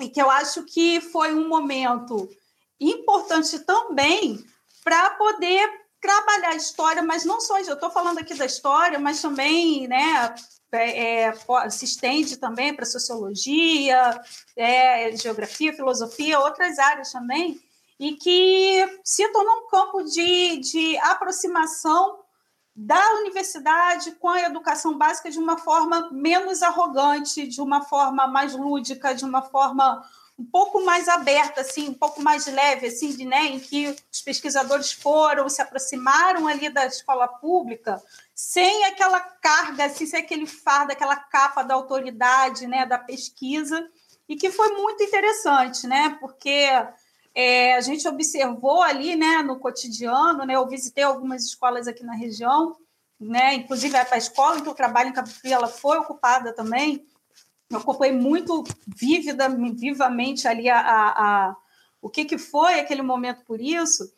e 0.04 0.10
que 0.10 0.22
eu 0.22 0.30
acho 0.30 0.64
que 0.64 1.00
foi 1.00 1.34
um 1.34 1.48
momento 1.48 2.30
importante 2.80 3.60
também 3.60 4.44
para 4.84 5.12
poder 5.12 5.84
trabalhar 6.02 6.50
a 6.50 6.56
história, 6.56 7.02
mas 7.02 7.24
não 7.24 7.40
só, 7.40 7.58
eu 7.60 7.76
estou 7.76 7.90
falando 7.90 8.20
aqui 8.20 8.34
da 8.34 8.46
história, 8.46 9.00
mas 9.00 9.22
também 9.22 9.88
né, 9.88 10.36
é, 10.74 11.28
é, 11.28 11.70
se 11.70 11.86
estende 11.86 12.36
também 12.36 12.74
para 12.76 12.86
sociologia, 12.86 14.22
é, 14.58 15.16
geografia, 15.16 15.74
filosofia, 15.74 16.40
outras 16.40 16.78
áreas 16.78 17.12
também, 17.12 17.58
e 17.98 18.16
que 18.16 19.00
se 19.06 19.26
tornou 19.30 19.60
um 19.60 19.68
campo 19.70 20.04
de, 20.04 20.58
de 20.58 20.98
aproximação 20.98 22.20
da 22.76 23.16
universidade 23.16 24.14
com 24.14 24.30
a 24.30 24.42
educação 24.42 24.98
básica 24.98 25.30
de 25.30 25.38
uma 25.38 25.58
forma 25.58 26.10
menos 26.12 26.64
arrogante, 26.64 27.48
de 27.48 27.62
uma 27.62 27.82
forma 27.82 28.28
mais 28.28 28.56
lúdica, 28.56 29.14
de 29.14 29.24
uma 29.24 29.42
forma 29.42 30.04
um 30.38 30.44
pouco 30.44 30.84
mais 30.84 31.08
aberta, 31.08 31.62
assim, 31.62 31.90
um 31.90 31.94
pouco 31.94 32.20
mais 32.22 32.48
leve, 32.48 32.88
assim, 32.88 33.16
de, 33.16 33.24
né, 33.24 33.46
em 33.46 33.60
que 33.60 33.96
os 34.12 34.22
pesquisadores 34.22 34.92
foram, 34.92 35.48
se 35.48 35.62
aproximaram 35.62 36.48
ali 36.48 36.70
da 36.70 36.88
escola 36.88 37.28
pública, 37.28 38.02
sem 38.34 38.86
aquela 38.86 39.20
carga, 39.20 39.86
assim, 39.86 40.08
sem 40.08 40.22
aquele 40.22 40.48
fardo, 40.48 40.92
aquela 40.92 41.16
capa 41.16 41.62
da 41.62 41.76
autoridade, 41.76 42.66
né, 42.66 42.84
da 42.84 42.98
pesquisa, 42.98 43.88
e 44.28 44.36
que 44.36 44.50
foi 44.50 44.70
muito 44.70 45.04
interessante, 45.04 45.86
né, 45.86 46.18
porque 46.20 46.68
é, 47.36 47.76
a 47.76 47.82
gente 47.82 48.08
observou 48.08 48.82
ali, 48.82 49.16
né, 49.16 49.42
no 49.42 49.60
cotidiano, 49.60 50.46
né, 50.46 50.56
eu 50.56 50.68
visitei 50.68 51.04
algumas 51.04 51.46
escolas 51.46 51.88
aqui 51.88 52.04
na 52.04 52.14
região, 52.14 52.78
né, 53.20 53.56
inclusive 53.56 53.96
a 53.96 54.18
escola 54.18 54.60
em 54.60 54.62
que 54.62 54.70
eu 54.70 54.76
trabalho 54.76 55.10
em 55.10 55.14
Cabo 55.14 55.30
Frio, 55.30 55.54
ela 55.54 55.68
foi 55.68 55.98
ocupada 55.98 56.54
também, 56.54 57.06
eu 57.70 57.80
acompanhei 57.80 58.16
muito 58.16 58.64
vívida, 58.88 59.50
vivamente 59.50 60.48
ali 60.48 60.70
a, 60.70 60.80
a, 60.80 61.10
a, 61.10 61.56
o 62.02 62.10
que, 62.10 62.26
que 62.26 62.38
foi 62.38 62.80
aquele 62.80 63.02
momento 63.02 63.44
por 63.46 63.60
isso. 63.60 64.14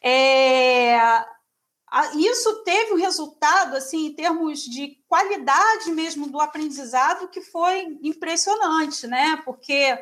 É, 0.00 0.96
isso 2.14 2.62
teve 2.62 2.92
um 2.92 2.96
resultado, 2.96 3.76
assim, 3.76 4.06
em 4.06 4.14
termos 4.14 4.60
de 4.60 4.96
qualidade 5.08 5.90
mesmo 5.90 6.28
do 6.28 6.40
aprendizado, 6.40 7.28
que 7.28 7.40
foi 7.40 7.98
impressionante, 8.02 9.08
né? 9.08 9.42
Porque 9.44 9.98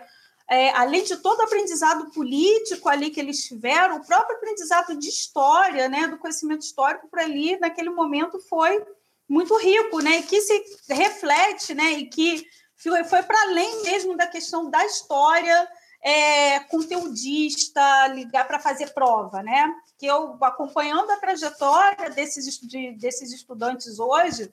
é, 0.50 0.70
além 0.70 1.04
de 1.04 1.16
todo 1.18 1.40
o 1.40 1.42
aprendizado 1.42 2.10
político 2.10 2.88
ali 2.88 3.10
que 3.10 3.20
eles 3.20 3.44
tiveram, 3.44 3.96
o 3.96 4.06
próprio 4.06 4.36
aprendizado 4.36 4.96
de 4.96 5.08
história, 5.08 5.88
né, 5.88 6.06
do 6.06 6.18
conhecimento 6.18 6.62
histórico 6.62 7.08
para 7.08 7.22
ali, 7.22 7.58
naquele 7.58 7.90
momento, 7.90 8.40
foi 8.48 8.82
muito 9.28 9.54
rico, 9.58 10.00
né, 10.00 10.18
e 10.18 10.22
que 10.22 10.40
se 10.40 10.64
reflete, 10.88 11.74
né, 11.74 11.92
e 11.92 12.06
que 12.06 12.46
foi, 12.76 13.04
foi 13.04 13.22
para 13.22 13.38
além 13.42 13.82
mesmo 13.82 14.16
da 14.16 14.26
questão 14.26 14.70
da 14.70 14.86
história 14.86 15.68
é, 16.02 16.60
conteudista, 16.60 18.06
ligar 18.08 18.46
para 18.46 18.58
fazer 18.58 18.94
prova, 18.94 19.42
né, 19.42 19.70
que 19.98 20.06
eu, 20.06 20.38
acompanhando 20.40 21.10
a 21.10 21.18
trajetória 21.18 22.08
desses, 22.08 22.58
de, 22.60 22.92
desses 22.92 23.32
estudantes 23.32 23.98
hoje, 23.98 24.50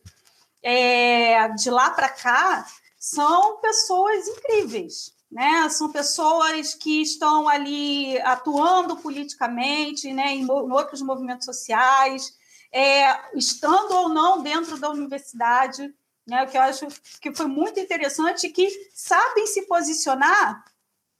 é, 0.61 1.47
de 1.49 1.69
lá 1.69 1.91
para 1.91 2.09
cá, 2.09 2.65
são 2.99 3.61
pessoas 3.61 4.27
incríveis, 4.27 5.14
né? 5.31 5.68
São 5.69 5.91
pessoas 5.91 6.73
que 6.73 7.02
estão 7.02 7.47
ali 7.47 8.18
atuando 8.22 8.97
politicamente, 8.97 10.14
né? 10.14 10.34
Em, 10.34 10.43
em 10.43 10.49
outros 10.49 11.02
movimentos 11.02 11.45
sociais, 11.45 12.34
é, 12.76 13.38
estando 13.38 13.93
ou 13.93 14.10
não 14.10 14.43
dentro 14.43 14.77
da 14.77 14.89
universidade, 14.89 15.93
né, 16.27 16.43
o 16.43 16.47
que 16.47 16.57
eu 16.57 16.61
acho 16.61 16.88
que 17.22 17.34
foi 17.34 17.47
muito 17.47 17.80
interessante, 17.80 18.49
que 18.49 18.68
sabem 18.93 19.47
se 19.47 19.61
posicionar 19.64 20.65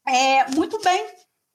é, 0.06 0.52
muito 0.52 0.82
bem, 0.82 1.08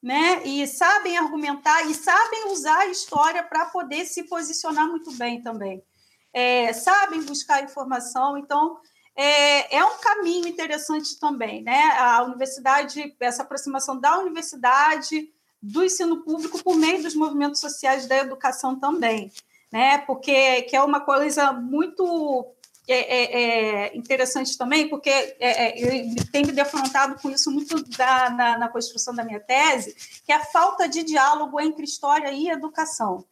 né, 0.03 0.43
e 0.47 0.67
sabem 0.67 1.19
argumentar 1.19 1.83
e 1.83 1.95
sabem 1.95 2.51
usar 2.51 2.79
a 2.79 2.87
história 2.87 3.43
para 3.43 3.67
poder 3.67 4.07
se 4.07 4.23
posicionar 4.25 4.89
muito 4.89 5.13
bem 5.13 5.43
também. 5.43 5.85
É, 6.33 6.73
sabem 6.73 7.23
buscar 7.23 7.63
informação, 7.63 8.39
então 8.39 8.81
é, 9.17 9.77
é, 9.77 9.85
um 9.85 9.99
caminho 9.99 10.47
interessante 10.49 11.19
também, 11.19 11.63
né? 11.63 11.83
A 11.99 12.23
universidade, 12.23 13.15
essa 13.21 13.43
aproximação 13.43 13.99
da 13.99 14.19
universidade, 14.19 15.33
do 15.63 15.85
ensino 15.85 16.23
público 16.23 16.63
por 16.63 16.77
meio 16.77 17.03
dos 17.03 17.15
movimentos 17.15 17.61
sociais 17.61 18.07
da 18.07 18.17
educação 18.17 18.79
também, 18.79 19.31
né? 19.71 19.99
Porque 19.99 20.63
que 20.63 20.75
é 20.75 20.83
uma 20.83 21.01
coisa 21.01 21.53
muito 21.53 22.55
é, 22.89 22.99
é, 22.99 23.43
é 23.87 23.97
interessante 23.97 24.57
também, 24.57 24.89
porque 24.89 25.11
é, 25.11 25.37
é, 25.39 25.79
eu 25.79 26.31
tenho 26.33 26.47
me 26.47 26.53
defrontado 26.53 27.21
com 27.21 27.31
isso 27.31 27.51
muito 27.51 27.83
da, 27.97 28.31
na, 28.31 28.59
na, 28.59 28.69
construção 28.69 29.15
da 29.15 29.23
minha 29.23 29.39
tese, 29.39 29.95
que 30.25 30.33
é 30.33 30.37
a 30.37 30.45
falta 30.45 30.89
de 30.89 31.03
diálogo 31.03 31.61
entre 31.61 31.85
história 31.85 32.33
e 32.33 32.49
educação. 32.49 33.25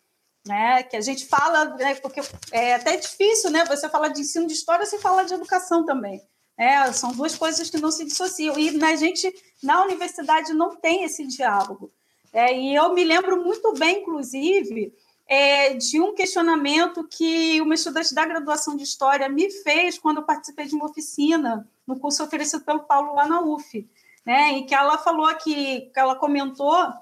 Né, 0.49 0.83
que 0.83 0.97
a 0.97 1.01
gente 1.03 1.27
fala, 1.27 1.66
né, 1.77 1.95
porque 1.97 2.23
é 2.51 2.75
até 2.75 2.97
difícil, 2.97 3.51
né? 3.51 3.66
Você 3.66 3.87
fala 3.87 4.09
de 4.09 4.23
ensino 4.23 4.47
de 4.47 4.55
história, 4.55 4.87
você 4.87 4.99
fala 4.99 5.23
de 5.23 5.35
educação 5.35 5.85
também. 5.85 6.23
É, 6.57 6.91
são 6.93 7.12
duas 7.12 7.37
coisas 7.37 7.69
que 7.69 7.77
não 7.77 7.91
se 7.91 8.03
dissociam. 8.05 8.59
E 8.59 8.70
na 8.70 8.97
gente, 8.97 9.31
na 9.62 9.85
universidade, 9.85 10.55
não 10.55 10.75
tem 10.75 11.05
esse 11.05 11.27
diálogo. 11.27 11.93
É, 12.33 12.59
e 12.59 12.75
eu 12.75 12.95
me 12.95 13.05
lembro 13.05 13.45
muito 13.45 13.75
bem, 13.75 14.01
inclusive, 14.01 14.95
é, 15.29 15.75
de 15.75 16.01
um 16.01 16.15
questionamento 16.15 17.07
que 17.07 17.61
uma 17.61 17.75
estudante 17.75 18.15
da 18.15 18.25
graduação 18.25 18.75
de 18.75 18.83
História 18.85 19.29
me 19.29 19.51
fez 19.51 19.99
quando 19.99 20.19
eu 20.19 20.25
participei 20.25 20.66
de 20.66 20.75
uma 20.75 20.87
oficina 20.87 21.69
no 21.87 22.01
curso 22.01 22.25
oferecido 22.25 22.65
pelo 22.65 22.85
Paulo 22.85 23.15
lá 23.15 23.27
na 23.27 23.41
UF, 23.41 23.87
né, 24.25 24.53
em 24.53 24.66
que 24.66 24.75
ela 24.75 24.97
falou 24.99 25.33
que, 25.37 25.83
que 25.93 26.01
ela 26.01 26.16
comentou 26.16 26.93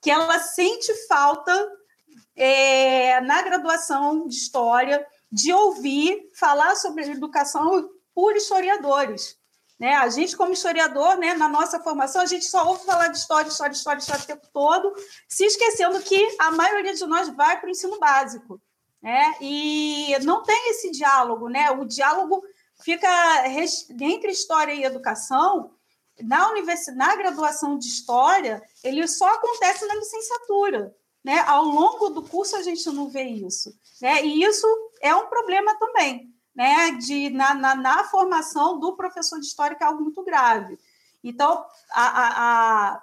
que 0.00 0.10
ela 0.10 0.38
sente 0.38 0.92
falta 1.08 1.52
é, 2.36 3.20
na 3.20 3.42
graduação 3.42 4.26
de 4.26 4.34
História 4.34 5.06
de 5.30 5.52
ouvir 5.52 6.30
falar 6.34 6.76
sobre 6.76 7.10
educação 7.10 7.90
por 8.14 8.36
historiadores. 8.36 9.36
Né? 9.78 9.94
A 9.94 10.08
gente, 10.08 10.36
como 10.36 10.52
historiador, 10.52 11.16
né, 11.16 11.34
na 11.34 11.48
nossa 11.48 11.80
formação, 11.80 12.22
a 12.22 12.26
gente 12.26 12.44
só 12.44 12.66
ouve 12.66 12.84
falar 12.84 13.08
de 13.08 13.18
história, 13.18 13.48
história, 13.48 13.72
história, 13.72 13.98
história 13.98 14.22
o 14.22 14.26
tempo 14.26 14.46
todo, 14.52 14.94
se 15.28 15.44
esquecendo 15.44 16.00
que 16.00 16.36
a 16.38 16.52
maioria 16.52 16.94
de 16.94 17.04
nós 17.06 17.28
vai 17.30 17.58
para 17.58 17.66
o 17.66 17.70
ensino 17.70 17.98
básico. 17.98 18.60
Né? 19.02 19.34
E 19.40 20.16
não 20.22 20.42
tem 20.42 20.70
esse 20.70 20.90
diálogo. 20.90 21.48
Né? 21.48 21.70
O 21.72 21.84
diálogo 21.84 22.42
fica 22.82 23.08
entre 24.00 24.30
história 24.30 24.72
e 24.72 24.84
educação. 24.84 25.72
Na, 26.22 26.48
universidade, 26.50 26.96
na 26.96 27.16
graduação 27.16 27.76
de 27.76 27.88
história, 27.88 28.62
ele 28.84 29.06
só 29.08 29.28
acontece 29.34 29.84
na 29.86 29.96
licenciatura. 29.96 30.94
Né? 31.24 31.40
Ao 31.46 31.64
longo 31.64 32.10
do 32.10 32.22
curso, 32.22 32.54
a 32.54 32.62
gente 32.62 32.86
não 32.90 33.08
vê 33.08 33.24
isso. 33.24 33.74
Né? 34.00 34.24
E 34.24 34.44
isso 34.44 34.66
é 35.00 35.14
um 35.14 35.26
problema 35.26 35.74
também 35.78 36.34
né, 36.54 36.92
de, 36.92 37.30
na, 37.30 37.54
na, 37.54 37.74
na, 37.74 38.04
formação 38.04 38.78
do 38.78 38.94
professor 38.94 39.40
de 39.40 39.46
história, 39.46 39.76
que 39.76 39.82
é 39.82 39.86
algo 39.86 40.02
muito 40.02 40.22
grave. 40.22 40.78
Então, 41.22 41.64
a, 41.90 42.92
a, 42.94 43.02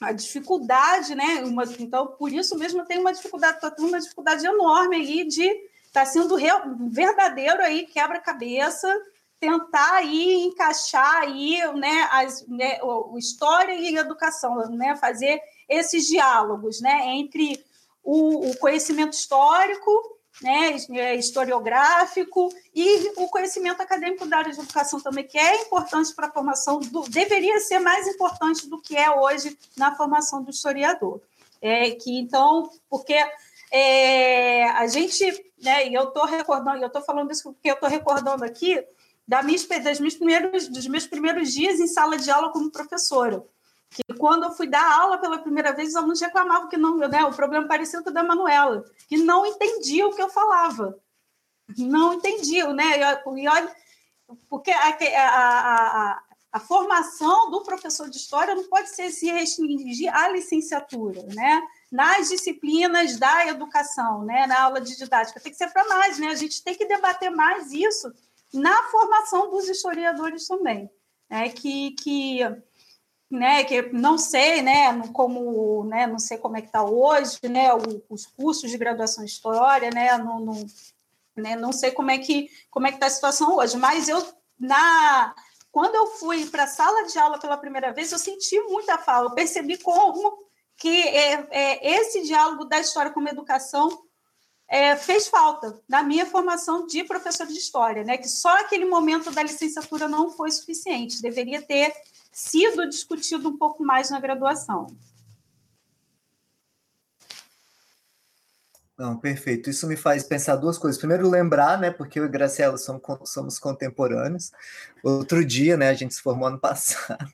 a 0.00 0.12
dificuldade, 0.12 1.14
né, 1.14 1.44
uma, 1.44 1.64
então, 1.78 2.08
por 2.08 2.32
isso 2.32 2.58
mesmo 2.58 2.84
tem 2.84 2.98
uma 2.98 3.12
dificuldade, 3.12 3.56
estou 3.56 3.70
tendo 3.70 3.88
uma 3.88 4.00
dificuldade 4.00 4.44
enorme 4.44 4.96
aí 4.96 5.24
de 5.24 5.70
tá 5.92 6.04
sendo 6.04 6.34
real, 6.36 6.62
verdadeiro 6.88 7.62
aí 7.62 7.86
quebra-cabeça, 7.86 8.88
tentar 9.38 9.94
aí 9.94 10.44
encaixar 10.44 11.22
aí, 11.22 11.60
né, 11.74 12.08
as, 12.10 12.46
né, 12.46 12.78
o 12.82 13.16
história 13.18 13.72
e 13.72 13.96
educação, 13.96 14.68
né, 14.70 14.96
fazer 14.96 15.40
esses 15.70 16.06
diálogos, 16.06 16.80
né, 16.80 17.06
entre 17.14 17.64
o, 18.02 18.50
o 18.50 18.56
conhecimento 18.58 19.12
histórico 19.12 20.18
né, 20.42 20.76
é, 20.90 21.14
historiográfico 21.14 22.48
e 22.74 23.12
o 23.16 23.28
conhecimento 23.28 23.80
acadêmico 23.80 24.26
da 24.26 24.38
área 24.38 24.52
de 24.52 24.58
educação 24.58 25.00
também, 25.00 25.26
que 25.26 25.38
é 25.38 25.62
importante 25.62 26.14
para 26.14 26.26
a 26.26 26.32
formação, 26.32 26.80
do, 26.80 27.02
deveria 27.02 27.60
ser 27.60 27.78
mais 27.78 28.06
importante 28.08 28.68
do 28.68 28.80
que 28.80 28.96
é 28.96 29.10
hoje 29.10 29.56
na 29.76 29.94
formação 29.94 30.42
do 30.42 30.50
historiador. 30.50 31.20
É, 31.62 31.90
que 31.90 32.18
então, 32.18 32.70
porque 32.88 33.14
é, 33.70 34.64
a 34.70 34.86
gente, 34.86 35.24
né, 35.62 35.86
e 35.86 35.94
eu 35.94 36.04
estou 36.04 36.24
recordando, 36.24 36.78
eu 36.78 36.86
estou 36.86 37.02
falando 37.02 37.30
isso 37.30 37.52
porque 37.52 37.70
eu 37.70 37.74
estou 37.74 37.88
recordando 37.88 38.44
aqui 38.44 38.82
da 39.28 39.42
minha, 39.42 39.58
das 39.84 40.00
minhas 40.00 40.14
primeiros, 40.14 40.68
dos 40.68 40.86
meus 40.88 41.06
primeiros 41.06 41.52
dias 41.52 41.78
em 41.78 41.86
sala 41.86 42.16
de 42.16 42.30
aula 42.30 42.50
como 42.50 42.70
professora 42.70 43.44
que 43.90 44.02
quando 44.16 44.44
eu 44.44 44.52
fui 44.52 44.68
dar 44.68 45.00
aula 45.00 45.18
pela 45.18 45.38
primeira 45.38 45.72
vez, 45.72 45.90
os 45.90 45.96
alunos 45.96 46.20
reclamavam 46.20 46.68
que 46.68 46.76
não, 46.76 46.96
né, 46.96 47.24
o 47.24 47.34
problema 47.34 47.66
parecia 47.66 48.00
com 48.02 48.10
o 48.10 48.12
da 48.12 48.22
Manuela, 48.22 48.84
que 49.08 49.16
não 49.18 49.44
entendia 49.44 50.06
o 50.06 50.14
que 50.14 50.22
eu 50.22 50.28
falava. 50.28 50.96
Não 51.76 52.14
entendiam, 52.14 52.72
né? 52.72 52.98
E 52.98 53.48
olha, 53.48 53.76
porque 54.48 54.70
a, 54.70 54.88
a, 54.88 56.12
a, 56.12 56.22
a, 56.52 56.60
formação 56.60 57.50
do 57.50 57.62
professor 57.62 58.08
de 58.08 58.16
história 58.16 58.54
não 58.54 58.64
pode 58.64 58.90
ser 58.90 59.10
se 59.10 59.30
restringir 59.30 60.12
à 60.14 60.28
licenciatura, 60.28 61.22
né? 61.34 61.62
Nas 61.90 62.28
disciplinas 62.28 63.16
da 63.18 63.46
educação, 63.46 64.24
né? 64.24 64.46
Na 64.46 64.62
aula 64.62 64.80
de 64.80 64.96
didática, 64.96 65.40
tem 65.40 65.52
que 65.52 65.58
ser 65.58 65.68
para 65.72 65.86
mais, 65.86 66.18
né? 66.18 66.28
A 66.28 66.34
gente 66.34 66.62
tem 66.62 66.74
que 66.74 66.86
debater 66.86 67.30
mais 67.30 67.72
isso 67.72 68.12
na 68.52 68.82
formação 68.84 69.50
dos 69.50 69.68
historiadores 69.68 70.46
também, 70.46 70.90
né? 71.28 71.48
Que, 71.50 71.92
que 71.92 72.40
né, 73.30 73.62
que 73.62 73.82
não 73.92 74.18
sei, 74.18 74.60
né, 74.60 75.08
como, 75.12 75.84
né, 75.84 76.06
não 76.06 76.18
sei 76.18 76.36
como 76.36 76.56
é 76.56 76.60
que 76.60 76.66
está 76.66 76.82
hoje, 76.82 77.38
né, 77.44 77.68
os 78.08 78.26
cursos 78.26 78.70
de 78.70 78.76
graduação 78.76 79.22
em 79.22 79.26
história, 79.26 79.88
né, 79.90 80.18
não, 80.18 80.40
não, 80.40 80.66
né, 81.36 81.54
não 81.54 81.72
sei 81.72 81.92
como 81.92 82.10
é 82.10 82.18
que 82.18 82.50
como 82.70 82.88
é 82.88 82.90
que 82.90 82.96
está 82.96 83.06
a 83.06 83.10
situação 83.10 83.56
hoje, 83.56 83.76
mas 83.76 84.08
eu 84.08 84.26
na 84.58 85.34
quando 85.70 85.94
eu 85.94 86.08
fui 86.08 86.46
para 86.46 86.64
a 86.64 86.66
sala 86.66 87.06
de 87.06 87.16
aula 87.16 87.38
pela 87.38 87.56
primeira 87.56 87.92
vez, 87.92 88.10
eu 88.10 88.18
senti 88.18 88.60
muita 88.62 88.98
falta, 88.98 89.30
eu 89.30 89.34
percebi 89.36 89.78
como 89.78 90.36
que 90.76 90.88
é, 90.88 91.46
é, 91.50 91.94
esse 92.00 92.22
diálogo 92.22 92.64
da 92.64 92.80
história 92.80 93.12
com 93.12 93.20
a 93.20 93.30
educação 93.30 93.88
é, 94.66 94.96
fez 94.96 95.28
falta 95.28 95.80
na 95.88 96.02
minha 96.02 96.26
formação 96.26 96.86
de 96.86 97.04
professor 97.04 97.46
de 97.46 97.58
história, 97.58 98.02
né? 98.02 98.16
Que 98.16 98.28
só 98.28 98.48
aquele 98.60 98.84
momento 98.84 99.30
da 99.30 99.42
licenciatura 99.42 100.08
não 100.08 100.30
foi 100.30 100.50
suficiente, 100.50 101.20
deveria 101.20 101.60
ter 101.60 101.92
sido 102.30 102.88
discutido 102.88 103.48
um 103.48 103.56
pouco 103.56 103.84
mais 103.84 104.10
na 104.10 104.20
graduação. 104.20 104.86
Não, 109.00 109.16
perfeito. 109.16 109.70
Isso 109.70 109.86
me 109.86 109.96
faz 109.96 110.22
pensar 110.22 110.56
duas 110.56 110.76
coisas. 110.76 110.98
Primeiro, 110.98 111.26
lembrar, 111.26 111.78
né, 111.78 111.90
porque 111.90 112.20
eu 112.20 112.26
e 112.26 112.28
Graciela 112.28 112.76
somos, 112.76 113.00
somos 113.24 113.58
contemporâneos. 113.58 114.52
Outro 115.02 115.42
dia, 115.42 115.74
né, 115.74 115.88
a 115.88 115.94
gente 115.94 116.12
se 116.12 116.20
formou 116.20 116.46
ano 116.46 116.58
passado. 116.60 117.26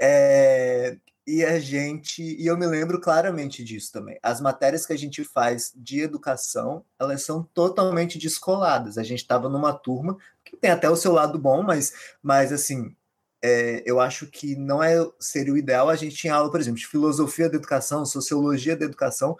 É, 0.00 0.96
e 1.26 1.44
a 1.44 1.58
gente, 1.58 2.22
e 2.22 2.46
eu 2.46 2.56
me 2.56 2.66
lembro 2.66 3.00
claramente 3.00 3.64
disso 3.64 3.92
também. 3.92 4.16
As 4.22 4.40
matérias 4.40 4.86
que 4.86 4.92
a 4.92 4.96
gente 4.96 5.24
faz 5.24 5.72
de 5.74 6.00
educação, 6.00 6.84
elas 6.98 7.22
são 7.22 7.42
totalmente 7.42 8.16
descoladas. 8.16 8.96
A 8.96 9.02
gente 9.02 9.22
estava 9.22 9.48
numa 9.48 9.72
turma 9.72 10.16
que 10.44 10.56
tem 10.56 10.70
até 10.70 10.88
o 10.88 10.96
seu 10.96 11.12
lado 11.12 11.36
bom, 11.36 11.64
mas, 11.64 11.92
mas 12.22 12.52
assim, 12.52 12.94
é, 13.42 13.82
eu 13.84 13.98
acho 13.98 14.26
que 14.26 14.54
não 14.54 14.82
é 14.82 14.96
seria 15.18 15.52
o 15.52 15.56
ideal 15.56 15.90
a 15.90 15.96
gente 15.96 16.14
tinha 16.14 16.34
aula, 16.34 16.50
por 16.50 16.60
exemplo, 16.60 16.78
de 16.78 16.86
filosofia 16.86 17.50
da 17.50 17.56
educação, 17.56 18.06
sociologia 18.06 18.76
da 18.76 18.84
educação, 18.84 19.36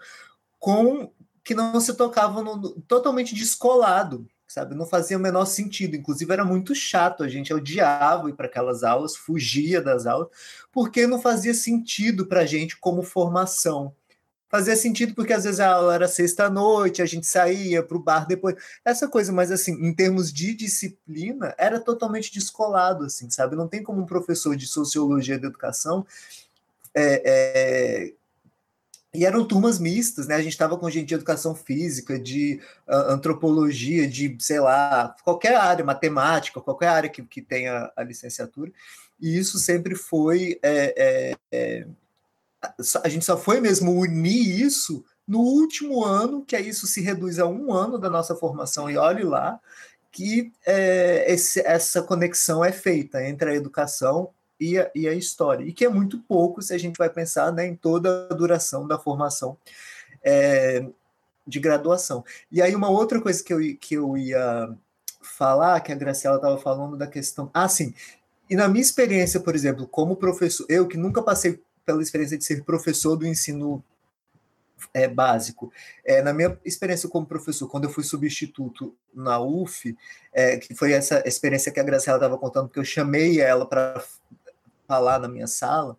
com 0.59 1.11
que 1.43 1.55
não 1.55 1.79
se 1.79 1.93
tocavam 1.93 2.43
no, 2.43 2.81
totalmente 2.81 3.33
descolado, 3.33 4.27
sabe? 4.47 4.75
Não 4.75 4.85
fazia 4.85 5.17
o 5.17 5.19
menor 5.19 5.45
sentido. 5.45 5.95
Inclusive 5.95 6.31
era 6.31 6.45
muito 6.45 6.75
chato, 6.75 7.23
a 7.23 7.27
gente 7.27 7.53
odiava 7.53 8.29
ir 8.29 8.33
para 8.33 8.45
aquelas 8.45 8.83
aulas, 8.83 9.15
fugia 9.15 9.81
das 9.81 10.05
aulas, 10.05 10.29
porque 10.71 11.07
não 11.07 11.21
fazia 11.21 11.53
sentido 11.53 12.25
para 12.25 12.41
a 12.41 12.45
gente 12.45 12.77
como 12.77 13.03
formação 13.03 13.93
fazia 14.53 14.75
sentido 14.75 15.15
porque 15.15 15.33
às 15.33 15.45
vezes 15.45 15.59
a 15.59 15.71
aula 15.71 15.95
era 15.95 16.07
sexta-noite, 16.07 17.01
a 17.01 17.07
gente 17.07 17.25
saía 17.25 17.81
para 17.81 17.97
o 17.97 17.99
bar 17.99 18.27
depois, 18.27 18.55
essa 18.85 19.07
coisa, 19.07 19.33
mas 19.33 19.51
assim, 19.51 19.71
em 19.83 19.91
termos 19.91 20.31
de 20.31 20.53
disciplina, 20.53 21.55
era 21.57 21.79
totalmente 21.79 22.31
descolado, 22.31 23.05
assim, 23.05 23.31
sabe? 23.31 23.55
Não 23.55 23.67
tem 23.67 23.81
como 23.81 24.03
um 24.03 24.05
professor 24.05 24.55
de 24.55 24.67
sociologia 24.67 25.39
da 25.39 25.47
educação. 25.47 26.05
É, 26.93 27.23
é... 27.25 28.13
E 29.11 29.25
eram 29.25 29.43
turmas 29.43 29.79
mistas, 29.79 30.27
né? 30.27 30.35
A 30.35 30.41
gente 30.41 30.53
estava 30.53 30.77
com 30.77 30.87
gente 30.87 31.07
de 31.07 31.15
educação 31.15 31.55
física, 31.55 32.19
de 32.19 32.61
uh, 32.87 33.11
antropologia, 33.11 34.07
de, 34.07 34.37
sei 34.39 34.59
lá, 34.59 35.15
qualquer 35.23 35.55
área, 35.55 35.83
matemática, 35.83 36.61
qualquer 36.61 36.89
área 36.89 37.09
que, 37.09 37.23
que 37.23 37.41
tenha 37.41 37.91
a 37.95 38.03
licenciatura. 38.03 38.71
E 39.19 39.35
isso 39.35 39.57
sempre 39.57 39.95
foi 39.95 40.59
é, 40.61 40.93
é, 40.95 41.35
é 41.51 41.87
a 43.03 43.09
gente 43.09 43.25
só 43.25 43.37
foi 43.37 43.59
mesmo 43.59 43.91
unir 43.91 44.61
isso 44.61 45.03
no 45.27 45.39
último 45.39 46.03
ano, 46.03 46.43
que 46.45 46.55
é 46.55 46.61
isso 46.61 46.85
se 46.85 47.01
reduz 47.01 47.39
a 47.39 47.45
um 47.45 47.71
ano 47.71 47.97
da 47.97 48.09
nossa 48.09 48.35
formação, 48.35 48.89
e 48.89 48.97
olhe 48.97 49.23
lá, 49.23 49.59
que 50.11 50.51
é, 50.65 51.31
esse, 51.31 51.59
essa 51.61 52.01
conexão 52.01 52.63
é 52.63 52.71
feita 52.71 53.25
entre 53.25 53.49
a 53.49 53.55
educação 53.55 54.29
e 54.59 54.77
a, 54.77 54.91
e 54.93 55.07
a, 55.07 55.13
história, 55.13 55.63
e 55.63 55.73
que 55.73 55.85
é 55.85 55.89
muito 55.89 56.19
pouco 56.19 56.61
se 56.61 56.73
a 56.73 56.77
gente 56.77 56.97
vai 56.97 57.09
pensar 57.09 57.51
né, 57.51 57.65
em 57.65 57.75
toda 57.75 58.27
a 58.29 58.33
duração 58.33 58.87
da 58.87 58.99
formação 58.99 59.57
é, 60.23 60.85
de 61.47 61.59
graduação. 61.59 62.23
E 62.51 62.61
aí, 62.61 62.75
uma 62.75 62.89
outra 62.89 63.19
coisa 63.19 63.43
que 63.43 63.53
eu, 63.53 63.59
que 63.77 63.95
eu 63.95 64.17
ia 64.17 64.69
falar, 65.21 65.79
que 65.81 65.91
a 65.91 65.95
Graciela 65.95 66.35
estava 66.35 66.57
falando 66.57 66.97
da 66.97 67.07
questão. 67.07 67.49
Ah, 67.53 67.67
sim. 67.67 67.93
E 68.49 68.55
na 68.55 68.67
minha 68.67 68.81
experiência, 68.81 69.39
por 69.39 69.55
exemplo, 69.55 69.87
como 69.87 70.15
professor, 70.15 70.65
eu 70.69 70.87
que 70.87 70.97
nunca 70.97 71.23
passei 71.23 71.59
pela 71.85 72.01
experiência 72.01 72.37
de 72.37 72.43
ser 72.43 72.63
professor 72.63 73.15
do 73.15 73.25
ensino 73.25 73.83
é, 74.93 75.07
básico. 75.07 75.71
É, 76.03 76.21
na 76.21 76.33
minha 76.33 76.57
experiência 76.65 77.07
como 77.07 77.25
professor, 77.25 77.67
quando 77.67 77.85
eu 77.85 77.89
fui 77.89 78.03
substituto 78.03 78.95
na 79.13 79.39
UF, 79.39 79.95
é, 80.33 80.57
que 80.57 80.73
foi 80.75 80.91
essa 80.91 81.23
experiência 81.25 81.71
que 81.71 81.79
a 81.79 81.83
Graciela 81.83 82.17
estava 82.17 82.37
contando, 82.37 82.69
que 82.69 82.79
eu 82.79 82.83
chamei 82.83 83.39
ela 83.39 83.65
para 83.65 84.03
falar 84.87 85.19
na 85.19 85.27
minha 85.27 85.47
sala, 85.47 85.97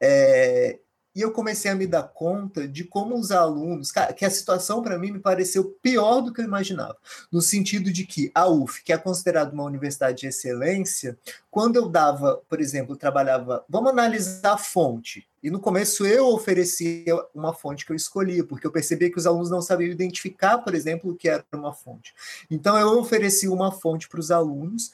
é, 0.00 0.78
e 1.16 1.22
eu 1.22 1.32
comecei 1.32 1.70
a 1.70 1.74
me 1.74 1.86
dar 1.86 2.02
conta 2.02 2.68
de 2.68 2.84
como 2.84 3.16
os 3.16 3.32
alunos, 3.32 3.90
que 4.14 4.22
a 4.22 4.28
situação 4.28 4.82
para 4.82 4.98
mim 4.98 5.12
me 5.12 5.18
pareceu 5.18 5.64
pior 5.80 6.20
do 6.20 6.30
que 6.30 6.42
eu 6.42 6.44
imaginava, 6.44 6.94
no 7.32 7.40
sentido 7.40 7.90
de 7.90 8.04
que 8.04 8.30
a 8.34 8.46
UF, 8.46 8.84
que 8.84 8.92
é 8.92 8.98
considerada 8.98 9.50
uma 9.50 9.64
universidade 9.64 10.18
de 10.18 10.26
excelência, 10.26 11.18
quando 11.50 11.76
eu 11.76 11.88
dava, 11.88 12.42
por 12.46 12.60
exemplo, 12.60 12.94
trabalhava, 12.96 13.64
vamos 13.66 13.92
analisar 13.92 14.52
a 14.52 14.58
fonte. 14.58 15.26
E 15.42 15.50
no 15.50 15.58
começo 15.58 16.04
eu 16.04 16.28
oferecia 16.28 17.14
uma 17.34 17.54
fonte 17.54 17.86
que 17.86 17.92
eu 17.92 17.96
escolhia, 17.96 18.44
porque 18.44 18.66
eu 18.66 18.72
percebia 18.72 19.10
que 19.10 19.18
os 19.18 19.26
alunos 19.26 19.48
não 19.48 19.62
sabiam 19.62 19.90
identificar, 19.90 20.58
por 20.58 20.74
exemplo, 20.74 21.12
o 21.12 21.16
que 21.16 21.30
era 21.30 21.42
uma 21.54 21.72
fonte. 21.72 22.14
Então 22.50 22.76
eu 22.76 22.98
oferecia 22.98 23.50
uma 23.50 23.72
fonte 23.72 24.06
para 24.06 24.20
os 24.20 24.30
alunos 24.30 24.92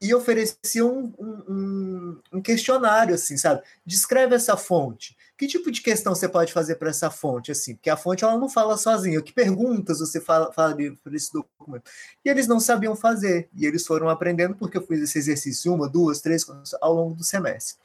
e 0.00 0.14
oferecia 0.14 0.84
um, 0.84 1.12
um, 1.18 2.18
um, 2.34 2.42
questionário, 2.42 3.14
assim, 3.14 3.36
sabe? 3.36 3.62
Descreve 3.84 4.34
essa 4.34 4.56
fonte. 4.56 5.16
Que 5.36 5.46
tipo 5.46 5.70
de 5.70 5.82
questão 5.82 6.14
você 6.14 6.28
pode 6.28 6.52
fazer 6.52 6.76
para 6.76 6.88
essa 6.88 7.10
fonte, 7.10 7.52
assim? 7.52 7.74
Porque 7.74 7.90
a 7.90 7.96
fonte 7.96 8.24
ela 8.24 8.38
não 8.38 8.48
fala 8.48 8.76
sozinha. 8.78 9.20
Que 9.20 9.32
perguntas 9.32 10.00
você 10.00 10.18
fala, 10.20 10.50
fala 10.52 10.74
para 10.74 11.14
esse 11.14 11.30
documento? 11.32 11.90
E 12.24 12.28
eles 12.30 12.46
não 12.46 12.58
sabiam 12.58 12.96
fazer. 12.96 13.48
E 13.54 13.66
eles 13.66 13.86
foram 13.86 14.08
aprendendo 14.08 14.54
porque 14.54 14.78
eu 14.78 14.86
fiz 14.86 15.00
esse 15.00 15.18
exercício 15.18 15.74
uma, 15.74 15.88
duas, 15.88 16.20
três 16.22 16.46
ao 16.80 16.94
longo 16.94 17.14
do 17.14 17.22
semestre. 17.22 17.76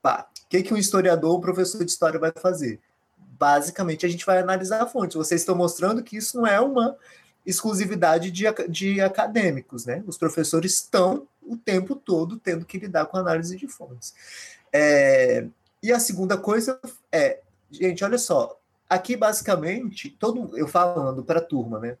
Pá, 0.00 0.26
o 0.44 0.48
que, 0.48 0.62
que 0.62 0.72
um 0.72 0.78
historiador, 0.78 1.36
um 1.36 1.40
professor 1.40 1.84
de 1.84 1.90
história 1.90 2.18
vai 2.18 2.32
fazer? 2.34 2.80
Basicamente, 3.18 4.06
a 4.06 4.08
gente 4.08 4.24
vai 4.24 4.38
analisar 4.38 4.82
a 4.82 4.86
fonte. 4.86 5.16
Vocês 5.16 5.42
estão 5.42 5.54
mostrando 5.54 6.02
que 6.02 6.16
isso 6.16 6.38
não 6.38 6.46
é 6.46 6.58
uma 6.58 6.96
exclusividade 7.44 8.30
de, 8.30 8.44
de 8.68 9.00
acadêmicos, 9.02 9.84
né? 9.84 10.02
Os 10.06 10.16
professores 10.16 10.72
estão 10.72 11.28
o 11.42 11.56
tempo 11.56 11.94
todo 11.94 12.38
tendo 12.38 12.64
que 12.64 12.78
lidar 12.78 13.06
com 13.06 13.18
análise 13.18 13.56
de 13.56 13.68
fontes. 13.68 14.14
É, 14.72 15.46
e 15.84 15.92
a 15.92 16.00
segunda 16.00 16.38
coisa 16.38 16.80
é, 17.12 17.40
gente, 17.70 18.02
olha 18.02 18.16
só, 18.16 18.58
aqui 18.88 19.16
basicamente, 19.16 20.08
todo 20.10 20.56
eu 20.56 20.66
falando 20.66 21.22
para 21.22 21.40
a 21.40 21.44
turma, 21.44 21.78
né? 21.78 21.98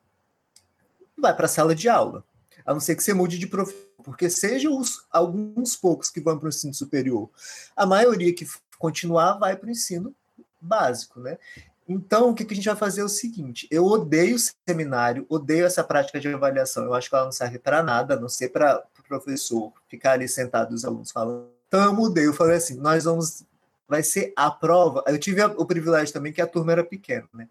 Vai 1.16 1.36
para 1.36 1.44
a 1.44 1.48
sala 1.48 1.74
de 1.74 1.88
aula, 1.88 2.24
a 2.64 2.72
não 2.72 2.80
ser 2.80 2.96
que 2.96 3.02
você 3.02 3.12
mude 3.12 3.38
de 3.38 3.46
professor, 3.46 3.84
porque 4.02 4.30
seja 4.30 4.70
os, 4.70 5.06
alguns 5.10 5.76
poucos 5.76 6.10
que 6.10 6.20
vão 6.20 6.38
para 6.38 6.46
o 6.46 6.48
ensino 6.48 6.72
superior, 6.72 7.28
a 7.76 7.84
maioria 7.84 8.34
que 8.34 8.46
continuar 8.78 9.34
vai 9.34 9.54
para 9.54 9.68
o 9.68 9.70
ensino 9.70 10.14
básico, 10.58 11.20
né? 11.20 11.38
Então, 11.86 12.30
o 12.30 12.34
que, 12.34 12.50
a 12.50 12.56
gente 12.56 12.64
vai 12.66 12.76
fazer 12.76 13.02
é 13.02 13.04
o 13.04 13.08
seguinte: 13.08 13.68
eu 13.70 13.84
odeio 13.84 14.36
seminário, 14.66 15.26
odeio 15.28 15.66
essa 15.66 15.84
prática 15.84 16.18
de 16.18 16.28
avaliação. 16.28 16.84
Eu 16.84 16.94
acho 16.94 17.10
que 17.10 17.14
ela 17.14 17.26
não 17.26 17.32
serve 17.32 17.58
para 17.58 17.82
nada, 17.82 18.14
a 18.14 18.20
não 18.20 18.28
ser 18.28 18.48
para 18.48 18.78
o 18.78 18.94
pro 18.94 19.20
professor 19.20 19.72
ficar 19.86 20.12
ali 20.12 20.26
sentado 20.26 20.72
os 20.72 20.84
alunos 20.84 21.10
falando. 21.10 21.48
Então, 21.68 21.84
eu 21.84 21.92
mudei. 21.92 22.26
Eu 22.26 22.32
falei 22.32 22.56
assim: 22.56 22.78
nós 22.78 23.04
vamos. 23.04 23.44
Vai 23.88 24.02
ser 24.02 24.32
a 24.36 24.50
prova. 24.50 25.02
Eu 25.06 25.18
tive 25.18 25.42
o 25.44 25.66
privilégio 25.66 26.12
também 26.12 26.32
que 26.32 26.40
a 26.40 26.46
turma 26.46 26.72
era 26.72 26.84
pequena, 26.84 27.28
né? 27.32 27.48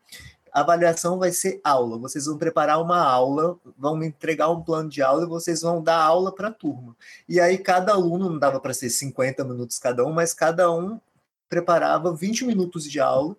A 0.51 0.61
avaliação 0.61 1.17
vai 1.17 1.31
ser 1.31 1.59
aula. 1.63 1.97
Vocês 1.97 2.25
vão 2.25 2.37
preparar 2.37 2.79
uma 2.79 2.99
aula, 2.99 3.57
vão 3.77 3.97
me 3.97 4.07
entregar 4.07 4.49
um 4.49 4.61
plano 4.61 4.87
de 4.87 5.01
aula 5.01 5.23
e 5.23 5.27
vocês 5.27 5.61
vão 5.61 5.81
dar 5.81 5.97
aula 5.97 6.33
para 6.33 6.49
a 6.49 6.53
turma. 6.53 6.95
E 7.27 7.39
aí, 7.39 7.57
cada 7.57 7.93
aluno, 7.93 8.29
não 8.29 8.37
dava 8.37 8.59
para 8.59 8.73
ser 8.73 8.89
50 8.89 9.43
minutos 9.43 9.79
cada 9.79 10.05
um, 10.05 10.13
mas 10.13 10.33
cada 10.33 10.71
um 10.71 10.99
preparava 11.49 12.15
20 12.15 12.45
minutos 12.45 12.83
de 12.83 12.99
aula 12.99 13.35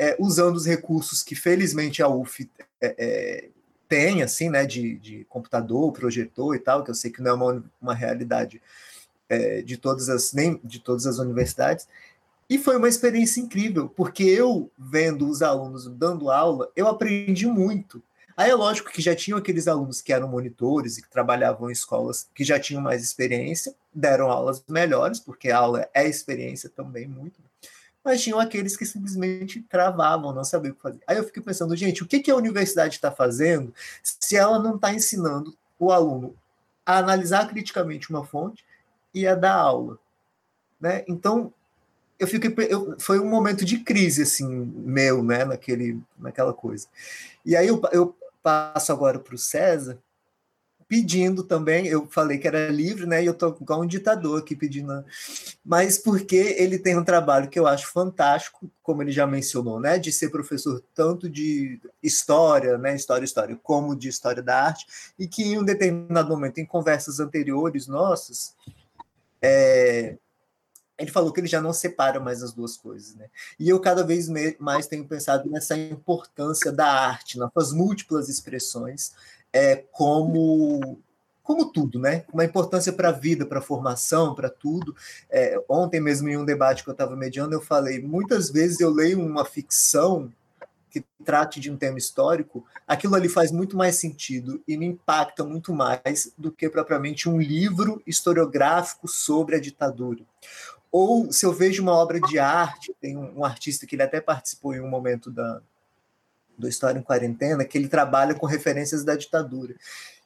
é, 0.00 0.16
usando 0.18 0.56
os 0.56 0.64
recursos 0.64 1.22
que 1.22 1.34
felizmente 1.34 2.02
a 2.02 2.08
UF 2.08 2.50
é, 2.80 2.94
é, 2.98 3.48
tem, 3.86 4.22
assim, 4.22 4.48
né, 4.48 4.64
de, 4.64 4.96
de, 4.96 5.24
computador, 5.28 5.92
projetor 5.92 6.56
e 6.56 6.58
tal, 6.58 6.82
que 6.82 6.90
eu 6.90 6.94
sei 6.94 7.10
que 7.10 7.20
não 7.20 7.30
é 7.32 7.34
uma, 7.34 7.64
uma 7.82 7.94
realidade 7.94 8.62
é, 9.28 9.60
de 9.60 9.76
todas 9.76 10.08
as 10.08 10.32
nem 10.32 10.58
de 10.64 10.78
todas 10.78 11.06
as 11.06 11.18
universidades. 11.18 11.86
E 12.50 12.58
foi 12.58 12.76
uma 12.76 12.88
experiência 12.88 13.40
incrível, 13.40 13.88
porque 13.88 14.24
eu 14.24 14.70
vendo 14.76 15.28
os 15.28 15.40
alunos 15.40 15.86
dando 15.86 16.30
aula, 16.30 16.68
eu 16.74 16.88
aprendi 16.88 17.46
muito. 17.46 18.02
Aí 18.36 18.50
é 18.50 18.54
lógico 18.54 18.90
que 18.90 19.00
já 19.00 19.14
tinham 19.14 19.38
aqueles 19.38 19.68
alunos 19.68 20.02
que 20.02 20.12
eram 20.12 20.28
monitores 20.28 20.98
e 20.98 21.02
que 21.02 21.08
trabalhavam 21.08 21.70
em 21.70 21.72
escolas 21.72 22.28
que 22.34 22.42
já 22.42 22.58
tinham 22.58 22.82
mais 22.82 23.02
experiência, 23.02 23.74
deram 23.94 24.30
aulas 24.30 24.64
melhores, 24.68 25.20
porque 25.20 25.50
a 25.50 25.58
aula 25.58 25.88
é 25.94 26.08
experiência 26.08 26.68
também 26.68 27.06
muito 27.06 27.40
mas 28.02 28.22
tinham 28.22 28.40
aqueles 28.40 28.76
que 28.76 28.86
simplesmente 28.86 29.60
travavam, 29.62 30.32
não 30.32 30.44
sabiam 30.44 30.72
o 30.72 30.74
que 30.74 30.82
fazer. 30.82 31.00
Aí 31.06 31.16
eu 31.16 31.24
fiquei 31.24 31.42
pensando, 31.42 31.76
gente, 31.76 32.02
o 32.02 32.06
que, 32.06 32.20
que 32.20 32.30
a 32.30 32.36
universidade 32.36 32.94
está 32.94 33.10
fazendo 33.12 33.74
se 34.02 34.36
ela 34.36 34.58
não 34.58 34.76
está 34.76 34.92
ensinando 34.92 35.56
o 35.78 35.92
aluno 35.92 36.34
a 36.84 36.98
analisar 36.98 37.46
criticamente 37.48 38.10
uma 38.10 38.24
fonte 38.24 38.64
e 39.12 39.26
a 39.26 39.34
dar 39.34 39.54
aula? 39.54 39.98
Né? 40.80 41.04
Então, 41.06 41.52
eu 42.20 42.26
fiquei, 42.26 42.54
eu, 42.68 42.94
foi 42.98 43.18
um 43.18 43.28
momento 43.28 43.64
de 43.64 43.78
crise, 43.78 44.22
assim, 44.22 44.46
meu, 44.46 45.24
né, 45.24 45.44
naquele, 45.44 45.98
naquela 46.18 46.52
coisa. 46.52 46.86
E 47.44 47.56
aí 47.56 47.66
eu, 47.66 47.80
eu 47.92 48.14
passo 48.42 48.92
agora 48.92 49.18
para 49.18 49.34
o 49.34 49.38
César, 49.38 49.98
pedindo 50.86 51.44
também, 51.44 51.86
eu 51.86 52.06
falei 52.08 52.36
que 52.36 52.48
era 52.48 52.68
livre, 52.68 53.06
né? 53.06 53.22
E 53.22 53.26
eu 53.26 53.32
tô 53.32 53.56
igual 53.60 53.80
um 53.80 53.86
ditador 53.86 54.40
aqui 54.40 54.56
pedindo. 54.56 55.04
Mas 55.64 55.96
porque 55.96 56.56
ele 56.58 56.80
tem 56.80 56.98
um 56.98 57.04
trabalho 57.04 57.48
que 57.48 57.60
eu 57.60 57.66
acho 57.66 57.92
fantástico, 57.92 58.68
como 58.82 59.00
ele 59.00 59.12
já 59.12 59.24
mencionou, 59.24 59.78
né? 59.78 60.00
De 60.00 60.10
ser 60.12 60.30
professor 60.30 60.82
tanto 60.92 61.30
de 61.30 61.80
história, 62.02 62.76
né? 62.76 62.96
História, 62.96 63.24
história, 63.24 63.58
como 63.62 63.94
de 63.96 64.08
história 64.08 64.42
da 64.42 64.64
arte, 64.64 64.84
e 65.16 65.28
que 65.28 65.44
em 65.44 65.58
um 65.58 65.64
determinado 65.64 66.28
momento, 66.28 66.58
em 66.58 66.66
conversas 66.66 67.20
anteriores 67.20 67.86
nossas, 67.86 68.56
é, 69.40 70.16
ele 71.00 71.10
falou 71.10 71.32
que 71.32 71.40
ele 71.40 71.46
já 71.46 71.60
não 71.60 71.72
separa 71.72 72.20
mais 72.20 72.42
as 72.42 72.52
duas 72.52 72.76
coisas, 72.76 73.14
né? 73.14 73.26
E 73.58 73.68
eu 73.68 73.80
cada 73.80 74.04
vez 74.04 74.28
mais 74.58 74.86
tenho 74.86 75.06
pensado 75.06 75.48
nessa 75.50 75.76
importância 75.76 76.70
da 76.70 76.86
arte, 76.86 77.38
nas 77.38 77.50
suas 77.52 77.72
múltiplas 77.72 78.28
expressões, 78.28 79.12
é, 79.52 79.76
como 79.76 80.98
como 81.42 81.72
tudo, 81.72 81.98
né? 81.98 82.24
Uma 82.32 82.44
importância 82.44 82.92
para 82.92 83.08
a 83.08 83.12
vida, 83.12 83.44
para 83.44 83.58
a 83.58 83.62
formação, 83.62 84.36
para 84.36 84.48
tudo. 84.48 84.94
É, 85.28 85.60
ontem 85.68 86.00
mesmo 86.00 86.28
em 86.28 86.36
um 86.36 86.44
debate 86.44 86.84
que 86.84 86.90
eu 86.90 86.92
estava 86.92 87.16
mediando, 87.16 87.54
eu 87.54 87.60
falei, 87.60 88.00
muitas 88.00 88.50
vezes 88.50 88.78
eu 88.78 88.90
leio 88.90 89.18
uma 89.18 89.44
ficção 89.44 90.30
que 90.90 91.04
trate 91.24 91.60
de 91.60 91.70
um 91.70 91.76
tema 91.76 91.98
histórico, 91.98 92.64
aquilo 92.86 93.14
ali 93.14 93.28
faz 93.28 93.52
muito 93.52 93.76
mais 93.76 93.96
sentido 93.96 94.60
e 94.66 94.76
me 94.76 94.86
impacta 94.86 95.44
muito 95.44 95.72
mais 95.72 96.32
do 96.36 96.50
que 96.50 96.68
propriamente 96.68 97.28
um 97.28 97.40
livro 97.40 98.02
historiográfico 98.06 99.06
sobre 99.06 99.56
a 99.56 99.60
ditadura. 99.60 100.24
Ou 100.90 101.32
se 101.32 101.46
eu 101.46 101.52
vejo 101.52 101.82
uma 101.82 101.94
obra 101.94 102.20
de 102.20 102.38
arte, 102.38 102.94
tem 103.00 103.16
um, 103.16 103.40
um 103.40 103.44
artista 103.44 103.86
que 103.86 103.94
ele 103.94 104.02
até 104.02 104.20
participou 104.20 104.74
em 104.74 104.80
um 104.80 104.88
momento 104.88 105.30
da, 105.30 105.60
do 106.58 106.68
História 106.68 106.98
em 106.98 107.02
Quarentena, 107.02 107.64
que 107.64 107.78
ele 107.78 107.88
trabalha 107.88 108.34
com 108.34 108.46
referências 108.46 109.04
da 109.04 109.14
ditadura. 109.14 109.74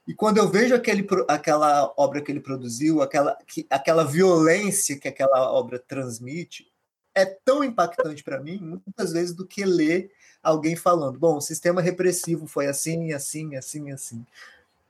E 0.07 0.12
quando 0.12 0.39
eu 0.39 0.49
vejo 0.49 0.74
aquele, 0.74 1.07
aquela 1.28 1.93
obra 1.97 2.20
que 2.20 2.31
ele 2.31 2.41
produziu, 2.41 3.01
aquela, 3.01 3.39
que, 3.47 3.66
aquela 3.70 4.05
violência 4.05 4.99
que 4.99 5.09
aquela 5.09 5.51
obra 5.51 5.78
transmite, 5.78 6.70
é 7.15 7.24
tão 7.24 7.62
impactante 7.62 8.23
para 8.23 8.41
mim, 8.41 8.59
muitas 8.85 9.12
vezes, 9.12 9.35
do 9.35 9.47
que 9.47 9.65
ler 9.65 10.11
alguém 10.43 10.77
falando: 10.77 11.19
bom, 11.19 11.36
o 11.36 11.41
sistema 11.41 11.81
repressivo 11.81 12.47
foi 12.47 12.66
assim, 12.66 13.12
assim, 13.12 13.57
assim, 13.57 13.93
assim. 13.93 14.27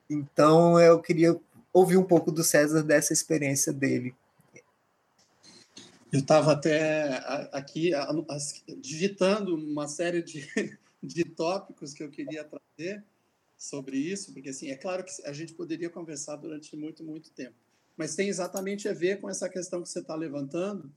Então, 0.09 0.79
eu 0.79 0.99
queria 0.99 1.39
ouvir 1.71 1.97
um 1.97 2.03
pouco 2.03 2.31
do 2.31 2.43
César 2.43 2.83
dessa 2.83 3.13
experiência 3.13 3.71
dele. 3.71 4.13
Eu 6.15 6.21
estava 6.21 6.53
até 6.53 7.17
aqui 7.51 7.91
digitando 8.79 9.53
uma 9.53 9.85
série 9.85 10.23
de, 10.23 10.47
de 11.03 11.25
tópicos 11.25 11.93
que 11.93 12.01
eu 12.01 12.09
queria 12.09 12.45
trazer 12.45 13.03
sobre 13.57 13.97
isso, 13.97 14.31
porque 14.31 14.47
assim, 14.47 14.69
é 14.69 14.77
claro 14.77 15.03
que 15.03 15.11
a 15.25 15.33
gente 15.33 15.53
poderia 15.53 15.89
conversar 15.89 16.37
durante 16.37 16.73
muito, 16.77 17.03
muito 17.03 17.31
tempo, 17.31 17.55
mas 17.97 18.15
tem 18.15 18.29
exatamente 18.29 18.87
a 18.87 18.93
ver 18.93 19.19
com 19.19 19.29
essa 19.29 19.49
questão 19.49 19.81
que 19.81 19.89
você 19.89 19.99
está 19.99 20.15
levantando, 20.15 20.89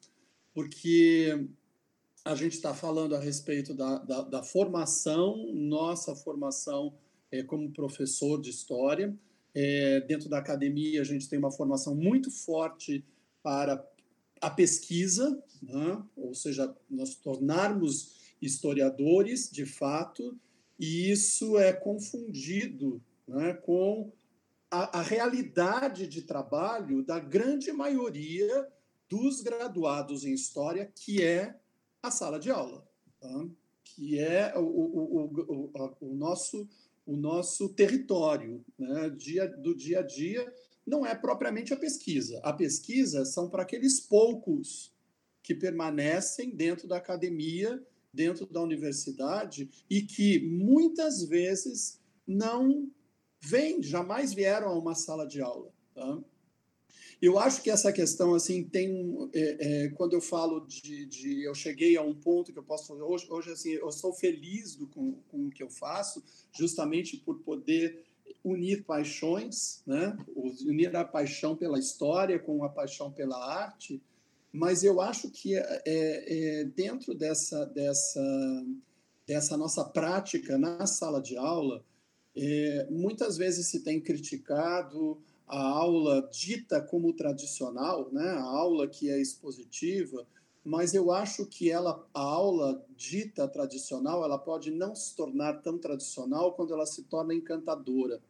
porque 0.55 1.49
a 2.25 2.37
gente 2.37 2.53
está 2.53 2.73
falando 2.73 3.17
a 3.17 3.19
respeito 3.19 3.75
da, 3.75 3.99
da, 3.99 4.23
da, 4.23 4.43
formação, 4.45 5.53
nossa 5.53 6.15
formação 6.15 6.95
é, 7.33 7.43
como 7.43 7.73
professor 7.73 8.41
de 8.41 8.51
história. 8.51 9.13
É, 9.53 10.01
dentro 10.03 10.29
da 10.29 10.39
academia, 10.39 11.01
a 11.01 11.05
gente 11.05 11.29
tem 11.29 11.41
uma 11.41 11.51
formação 11.51 11.93
muito 11.93 12.31
forte 12.31 13.05
para 13.43 13.85
a 14.41 14.51
pesquisa, 14.51 15.43
né? 15.63 16.03
ou 16.17 16.35
seja, 16.35 16.75
nós 16.89 17.15
tornarmos 17.15 18.35
historiadores 18.41 19.51
de 19.51 19.67
fato, 19.67 20.39
e 20.79 21.11
isso 21.11 21.59
é 21.59 21.73
confundido 21.73 23.03
né, 23.27 23.55
com 23.55 24.13
a, 24.71 25.01
a, 25.01 25.03
realidade 25.03 26.07
de 26.07 26.23
trabalho 26.23 27.03
da 27.03 27.19
grande 27.19 27.73
maioria 27.73 28.69
dos 29.09 29.41
graduados 29.41 30.25
em 30.25 30.33
História, 30.33 30.91
que 30.95 31.23
é 31.23 31.59
a 32.03 32.11
sala 32.11 32.39
de 32.39 32.51
aula, 32.51 32.87
tá? 33.21 33.47
que 33.83 34.19
é 34.19 34.57
o, 34.57 34.61
o, 34.61 35.71
o, 35.75 35.95
o, 36.01 36.15
nosso, 36.15 36.69
o 37.07 37.17
nosso 37.17 37.71
território 37.71 38.65
né? 38.79 39.11
dia, 39.11 39.49
do 39.49 39.75
dia 39.75 40.01
a 40.01 40.03
dia, 40.03 40.53
não 40.89 41.05
é 41.07 41.15
propriamente 41.15 41.73
a 41.73 41.77
pesquisa. 41.77 42.41
A 42.43 42.53
pesquisa 42.53 43.25
são 43.25 43.49
para 43.49 43.63
aqueles 43.63 44.01
poucos 44.01 44.93
que 45.43 45.55
permanecem 45.55 46.51
dentro 46.51 46.89
da 46.89 46.97
academia, 46.97 47.83
dentro 48.13 48.47
da 48.47 48.63
universidade, 48.63 49.69
e 49.89 50.03
que 50.03 50.41
muitas 50.41 51.23
vezes 51.23 52.01
não 52.27 52.91
vêm, 53.41 53.83
jamais 53.83 54.33
vieram 54.33 54.69
a 54.69 54.79
uma 54.79 54.95
sala 54.95 55.27
de 55.27 55.41
aula. 55.41 55.73
Tá? 55.95 56.23
Eu 57.21 57.39
acho 57.39 57.63
que 57.63 57.71
essa 57.71 57.93
questão, 57.93 58.35
assim, 58.35 58.63
tem. 58.63 59.29
É, 59.35 59.85
é, 59.85 59.89
quando 59.91 60.13
eu 60.13 60.21
falo 60.21 60.61
de, 60.61 61.05
de, 61.05 61.43
Eu 61.43 61.55
cheguei 61.55 61.97
a 61.97 62.03
um 62.03 62.15
ponto 62.15 62.53
que 62.53 62.59
eu 62.59 62.63
posso 62.63 62.87
fazer. 62.87 63.03
Hoje, 63.03 63.27
hoje 63.29 63.51
assim, 63.51 63.71
eu 63.73 63.91
sou 63.91 64.13
feliz 64.13 64.77
do, 64.77 64.87
com, 64.87 65.15
com 65.29 65.47
o 65.47 65.51
que 65.51 65.63
eu 65.63 65.69
faço, 65.69 66.23
justamente 66.53 67.17
por 67.17 67.41
poder 67.41 68.05
unir 68.45 68.85
paixões, 68.85 69.83
né? 69.87 70.17
unir 70.67 70.95
a 70.97 71.05
paixão 71.05 71.57
pela 71.57 71.79
história 71.79 72.39
com 72.39 72.65
a 72.65 72.69
paixão 72.69 73.11
pela 73.13 73.37
arte. 73.37 74.03
Mas 74.53 74.83
eu 74.83 75.01
acho 75.01 75.31
que 75.31 75.55
é, 75.55 75.83
é, 75.87 76.65
dentro 76.65 77.15
dessa, 77.15 77.67
dessa, 77.67 78.67
dessa 79.27 79.57
nossa 79.57 79.85
prática 79.85 80.57
na 80.57 80.87
sala 80.87 81.21
de 81.21 81.37
aula, 81.37 81.85
é, 82.37 82.87
muitas 82.91 83.37
vezes 83.37 83.67
se 83.67 83.81
tem 83.81 84.01
criticado 84.01 85.21
a 85.47 85.61
aula 85.61 86.29
dita 86.31 86.81
como 86.81 87.13
tradicional, 87.13 88.11
né? 88.13 88.29
a 88.31 88.43
aula 88.43 88.87
que 88.87 89.11
é 89.11 89.21
expositiva, 89.21 90.27
mas 90.69 90.93
eu 90.93 91.11
acho 91.11 91.47
que 91.47 91.71
ela, 91.71 92.07
a 92.13 92.21
aula 92.21 92.85
dita 92.95 93.49
tradicional, 93.49 94.23
ela 94.23 94.37
pode 94.37 94.71
não 94.71 94.95
se 94.95 95.17
tornar 95.17 95.63
tão 95.63 95.79
tradicional 95.79 96.53
quando 96.53 96.75
ela 96.75 96.85
se 96.85 97.05
torna 97.05 97.33
encantadora. 97.35 98.21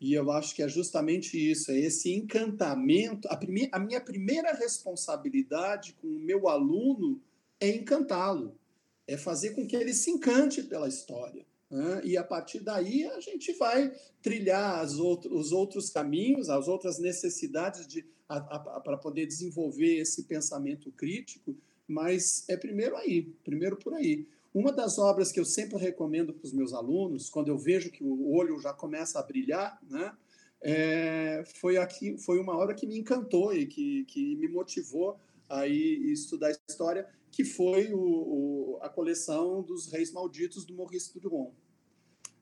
E 0.00 0.12
eu 0.12 0.32
acho 0.32 0.56
que 0.56 0.62
é 0.64 0.68
justamente 0.68 1.38
isso, 1.38 1.70
é 1.70 1.78
esse 1.78 2.12
encantamento. 2.12 3.28
A, 3.28 3.36
prime, 3.36 3.68
a 3.70 3.78
minha 3.78 4.00
primeira 4.00 4.52
responsabilidade 4.52 5.92
com 6.02 6.08
o 6.08 6.18
meu 6.18 6.48
aluno 6.48 7.22
é 7.60 7.68
encantá-lo, 7.68 8.58
é 9.06 9.16
fazer 9.16 9.50
com 9.50 9.64
que 9.64 9.76
ele 9.76 9.94
se 9.94 10.10
encante 10.10 10.64
pela 10.64 10.88
história. 10.88 11.46
Né? 11.70 12.00
E 12.02 12.16
a 12.16 12.24
partir 12.24 12.58
daí 12.58 13.04
a 13.04 13.20
gente 13.20 13.52
vai 13.52 13.94
trilhar 14.20 14.84
os 14.84 15.52
outros 15.52 15.90
caminhos, 15.90 16.50
as 16.50 16.66
outras 16.66 16.98
necessidades 16.98 17.86
para 18.26 18.96
poder 18.96 19.26
desenvolver 19.26 19.96
esse 19.96 20.24
pensamento 20.24 20.90
crítico, 20.92 21.56
mas 21.86 22.44
é 22.48 22.56
primeiro 22.56 22.96
aí, 22.96 23.22
primeiro 23.44 23.76
por 23.76 23.94
aí. 23.94 24.26
Uma 24.54 24.72
das 24.72 24.98
obras 24.98 25.32
que 25.32 25.40
eu 25.40 25.44
sempre 25.44 25.78
recomendo 25.78 26.32
para 26.32 26.44
os 26.44 26.52
meus 26.52 26.72
alunos, 26.72 27.30
quando 27.30 27.48
eu 27.48 27.58
vejo 27.58 27.90
que 27.90 28.04
o 28.04 28.30
olho 28.32 28.60
já 28.60 28.72
começa 28.72 29.18
a 29.18 29.22
brilhar, 29.22 29.78
né, 29.88 30.14
é, 30.60 31.44
foi 31.56 31.76
aqui, 31.76 32.16
foi 32.18 32.38
uma 32.38 32.56
obra 32.56 32.74
que 32.74 32.86
me 32.86 32.98
encantou 32.98 33.54
e 33.54 33.66
que, 33.66 34.04
que 34.04 34.36
me 34.36 34.48
motivou 34.48 35.18
a 35.48 35.66
estudar 35.66 36.50
história, 36.68 37.06
que 37.30 37.44
foi 37.44 37.92
o, 37.92 37.98
o, 37.98 38.78
a 38.80 38.88
coleção 38.88 39.62
dos 39.62 39.90
Reis 39.90 40.12
Malditos 40.12 40.64
do 40.64 40.74
Maurice 40.74 41.18
Druon 41.18 41.50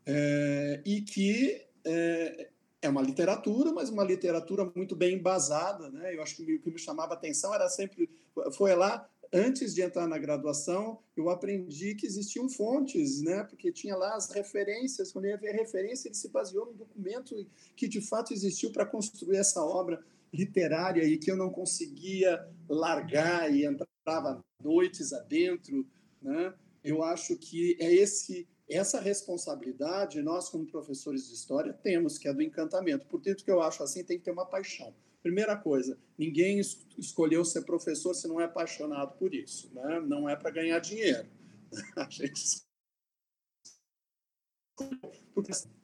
é, 0.07 0.83
e 0.85 1.01
que 1.03 1.63
é, 1.85 2.51
é, 2.83 2.89
uma 2.89 3.03
literatura, 3.03 3.73
mas 3.73 3.91
uma 3.91 4.05
literatura 4.05 4.71
muito 4.75 4.97
bem 4.97 5.17
embasada. 5.17 5.91
Né? 5.91 6.15
Eu 6.15 6.23
acho 6.23 6.37
que 6.37 6.55
o 6.55 6.61
que 6.61 6.71
me 6.71 6.79
chamava 6.79 7.15
atenção 7.15 7.55
era 7.55 7.69
sempre. 7.69 8.09
Foi 8.53 8.75
lá, 8.75 9.09
antes 9.33 9.75
de 9.75 9.83
entrar 9.83 10.07
na 10.07 10.19
graduação, 10.19 10.99
eu 11.17 11.29
aprendi 11.29 11.95
que 11.95 12.07
existiam 12.07 12.49
fontes, 12.49 13.21
né? 13.21 13.45
porque 13.45 13.71
tinha 13.71 13.97
lá 13.97 14.15
as 14.15 14.31
referências. 14.31 15.13
Quando 15.13 15.27
ia 15.27 15.37
ver 15.37 15.53
referência, 15.53 16.09
ele 16.09 16.15
se 16.15 16.29
baseou 16.29 16.67
num 16.67 16.75
documento 16.75 17.35
que 17.77 17.87
de 17.87 18.01
fato 18.01 18.33
existiu 18.33 18.73
para 18.73 18.87
construir 18.87 19.37
essa 19.37 19.63
obra 19.63 20.03
literária 20.33 21.05
e 21.05 21.19
que 21.19 21.31
eu 21.31 21.37
não 21.37 21.51
conseguia 21.51 22.47
largar 22.69 23.53
e 23.53 23.65
entrava 23.65 24.43
noites 24.63 25.13
adentro. 25.13 25.87
Né? 26.23 26.55
Eu 26.83 27.03
acho 27.03 27.37
que 27.37 27.77
é 27.79 27.93
esse 27.93 28.49
essa 28.71 29.01
responsabilidade, 29.01 30.23
nós, 30.23 30.49
como 30.49 30.65
professores 30.67 31.29
de 31.29 31.35
história, 31.35 31.73
temos, 31.73 32.19
que 32.19 32.29
é 32.29 32.33
do 32.33 32.43
encantamento. 32.43 33.07
Portanto, 33.07 33.45
que 33.45 33.51
eu 33.51 33.61
acho 33.61 33.83
assim, 33.83 34.05
tem 34.05 34.19
que 34.19 34.25
ter 34.25 34.31
uma 34.31 34.47
paixão. 34.47 34.95
Primeira 35.23 35.57
coisa, 35.57 35.99
ninguém 36.17 36.61
escolheu 36.97 37.45
ser 37.45 37.63
professor 37.63 38.15
se 38.15 38.27
não 38.27 38.41
é 38.41 38.45
apaixonado 38.45 39.19
por 39.19 39.35
isso. 39.35 39.71
Né? 39.75 40.01
Não 40.01 40.29
é 40.29 40.37
para 40.37 40.51
ganhar 40.51 40.79
dinheiro. 40.79 41.29
A 41.97 42.09
gente 42.09 42.63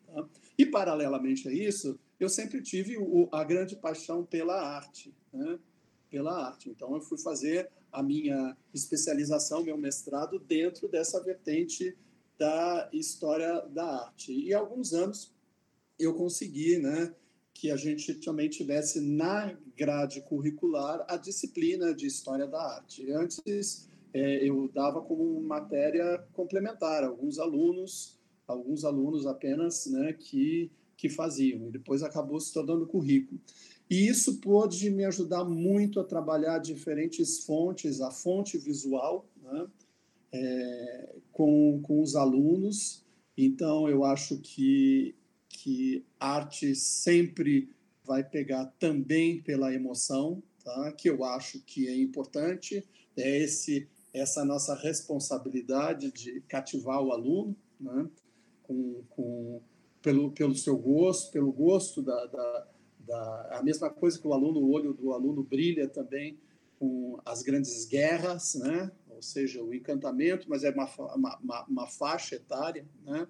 tá? 0.06 0.28
E, 0.56 0.64
paralelamente 0.64 1.48
a 1.48 1.52
isso, 1.52 1.98
eu 2.18 2.28
sempre 2.28 2.62
tive 2.62 2.96
o, 2.96 3.28
a 3.30 3.44
grande 3.44 3.76
paixão 3.76 4.24
pela 4.24 4.58
arte. 4.58 5.14
Né? 5.32 5.58
Pela 6.08 6.46
arte. 6.46 6.70
Então, 6.70 6.94
eu 6.94 7.02
fui 7.02 7.18
fazer 7.18 7.70
a 7.92 8.02
minha 8.02 8.56
especialização, 8.72 9.62
meu 9.62 9.76
mestrado, 9.76 10.38
dentro 10.38 10.88
dessa 10.88 11.22
vertente 11.22 11.96
da 12.38 12.88
história 12.92 13.62
da 13.68 14.06
arte. 14.06 14.32
E 14.32 14.52
há 14.52 14.58
alguns 14.58 14.92
anos 14.92 15.34
eu 15.98 16.14
consegui, 16.14 16.78
né, 16.78 17.14
que 17.54 17.70
a 17.70 17.76
gente 17.76 18.14
também 18.16 18.48
tivesse 18.48 19.00
na 19.00 19.56
grade 19.76 20.20
curricular 20.22 21.04
a 21.08 21.16
disciplina 21.16 21.94
de 21.94 22.06
história 22.06 22.46
da 22.46 22.60
arte. 22.60 23.10
Antes 23.10 23.88
é, 24.12 24.48
eu 24.48 24.68
dava 24.74 25.00
como 25.00 25.40
matéria 25.40 26.18
complementar 26.32 27.02
alguns 27.04 27.38
alunos, 27.38 28.18
alguns 28.46 28.84
alunos 28.84 29.26
apenas, 29.26 29.86
né, 29.86 30.12
que 30.12 30.70
que 30.96 31.08
faziam. 31.08 31.68
E 31.68 31.70
depois 31.70 32.02
acabou 32.02 32.40
se 32.40 32.52
tornando 32.52 32.86
currículo. 32.86 33.40
E 33.88 34.08
isso 34.08 34.40
pôde 34.40 34.90
me 34.90 35.04
ajudar 35.04 35.44
muito 35.44 36.00
a 36.00 36.04
trabalhar 36.04 36.58
diferentes 36.58 37.44
fontes, 37.44 38.00
a 38.00 38.10
fonte 38.10 38.58
visual, 38.58 39.28
né? 39.42 39.66
É, 40.36 41.14
com, 41.32 41.80
com 41.82 42.00
os 42.00 42.14
alunos. 42.14 43.04
Então, 43.36 43.88
eu 43.88 44.04
acho 44.04 44.38
que, 44.38 45.14
que 45.48 46.04
arte 46.18 46.74
sempre 46.74 47.70
vai 48.04 48.22
pegar 48.22 48.66
também 48.78 49.40
pela 49.40 49.74
emoção, 49.74 50.42
tá? 50.64 50.92
que 50.92 51.08
eu 51.08 51.24
acho 51.24 51.60
que 51.60 51.88
é 51.88 51.96
importante. 51.96 52.84
É 53.16 53.38
esse 53.38 53.88
essa 54.12 54.46
nossa 54.46 54.74
responsabilidade 54.74 56.10
de 56.10 56.40
cativar 56.48 57.02
o 57.02 57.12
aluno, 57.12 57.54
né? 57.78 58.08
com, 58.62 59.02
com, 59.10 59.60
pelo, 60.00 60.30
pelo 60.32 60.54
seu 60.54 60.78
gosto, 60.78 61.30
pelo 61.30 61.52
gosto 61.52 62.00
da, 62.00 62.24
da, 62.24 62.66
da, 63.00 63.58
a 63.58 63.62
mesma 63.62 63.90
coisa 63.90 64.18
que 64.18 64.26
o 64.26 64.32
aluno, 64.32 64.60
o 64.60 64.70
olho 64.70 64.94
do 64.94 65.12
aluno 65.12 65.42
brilha 65.42 65.86
também 65.86 66.38
com 66.78 67.20
as 67.26 67.42
grandes 67.42 67.84
guerras, 67.84 68.54
né? 68.54 68.90
Seja, 69.26 69.62
o 69.62 69.74
encantamento, 69.74 70.48
mas 70.48 70.64
é 70.64 70.70
uma, 70.70 70.88
uma, 71.14 71.64
uma 71.68 71.86
faixa 71.86 72.36
etária, 72.36 72.86
né? 73.04 73.26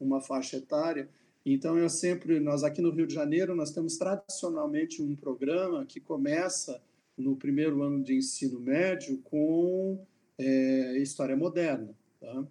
uma 0.00 0.20
faixa 0.20 0.56
etária. 0.56 1.08
Então, 1.44 1.76
eu 1.76 1.88
sempre, 1.88 2.38
nós 2.40 2.62
aqui 2.62 2.80
no 2.80 2.90
Rio 2.90 3.06
de 3.06 3.14
Janeiro, 3.14 3.54
nós 3.54 3.72
temos 3.72 3.96
tradicionalmente 3.96 5.02
um 5.02 5.16
programa 5.16 5.84
que 5.84 6.00
começa 6.00 6.80
no 7.16 7.36
primeiro 7.36 7.82
ano 7.82 8.02
de 8.02 8.14
ensino 8.16 8.60
médio 8.60 9.18
com 9.22 10.04
é, 10.38 10.98
história 10.98 11.36
moderna. 11.36 11.94
Tá? 12.20 12.46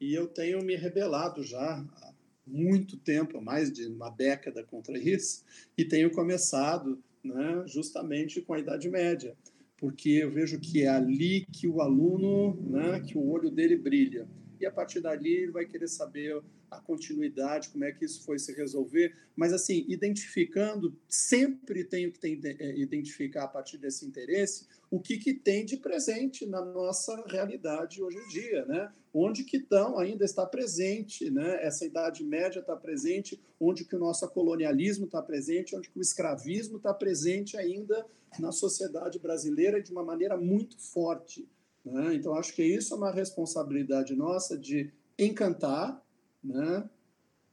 E 0.00 0.14
eu 0.14 0.26
tenho 0.26 0.62
me 0.62 0.76
rebelado 0.76 1.42
já 1.42 1.78
há 1.80 2.14
muito 2.46 2.96
tempo, 2.98 3.40
mais 3.40 3.72
de 3.72 3.86
uma 3.86 4.10
década 4.10 4.62
contra 4.62 4.98
isso, 4.98 5.42
e 5.76 5.84
tenho 5.84 6.10
começado 6.10 7.02
né, 7.22 7.64
justamente 7.66 8.42
com 8.42 8.52
a 8.52 8.58
Idade 8.58 8.88
Média 8.90 9.34
porque 9.76 10.10
eu 10.10 10.30
vejo 10.30 10.60
que 10.60 10.82
é 10.82 10.88
ali 10.88 11.46
que 11.52 11.66
o 11.66 11.80
aluno, 11.80 12.56
né, 12.70 13.00
que 13.00 13.16
o 13.18 13.28
olho 13.28 13.50
dele 13.50 13.76
brilha. 13.76 14.28
e 14.60 14.66
a 14.66 14.70
partir 14.70 15.00
dali 15.00 15.32
ele 15.32 15.52
vai 15.52 15.66
querer 15.66 15.88
saber 15.88 16.40
a 16.76 16.80
continuidade, 16.80 17.68
como 17.68 17.84
é 17.84 17.92
que 17.92 18.04
isso 18.04 18.24
foi 18.24 18.38
se 18.38 18.52
resolver. 18.52 19.14
Mas, 19.36 19.52
assim, 19.52 19.84
identificando, 19.88 20.96
sempre 21.08 21.84
tenho 21.84 22.12
que 22.12 22.18
ter, 22.18 22.56
é, 22.60 22.78
identificar 22.78 23.44
a 23.44 23.48
partir 23.48 23.78
desse 23.78 24.06
interesse 24.06 24.66
o 24.90 25.00
que, 25.00 25.18
que 25.18 25.34
tem 25.34 25.64
de 25.64 25.76
presente 25.76 26.46
na 26.46 26.64
nossa 26.64 27.24
realidade 27.26 28.02
hoje 28.02 28.18
em 28.18 28.28
dia, 28.28 28.64
né? 28.66 28.92
Onde 29.12 29.42
que 29.42 29.56
estão 29.56 29.98
ainda 29.98 30.24
está 30.24 30.46
presente, 30.46 31.30
né? 31.30 31.64
Essa 31.64 31.84
idade 31.84 32.22
média 32.22 32.60
está 32.60 32.76
presente, 32.76 33.40
onde 33.58 33.84
que 33.84 33.96
o 33.96 33.98
nosso 33.98 34.28
colonialismo 34.28 35.06
está 35.06 35.20
presente, 35.20 35.74
onde 35.74 35.88
que 35.90 35.98
o 35.98 36.02
escravismo 36.02 36.76
está 36.76 36.94
presente 36.94 37.56
ainda 37.56 38.06
na 38.38 38.52
sociedade 38.52 39.18
brasileira 39.18 39.82
de 39.82 39.90
uma 39.90 40.04
maneira 40.04 40.36
muito 40.36 40.78
forte. 40.78 41.48
Né? 41.84 42.14
Então, 42.14 42.34
acho 42.34 42.54
que 42.54 42.64
isso 42.64 42.94
é 42.94 42.96
uma 42.96 43.12
responsabilidade 43.12 44.14
nossa 44.14 44.56
de 44.56 44.92
encantar, 45.18 46.03
né? 46.44 46.88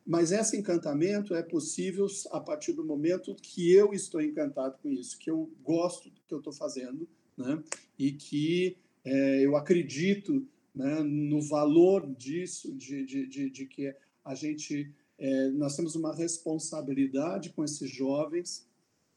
mas 0.06 0.32
esse 0.32 0.58
encantamento 0.58 1.34
é 1.34 1.42
possível 1.42 2.06
a 2.32 2.40
partir 2.40 2.74
do 2.74 2.84
momento 2.84 3.34
que 3.36 3.72
eu 3.72 3.94
estou 3.94 4.22
encantado 4.22 4.78
com 4.82 4.90
isso, 4.92 5.18
que 5.18 5.30
eu 5.30 5.50
gosto 5.64 6.10
do 6.10 6.22
que 6.28 6.34
eu 6.34 6.40
estou 6.40 6.52
fazendo, 6.52 7.08
né? 7.38 7.64
e 7.98 8.12
que 8.12 8.78
é, 9.06 9.46
eu 9.46 9.56
acredito 9.56 10.46
né, 10.74 11.02
no 11.02 11.42
valor 11.42 12.06
disso, 12.16 12.74
de, 12.74 13.06
de, 13.06 13.28
de, 13.28 13.50
de 13.50 13.66
que 13.66 13.94
a 14.24 14.36
gente, 14.36 14.92
é, 15.18 15.50
nós 15.50 15.76
temos 15.76 15.96
uma 15.96 16.14
responsabilidade 16.16 17.52
com 17.52 17.64
esses 17.64 17.90
jovens, 17.90 18.68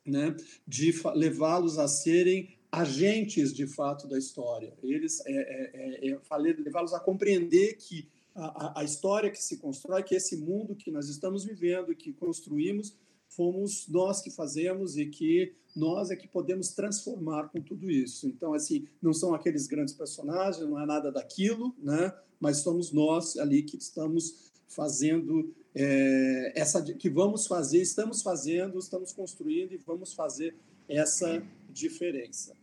né, 0.05 0.37
de 0.67 0.93
levá-los 1.15 1.79
a 1.79 1.89
serem 1.89 2.57
agentes 2.71 3.55
de 3.55 3.67
fato 3.67 4.07
da 4.07 4.19
história. 4.19 4.75
Eles 4.83 5.25
é, 5.25 5.33
é, 5.33 6.09
é, 6.09 6.11
é 6.11 6.63
levá-los 6.63 6.93
a 6.93 7.01
compreender 7.01 7.77
que 7.77 8.09
a, 8.35 8.81
a, 8.81 8.85
história 8.85 9.31
que 9.31 9.43
se 9.43 9.59
constrói, 9.59 10.03
que 10.03 10.15
esse 10.15 10.37
mundo 10.37 10.75
que 10.75 10.91
nós 10.91 11.09
estamos 11.09 11.45
vivendo, 11.45 11.95
que 11.95 12.13
construímos, 12.13 12.97
fomos 13.29 13.87
nós 13.89 14.21
que 14.21 14.31
fazemos 14.31 14.97
e 14.97 15.07
que 15.07 15.55
nós 15.75 16.11
é 16.11 16.17
que 16.17 16.29
podemos 16.29 16.71
transformar 16.71 17.49
com 17.49 17.61
tudo 17.61 17.91
isso. 17.91 18.29
Então, 18.29 18.55
assim, 18.55 18.87
não 19.03 19.13
são 19.13 19.35
aqueles 19.35 19.67
grandes 19.67 19.95
personagens, 19.95 20.69
não 20.69 20.81
é 20.81 20.87
nada 20.87 21.11
daquilo, 21.11 21.75
né? 21.79 22.13
Mas 22.41 22.59
somos 22.59 22.93
nós 22.93 23.37
ali 23.37 23.63
que 23.63 23.77
estamos 23.77 24.53
fazendo 24.69 25.55
é, 25.75 26.53
essa, 26.55 26.83
que 26.83 27.11
vamos 27.11 27.47
fazer, 27.47 27.81
estamos 27.81 28.23
fazendo, 28.23 28.79
estamos 28.79 29.13
construindo 29.13 29.73
e 29.73 29.77
vamos 29.77 30.13
fazer 30.13 30.57
essa 30.89 31.43
diferença. 31.71 32.57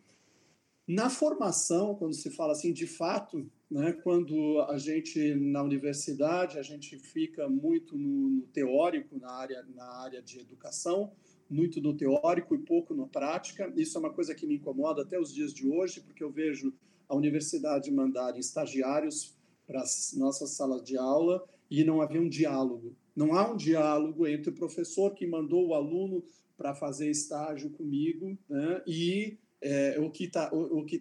Na 0.88 1.10
formação, 1.10 1.95
quando 1.95 2.14
se 2.14 2.30
fala 2.30 2.53
assim, 2.53 2.73
de 2.73 2.88
fato, 2.88 3.49
né, 3.72 3.93
quando 4.03 4.60
a 4.68 4.77
gente 4.77 5.34
na 5.34 5.64
universidade 5.64 6.60
a 6.60 6.61
gente 6.61 6.99
fica 6.99 7.48
muito 7.48 7.98
no, 7.98 8.30
no 8.30 8.41
teórico 8.48 9.18
na 9.18 9.31
área 9.31 9.65
na 9.73 9.85
área 10.02 10.22
de 10.22 10.39
educação, 10.39 11.14
muito 11.49 11.81
no 11.81 11.95
teórico 11.95 12.53
e 12.53 12.57
pouco 12.57 12.93
na 12.93 13.07
prática. 13.07 13.72
Isso 13.77 13.98
é 13.98 13.99
uma 13.99 14.14
coisa 14.14 14.35
que 14.35 14.45
me 14.45 14.56
incomoda 14.56 15.03
até 15.03 15.18
os 15.18 15.34
dias 15.34 15.53
de 15.53 15.69
hoje, 15.69 16.02
porque 16.02 16.22
eu 16.22 16.30
vejo 16.30 16.73
a 17.07 17.15
universidade 17.15 17.89
mandar 17.89 18.38
estagiários 18.38 19.38
para 19.65 19.81
as 19.81 20.14
nossas 20.18 20.52
salas 20.52 20.84
de 20.84 20.98
aula 20.98 21.41
e 21.69 21.84
não 21.85 22.02
havia 22.02 22.22
um 22.22 22.27
diálogo. 22.27 22.93
Não 23.15 23.34
há 23.34 23.49
um 23.49 23.56
diálogo 23.56 24.27
entre 24.27 24.49
o 24.49 24.56
professor 24.56 25.14
que 25.14 25.26
mandou 25.26 25.68
o 25.68 25.73
aluno 25.73 26.23
para 26.57 26.76
fazer 26.76 27.10
estágio 27.10 27.69
comigo 27.69 28.38
né, 28.49 28.81
e 28.85 29.38
é, 29.61 29.98
o 29.99 30.10
que 30.10 30.26
está 30.26 30.52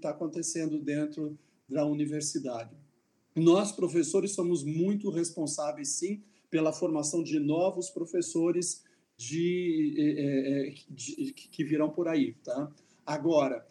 tá 0.00 0.10
acontecendo 0.10 0.78
dentro 0.78 1.36
da 1.70 1.84
universidade. 1.84 2.76
Nós, 3.34 3.72
professores, 3.72 4.32
somos 4.32 4.64
muito 4.64 5.08
responsáveis, 5.10 5.90
sim, 5.90 6.22
pela 6.50 6.72
formação 6.72 7.22
de 7.22 7.38
novos 7.38 7.90
professores 7.90 8.82
de, 9.16 9.94
é, 9.98 10.68
é 10.68 10.74
de, 10.88 11.32
que 11.32 11.62
virão 11.64 11.90
por 11.90 12.08
aí. 12.08 12.34
Tá? 12.44 12.72
Agora, 13.06 13.66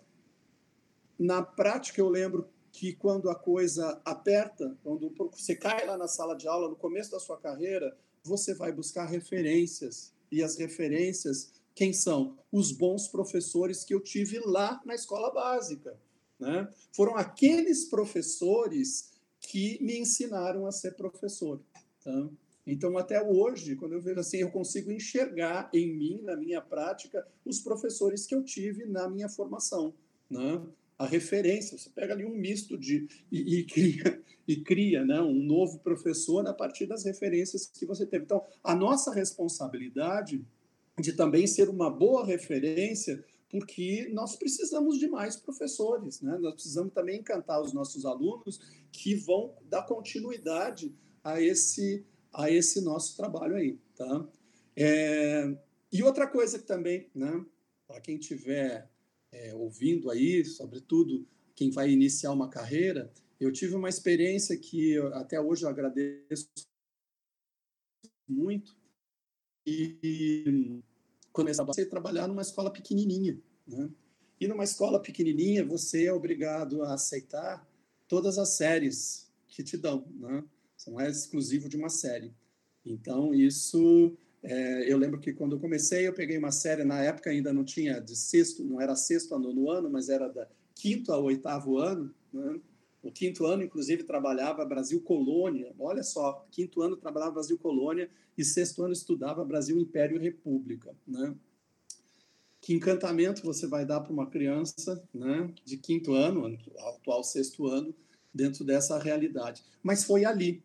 na 1.18 1.44
prática, 1.44 2.00
eu 2.00 2.08
lembro 2.08 2.48
que 2.72 2.94
quando 2.94 3.30
a 3.30 3.36
coisa 3.36 4.02
aperta, 4.06 4.78
quando 4.84 5.14
você 5.32 5.56
cai 5.56 5.86
lá 5.86 5.98
na 5.98 6.08
sala 6.08 6.36
de 6.36 6.48
aula, 6.48 6.70
no 6.70 6.76
começo 6.76 7.12
da 7.12 7.20
sua 7.20 7.38
carreira, 7.38 7.98
você 8.24 8.54
vai 8.54 8.72
buscar 8.72 9.06
referências. 9.06 10.14
E 10.32 10.42
as 10.42 10.58
referências 10.58 11.52
quem 11.80 11.94
são? 11.94 12.38
Os 12.52 12.74
bons 12.74 13.08
professores 13.08 13.86
que 13.86 13.94
eu 13.94 14.02
tive 14.02 14.38
lá 14.40 14.82
na 14.86 14.94
escola 14.94 15.32
básica. 15.32 15.98
Né? 16.40 16.68
Foram 16.94 17.16
aqueles 17.18 17.86
professores 17.86 19.12
que 19.40 19.82
me 19.84 20.00
ensinaram 20.00 20.66
a 20.66 20.72
ser 20.72 20.96
professor. 20.96 21.62
Tá? 22.04 22.30
Então, 22.66 22.98
até 22.98 23.22
hoje, 23.22 23.76
quando 23.76 23.94
eu 23.94 24.02
vejo 24.02 24.20
assim, 24.20 24.38
eu 24.38 24.52
consigo 24.52 24.92
enxergar 24.92 25.70
em 25.74 25.92
mim, 25.92 26.22
na 26.22 26.36
minha 26.36 26.62
prática, 26.62 27.28
os 27.44 27.60
professores 27.60 28.26
que 28.26 28.36
eu 28.36 28.44
tive 28.44 28.86
na 28.86 29.10
minha 29.10 29.28
formação. 29.28 29.94
Né? 30.30 30.62
A 30.98 31.06
referência, 31.06 31.78
você 31.78 31.90
pega 31.90 32.14
ali 32.14 32.26
um 32.26 32.36
misto 32.36 32.78
de. 32.78 33.08
e, 33.32 33.60
e 33.60 33.64
cria, 33.66 34.22
e 34.48 34.58
cria 34.58 35.04
né? 35.04 35.20
um 35.20 35.34
novo 35.34 35.80
professor 35.80 36.46
a 36.48 36.54
partir 36.54 36.86
das 36.86 37.06
referências 37.06 37.66
que 37.68 37.86
você 37.86 38.06
teve. 38.06 38.26
Então, 38.26 38.44
a 38.64 38.76
nossa 38.76 39.14
responsabilidade 39.14 40.46
de 41.00 41.14
também 41.14 41.48
ser 41.48 41.70
uma 41.70 41.90
boa 41.90 42.26
referência, 42.26 43.24
porque 43.50 44.08
nós 44.14 44.36
precisamos 44.36 45.00
de 45.00 45.08
mais 45.08 45.36
professores, 45.36 46.22
né? 46.22 46.38
Nós 46.38 46.54
precisamos 46.54 46.94
também 46.94 47.20
encantar 47.20 47.62
os 47.62 47.74
nossos 47.74 48.06
alunos 48.06 48.60
que 48.92 49.16
vão 49.16 49.56
dar 49.64 49.84
continuidade 49.84 50.94
a 51.24 51.42
esse 51.42 52.06
a 52.32 52.52
esse 52.52 52.80
nosso 52.82 53.18
trabalho 53.18 53.56
aí, 53.56 53.80
tá? 53.96 54.28
É, 54.76 55.58
e 55.92 56.04
outra 56.04 56.28
coisa 56.28 56.60
que 56.60 56.66
também, 56.66 57.10
né? 57.14 57.44
Para 57.88 58.00
quem 58.00 58.18
estiver 58.18 58.88
é, 59.32 59.56
ouvindo 59.56 60.12
aí, 60.12 60.46
sobretudo 60.46 61.28
quem 61.56 61.72
vai 61.72 61.90
iniciar 61.90 62.32
uma 62.32 62.50
carreira, 62.50 63.12
eu 63.40 63.52
tive 63.52 63.74
uma 63.74 63.90
experiência 63.90 64.56
que 64.56 64.92
eu, 64.92 65.14
até 65.16 65.42
hoje 65.42 65.64
eu 65.64 65.70
agradeço 65.70 66.48
muito 68.28 68.78
e 69.66 70.82
começar 71.32 71.64
a 71.64 71.86
trabalhar 71.90 72.28
numa 72.28 72.42
escola 72.42 72.72
pequenininha. 72.72 73.40
Né? 73.68 73.90
E 74.40 74.48
numa 74.48 74.64
escola 74.64 75.02
pequenininha, 75.02 75.66
você 75.66 76.06
é 76.06 76.14
obrigado 76.14 76.84
a 76.84 76.94
aceitar 76.94 77.68
todas 78.08 78.38
as 78.38 78.50
séries 78.50 79.30
que 79.48 79.64
te 79.64 79.78
dão. 79.78 80.06
Né? 80.16 80.44
Você 80.76 80.90
não 80.90 81.00
é 81.00 81.10
exclusivo 81.10 81.68
de 81.70 81.78
uma 81.78 81.90
série. 81.90 82.34
Então, 82.86 83.34
isso... 83.34 84.18
É, 84.42 84.90
eu 84.90 84.98
lembro 84.98 85.20
que 85.20 85.34
quando 85.34 85.58
eu 85.58 85.60
comecei, 85.60 86.08
eu 86.08 86.14
peguei 86.14 86.38
uma 86.38 86.52
série, 86.52 86.86
na 86.86 87.04
época 87.04 87.30
ainda 87.30 87.52
não 87.52 87.66
tinha 87.66 88.00
de 88.00 88.16
sexto, 88.16 88.64
não 88.64 88.80
era 88.80 88.96
sexto 88.96 89.36
a 89.36 89.40
nono 89.40 89.70
ano, 89.70 89.90
mas 89.90 90.08
era 90.08 90.30
da 90.30 90.48
quinto 90.74 91.12
ao 91.12 91.26
oitavo 91.26 91.78
ano. 91.78 92.16
Né? 92.32 92.62
O 93.02 93.12
quinto 93.12 93.46
ano, 93.46 93.64
inclusive, 93.64 94.04
trabalhava 94.04 94.66
Brasil 94.66 95.02
Colônia. 95.02 95.74
Olha 95.80 96.04
só, 96.04 96.46
quinto 96.52 96.82
ano 96.82 96.98
trabalhava 96.98 97.32
Brasil 97.32 97.58
Colônia 97.58 98.10
e 98.38 98.44
sexto 98.44 98.84
ano 98.84 98.94
estudava 98.94 99.46
Brasil 99.46 99.80
Império 99.80 100.20
República. 100.20 100.94
Né? 101.08 101.34
Que 102.60 102.74
encantamento 102.74 103.42
você 103.42 103.68
vai 103.68 103.86
dar 103.86 104.02
para 104.02 104.12
uma 104.12 104.30
criança 104.30 105.02
né, 105.14 105.52
de 105.64 105.78
quinto 105.78 106.14
ano, 106.14 106.58
atual 106.80 107.24
sexto 107.24 107.68
ano, 107.68 107.96
dentro 108.34 108.66
dessa 108.66 109.00
realidade? 109.00 109.64
Mas 109.82 110.04
foi 110.04 110.26
ali, 110.26 110.62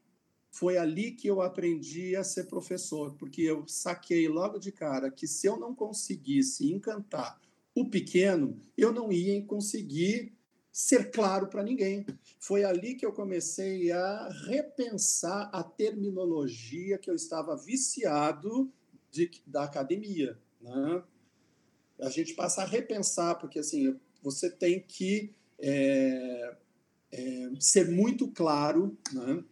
foi 0.51 0.77
ali 0.77 1.13
que 1.13 1.29
eu 1.29 1.41
aprendi 1.41 2.17
a 2.17 2.25
ser 2.25 2.45
professor, 2.45 3.15
porque 3.15 3.43
eu 3.43 3.67
saquei 3.69 4.27
logo 4.29 4.59
de 4.59 4.73
cara 4.73 5.09
que 5.11 5.29
se 5.29 5.47
eu 5.47 5.57
não 5.57 5.73
conseguisse 5.73 6.71
encantar 6.73 7.41
o 7.75 7.89
pequeno, 7.89 8.61
eu 8.77 8.93
não 8.93 9.13
ia 9.13 9.41
conseguir 9.43 10.33
ser 10.75 11.13
claro 11.13 11.47
para 11.47 11.63
ninguém. 11.63 12.05
Foi 12.41 12.65
ali 12.65 12.97
que 12.97 13.07
eu 13.07 13.13
comecei 13.13 13.93
a 13.93 14.29
repensar 14.49 15.49
a 15.53 15.63
terminologia 15.63 16.99
que 16.99 17.09
eu 17.09 17.15
estava 17.15 17.57
viciado 17.57 18.69
de, 19.09 19.31
da 19.47 19.63
academia. 19.63 20.37
Né? 20.61 21.05
A 22.01 22.11
gente 22.11 22.35
passa 22.35 22.63
a 22.63 22.67
repensar, 22.67 23.39
porque 23.39 23.61
assim, 23.61 23.97
você 24.21 24.51
tem 24.51 24.81
que 24.81 25.33
é, 25.61 26.57
é, 27.13 27.51
ser 27.61 27.89
muito 27.89 28.27
claro, 28.33 28.99
né? 29.13 29.45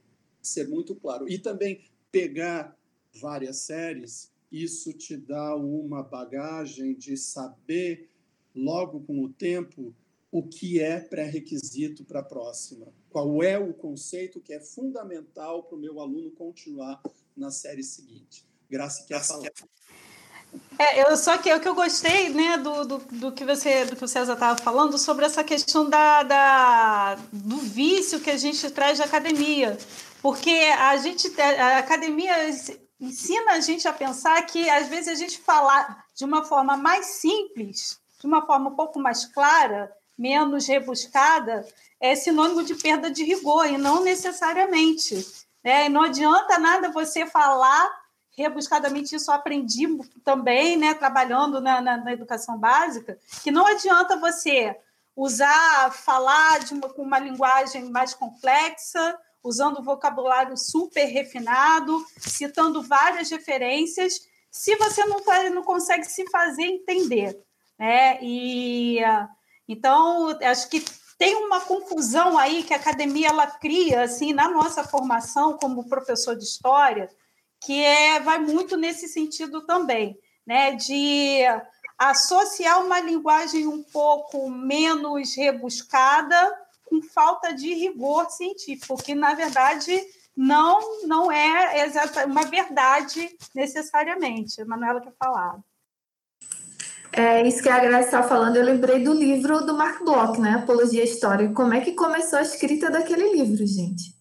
ser 0.42 0.66
muito 0.66 0.96
claro. 0.96 1.28
E 1.28 1.38
também 1.38 1.84
pegar 2.10 2.76
várias 3.20 3.58
séries, 3.58 4.32
isso 4.50 4.92
te 4.92 5.16
dá 5.16 5.54
uma 5.54 6.02
bagagem 6.02 6.96
de 6.96 7.16
saber, 7.16 8.10
logo 8.52 9.00
com 9.02 9.22
o 9.22 9.28
tempo, 9.28 9.94
o 10.32 10.42
que 10.42 10.80
é 10.80 10.98
pré-requisito 10.98 12.04
para 12.04 12.20
a 12.20 12.24
próxima, 12.24 12.88
qual 13.10 13.42
é 13.42 13.58
o 13.58 13.74
conceito 13.74 14.40
que 14.40 14.54
é 14.54 14.60
fundamental 14.60 15.64
para 15.64 15.76
o 15.76 15.80
meu 15.80 16.00
aluno 16.00 16.30
continuar 16.30 17.02
na 17.36 17.50
série 17.50 17.82
seguinte. 17.84 18.48
Graça 18.68 19.04
quer 19.06 19.22
falar. 19.22 19.50
É, 20.78 21.02
eu 21.02 21.16
só 21.18 21.36
que 21.36 21.52
o 21.52 21.60
que 21.60 21.68
eu 21.68 21.74
gostei, 21.74 22.30
né, 22.30 22.56
do, 22.56 22.84
do, 22.84 22.98
do, 22.98 23.32
que 23.32 23.44
você 23.44 23.84
do 23.84 23.94
que 23.94 24.04
o 24.04 24.08
César 24.08 24.32
estava 24.32 24.58
falando 24.60 24.96
sobre 24.96 25.26
essa 25.26 25.44
questão 25.44 25.88
da, 25.88 26.22
da, 26.22 27.14
do 27.30 27.58
vício 27.58 28.20
que 28.20 28.30
a 28.30 28.36
gente 28.36 28.70
traz 28.70 28.98
da 28.98 29.04
academia, 29.04 29.76
porque 30.22 30.50
a 30.50 30.96
gente, 30.96 31.28
a 31.40 31.78
academia 31.78 32.34
ensina 32.98 33.52
a 33.52 33.60
gente 33.60 33.86
a 33.86 33.92
pensar 33.92 34.40
que 34.46 34.68
às 34.70 34.88
vezes 34.88 35.08
a 35.08 35.14
gente 35.14 35.38
falar 35.38 36.06
de 36.14 36.24
uma 36.24 36.42
forma 36.44 36.76
mais 36.76 37.06
simples, 37.06 37.98
de 38.18 38.26
uma 38.26 38.46
forma 38.46 38.70
um 38.70 38.76
pouco 38.76 38.98
mais 38.98 39.26
clara, 39.26 39.92
menos 40.16 40.66
rebuscada, 40.66 41.66
é 42.00 42.14
sinônimo 42.14 42.62
de 42.62 42.74
perda 42.74 43.10
de 43.10 43.24
rigor 43.24 43.66
e 43.66 43.78
não 43.78 44.02
necessariamente. 44.02 45.26
Né? 45.64 45.88
Não 45.88 46.02
adianta 46.02 46.58
nada 46.58 46.90
você 46.90 47.26
falar 47.26 48.02
rebuscadamente, 48.36 49.14
isso 49.14 49.30
eu 49.30 49.34
aprendi 49.34 49.86
também, 50.24 50.76
né, 50.76 50.94
trabalhando 50.94 51.60
na, 51.60 51.80
na, 51.80 51.96
na 51.98 52.12
educação 52.12 52.58
básica, 52.58 53.18
que 53.42 53.50
não 53.50 53.66
adianta 53.66 54.16
você 54.16 54.74
usar, 55.14 55.92
falar 55.92 56.60
de 56.60 56.72
uma, 56.72 56.88
com 56.88 57.02
uma 57.02 57.18
linguagem 57.18 57.90
mais 57.90 58.14
complexa, 58.14 59.18
usando 59.44 59.82
vocabulário 59.82 60.56
super 60.56 61.04
refinado, 61.04 62.04
citando 62.18 62.82
várias 62.82 63.30
referências, 63.30 64.26
se 64.50 64.76
você 64.76 65.04
não, 65.04 65.18
não 65.54 65.62
consegue 65.62 66.04
se 66.04 66.28
fazer 66.30 66.62
entender. 66.62 67.38
Né? 67.78 68.18
E, 68.22 69.00
então, 69.68 70.28
acho 70.42 70.68
que 70.68 70.84
tem 71.18 71.36
uma 71.36 71.60
confusão 71.60 72.36
aí 72.36 72.62
que 72.64 72.74
a 72.74 72.76
academia 72.76 73.28
ela 73.28 73.46
cria 73.46 74.02
assim 74.02 74.32
na 74.32 74.48
nossa 74.48 74.82
formação 74.82 75.56
como 75.56 75.88
professor 75.88 76.36
de 76.36 76.44
história, 76.44 77.08
que 77.60 77.80
é 77.84 78.18
vai 78.20 78.38
muito 78.40 78.76
nesse 78.76 79.06
sentido 79.06 79.64
também, 79.64 80.18
né, 80.44 80.74
de 80.74 81.42
associar 81.96 82.84
uma 82.84 83.00
linguagem 83.00 83.68
um 83.68 83.84
pouco 83.84 84.50
menos 84.50 85.36
rebuscada 85.36 86.34
com 86.84 87.00
falta 87.00 87.54
de 87.54 87.72
rigor 87.72 88.28
científico, 88.30 89.00
que 89.00 89.14
na 89.14 89.34
verdade 89.34 90.02
não 90.36 91.06
não 91.06 91.30
é 91.30 91.86
uma 92.26 92.44
verdade 92.44 93.30
necessariamente. 93.54 94.60
A 94.60 94.64
Manuela 94.64 95.00
quer 95.00 95.14
falar. 95.16 95.60
É 97.14 97.46
isso 97.46 97.62
que 97.62 97.68
a 97.68 97.78
Graça 97.78 98.06
está 98.06 98.22
falando. 98.22 98.56
Eu 98.56 98.64
lembrei 98.64 99.04
do 99.04 99.12
livro 99.12 99.66
do 99.66 99.76
Mark 99.76 100.02
Bloch, 100.02 100.40
né? 100.40 100.52
Apologia 100.52 101.04
Histórica. 101.04 101.52
Como 101.52 101.74
é 101.74 101.80
que 101.82 101.92
começou 101.92 102.38
a 102.38 102.42
escrita 102.42 102.90
daquele 102.90 103.32
livro, 103.32 103.66
gente? 103.66 104.16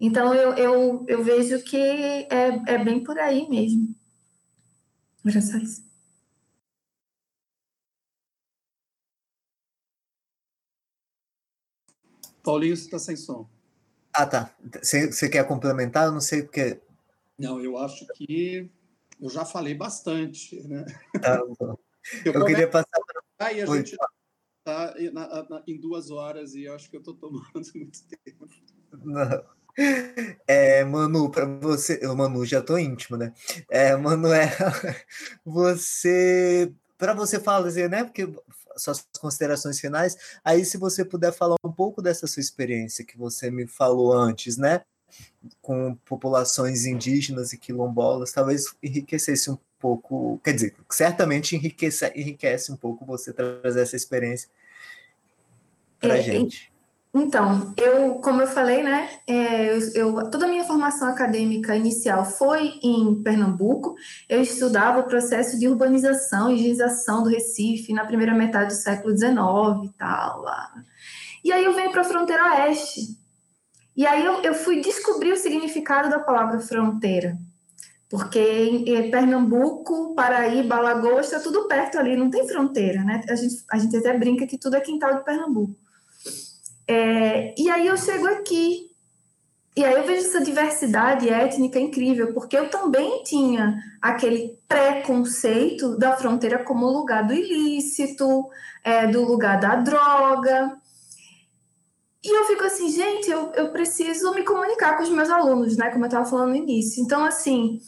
Então, 0.00 0.34
eu, 0.34 0.54
eu, 0.54 1.04
eu 1.06 1.22
vejo 1.22 1.62
que 1.62 1.76
é, 1.76 2.28
é 2.66 2.82
bem 2.82 3.04
por 3.04 3.18
aí 3.18 3.46
mesmo. 3.48 3.94
Graças. 5.22 5.84
Paulinho, 12.42 12.76
você 12.76 12.84
está 12.84 12.98
sem 12.98 13.14
som. 13.14 13.48
Ah, 14.12 14.26
tá. 14.26 14.54
Você 14.82 15.28
quer 15.28 15.46
complementar? 15.46 16.06
Eu 16.06 16.12
não 16.12 16.20
sei 16.20 16.42
porque. 16.42 16.80
Não, 17.38 17.60
eu 17.60 17.76
acho 17.78 18.06
que 18.14 18.70
eu 19.20 19.30
já 19.30 19.44
falei 19.44 19.74
bastante, 19.74 20.60
né? 20.66 20.84
Tá 21.20 21.42
bom. 21.58 21.76
Eu, 22.24 22.32
eu 22.32 22.44
queria 22.44 22.68
passar 22.68 23.00
para. 23.06 23.22
Aí 23.46 23.60
a 23.60 23.66
gente 23.66 23.96
está 24.58 24.94
em 25.66 25.80
duas 25.80 26.10
horas 26.10 26.54
e 26.54 26.64
eu 26.64 26.74
acho 26.74 26.88
que 26.88 26.96
eu 26.96 27.00
estou 27.00 27.14
tomando 27.14 27.42
muito 27.74 28.00
tempo. 28.24 28.48
Não. 29.04 29.44
É, 30.46 30.84
Manu, 30.84 31.30
para 31.30 31.46
você, 31.46 31.98
eu 32.02 32.14
Manu 32.14 32.44
já 32.44 32.60
tô 32.60 32.76
íntimo, 32.76 33.16
né? 33.16 33.32
É, 33.70 33.96
Manuel, 33.96 34.48
você, 35.44 36.72
para 36.98 37.14
você 37.14 37.40
fazer, 37.40 37.88
né? 37.88 38.04
Porque 38.04 38.30
suas 38.76 39.06
considerações 39.18 39.80
finais, 39.80 40.16
aí 40.44 40.64
se 40.64 40.76
você 40.76 41.04
puder 41.04 41.32
falar 41.32 41.56
um 41.64 41.72
pouco 41.72 42.02
dessa 42.02 42.26
sua 42.26 42.40
experiência 42.40 43.04
que 43.04 43.16
você 43.16 43.50
me 43.50 43.66
falou 43.66 44.12
antes, 44.12 44.56
né? 44.56 44.82
Com 45.60 45.94
populações 46.04 46.84
indígenas 46.86 47.52
e 47.52 47.58
quilombolas, 47.58 48.32
talvez 48.32 48.74
enriquecesse 48.82 49.50
um 49.50 49.58
pouco, 49.82 50.40
quer 50.44 50.52
dizer, 50.52 50.74
certamente 50.88 51.56
enriquece, 51.56 52.12
enriquece 52.14 52.70
um 52.70 52.76
pouco 52.76 53.04
você 53.04 53.32
trazer 53.32 53.82
essa 53.82 53.96
experiência 53.96 54.48
para 56.00 56.18
é, 56.18 56.22
gente. 56.22 56.72
Então, 57.12 57.74
eu, 57.76 58.14
como 58.14 58.40
eu 58.40 58.46
falei, 58.46 58.82
né, 58.82 59.10
é, 59.26 59.76
eu, 59.94 60.30
toda 60.30 60.46
a 60.46 60.48
minha 60.48 60.64
formação 60.64 61.08
acadêmica 61.08 61.76
inicial 61.76 62.24
foi 62.24 62.78
em 62.82 63.20
Pernambuco. 63.22 63.96
Eu 64.28 64.40
estudava 64.40 65.00
o 65.00 65.06
processo 65.06 65.58
de 65.58 65.68
urbanização 65.68 66.50
e 66.50 66.54
higienização 66.54 67.22
do 67.22 67.28
Recife 67.28 67.92
na 67.92 68.06
primeira 68.06 68.34
metade 68.34 68.74
do 68.74 68.80
século 68.80 69.14
XIX 69.16 69.90
e 69.90 69.98
tal. 69.98 70.42
Lá. 70.42 70.72
E 71.44 71.52
aí 71.52 71.64
eu 71.64 71.74
venho 71.74 71.90
para 71.90 72.00
a 72.02 72.04
fronteira 72.04 72.44
oeste. 72.44 73.18
E 73.94 74.06
aí 74.06 74.24
eu, 74.24 74.40
eu 74.42 74.54
fui 74.54 74.80
descobrir 74.80 75.32
o 75.32 75.36
significado 75.36 76.08
da 76.08 76.18
palavra 76.18 76.60
fronteira. 76.60 77.36
Porque 78.12 78.38
em, 78.38 79.10
Pernambuco, 79.10 80.14
Paraíba, 80.14 80.76
Alagoas, 80.76 81.24
está 81.24 81.40
tudo 81.40 81.66
perto 81.66 81.98
ali, 81.98 82.14
não 82.14 82.28
tem 82.28 82.46
fronteira, 82.46 83.02
né? 83.02 83.22
A 83.26 83.34
gente, 83.34 83.64
a 83.70 83.78
gente 83.78 83.96
até 83.96 84.18
brinca 84.18 84.46
que 84.46 84.58
tudo 84.58 84.76
é 84.76 84.82
quintal 84.82 85.14
de 85.14 85.24
Pernambuco. 85.24 85.74
É, 86.86 87.54
e 87.56 87.70
aí 87.70 87.86
eu 87.86 87.96
chego 87.96 88.26
aqui, 88.26 88.90
e 89.74 89.82
aí 89.82 89.94
eu 89.94 90.06
vejo 90.06 90.26
essa 90.26 90.42
diversidade 90.42 91.30
étnica 91.30 91.80
incrível, 91.80 92.34
porque 92.34 92.54
eu 92.54 92.68
também 92.68 93.22
tinha 93.22 93.78
aquele 94.02 94.58
preconceito 94.68 95.96
da 95.96 96.14
fronteira 96.14 96.62
como 96.62 96.90
lugar 96.90 97.26
do 97.26 97.32
ilícito, 97.32 98.46
é, 98.84 99.06
do 99.06 99.24
lugar 99.24 99.58
da 99.58 99.76
droga. 99.76 100.76
E 102.22 102.38
eu 102.38 102.44
fico 102.44 102.64
assim, 102.64 102.90
gente, 102.90 103.30
eu, 103.30 103.52
eu 103.54 103.72
preciso 103.72 104.34
me 104.34 104.44
comunicar 104.44 104.98
com 104.98 105.02
os 105.02 105.08
meus 105.08 105.30
alunos, 105.30 105.78
né? 105.78 105.88
Como 105.88 106.04
eu 106.04 106.08
estava 106.08 106.26
falando 106.26 106.50
no 106.50 106.56
início. 106.56 107.02
Então, 107.02 107.24
assim, 107.24 107.80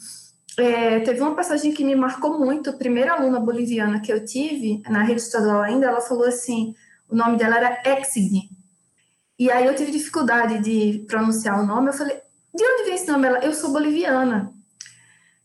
é, 0.57 0.99
teve 1.01 1.21
uma 1.21 1.35
passagem 1.35 1.73
que 1.73 1.83
me 1.83 1.95
marcou 1.95 2.39
muito. 2.39 2.69
A 2.69 2.73
primeira 2.73 3.13
aluna 3.13 3.39
boliviana 3.39 3.99
que 3.99 4.11
eu 4.11 4.23
tive, 4.23 4.81
na 4.89 5.03
rede 5.03 5.21
estadual 5.21 5.61
ainda, 5.61 5.87
ela 5.87 6.01
falou 6.01 6.25
assim: 6.25 6.73
o 7.09 7.15
nome 7.15 7.37
dela 7.37 7.57
era 7.57 7.81
Exigny. 7.99 8.49
E 9.37 9.51
aí 9.51 9.65
eu 9.65 9.75
tive 9.75 9.91
dificuldade 9.91 10.59
de 10.59 11.05
pronunciar 11.07 11.61
o 11.61 11.65
nome. 11.65 11.89
Eu 11.89 11.93
falei, 11.93 12.15
de 12.53 12.63
onde 12.63 12.83
vem 12.85 12.95
esse 12.95 13.07
nome? 13.07 13.27
Ela, 13.27 13.39
eu 13.39 13.53
sou 13.53 13.71
boliviana. 13.71 14.53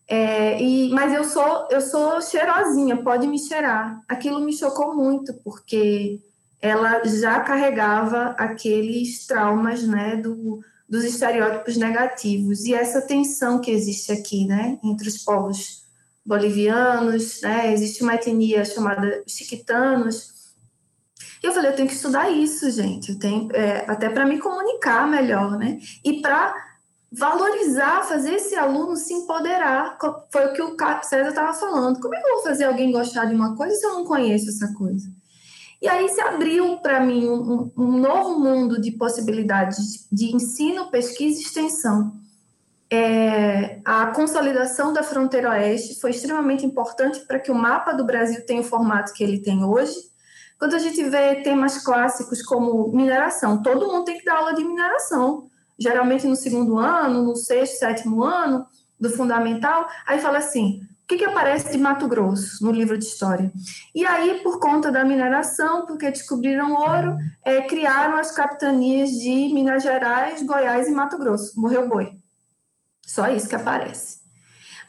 É, 0.06 0.60
e, 0.60 0.90
mas 0.90 1.12
eu 1.12 1.24
sou 1.24 1.68
eu 1.70 1.80
sou 1.80 2.20
cheirosinha, 2.20 2.96
pode 3.02 3.26
me 3.26 3.38
cheirar. 3.38 4.00
Aquilo 4.08 4.40
me 4.40 4.52
chocou 4.52 4.94
muito, 4.94 5.34
porque 5.44 6.20
ela 6.60 7.02
já 7.04 7.40
carregava 7.40 8.34
aqueles 8.38 9.26
traumas, 9.26 9.82
né, 9.82 10.16
do, 10.16 10.60
dos 10.90 11.04
estereótipos 11.04 11.76
negativos 11.76 12.64
e 12.64 12.74
essa 12.74 13.00
tensão 13.00 13.60
que 13.60 13.70
existe 13.70 14.10
aqui, 14.10 14.44
né, 14.44 14.78
entre 14.82 15.08
os 15.08 15.18
povos 15.18 15.84
bolivianos, 16.26 17.40
né, 17.40 17.72
existe 17.72 18.02
uma 18.02 18.16
etnia 18.16 18.64
chamada 18.64 19.22
chiquitanos 19.26 20.40
e 21.42 21.46
eu 21.46 21.52
falei, 21.52 21.70
eu 21.70 21.76
tenho 21.76 21.88
que 21.88 21.94
estudar 21.94 22.30
isso, 22.30 22.70
gente. 22.70 23.12
Eu 23.12 23.18
tenho, 23.18 23.48
é, 23.52 23.90
até 23.90 24.10
para 24.10 24.26
me 24.26 24.38
comunicar 24.38 25.08
melhor, 25.08 25.56
né? 25.56 25.78
E 26.04 26.20
para 26.20 26.54
valorizar, 27.10 28.02
fazer 28.02 28.34
esse 28.34 28.54
aluno 28.54 28.94
se 28.94 29.12
empoderar. 29.14 29.98
Foi 30.30 30.46
o 30.46 30.52
que 30.52 30.62
o 30.62 30.76
César 31.02 31.30
estava 31.30 31.54
falando. 31.54 31.98
Como 31.98 32.14
é 32.14 32.20
que 32.20 32.28
eu 32.28 32.34
vou 32.34 32.42
fazer 32.44 32.64
alguém 32.64 32.92
gostar 32.92 33.24
de 33.24 33.34
uma 33.34 33.56
coisa 33.56 33.74
se 33.74 33.86
eu 33.86 33.94
não 33.94 34.04
conheço 34.04 34.50
essa 34.50 34.72
coisa? 34.74 35.08
E 35.80 35.88
aí 35.88 36.08
se 36.08 36.20
abriu 36.20 36.78
para 36.78 37.00
mim 37.00 37.28
um, 37.28 37.70
um, 37.76 37.98
novo 37.98 38.38
mundo 38.38 38.80
de 38.80 38.92
possibilidades 38.92 40.06
de 40.12 40.34
ensino, 40.34 40.90
pesquisa 40.90 41.38
e 41.38 41.42
extensão. 41.42 42.12
É, 42.92 43.80
a 43.84 44.08
consolidação 44.08 44.92
da 44.92 45.02
fronteira 45.02 45.50
oeste 45.50 46.00
foi 46.00 46.10
extremamente 46.10 46.66
importante 46.66 47.20
para 47.20 47.38
que 47.38 47.50
o 47.50 47.54
mapa 47.54 47.92
do 47.92 48.04
Brasil 48.04 48.44
tenha 48.44 48.60
o 48.60 48.64
formato 48.64 49.12
que 49.12 49.22
ele 49.22 49.38
tem 49.38 49.64
hoje 49.64 50.10
quando 50.60 50.74
a 50.74 50.78
gente 50.78 51.02
vê 51.04 51.36
temas 51.36 51.82
clássicos 51.82 52.42
como 52.42 52.92
mineração, 52.92 53.62
todo 53.62 53.90
mundo 53.90 54.04
tem 54.04 54.18
que 54.18 54.26
dar 54.26 54.36
aula 54.36 54.54
de 54.54 54.62
mineração. 54.62 55.48
Geralmente 55.78 56.26
no 56.26 56.36
segundo 56.36 56.78
ano, 56.78 57.22
no 57.22 57.34
sexto, 57.34 57.78
sétimo 57.78 58.22
ano 58.22 58.66
do 59.00 59.08
fundamental, 59.08 59.88
aí 60.06 60.20
fala 60.20 60.36
assim: 60.36 60.82
que, 61.10 61.16
que 61.16 61.24
aparece 61.24 61.72
de 61.72 61.78
Mato 61.78 62.06
Grosso 62.06 62.64
no 62.64 62.70
livro 62.70 62.96
de 62.96 63.04
história? 63.04 63.52
E 63.92 64.06
aí, 64.06 64.40
por 64.44 64.60
conta 64.60 64.92
da 64.92 65.04
mineração, 65.04 65.84
porque 65.84 66.08
descobriram 66.08 66.72
ouro, 66.72 67.16
é, 67.44 67.62
criaram 67.62 68.16
as 68.16 68.30
capitanias 68.30 69.10
de 69.10 69.50
Minas 69.52 69.82
Gerais, 69.82 70.40
Goiás 70.42 70.86
e 70.86 70.92
Mato 70.92 71.18
Grosso. 71.18 71.60
Morreu 71.60 71.88
boi. 71.88 72.12
Só 73.04 73.28
isso 73.28 73.48
que 73.48 73.56
aparece. 73.56 74.20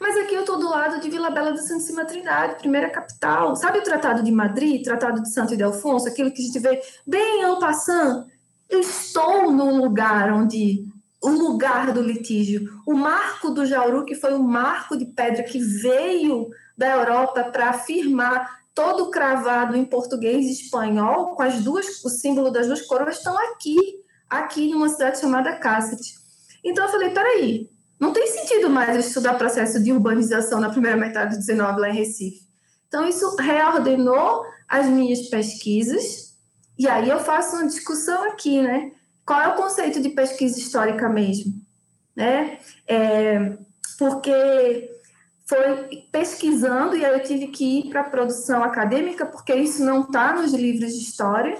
Mas 0.00 0.16
aqui 0.16 0.34
eu 0.34 0.40
estou 0.42 0.60
do 0.60 0.68
lado 0.68 1.00
de 1.00 1.10
Vila 1.10 1.30
Bela 1.30 1.50
do 1.50 1.58
Santíssima 1.58 2.04
Trindade, 2.04 2.56
primeira 2.56 2.88
capital. 2.88 3.56
Sabe 3.56 3.78
o 3.78 3.82
Tratado 3.82 4.22
de 4.22 4.30
Madrid, 4.30 4.84
Tratado 4.84 5.20
de 5.20 5.32
Santo 5.32 5.54
Ildefonso, 5.54 6.06
aquilo 6.06 6.32
que 6.32 6.40
a 6.40 6.44
gente 6.44 6.58
vê 6.60 6.80
bem 7.04 7.42
en 7.42 7.58
passant? 7.58 8.26
Eu 8.70 8.80
estou 8.80 9.50
no 9.50 9.76
lugar 9.76 10.32
onde 10.32 10.86
o 11.22 11.30
lugar 11.30 11.92
do 11.92 12.02
litígio, 12.02 12.68
o 12.86 12.94
marco 12.94 13.50
do 13.50 13.64
Jauru, 13.64 14.04
que 14.04 14.14
foi 14.14 14.34
um 14.34 14.42
marco 14.42 14.96
de 14.96 15.06
pedra 15.06 15.44
que 15.44 15.58
veio 15.58 16.48
da 16.76 16.90
Europa 16.90 17.44
para 17.44 17.70
afirmar 17.70 18.62
todo 18.74 19.10
cravado 19.10 19.76
em 19.76 19.84
português 19.84 20.46
e 20.46 20.52
espanhol, 20.52 21.36
com 21.36 21.42
as 21.42 21.62
duas, 21.62 22.04
o 22.04 22.08
símbolo 22.08 22.50
das 22.50 22.66
duas 22.66 22.82
coroas, 22.82 23.18
estão 23.18 23.38
aqui, 23.38 23.76
aqui 24.28 24.68
numa 24.68 24.88
cidade 24.88 25.20
chamada 25.20 25.56
Cáceres. 25.56 26.14
Então 26.64 26.86
eu 26.86 26.90
falei, 26.90 27.10
peraí, 27.10 27.70
não 28.00 28.12
tem 28.12 28.26
sentido 28.26 28.68
mais 28.68 29.06
estudar 29.06 29.34
processo 29.34 29.80
de 29.82 29.92
urbanização 29.92 30.58
na 30.58 30.70
primeira 30.70 30.96
metade 30.96 31.36
do 31.36 31.40
19 31.40 31.80
lá 31.80 31.90
em 31.90 31.94
Recife. 31.94 32.40
Então 32.88 33.06
isso 33.06 33.36
reordenou 33.36 34.44
as 34.68 34.86
minhas 34.86 35.28
pesquisas, 35.28 36.32
e 36.78 36.88
aí 36.88 37.08
eu 37.08 37.20
faço 37.20 37.56
uma 37.56 37.66
discussão 37.66 38.24
aqui, 38.24 38.60
né? 38.60 38.92
Qual 39.24 39.40
é 39.40 39.48
o 39.48 39.56
conceito 39.56 40.00
de 40.00 40.10
pesquisa 40.10 40.58
histórica 40.58 41.08
mesmo? 41.08 41.54
Né? 42.14 42.58
É, 42.86 43.56
porque 43.98 44.90
foi 45.46 46.06
pesquisando, 46.10 46.96
e 46.96 47.04
aí 47.04 47.12
eu 47.12 47.22
tive 47.22 47.48
que 47.48 47.80
ir 47.80 47.90
para 47.90 48.00
a 48.00 48.10
produção 48.10 48.62
acadêmica, 48.62 49.26
porque 49.26 49.54
isso 49.54 49.84
não 49.84 50.02
está 50.02 50.32
nos 50.32 50.52
livros 50.52 50.92
de 50.92 51.00
história, 51.00 51.56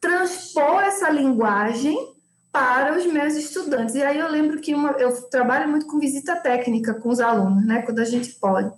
transpor 0.00 0.82
essa 0.82 1.10
linguagem 1.10 2.14
para 2.52 2.96
os 2.96 3.04
meus 3.06 3.34
estudantes. 3.34 3.96
E 3.96 4.02
aí 4.02 4.18
eu 4.18 4.30
lembro 4.30 4.60
que 4.60 4.74
uma, 4.74 4.92
eu 4.92 5.28
trabalho 5.28 5.68
muito 5.68 5.86
com 5.86 5.98
visita 5.98 6.36
técnica 6.36 6.94
com 6.94 7.08
os 7.08 7.18
alunos, 7.18 7.66
né, 7.66 7.82
quando 7.82 7.98
a 7.98 8.04
gente 8.04 8.30
pode. 8.34 8.72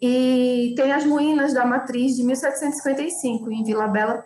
E 0.00 0.72
tem 0.76 0.92
as 0.92 1.04
ruínas 1.04 1.52
da 1.52 1.64
matriz 1.64 2.16
de 2.16 2.22
1755 2.22 3.50
em 3.50 3.64
Vila 3.64 3.88
Bela. 3.88 4.24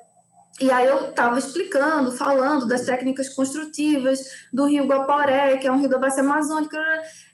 E 0.58 0.70
aí 0.70 0.86
eu 0.86 1.10
estava 1.10 1.38
explicando, 1.38 2.12
falando 2.12 2.66
das 2.66 2.86
técnicas 2.86 3.28
construtivas 3.28 4.20
do 4.50 4.64
rio 4.64 4.86
Guaporé, 4.86 5.58
que 5.58 5.66
é 5.66 5.72
um 5.72 5.78
rio 5.78 5.88
da 5.88 5.98
bacia 5.98 6.22
amazônica. 6.22 6.78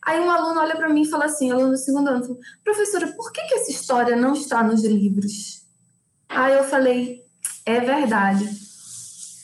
Aí 0.05 0.19
um 0.19 0.31
aluno 0.31 0.61
olha 0.61 0.75
para 0.75 0.89
mim 0.89 1.03
e 1.03 1.09
fala 1.09 1.27
assim, 1.27 1.53
aluno 1.53 1.71
do 1.71 1.79
segundo 1.79 2.09
ano, 2.09 2.25
fala, 2.25 2.39
professora, 2.65 3.07
por 3.13 3.31
que, 3.31 3.41
que 3.43 3.55
essa 3.55 3.71
história 3.71 4.17
não 4.17 4.33
está 4.33 4.65
nos 4.65 4.85
livros? 4.85 5.65
Aí 6.29 6.55
eu 6.55 6.65
falei, 6.65 7.25
é 7.65 7.79
verdade. 7.79 8.45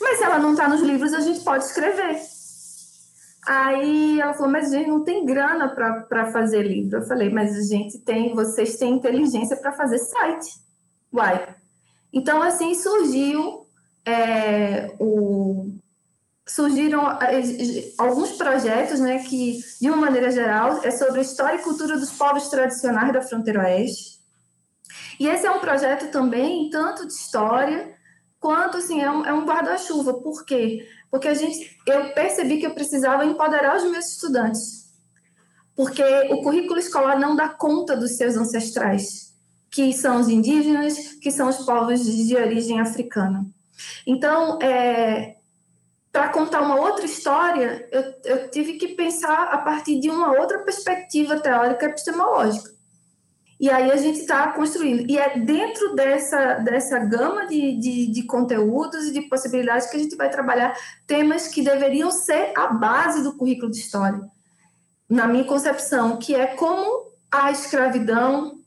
Mas 0.01 0.19
se 0.19 0.25
ela 0.25 0.41
não 0.41 0.53
está 0.53 0.69
nos 0.69 0.81
livros, 0.81 1.15
a 1.15 1.21
gente 1.21 1.41
pode 1.41 1.65
escrever. 1.65 2.21
Aí 3.47 4.21
ela 4.21 4.35
falou, 4.35 4.51
mas 4.51 4.73
a 4.73 4.77
gente 4.77 4.89
não 4.89 5.05
tem 5.05 5.25
grana 5.25 5.69
para 5.69 6.33
fazer 6.33 6.63
livro. 6.63 6.99
Eu 6.99 7.07
falei, 7.07 7.31
mas 7.31 7.57
a 7.57 7.63
gente 7.63 7.99
tem, 7.99 8.35
vocês 8.35 8.77
têm 8.77 8.95
inteligência 8.95 9.57
para 9.57 9.71
fazer 9.71 9.99
site. 9.99 10.59
Uai. 11.13 11.55
Então, 12.13 12.43
assim, 12.43 12.75
surgiu 12.75 13.68
é, 14.05 14.95
o, 14.99 15.79
surgiram 16.49 17.11
é, 17.21 17.43
alguns 17.99 18.33
projetos, 18.33 18.99
né, 19.01 19.19
que, 19.23 19.61
de 19.81 19.89
uma 19.89 19.97
maneira 19.97 20.31
geral, 20.31 20.81
é 20.83 20.91
sobre 20.91 21.21
a 21.21 21.23
história 21.23 21.57
e 21.57 21.63
cultura 21.63 21.99
dos 21.99 22.11
povos 22.11 22.49
tradicionais 22.49 23.13
da 23.13 23.23
fronteira 23.23 23.61
oeste. 23.61 24.19
E 25.21 25.27
esse 25.27 25.47
é 25.47 25.51
um 25.51 25.61
projeto 25.61 26.11
também, 26.11 26.71
tanto 26.71 27.07
de 27.07 27.13
história, 27.13 27.95
quanto 28.41 28.79
assim 28.79 29.01
é 29.01 29.11
um, 29.11 29.25
é 29.25 29.33
um 29.33 29.45
guarda-chuva. 29.45 30.15
Por 30.15 30.45
quê? 30.45 30.89
Porque 31.11 31.29
a 31.29 31.35
gente, 31.35 31.77
eu 31.87 32.13
percebi 32.15 32.59
que 32.59 32.67
eu 32.67 32.75
precisava 32.75 33.25
empoderar 33.25 33.77
os 33.77 33.85
meus 33.91 34.07
estudantes, 34.13 34.89
porque 35.77 36.03
o 36.31 36.43
currículo 36.43 36.79
escolar 36.79 37.19
não 37.19 37.37
dá 37.37 37.49
conta 37.49 37.97
dos 37.97 38.17
seus 38.17 38.37
ancestrais, 38.37 39.35
que 39.71 39.93
são 39.93 40.21
os 40.21 40.29
indígenas, 40.29 41.15
que 41.21 41.31
são 41.31 41.49
os 41.49 41.59
povos 41.59 42.05
de 42.05 42.35
origem 42.37 42.81
africana. 42.81 43.47
Então, 44.07 44.59
é, 44.61 45.37
para 46.13 46.29
contar 46.31 46.63
uma 46.63 46.81
outra 46.81 47.05
história, 47.05 47.89
eu, 47.93 48.15
eu 48.25 48.51
tive 48.51 48.75
que 48.75 48.89
pensar 48.89 49.49
a 49.53 49.59
partir 49.59 50.01
de 50.01 50.11
uma 50.11 50.33
outra 50.33 50.59
perspectiva 50.61 51.39
teórica 51.39 51.87
epistemológica. 51.87 52.79
E 53.61 53.69
aí 53.69 53.91
a 53.91 53.97
gente 53.97 54.21
está 54.21 54.53
construindo. 54.53 55.11
E 55.11 55.19
é 55.19 55.39
dentro 55.39 55.95
dessa, 55.95 56.55
dessa 56.55 56.99
gama 57.01 57.47
de, 57.47 57.77
de, 57.79 58.13
de, 58.13 58.23
conteúdos 58.23 59.07
e 59.07 59.13
de 59.13 59.23
possibilidades 59.23 59.91
que 59.91 59.97
a 59.97 60.01
gente 60.01 60.17
vai 60.17 60.31
trabalhar 60.31 60.77
temas 61.07 61.49
que 61.49 61.63
deveriam 61.63 62.11
ser 62.11 62.53
a 62.57 62.69
base 62.69 63.23
do 63.23 63.37
currículo 63.37 63.71
de 63.71 63.79
história, 63.79 64.21
na 65.09 65.27
minha 65.27 65.45
concepção, 65.45 66.19
que 66.19 66.35
é 66.35 66.47
como 66.49 67.09
a 67.33 67.51
escravidão 67.51 68.59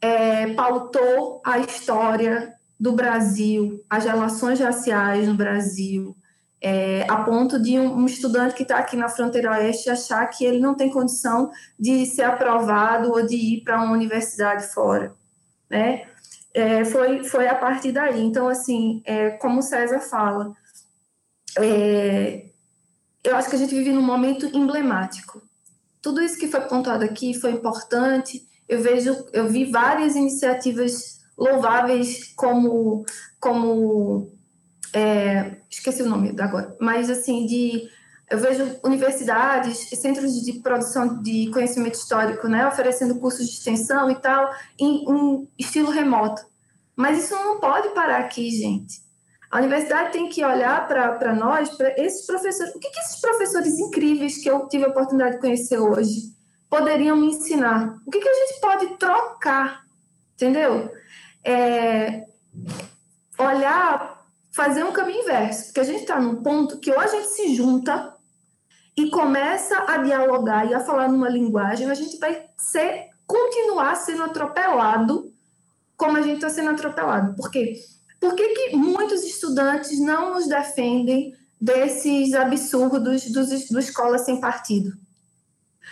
é, 0.00 0.52
pautou 0.54 1.40
a 1.44 1.58
história 1.60 2.54
do 2.80 2.92
Brasil, 2.92 3.84
as 3.90 4.06
relações 4.06 4.58
raciais 4.58 5.28
no 5.28 5.34
Brasil, 5.34 6.16
é, 6.62 7.04
a 7.10 7.22
ponto 7.24 7.60
de 7.60 7.78
um, 7.78 7.98
um 7.98 8.06
estudante 8.06 8.54
que 8.54 8.62
está 8.62 8.78
aqui 8.78 8.96
na 8.96 9.08
fronteira 9.08 9.50
oeste 9.50 9.90
achar 9.90 10.26
que 10.28 10.46
ele 10.46 10.58
não 10.58 10.74
tem 10.74 10.90
condição 10.90 11.50
de 11.78 12.06
ser 12.06 12.22
aprovado 12.22 13.10
ou 13.10 13.24
de 13.24 13.36
ir 13.36 13.64
para 13.64 13.82
uma 13.82 13.92
universidade 13.92 14.66
fora, 14.72 15.14
né? 15.68 16.06
É, 16.52 16.84
foi, 16.84 17.22
foi 17.22 17.46
a 17.46 17.54
partir 17.54 17.92
daí. 17.92 18.22
Então, 18.22 18.48
assim, 18.48 19.02
é, 19.04 19.30
como 19.30 19.60
o 19.60 19.62
César 19.62 20.00
fala, 20.00 20.52
é, 21.58 22.46
eu 23.22 23.36
acho 23.36 23.50
que 23.50 23.56
a 23.56 23.58
gente 23.58 23.74
vive 23.74 23.92
num 23.92 24.02
momento 24.02 24.46
emblemático. 24.56 25.42
Tudo 26.02 26.22
isso 26.22 26.38
que 26.38 26.48
foi 26.48 26.62
pontuado 26.62 27.04
aqui 27.04 27.34
foi 27.34 27.52
importante. 27.52 28.42
Eu 28.66 28.80
vejo, 28.82 29.14
eu 29.32 29.48
vi 29.48 29.70
várias 29.70 30.16
iniciativas 30.16 31.19
louváveis 31.40 32.32
como 32.36 33.04
como 33.40 34.30
é, 34.92 35.56
esqueci 35.70 36.02
o 36.02 36.08
nome 36.08 36.34
agora, 36.38 36.76
mas 36.78 37.08
assim, 37.08 37.46
de 37.46 37.88
eu 38.30 38.38
vejo 38.38 38.78
universidades, 38.84 39.88
centros 40.00 40.32
de 40.44 40.60
produção 40.60 41.20
de 41.20 41.50
conhecimento 41.50 41.94
histórico, 41.94 42.46
né, 42.46 42.64
oferecendo 42.66 43.18
cursos 43.18 43.46
de 43.46 43.54
extensão 43.54 44.08
e 44.08 44.14
tal, 44.14 44.54
em 44.78 45.04
um 45.08 45.48
estilo 45.58 45.90
remoto. 45.90 46.40
Mas 46.94 47.24
isso 47.24 47.34
não 47.34 47.58
pode 47.58 47.88
parar 47.88 48.18
aqui, 48.18 48.48
gente. 48.50 49.02
A 49.50 49.58
universidade 49.58 50.12
tem 50.12 50.28
que 50.28 50.44
olhar 50.44 50.86
para 50.86 51.34
nós, 51.34 51.70
para 51.70 51.92
esses 52.00 52.24
professores. 52.24 52.72
O 52.72 52.78
que, 52.78 52.88
que 52.88 53.00
esses 53.00 53.20
professores 53.20 53.76
incríveis 53.80 54.38
que 54.40 54.48
eu 54.48 54.68
tive 54.68 54.84
a 54.84 54.88
oportunidade 54.90 55.34
de 55.34 55.40
conhecer 55.40 55.78
hoje 55.78 56.32
poderiam 56.68 57.16
me 57.16 57.26
ensinar? 57.26 57.96
O 58.06 58.10
que, 58.12 58.20
que 58.20 58.28
a 58.28 58.34
gente 58.34 58.60
pode 58.60 58.86
trocar? 58.96 59.82
Entendeu? 60.36 60.92
É, 61.44 62.26
olhar 63.38 64.20
fazer 64.52 64.84
um 64.84 64.92
caminho 64.92 65.22
inverso, 65.22 65.66
porque 65.66 65.80
a 65.80 65.84
gente 65.84 66.00
está 66.00 66.20
num 66.20 66.42
ponto 66.42 66.78
que 66.78 66.90
ou 66.90 66.98
a 66.98 67.06
gente 67.06 67.28
se 67.28 67.54
junta 67.54 68.14
e 68.96 69.10
começa 69.10 69.84
a 69.88 69.98
dialogar 69.98 70.68
e 70.68 70.74
a 70.74 70.80
falar 70.80 71.08
numa 71.08 71.28
linguagem, 71.28 71.88
a 71.90 71.94
gente 71.94 72.18
vai 72.18 72.46
ser, 72.58 73.08
continuar 73.26 73.94
sendo 73.94 74.24
atropelado 74.24 75.32
como 75.96 76.16
a 76.16 76.22
gente 76.22 76.36
está 76.36 76.50
sendo 76.50 76.70
atropelado. 76.70 77.34
Por 77.36 77.50
quê? 77.50 77.74
Por 78.18 78.34
que, 78.34 78.48
que 78.48 78.76
muitos 78.76 79.22
estudantes 79.22 79.98
não 80.00 80.34
nos 80.34 80.46
defendem 80.46 81.34
desses 81.60 82.34
absurdos 82.34 83.30
dos, 83.30 83.68
do 83.68 83.78
escola 83.78 84.18
sem 84.18 84.40
partido? 84.40 84.92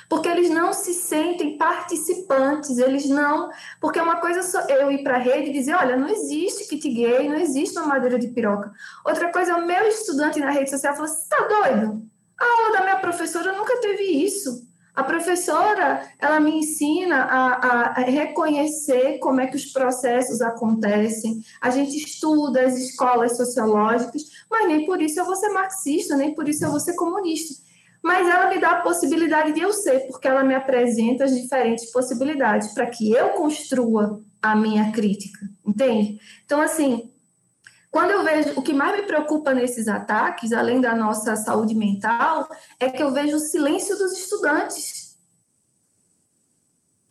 Porque 0.09 0.29
eles 0.29 0.49
não 0.49 0.73
se 0.73 0.95
sentem 0.95 1.59
participantes, 1.59 2.79
eles 2.79 3.07
não. 3.09 3.51
Porque 3.81 4.01
uma 4.01 4.17
coisa 4.17 4.65
é 4.69 4.83
eu 4.83 4.91
ir 4.91 5.03
para 5.03 5.17
a 5.17 5.19
rede 5.19 5.51
e 5.51 5.53
dizer: 5.53 5.75
olha, 5.75 5.97
não 5.97 6.09
existe 6.09 6.67
kit 6.67 6.89
gay, 6.89 7.29
não 7.29 7.37
existe 7.37 7.79
uma 7.79 7.89
madeira 7.89 8.19
de 8.19 8.29
piroca. 8.29 8.73
Outra 9.05 9.31
coisa 9.31 9.53
é 9.53 9.55
o 9.55 9.67
meu 9.67 9.87
estudante 9.87 10.41
na 10.41 10.51
rede 10.51 10.71
social 10.71 10.95
falar: 10.95 11.09
você 11.09 11.23
está 11.23 11.37
doido? 11.47 12.03
A 12.41 12.45
aula 12.45 12.79
da 12.79 12.83
minha 12.85 12.99
professora 12.99 13.53
nunca 13.53 13.81
teve 13.81 14.05
isso. 14.05 14.67
A 14.95 15.05
professora, 15.05 16.03
ela 16.19 16.41
me 16.41 16.59
ensina 16.59 17.23
a, 17.23 18.01
a, 18.01 18.01
reconhecer 18.01 19.19
como 19.19 19.41
é 19.41 19.47
que 19.47 19.55
os 19.55 19.67
processos 19.67 20.41
acontecem. 20.41 21.41
A 21.61 21.71
gente 21.71 21.97
estuda 21.97 22.63
as 22.63 22.77
escolas 22.77 23.37
sociológicas, 23.37 24.23
mas 24.51 24.67
nem 24.67 24.87
por 24.87 25.01
isso 25.01 25.21
eu 25.21 25.25
vou 25.25 25.37
ser 25.37 25.51
marxista, 25.51 26.17
nem 26.17 26.35
por 26.35 26.49
isso 26.49 26.65
eu 26.65 26.71
vou 26.71 26.81
ser 26.81 26.95
comunista 26.95 27.68
mas 28.03 28.29
ela 28.29 28.49
me 28.49 28.61
dá 28.61 28.71
a 28.73 28.83
possibilidade 28.83 29.53
de 29.53 29.61
eu 29.61 29.73
ser, 29.73 30.07
porque 30.07 30.29
ela 30.29 30.45
me 30.45 30.55
apresenta 30.55 31.25
as 31.25 31.35
diferentes 31.35 31.91
possibilidades 31.91 32.73
para 32.73 32.87
que 32.87 33.13
eu 33.13 33.31
construa 33.31 34.23
a 34.41 34.55
minha 34.55 34.93
crítica, 34.93 35.41
entende? 35.67 36.21
Então, 36.45 36.61
assim, 36.61 37.13
quando 37.91 38.11
eu 38.11 38.23
vejo 38.23 38.59
o 38.59 38.63
que 38.63 38.73
mais 38.73 39.01
me 39.01 39.07
preocupa 39.07 39.55
nesses 39.55 39.89
ataques, 39.89 40.53
além 40.53 40.81
da 40.81 40.95
nossa 40.95 41.35
saúde 41.37 41.75
mental, 41.75 42.49
é 42.79 42.91
que 42.91 43.03
eu 43.03 43.13
vejo 43.13 43.37
o 43.37 43.41
silêncio 43.41 43.97
dos 43.97 44.13
estudantes. 44.13 45.17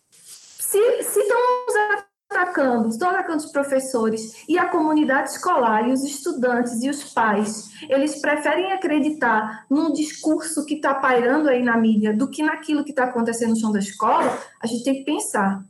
Se, 0.09 0.77
estão 0.77 1.37
atacando, 2.29 2.89
estão 2.89 3.09
atacando 3.09 3.37
os 3.37 3.51
professores 3.51 4.43
e 4.47 4.57
a 4.57 4.67
comunidade 4.67 5.29
escolar 5.29 5.87
e 5.87 5.93
os 5.93 6.03
estudantes 6.03 6.83
e 6.83 6.89
os 6.89 7.03
pais, 7.13 7.69
eles 7.89 8.19
preferem 8.19 8.71
acreditar 8.71 9.65
num 9.69 9.91
discurso 9.91 10.65
que 10.65 10.75
está 10.75 10.93
pairando 10.93 11.49
aí 11.49 11.63
na 11.63 11.77
mídia 11.77 12.13
do 12.13 12.29
que 12.29 12.43
naquilo 12.43 12.83
que 12.83 12.91
está 12.91 13.05
acontecendo 13.05 13.51
no 13.51 13.59
chão 13.59 13.71
da 13.71 13.79
escola, 13.79 14.37
a 14.61 14.67
gente 14.67 14.83
tem 14.83 14.95
que 14.95 15.05
pensar. 15.05 15.63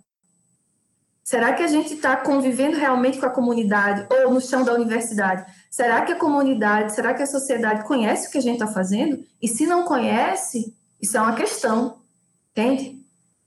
Será 1.23 1.53
que 1.53 1.61
a 1.61 1.67
gente 1.67 1.93
está 1.93 2.15
convivendo 2.15 2.77
realmente 2.77 3.19
com 3.19 3.25
a 3.25 3.29
comunidade 3.29 4.07
ou 4.09 4.33
no 4.33 4.39
chão 4.39 4.63
da 4.63 4.73
universidade? 4.73 5.45
Será 5.69 6.01
que 6.01 6.13
a 6.13 6.15
comunidade, 6.15 6.93
será 6.93 7.13
que 7.13 7.21
a 7.21 7.27
sociedade 7.27 7.83
conhece 7.85 8.27
o 8.27 8.31
que 8.31 8.37
a 8.37 8.41
gente 8.41 8.53
está 8.53 8.67
fazendo? 8.67 9.21
E 9.41 9.47
se 9.47 9.67
não 9.67 9.83
conhece, 9.83 10.73
isso 11.01 11.17
é 11.17 11.21
uma 11.21 11.35
questão, 11.35 12.01
entende? 12.51 12.96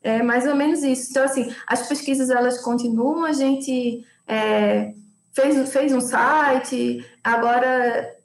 É 0.02 0.22
mais 0.22 0.46
ou 0.46 0.54
menos 0.54 0.82
isso. 0.82 1.10
Então, 1.10 1.24
assim, 1.24 1.54
as 1.66 1.86
pesquisas 1.86 2.30
elas 2.30 2.58
continuam, 2.62 3.24
a 3.24 3.32
gente 3.32 4.04
é, 4.26 4.94
fez, 5.32 5.72
fez 5.72 5.92
um 5.92 6.00
site, 6.00 7.04
agora 7.22 8.16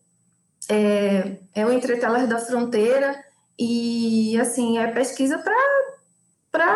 é, 0.69 1.37
é 1.53 1.65
o 1.65 1.71
Entretelas 1.71 2.27
da 2.27 2.39
Fronteira, 2.39 3.23
E, 3.57 4.37
assim, 4.39 4.77
é 4.77 4.87
pesquisa 4.91 5.37
para 6.51 6.75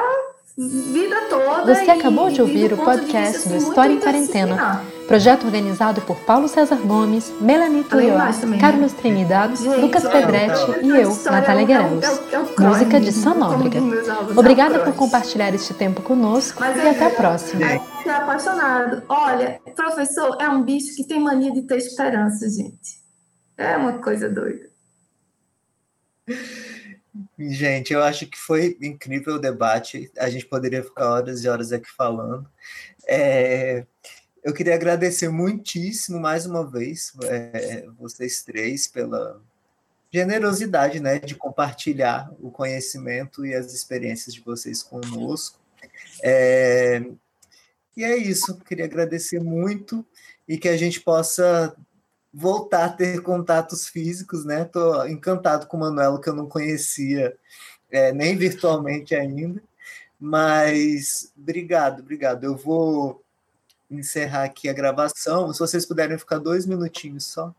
vida 0.68 1.15
toda. 1.30 1.73
Você 1.73 1.90
acabou 1.90 2.30
de 2.30 2.41
ouvir 2.41 2.73
o 2.73 2.77
podcast 2.77 3.48
do, 3.48 3.56
História 3.56 3.94
em 3.94 3.99
Quarentena, 3.99 4.84
projeto 5.07 5.45
organizado 5.45 6.02
por 6.02 6.19
Paulo 6.19 6.49
César 6.49 6.76
Gomes, 6.76 7.34
Melanie 7.40 7.84
Tuió, 7.86 8.18
Carlos 8.60 8.91
Trinidad, 8.91 9.56
Gente, 9.56 9.80
Lucas 9.80 10.03
Pedretti 10.03 10.86
e 10.86 10.90
eu, 10.90 11.15
Natália 11.31 11.65
Guerelos. 11.65 12.06
Música 12.57 12.99
de 12.99 13.14
Sonóbrega. 13.14 13.80
Obrigada 14.36 14.80
por 14.80 14.94
compartilhar 14.95 15.53
este 15.53 15.73
tempo 15.73 16.02
conosco 16.02 16.60
Mas 16.60 16.76
e 16.76 16.81
é, 16.81 16.90
até 16.90 17.06
a 17.06 17.10
próxima. 17.11 17.65
É, 17.65 17.81
é 18.06 18.10
apaixonado. 18.10 19.03
Olha, 19.07 19.61
professor 19.73 20.36
é 20.41 20.49
um 20.49 20.61
bicho 20.61 20.94
que 20.94 21.06
tem 21.06 21.22
mania 21.22 21.53
de 21.53 21.61
ter 21.61 21.77
esperança, 21.77 22.49
gente. 22.49 22.99
É 23.57 23.77
uma 23.77 23.94
coisa 23.94 24.30
doida. 24.30 24.68
Gente, 27.38 27.94
eu 27.94 28.03
acho 28.03 28.27
que 28.27 28.38
foi 28.38 28.77
incrível 28.81 29.36
o 29.36 29.40
debate. 29.40 30.11
A 30.18 30.30
gente 30.30 30.45
poderia 30.45 30.84
ficar 30.84 31.10
horas 31.10 31.44
e 31.44 31.49
horas 31.49 31.72
aqui 31.72 31.90
falando. 31.90 32.48
É, 33.07 33.86
eu 34.44 34.53
queria 34.53 34.76
agradecer 34.76 35.30
muitíssimo 35.30 36.19
mais 36.19 36.45
uma 36.45 36.69
vez 36.69 37.14
é, 37.23 37.86
vocês 37.98 38.44
três 38.44 38.88
pela 38.88 39.41
generosidade, 40.11 40.99
né, 40.99 41.19
de 41.19 41.36
compartilhar 41.36 42.31
o 42.40 42.49
conhecimento 42.49 43.45
e 43.45 43.53
as 43.53 43.73
experiências 43.73 44.34
de 44.34 44.41
vocês 44.41 44.81
conosco. 44.81 45.60
É, 46.23 47.03
e 47.95 48.03
é 48.03 48.15
isso. 48.15 48.57
Queria 48.61 48.86
agradecer 48.86 49.40
muito 49.40 50.06
e 50.48 50.57
que 50.57 50.68
a 50.68 50.77
gente 50.77 50.99
possa 51.02 51.76
voltar 52.34 52.85
a 52.85 52.89
ter 52.89 53.22
contatos 53.22 53.88
físicos, 53.88 54.45
né? 54.45 54.64
Estou 54.64 55.07
encantado 55.07 55.68
com 55.68 55.77
o 55.77 55.80
Manuelo, 55.80 56.22
que 56.22 56.30
eu 56.30 56.35
não 56.35 56.47
conhecia 56.47 57.35
é, 57.89 58.11
nem 58.11 58.35
virtualmente 58.38 59.15
ainda. 59.15 59.61
Mas 60.19 61.31
obrigado, 61.38 62.01
obrigado. 62.01 62.43
Eu 62.43 62.56
vou 62.56 63.23
encerrar 63.89 64.43
aqui 64.43 64.69
a 64.69 64.73
gravação. 64.73 65.51
Se 65.53 65.60
vocês 65.60 65.85
puderem 65.85 66.18
ficar 66.18 66.38
dois 66.38 66.65
minutinhos 66.65 67.26
só. 67.26 67.53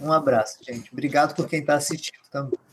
Um 0.00 0.12
abraço, 0.12 0.58
gente. 0.62 0.92
Obrigado 0.92 1.34
por 1.34 1.46
quem 1.48 1.60
está 1.60 1.74
assistindo 1.74 2.24
também. 2.30 2.63